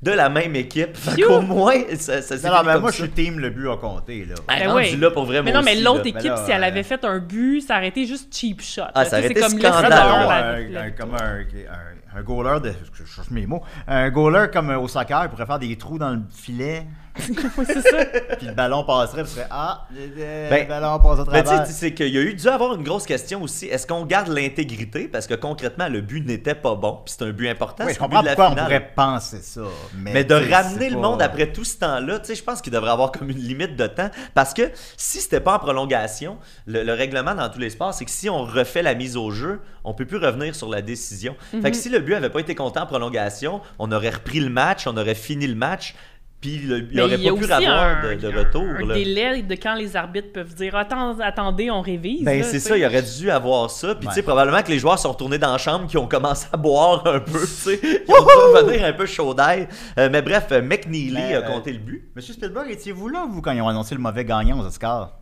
de 0.03 0.11
la 0.11 0.29
même 0.29 0.55
équipe. 0.55 0.95
Fait 0.95 1.19
qu'au 1.21 1.41
moins, 1.41 1.73
ça, 1.97 2.21
ça 2.21 2.37
s'est 2.37 2.47
Non, 2.47 2.53
non, 2.53 2.59
fini 2.61 2.73
mais 2.73 2.79
moi, 2.79 2.91
je 2.91 2.95
suis 2.97 3.09
team, 3.09 3.39
le 3.39 3.49
but 3.49 3.67
a 3.67 3.77
compté, 3.77 4.25
là. 4.25 4.35
Ben 4.47 4.71
oui. 4.75 4.95
là 4.95 5.09
pour 5.09 5.25
vrai, 5.25 5.41
Mais 5.41 5.51
non, 5.51 5.63
mais 5.63 5.75
l'autre 5.75 6.03
là. 6.03 6.09
équipe, 6.09 6.21
Ben 6.23 6.29
là, 6.35 6.45
si 6.45 6.51
elle 6.51 6.63
euh, 6.63 6.67
avait 6.67 6.83
fait 6.83 7.03
un 7.03 7.17
but, 7.17 7.61
ça 7.61 7.77
aurait 7.77 7.87
été 7.87 8.05
juste 8.05 8.33
cheap 8.33 8.61
shot. 8.61 8.83
Ah, 8.93 9.03
là. 9.03 9.09
ça 9.09 9.17
aurait 9.17 9.25
été 9.31 9.39
comme 9.41 9.59
scandaleux. 9.59 9.89
la- 9.89 10.47
un, 10.53 10.59
la- 10.69 10.81
un- 10.83 10.91
comme 10.91 11.15
un, 11.15 11.39
un, 11.39 12.19
un 12.19 12.21
goaler 12.21 12.59
de. 12.61 12.73
Je 12.93 13.05
cherche 13.05 13.31
mes 13.31 13.47
mots. 13.47 13.63
Un 13.87 14.09
goaler 14.11 14.47
comme 14.53 14.69
euh, 14.69 14.77
au 14.79 14.87
soccer, 14.87 15.23
il 15.23 15.29
pourrait 15.29 15.47
faire 15.47 15.59
des 15.59 15.75
trous 15.77 15.97
dans 15.97 16.11
le 16.11 16.21
filet, 16.31 16.85
Oui, 17.57 17.65
c'est 17.67 17.81
ça. 17.81 18.05
puis 18.37 18.47
le 18.47 18.53
ballon 18.53 18.83
passerait, 18.83 19.23
puis 19.23 19.31
serait 19.31 19.47
Ah, 19.49 19.85
le, 19.93 20.05
le 20.07 20.49
Ben, 20.49 20.67
ballon 20.67 20.99
passe 20.99 21.19
au 21.19 21.31
Mais 21.31 21.41
tu 21.41 21.47
travers. 21.49 21.65
sais, 21.67 21.73
c'est 21.73 21.93
qu'il 21.93 22.09
y 22.13 22.17
a 22.17 22.21
eu 22.21 22.33
dû 22.33 22.47
avoir 22.47 22.75
une 22.75 22.83
grosse 22.83 23.05
question 23.05 23.41
aussi. 23.41 23.65
Est-ce 23.67 23.85
qu'on 23.87 24.05
garde 24.05 24.27
l'intégrité? 24.29 25.07
Parce 25.07 25.27
que 25.27 25.33
concrètement, 25.33 25.87
le 25.89 26.01
but 26.01 26.25
n'était 26.25 26.55
pas 26.55 26.75
bon. 26.75 26.99
Puis 27.05 27.15
c'est 27.17 27.25
un 27.25 27.31
but 27.31 27.49
important. 27.49 27.85
Oui, 27.85 27.93
je 27.93 27.99
but 27.99 28.03
comprends 28.05 28.23
pourquoi 28.23 28.49
on 28.51 28.55
pourrait 28.55 28.91
penser 28.95 29.39
ça. 29.41 29.61
Mais, 29.95 30.13
Mais 30.13 30.23
de 30.23 30.35
ramener 30.35 30.89
le 30.89 30.95
pas- 30.95 31.01
monde 31.01 31.21
après 31.21 31.51
tout 31.51 31.63
ce 31.63 31.77
temps-là, 31.77 32.19
tu 32.19 32.25
sais, 32.27 32.35
je 32.35 32.43
pense 32.43 32.61
qu'il 32.61 32.73
devrait 32.73 32.91
avoir 32.91 33.11
comme 33.11 33.29
une 33.29 33.37
limite 33.37 33.75
de 33.75 33.87
temps. 33.87 34.09
Parce 34.33 34.53
que 34.53 34.71
si 34.97 35.19
c'était 35.19 35.39
pas 35.39 35.55
en 35.55 35.59
prolongation, 35.59 36.37
le, 36.65 36.83
le 36.83 36.93
règlement 36.93 37.35
dans 37.35 37.49
tous 37.49 37.59
les 37.59 37.69
sports, 37.69 37.93
c'est 37.93 38.05
que 38.05 38.11
si 38.11 38.29
on 38.29 38.43
refait 38.43 38.81
la 38.83 38.93
mise 38.95 39.17
au 39.17 39.31
jeu, 39.31 39.59
on 39.83 39.93
peut 39.93 40.05
plus 40.05 40.17
revenir 40.17 40.53
sur 40.55 40.69
la 40.69 40.81
décision. 40.81 41.35
Fait 41.61 41.71
que 41.71 41.77
si 41.77 41.89
le 41.89 41.99
but 41.99 42.13
avait 42.15 42.29
pas 42.29 42.39
été 42.41 42.55
compté 42.55 42.79
en 42.79 42.85
prolongation, 42.85 43.61
on 43.79 43.91
aurait 43.91 44.09
repris 44.09 44.39
le 44.39 44.49
match, 44.49 44.85
on 44.87 44.97
aurait 44.97 45.15
fini 45.15 45.47
le 45.47 45.55
match, 45.55 45.95
puis 46.39 46.59
le- 46.59 46.79
il 46.79 46.89
Mais 46.95 47.01
aurait 47.01 47.15
il 47.15 47.21
y 47.23 47.29
a 47.29 47.33
pas 47.33 47.39
pu 47.39 47.51
avoir 47.51 47.83
un, 47.83 48.15
de, 48.15 48.21
de 48.21 48.27
un- 48.31 48.37
retour. 48.39 48.61
un 48.63 48.85
là. 48.85 48.93
délai 48.93 49.41
de 49.41 49.53
quand 49.55 49.73
les 49.75 49.95
arbitres 49.95 50.31
peuvent 50.31 50.53
dire 50.53 50.75
Attends, 50.75 51.19
attendez, 51.19 51.71
on 51.71 51.81
révise. 51.81 52.23
Ben 52.23 52.43
c'est 52.43 52.59
ça, 52.59 52.77
il 52.77 52.85
aurait 52.85 53.01
dû 53.01 53.29
avoir 53.31 53.71
ça. 53.71 53.95
Puis 53.95 54.07
tu 54.07 54.13
sais, 54.13 54.19
Ouais. 54.19 54.23
probablement 54.25 54.61
que 54.61 54.69
les 54.69 54.77
joueurs 54.79 54.99
sont 54.99 55.11
retournés 55.11 55.39
dans 55.39 55.51
la 55.51 55.57
chambre, 55.57 55.87
qui 55.87 55.97
ont 55.97 56.07
commencé 56.07 56.47
à 56.53 56.57
boire 56.57 57.05
un 57.07 57.19
peu, 57.19 57.39
tu 57.41 57.47
sais. 57.47 57.79
Ils 57.83 58.11
ont 58.13 58.23
dû 58.23 58.57
revenir 58.57 58.85
un 58.85 58.93
peu 58.93 59.05
chaud 59.07 59.33
d'ail. 59.33 59.67
Euh, 59.97 60.09
mais 60.11 60.21
bref, 60.21 60.47
euh, 60.51 60.61
McNeely 60.61 61.11
Mais, 61.13 61.33
a 61.35 61.39
euh, 61.39 61.41
compté 61.41 61.71
le 61.73 61.79
but. 61.79 62.09
Monsieur 62.15 62.33
Spielberg, 62.33 62.69
étiez-vous 62.69 63.07
là, 63.09 63.25
vous, 63.29 63.41
quand 63.41 63.51
ils 63.51 63.61
ont 63.61 63.67
annoncé 63.67 63.95
le 63.95 64.01
mauvais 64.01 64.23
gagnant 64.25 64.59
aux 64.59 64.65
Oscars? 64.65 65.17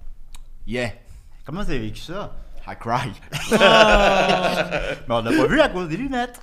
Yeah, 0.68 0.90
Comment 1.46 1.62
vous 1.64 1.70
avez 1.70 1.80
vécu 1.80 2.02
ça? 2.02 2.34
I 2.68 2.74
cry. 2.80 3.12
Mais 5.08 5.16
on 5.16 5.22
l'a 5.22 5.32
pas 5.32 5.46
vu 5.48 5.62
à 5.62 5.70
cause 5.70 5.88
des 5.88 5.98
lunettes. 5.98 6.40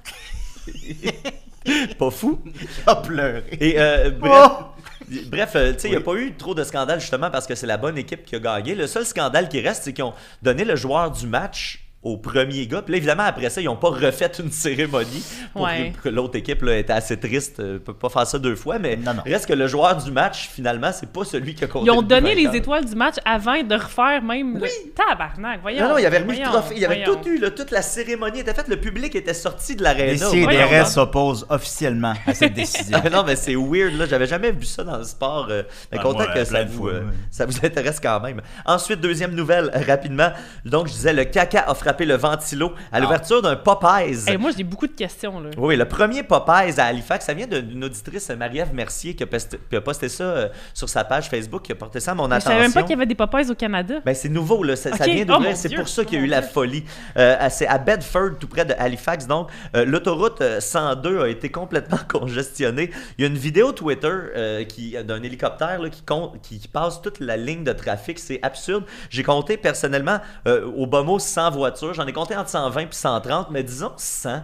Pas 1.99 2.11
fou. 2.11 2.41
Il 2.45 2.69
a 2.87 2.97
pleuré. 2.97 3.45
Et 3.61 3.79
euh, 3.79 4.11
bref, 4.11 4.33
Oh! 4.35 4.65
bref 5.27 5.53
euh, 5.57 5.73
tu 5.73 5.81
sais, 5.81 5.89
il 5.89 5.91
n'y 5.93 5.97
a 5.97 6.01
pas 6.01 6.15
eu 6.15 6.35
trop 6.35 6.55
de 6.55 6.65
scandales 6.65 7.01
justement 7.01 7.31
parce 7.31 7.47
que 7.47 7.55
c'est 7.55 7.67
la 7.67 7.77
bonne 7.77 7.99
équipe 7.99 8.25
qui 8.25 8.37
a 8.37 8.39
gagné. 8.39 8.75
Le 8.75 8.87
seul 8.87 9.05
scandale 9.05 9.49
qui 9.49 9.61
reste, 9.61 9.85
c'est 9.85 9.93
qu'ils 9.93 10.05
ont 10.05 10.15
donné 10.43 10.65
le 10.65 10.77
joueur 10.77 11.11
du 11.11 11.27
match 11.27 11.82
au 12.03 12.17
premier 12.17 12.67
gars. 12.67 12.83
Puis 12.83 12.93
là, 12.93 12.97
évidemment, 12.99 13.23
après 13.23 13.49
ça, 13.51 13.61
ils 13.61 13.67
n'ont 13.67 13.77
pas 13.77 13.91
refait 13.91 14.31
une 14.39 14.51
cérémonie 14.51 15.23
pour 15.53 15.63
Ouais. 15.63 15.93
que, 16.03 16.09
l'autre 16.09 16.37
équipe 16.37 16.63
là, 16.63 16.77
était 16.77 16.93
assez 16.93 17.17
triste. 17.19 17.61
Euh, 17.61 17.79
peut 17.79 17.95
pas 17.95 18.09
faire 18.09 18.27
ça 18.27 18.39
deux 18.39 18.57
fois, 18.57 18.79
mais 18.79 18.97
Non, 18.97 19.15
non. 19.15 19.23
reste 19.25 19.47
que 19.47 19.53
le 19.53 19.67
joueur 19.69 19.97
du 19.97 20.11
match, 20.11 20.49
finalement, 20.53 20.91
c'est 20.93 21.11
pas 21.13 21.25
celui 21.25 21.55
qui 21.55 21.63
a 21.65 21.67
compté 21.69 21.87
Ils 21.87 21.91
ont 21.93 22.01
le 22.01 22.07
donné 22.07 22.35
les 22.35 22.57
étoiles 22.57 22.85
du 22.85 22.95
match 22.97 23.17
avant 23.25 23.63
de 23.63 23.75
refaire 23.75 24.23
même 24.23 24.59
le 24.59 24.67
tabarnak. 24.97 25.61
Voyons. 25.63 25.83
Non, 25.85 25.89
non, 25.91 25.99
il 25.99 26.07
avait 26.07 26.19
remis 26.19 26.31
le 26.33 26.37
voyons, 26.39 26.53
trophée, 26.53 26.75
il 26.77 26.85
avait 26.85 27.05
voyons. 27.05 27.21
tout 27.23 27.29
eu, 27.29 27.39
là, 27.39 27.51
toute 27.51 27.71
la 27.71 27.83
cérémonie 27.83 28.41
était 28.41 28.55
faite, 28.55 28.69
le 28.69 28.77
public 28.81 29.15
était 29.15 29.35
sorti 29.35 29.77
de 29.77 29.83
l'aréna. 29.83 30.13
Les 30.13 30.19
CDRS 30.19 30.87
s'opposent 30.89 31.47
officiellement 31.51 32.15
à 32.27 32.35
cette 32.35 32.55
décision. 32.55 32.99
Ah, 33.05 33.11
non, 33.13 33.23
mais 33.25 33.37
c'est 33.37 33.55
weird, 33.55 33.95
là. 33.99 34.07
J'avais 34.07 34.27
jamais 34.27 34.51
vu 34.51 34.65
ça 34.67 34.83
dans 34.83 34.99
le 34.99 35.05
sport. 35.05 35.47
euh, 35.51 35.63
mais 35.93 35.99
Ah, 36.01 36.03
content 36.03 36.19
moi, 36.25 36.27
que 36.35 36.45
ça 36.45 36.65
vous, 36.65 36.83
fois, 36.83 36.91
euh, 36.93 37.01
ouais. 37.05 37.13
ça 37.31 37.47
vous 37.47 37.57
intéresse 37.65 38.01
quand 38.01 38.21
même. 38.21 38.41
Ensuite, 38.67 39.01
deuxième 39.01 39.35
nouvelle, 39.35 39.71
rapidement. 39.87 40.31
Donc, 40.65 40.89
je 40.89 40.93
disais, 40.93 41.13
le 41.13 41.25
caca 41.25 41.61
a 41.69 41.75
le 42.01 42.15
ventilo 42.17 42.73
à 42.91 43.01
l'ouverture 43.01 43.43
d'un 43.43 43.57
Popeyes. 43.57 44.29
Hey, 44.29 44.37
moi, 44.37 44.51
j'ai 44.57 44.65
beaucoup 44.65 44.87
de 44.87 44.93
questions. 44.93 45.41
Là. 45.41 45.51
Oui, 45.57 45.77
le 45.77 45.87
premier 45.87 46.23
Popeyes 46.23 46.79
à 46.81 46.87
Halifax, 46.87 47.27
ça 47.27 47.35
vient 47.35 47.47
d'une 47.47 47.85
auditrice, 47.85 48.29
Marie-Ève 48.31 48.75
Mercier, 48.75 49.15
qui 49.15 49.23
a, 49.23 49.27
posté, 49.27 49.59
qui 49.71 49.77
a 49.77 49.81
posté 49.81 50.09
ça 50.09 50.25
euh, 50.25 50.49
sur 50.75 50.89
sa 50.89 51.05
page 51.05 51.29
Facebook, 51.29 51.63
qui 51.63 51.73
a 51.73 51.75
porté 51.75 52.01
ça 52.01 52.13
à 52.13 52.15
mon 52.15 52.29
Mais 52.29 52.35
Je 52.37 52.37
attention. 52.37 52.51
savais 52.53 52.63
même 52.63 52.73
pas 52.73 52.83
qu'il 52.83 52.91
y 52.91 52.95
avait 52.95 53.07
des 53.07 53.15
Popeyes 53.15 53.51
au 53.51 53.55
Canada. 53.55 53.95
Ben, 54.05 54.15
c'est 54.15 54.29
nouveau, 54.29 54.63
là. 54.63 54.77
Ça, 54.77 54.91
vient 54.91 55.23
Oh, 55.23 55.25
d'ouvrir. 55.25 55.51
mon 55.51 55.57
c'est 55.57 55.75
pour 55.75 55.89
ça 55.89 56.05
qu'il 56.05 56.15
y 56.15 56.17
a 56.19 56.23
Oh, 56.23 56.27
eu 56.27 56.29
la 56.29 56.43
folie. 56.43 56.85
Euh, 57.17 57.37
c'est 57.51 57.67
à 57.67 57.79
Bedford, 57.79 58.39
tout 58.41 58.49
près 58.49 58.65
de 58.65 58.75
Halifax. 58.79 59.27
Donc, 59.27 59.49
euh, 59.77 59.85
l'autoroute 59.85 60.41
euh, 60.41 60.61
102 60.61 61.21
a 61.23 61.29
été 61.29 61.51
complètement 61.51 61.99
congestionnée. 62.09 62.91
Il 63.19 63.23
y 63.23 63.25
a 63.25 63.29
une 63.29 63.39
vidéo 63.39 63.73
Twitter 63.73 64.13
qui, 64.69 64.97
d'un 65.05 65.23
hélicoptère 65.23 65.81
là, 65.81 65.89
qui, 65.91 66.03
compte, 66.03 66.41
qui, 66.43 66.59
qui 66.59 66.69
passe 66.69 67.01
toute 67.03 67.21
la 67.21 67.37
ligne 67.37 67.65
de 67.65 67.73
trafic. 67.73 68.19
C'est 68.19 68.39
absurde. 68.43 68.85
J'ai 69.11 69.23
compté 69.23 69.57
personnellement 69.57 70.19
au 70.77 70.87
bas 70.87 71.03
mot 71.03 71.19
100 71.19 71.51
voitures. 71.53 71.82
J'en 71.91 72.07
ai 72.07 72.13
compté 72.13 72.37
entre 72.37 72.51
120 72.51 72.81
et 72.81 72.89
130, 72.93 73.51
mais 73.51 73.65
disons 73.65 73.93
100. 73.97 74.43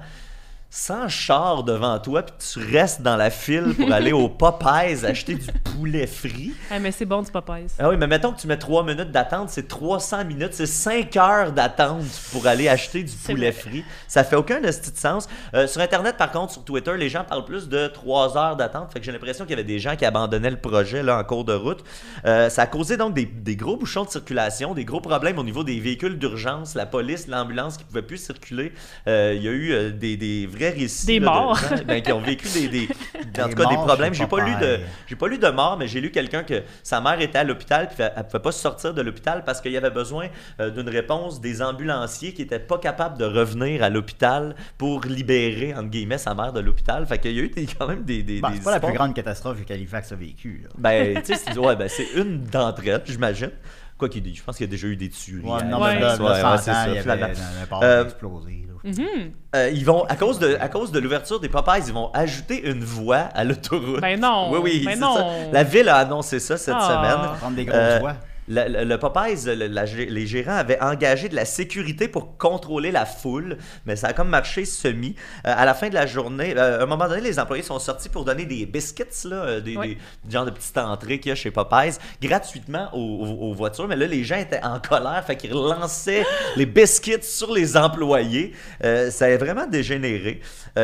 100 0.70 1.08
chars 1.08 1.64
devant 1.64 1.98
toi, 1.98 2.22
puis 2.22 2.34
tu 2.52 2.58
restes 2.76 3.00
dans 3.00 3.16
la 3.16 3.30
file 3.30 3.74
pour 3.74 3.90
aller 3.90 4.12
au 4.12 4.28
Popeyes 4.38 5.02
acheter 5.06 5.34
du 5.34 5.46
poulet 5.64 6.06
frit. 6.06 6.52
Ah, 6.70 6.78
mais 6.78 6.92
c'est 6.92 7.06
bon 7.06 7.22
du 7.22 7.30
Popeyes. 7.30 7.68
Ah 7.78 7.88
oui, 7.88 7.96
mais 7.96 8.06
mettons 8.06 8.32
que 8.32 8.40
tu 8.40 8.46
mets 8.46 8.58
3 8.58 8.84
minutes 8.84 9.10
d'attente, 9.10 9.48
c'est 9.48 9.66
300 9.66 10.26
minutes, 10.26 10.52
c'est 10.52 10.66
5 10.66 11.16
heures 11.16 11.52
d'attente 11.52 12.04
pour 12.32 12.46
aller 12.46 12.68
acheter 12.68 13.02
du 13.02 13.14
poulet 13.16 13.50
frit. 13.52 13.82
Ça 14.08 14.24
fait 14.24 14.36
aucun 14.36 14.60
de 14.60 14.70
sens. 14.70 15.26
Euh, 15.54 15.66
sur 15.66 15.80
Internet, 15.80 16.18
par 16.18 16.30
contre, 16.30 16.52
sur 16.52 16.64
Twitter, 16.64 16.92
les 16.98 17.08
gens 17.08 17.24
parlent 17.24 17.46
plus 17.46 17.70
de 17.70 17.86
3 17.86 18.36
heures 18.36 18.56
d'attente. 18.56 18.92
Fait 18.92 18.98
que 18.98 19.06
j'ai 19.06 19.12
l'impression 19.12 19.46
qu'il 19.46 19.52
y 19.52 19.54
avait 19.54 19.64
des 19.64 19.78
gens 19.78 19.96
qui 19.96 20.04
abandonnaient 20.04 20.50
le 20.50 20.60
projet 20.60 21.02
là, 21.02 21.18
en 21.18 21.24
cours 21.24 21.46
de 21.46 21.54
route. 21.54 21.82
Euh, 22.26 22.50
ça 22.50 22.62
a 22.62 22.66
causé 22.66 22.98
donc 22.98 23.14
des, 23.14 23.24
des 23.24 23.56
gros 23.56 23.78
bouchons 23.78 24.04
de 24.04 24.10
circulation, 24.10 24.74
des 24.74 24.84
gros 24.84 25.00
problèmes 25.00 25.38
au 25.38 25.44
niveau 25.44 25.64
des 25.64 25.80
véhicules 25.80 26.18
d'urgence, 26.18 26.74
la 26.74 26.84
police, 26.84 27.26
l'ambulance 27.26 27.78
qui 27.78 27.84
ne 27.84 27.88
pouvaient 27.88 28.02
plus 28.02 28.18
circuler. 28.18 28.74
Euh, 29.06 29.32
Il 29.34 29.42
y 29.42 29.48
a 29.48 29.52
eu 29.52 29.92
des, 29.92 30.18
des 30.18 30.46
vrais 30.58 30.70
récits 30.70 31.06
Des 31.06 31.18
là, 31.20 31.20
de 31.20 31.24
morts. 31.24 31.56
gens, 31.56 31.76
ben, 31.86 32.02
qui 32.02 32.12
ont 32.12 32.20
vécu 32.20 32.48
des, 32.48 32.68
des, 32.68 32.88
en 33.42 33.46
Des 33.48 33.54
tout 33.54 33.56
cas, 33.62 33.68
des 33.68 33.74
morts 33.76 33.86
problèmes. 33.86 34.12
chez 34.14 34.20
J'ai 34.24 34.26
pas 34.28 34.44
lu 34.44 34.54
de, 34.56 34.78
j'ai 35.06 35.16
pas 35.16 35.28
lu 35.28 35.38
de 35.38 35.48
mort, 35.48 35.76
mais 35.78 35.88
j'ai 35.88 36.00
lu 36.00 36.10
quelqu'un 36.10 36.42
que 36.42 36.62
sa 36.82 37.00
mère 37.00 37.20
était 37.20 37.38
à 37.38 37.44
l'hôpital 37.44 37.88
puis 37.88 37.96
elle, 38.00 38.12
elle 38.16 38.24
pouvait 38.26 38.42
pas 38.42 38.52
sortir 38.52 38.94
de 38.94 39.02
l'hôpital 39.02 39.44
parce 39.44 39.60
qu'il 39.60 39.72
y 39.72 39.76
avait 39.76 39.90
besoin 39.90 40.28
euh, 40.60 40.70
d'une 40.70 40.88
réponse 40.88 41.40
des 41.40 41.62
ambulanciers 41.62 42.32
qui 42.34 42.42
étaient 42.42 42.58
pas 42.58 42.78
capables 42.78 43.18
de 43.18 43.24
revenir 43.24 43.82
à 43.82 43.88
l'hôpital 43.88 44.54
pour 44.76 45.02
libérer 45.04 45.74
entre 45.74 45.88
guillemets 45.88 46.18
sa 46.18 46.34
mère 46.34 46.52
de 46.52 46.60
l'hôpital. 46.60 47.06
Fait 47.06 47.18
qu'il 47.18 47.32
y 47.36 47.40
a 47.40 47.42
eu 47.44 47.48
des- 47.48 47.66
quand 47.66 47.86
même 47.86 48.02
des, 48.04 48.22
des, 48.22 48.40
Bon, 48.40 48.48
des 48.50 48.56
c'est 48.56 48.62
pas 48.64 48.72
la 48.72 48.80
plus 48.80 48.92
grande 48.94 49.14
catastrophe 49.14 49.64
qu'Halifax 49.64 50.12
a 50.12 50.16
vécue. 50.16 50.66
Ben, 50.76 51.22
tu 51.22 51.34
sais, 51.34 51.40
c'est 51.44 51.58
ouais, 51.58 51.76
ben, 51.76 51.88
c'est 51.88 52.08
une 52.16 52.44
d'entre 52.44 52.82
elles, 52.86 53.02
j'imagine. 53.04 53.50
Quoi 53.96 54.08
qu'il 54.08 54.24
y 54.26 54.30
ait- 54.30 54.34
je 54.34 54.42
pense 54.44 54.56
qu'il 54.56 54.66
y 54.66 54.68
a 54.68 54.70
déjà 54.70 54.86
eu 54.86 54.96
des 54.96 55.08
tueries. 55.08 55.42
Ouais, 55.44 55.64
non, 55.64 55.82
Ouais. 55.82 55.96
mais 55.98 56.04
Ouais, 56.06 56.16
100 56.16 56.24
ouais, 56.24 56.58
c'est 56.58 56.72
ça, 56.72 56.86
il 56.86 56.94
y 56.94 56.98
avait 56.98 57.00
finalement. 57.02 57.26
un 57.62 57.66
port 57.66 57.80
Euh, 57.82 58.04
explosé. 58.04 58.67
Mhm. 58.84 59.32
Euh, 59.56 59.70
ils 59.72 59.84
vont, 59.84 60.04
à 60.04 60.16
cause 60.16 60.38
de, 60.38 60.56
à 60.60 60.68
cause 60.68 60.92
de 60.92 60.98
l'ouverture 60.98 61.40
des 61.40 61.48
Popeyes, 61.48 61.82
ils 61.86 61.92
vont 61.92 62.10
ajouter 62.12 62.68
une 62.68 62.84
voie 62.84 63.28
à 63.34 63.44
l'autoroute. 63.44 64.00
Ben 64.00 64.18
non, 64.20 64.50
Oui, 64.52 64.58
oui, 64.62 64.82
ben 64.84 64.94
c'est 64.94 65.00
non. 65.00 65.16
ça. 65.16 65.26
La 65.52 65.64
ville 65.64 65.88
a 65.88 65.96
annoncé 65.96 66.38
ça 66.38 66.56
cette 66.56 66.74
Ah. 66.78 66.88
semaine. 66.88 67.36
Prendre 67.38 67.56
des 67.56 67.64
grosses 67.64 67.78
Euh, 67.78 68.00
le, 68.48 68.96
Popeyes, 68.96 69.44
la 69.54 69.84
les 69.84 70.26
gérants 70.26 70.56
avaient 70.56 70.80
engagé 70.82 71.28
de 71.28 71.34
la 71.36 71.44
sécurité 71.44 72.08
pour 72.08 72.36
contrôler 72.38 72.90
la 72.90 73.04
foule, 73.06 73.58
mais 73.86 73.96
ça 73.96 74.08
a 74.08 74.12
comme 74.12 74.28
marché 74.28 74.64
semi. 74.64 75.14
Euh, 75.46 75.52
à 75.56 75.64
la 75.64 75.74
fin 75.74 75.88
de 75.88 75.94
la 75.94 76.06
journée, 76.06 76.54
euh, 76.56 76.80
à 76.80 76.82
un 76.82 76.86
moment 76.86 77.08
donné, 77.08 77.20
les 77.20 77.38
employés 77.38 77.62
sont 77.62 77.78
sortis 77.78 78.08
pour 78.08 78.24
donner 78.24 78.44
des 78.44 78.66
biscuits, 78.66 79.04
là, 79.24 79.36
euh, 79.36 79.60
des, 79.60 79.76
Ouais. 79.76 79.96
des 80.24 80.30
genres 80.32 80.44
de 80.46 80.50
petites 80.50 80.78
entrées 80.78 81.18
qu'il 81.20 81.28
y 81.30 81.32
a 81.32 81.34
chez 81.34 81.50
Popeyes, 81.50 81.98
gratuitement 82.22 82.88
aux, 82.92 82.98
aux- 82.98 83.50
aux 83.50 83.54
voitures. 83.54 83.86
Mais 83.88 83.96
là, 83.96 84.06
les 84.06 84.24
gens 84.24 84.36
étaient 84.38 84.62
en 84.64 84.80
colère, 84.80 85.22
fait 85.26 85.36
qu'ils 85.36 85.52
relançaient 85.54 86.24
les 86.56 86.66
biscuits 86.66 87.22
sur 87.22 87.52
les 87.52 87.76
employés. 87.76 88.52
Euh, 88.84 89.10
ça 89.10 89.26
a 89.26 89.36
vraiment 89.36 89.66
dégénéré. 89.66 90.40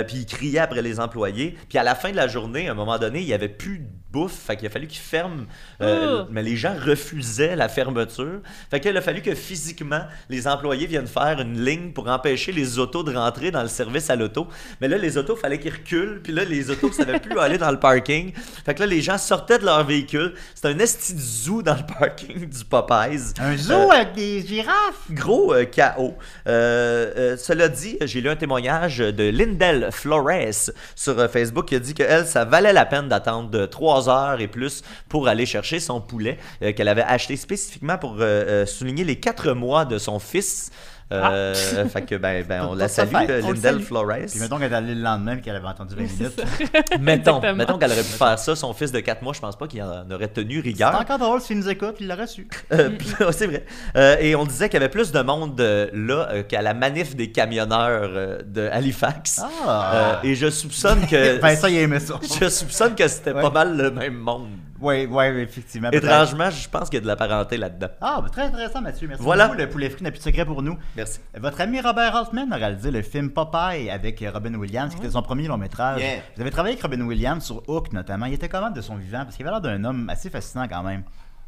Puis 0.08 0.16
ils 0.18 0.26
criaient 0.26 0.58
après 0.58 0.82
les 0.82 0.98
employés. 0.98 1.56
Puis 1.68 1.78
à 1.78 1.84
la 1.84 1.94
fin 1.94 2.10
de 2.10 2.16
la 2.16 2.26
journée, 2.26 2.66
à 2.68 2.72
un 2.72 2.74
moment 2.74 2.98
donné, 2.98 3.20
il 3.20 3.26
n'y 3.26 3.32
avait 3.32 3.48
plus 3.48 3.78
de 3.78 3.86
bouffe. 4.10 4.32
Fait 4.46 4.56
qu'il 4.56 4.66
a 4.66 4.70
fallu 4.70 4.88
qu'ils 4.88 4.98
ferment. 5.00 5.44
Oh. 5.80 6.22
Mais 6.30 6.42
les 6.42 6.56
gens 6.56 6.74
refusaient 6.74 7.53
la 7.56 7.68
fermeture. 7.68 8.40
Fait 8.70 8.80
qu'il 8.80 8.96
a 8.96 9.00
fallu 9.00 9.22
que 9.22 9.34
physiquement, 9.34 10.02
les 10.28 10.46
employés 10.48 10.86
viennent 10.86 11.06
faire 11.06 11.40
une 11.40 11.64
ligne 11.64 11.92
pour 11.92 12.08
empêcher 12.08 12.52
les 12.52 12.78
autos 12.78 13.02
de 13.02 13.14
rentrer 13.14 13.50
dans 13.50 13.62
le 13.62 13.68
service 13.68 14.10
à 14.10 14.16
l'auto. 14.16 14.46
Mais 14.80 14.88
là, 14.88 14.98
les 14.98 15.16
autos, 15.16 15.36
fallait 15.36 15.58
qu'ils 15.58 15.72
reculent. 15.72 16.20
Puis 16.22 16.32
là, 16.32 16.44
les 16.44 16.70
autos 16.70 16.88
ne 16.88 16.92
savaient 16.94 17.20
plus 17.20 17.38
aller 17.38 17.58
dans 17.58 17.70
le 17.70 17.78
parking. 17.78 18.32
Fait 18.64 18.74
que 18.74 18.80
là, 18.80 18.86
les 18.86 19.00
gens 19.00 19.18
sortaient 19.18 19.58
de 19.58 19.64
leur 19.64 19.84
véhicule. 19.84 20.34
C'était 20.54 20.68
un 20.68 20.78
esti 20.78 21.14
de 21.14 21.20
zoo 21.20 21.62
dans 21.62 21.74
le 21.74 21.82
parking 21.98 22.48
du 22.48 22.64
Popeyes. 22.64 23.32
Un 23.38 23.56
zoo 23.56 23.72
Euh, 23.72 23.90
avec 23.90 24.14
des 24.14 24.44
girafes? 24.46 24.74
Gros 25.10 25.52
euh, 25.54 25.64
chaos. 25.64 26.14
Euh, 26.46 27.12
euh, 27.16 27.36
cela 27.36 27.68
dit, 27.68 27.98
j'ai 28.02 28.20
lu 28.20 28.28
un 28.28 28.36
témoignage 28.36 28.98
de 28.98 29.24
Lindell 29.30 29.90
Flores 29.92 30.70
sur 30.94 31.30
Facebook 31.30 31.66
qui 31.66 31.74
a 31.74 31.78
dit 31.78 31.94
que 31.94 32.02
elle, 32.02 32.26
ça 32.26 32.44
valait 32.44 32.72
la 32.72 32.86
peine 32.86 33.08
d'attendre 33.08 33.50
de 33.50 33.66
3 33.66 34.08
heures 34.08 34.40
et 34.40 34.48
plus 34.48 34.82
pour 35.08 35.28
aller 35.28 35.46
chercher 35.46 35.80
son 35.80 36.00
poulet 36.00 36.38
qu'elle 36.76 36.88
avait 36.88 37.02
acheté 37.02 37.36
spécifiquement 37.44 37.98
pour 37.98 38.14
euh, 38.14 38.22
euh, 38.22 38.66
souligner 38.66 39.04
les 39.04 39.16
4 39.16 39.52
mois 39.52 39.84
de 39.84 39.98
son 39.98 40.18
fils. 40.18 40.70
Euh, 41.12 41.54
fait 41.92 42.02
que 42.02 42.14
ben, 42.14 42.42
ben, 42.48 42.66
on 42.70 42.74
la 42.74 42.88
sa 42.88 43.06
salue, 43.06 43.28
euh, 43.30 43.40
Lindell. 43.42 43.80
Flores. 43.80 44.08
Puis 44.30 44.40
mettons 44.40 44.56
qu'elle 44.58 44.72
est 44.72 44.76
allée 44.76 44.94
le 44.94 45.02
lendemain 45.02 45.36
et 45.36 45.40
qu'elle 45.42 45.54
avait 45.54 45.66
entendu 45.66 45.94
20 45.94 46.00
minutes. 46.02 46.42
Mettons, 47.00 47.40
mettons 47.54 47.76
qu'elle 47.76 47.92
aurait 47.92 48.02
pu 48.02 48.08
faire 48.08 48.38
ça, 48.38 48.56
son 48.56 48.72
fils 48.72 48.90
de 48.90 49.00
4 49.00 49.20
mois, 49.22 49.34
je 49.34 49.40
pense 49.40 49.56
pas 49.56 49.66
qu'il 49.68 49.82
en 49.82 50.10
aurait 50.10 50.28
tenu 50.28 50.56
C'est 50.56 50.62
rigueur. 50.62 50.98
encore 50.98 51.18
drôle 51.18 51.40
s'il 51.42 51.58
nous 51.58 51.68
écoute, 51.68 51.96
il 52.00 52.08
l'aurait 52.08 52.26
su. 52.26 52.48
Euh, 52.72 52.88
c'est 53.32 53.46
vrai. 53.46 53.66
Euh, 53.96 54.16
et 54.18 54.34
on 54.34 54.46
disait 54.46 54.70
qu'il 54.70 54.80
y 54.80 54.82
avait 54.82 54.88
plus 54.90 55.12
de 55.12 55.20
monde 55.20 55.60
euh, 55.60 55.88
là 55.92 56.28
euh, 56.30 56.42
qu'à 56.42 56.62
la 56.62 56.72
manif 56.72 57.14
des 57.14 57.30
camionneurs 57.30 58.10
euh, 58.14 58.38
de 58.42 58.62
Halifax. 58.72 59.42
Ah. 59.66 59.92
Euh, 60.22 60.28
et 60.28 60.34
je 60.34 60.48
soupçonne 60.48 61.06
que 61.06 61.38
Vincent, 61.38 61.66
il 61.68 61.76
aimait 61.76 62.00
ça. 62.00 62.18
je 62.40 62.48
soupçonne 62.48 62.94
que 62.94 63.06
c'était 63.08 63.32
Ouais. 63.32 63.42
pas 63.42 63.50
mal 63.50 63.76
le 63.76 63.90
même 63.90 64.14
monde. 64.16 64.48
Oui, 64.84 65.06
oui, 65.10 65.24
effectivement. 65.40 65.90
Étrangement, 65.90 66.50
je 66.50 66.68
pense 66.68 66.90
qu'il 66.90 66.98
y 66.98 66.98
a 66.98 67.00
de 67.00 67.06
la 67.06 67.16
parenté 67.16 67.56
là-dedans. 67.56 67.88
Ah, 68.00 68.20
ben, 68.22 68.28
très 68.28 68.42
intéressant, 68.42 68.82
Mathieu. 68.82 69.08
Merci 69.08 69.22
Voilà. 69.24 69.46
beaucoup. 69.48 69.58
Le 69.58 69.68
poulet 69.70 69.88
frit 69.88 70.02
n'a 70.04 70.10
plus 70.10 70.18
de 70.18 70.24
secret 70.24 70.44
pour 70.44 70.60
nous. 70.62 70.76
Merci. 70.96 71.20
Votre 71.36 71.60
ami 71.62 71.80
Robert 71.80 72.14
Altman 72.14 72.52
a 72.52 72.56
réalisé 72.56 72.90
le 72.90 73.00
film 73.02 73.30
Popeye 73.30 73.88
avec 73.90 74.22
Robin 74.32 74.54
Williams, 74.54 74.92
qui 74.94 75.00
était 75.00 75.10
son 75.10 75.22
premier 75.22 75.46
long 75.48 75.56
métrage. 75.56 76.00
Yeah. 76.00 76.16
Vous 76.36 76.42
avez 76.42 76.50
travaillé 76.50 76.74
avec 76.74 76.82
Robin 76.82 77.00
Williams 77.06 77.44
sur 77.44 77.62
Hook 77.68 77.92
notamment. 77.92 78.26
Il 78.26 78.34
était 78.34 78.48
comment 78.48 78.70
de 78.70 78.80
son 78.80 78.96
vivant 78.96 79.24
Parce 79.24 79.36
qu'il 79.36 79.46
avait 79.46 79.52
l'air 79.52 79.60
d'un 79.60 79.84
homme 79.84 80.08
assez 80.10 80.28
fascinant 80.30 80.68
quand 80.68 80.82
même. 80.82 81.02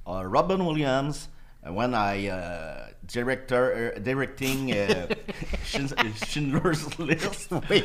Uh, 0.07 0.23
Robin 0.33 0.61
Williams, 0.61 1.29
uh, 1.67 1.71
when 1.73 1.93
I 1.95 2.29
uh, 2.31 2.93
director 3.07 3.93
uh, 3.97 4.01
directing 4.01 4.73
uh, 4.73 5.13
Schindler's 6.27 6.87
List, 6.99 7.53
Oui. 7.71 7.85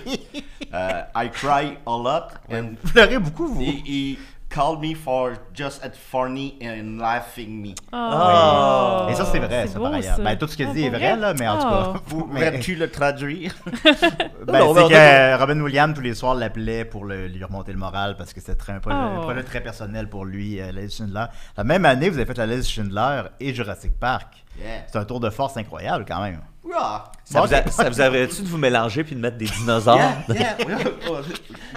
uh, 0.71 1.03
I 1.15 1.27
cry 1.29 1.77
a 1.85 1.91
lot, 1.97 2.29
and 2.49 2.77
Vous 2.83 2.91
pleurez 2.93 3.19
beaucoup, 3.19 3.47
vous. 3.47 3.61
he, 3.61 3.81
he 3.85 4.17
called 4.53 4.79
me 4.81 4.93
for 4.93 5.33
just 5.53 5.83
at 5.83 5.91
funny 5.95 6.57
and 6.61 6.97
laughing 6.99 7.61
me. 7.61 7.73
Oh. 7.93 9.07
Et 9.09 9.15
ça, 9.15 9.25
c'est 9.25 9.39
vrai, 9.39 9.67
ça, 9.67 9.77
beau, 9.79 9.85
par 9.85 9.93
ailleurs. 9.93 10.15
ça. 10.17 10.21
Ben, 10.23 10.37
tout 10.37 10.47
ce 10.47 10.55
qu'il 10.57 10.67
Ah, 10.69 10.73
dit 10.73 10.83
est 10.85 10.89
vrai, 10.89 11.15
là, 11.15 11.33
mais 11.33 11.47
en 11.47 11.57
tout 11.59 11.67
Oh. 11.67 11.93
cas. 11.93 11.99
Vous 12.07 12.25
mais- 12.31 12.49
Pourrais-tu 12.51 12.75
le 12.75 12.89
traduire? 12.91 13.55
Ben, 14.45 14.59
Non, 14.59 14.73
c'est 14.75 14.89
que 14.89 14.93
a- 14.95 15.37
Robin 15.37 15.59
Williams, 15.61 15.93
tous 15.95 16.01
les 16.01 16.13
soirs, 16.15 16.35
l'appelait 16.35 16.83
pour 16.85 17.05
le- 17.05 17.27
lui 17.27 17.43
remonter 17.43 17.71
le 17.71 17.77
moral 17.77 18.15
parce 18.17 18.33
que 18.33 18.39
c'était 18.39 18.55
très- 18.55 18.73
un 18.73 18.79
projet, 18.79 18.97
Oh. 18.99 19.19
un 19.19 19.21
projet 19.21 19.43
très 19.43 19.61
personnel 19.61 20.09
pour 20.09 20.25
lui, 20.25 20.59
euh, 20.59 20.71
la 20.71 20.81
liste 20.81 20.97
Schindler. 20.97 21.25
La 21.57 21.63
même 21.63 21.85
année, 21.85 22.09
vous 22.09 22.17
avez 22.17 22.25
fait 22.25 22.37
la 22.37 22.45
liste 22.47 22.69
Schindler 22.69 23.23
et 23.39 23.53
Jurassic 23.53 23.97
Park. 23.99 24.43
Yeah. 24.59 24.67
C'est 24.87 24.97
un 24.97 25.05
tour 25.05 25.19
de 25.19 25.29
force 25.29 25.55
incroyable 25.57 26.05
quand 26.07 26.21
même. 26.21 26.39
Ça 27.25 27.41
vous, 27.41 27.53
a- 27.53 27.59
ok. 27.59 27.69
ça 27.71 27.89
vous 27.89 28.01
aurait-tu 28.01 28.41
de 28.43 28.47
vous 28.47 28.57
mélanger 28.57 29.03
puis 29.03 29.15
de 29.15 29.19
mettre 29.21 29.37
des 29.37 29.45
dinosaures? 29.45 29.97
Yeah, 29.97 30.23
yeah. 30.29 30.57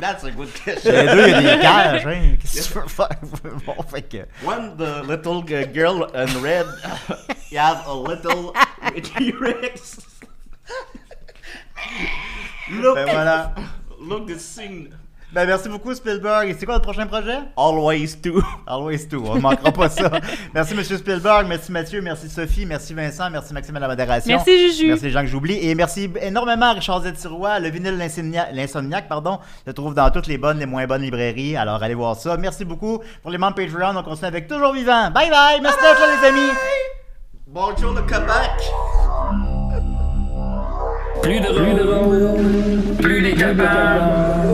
That's 0.01 0.25
a 0.25 0.31
good 0.31 0.53
question. 0.53 0.93
Les 0.93 1.07
deux, 1.07 1.27
il 1.29 1.31
y 1.31 1.35
a 1.35 1.57
des 1.57 1.63
cages, 1.63 2.07
hein. 2.07 2.37
Qu'est-ce 2.41 2.69
que 2.69 2.75
tu 2.75 2.81
veux 2.81 2.89
faire? 2.89 3.09
Bon, 3.67 3.83
fait 3.85 4.03
que. 4.03 4.27
When 4.45 4.77
the 4.77 5.03
little 5.09 5.43
girl 5.73 6.07
in 6.15 6.27
red 6.43 6.67
you 7.51 7.59
have 7.59 7.83
a 7.87 7.95
little 7.95 8.53
T-Rex. 9.03 9.99
look, 12.71 12.95
Ben 12.97 13.05
voilà. 13.07 13.55
look 14.01 14.27
the 14.27 14.39
scene. 14.39 14.91
Ben 15.35 15.47
merci 15.47 15.69
beaucoup 15.69 15.93
Spielberg. 15.93 16.49
Et 16.49 16.55
c'est 16.57 16.65
quoi 16.65 16.77
le 16.77 16.81
prochain 16.81 17.07
projet? 17.07 17.39
Always 17.57 18.17
do. 18.23 18.41
Always 18.69 19.07
do. 19.11 19.25
On 19.27 19.35
ne 19.35 19.41
manquera 19.41 19.73
pas 19.73 19.89
ça. 19.89 20.09
Merci 20.55 20.75
Monsieur 20.75 20.97
Spielberg, 20.97 21.47
merci 21.49 21.73
Mathieu, 21.73 22.01
merci 22.01 22.29
Sophie, 22.31 22.65
merci 22.65 22.95
Vincent, 22.95 23.29
merci 23.31 23.53
Maxime 23.53 23.75
à 23.77 23.81
la 23.81 23.89
modération. 23.89 24.37
Merci, 24.37 24.71
Juju. 24.71 24.89
Merci 24.89 25.05
les 25.07 25.11
gens 25.11 25.21
que 25.23 25.27
j'oublie. 25.27 25.59
Et 25.69 25.75
merci 25.75 26.09
énormément 26.23 26.67
à 26.67 26.73
Richard 26.75 27.03
Z. 27.03 27.15
Sirois. 27.17 27.59
Le 27.59 27.69
vinyle 27.69 27.97
L'Insomnia- 27.99 28.53
L'Insomniaque, 28.53 29.09
pardon, 29.09 29.41
se 29.67 29.73
trouve 29.73 29.95
dans 29.95 30.09
toutes 30.11 30.29
les 30.29 30.39
bonnes, 30.39 30.59
les 30.61 30.67
moins 30.67 30.87
bonnes 30.87 31.03
librairies. 31.03 31.57
Alors 31.57 31.83
allez 31.83 31.95
voir 31.95 32.15
ça. 32.17 32.37
Merci 32.37 32.65
beaucoup 32.65 33.01
pour 33.23 33.31
les 33.33 33.39
membres 33.39 33.57
Patreon. 33.57 33.97
On 33.97 34.03
continue 34.05 34.29
avec 34.29 34.47
Toujours 34.47 34.73
Vivant. 34.73 35.11
Bye 35.11 35.31
bye. 35.31 35.61
Merci 35.61 35.79
d'être 35.81 35.99
là 36.01 36.07
les 36.23 36.29
amis. 36.29 36.51
Bonjour 37.49 37.93
le 37.93 38.03
Québec. 38.03 38.71
Plus 41.23 41.41
de 41.41 41.47
rôle, 41.49 42.97
plus 43.01 43.21
les 43.21 43.35
capables, 43.35 44.54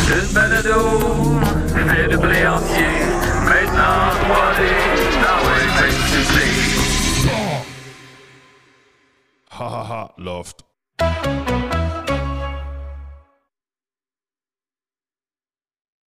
Une 0.09 0.29
balado 0.33 0.81
fait 1.87 2.09
de 2.09 2.17
blé 2.17 2.47
entier. 2.47 2.93
Maintenant 3.45 4.11
3D 4.21 4.61
dans 5.23 5.43
le 5.49 5.61
face 5.77 6.11
Ha 9.53 9.65
ha 9.65 9.83
ha, 9.91 10.15
Loft. 10.19 10.59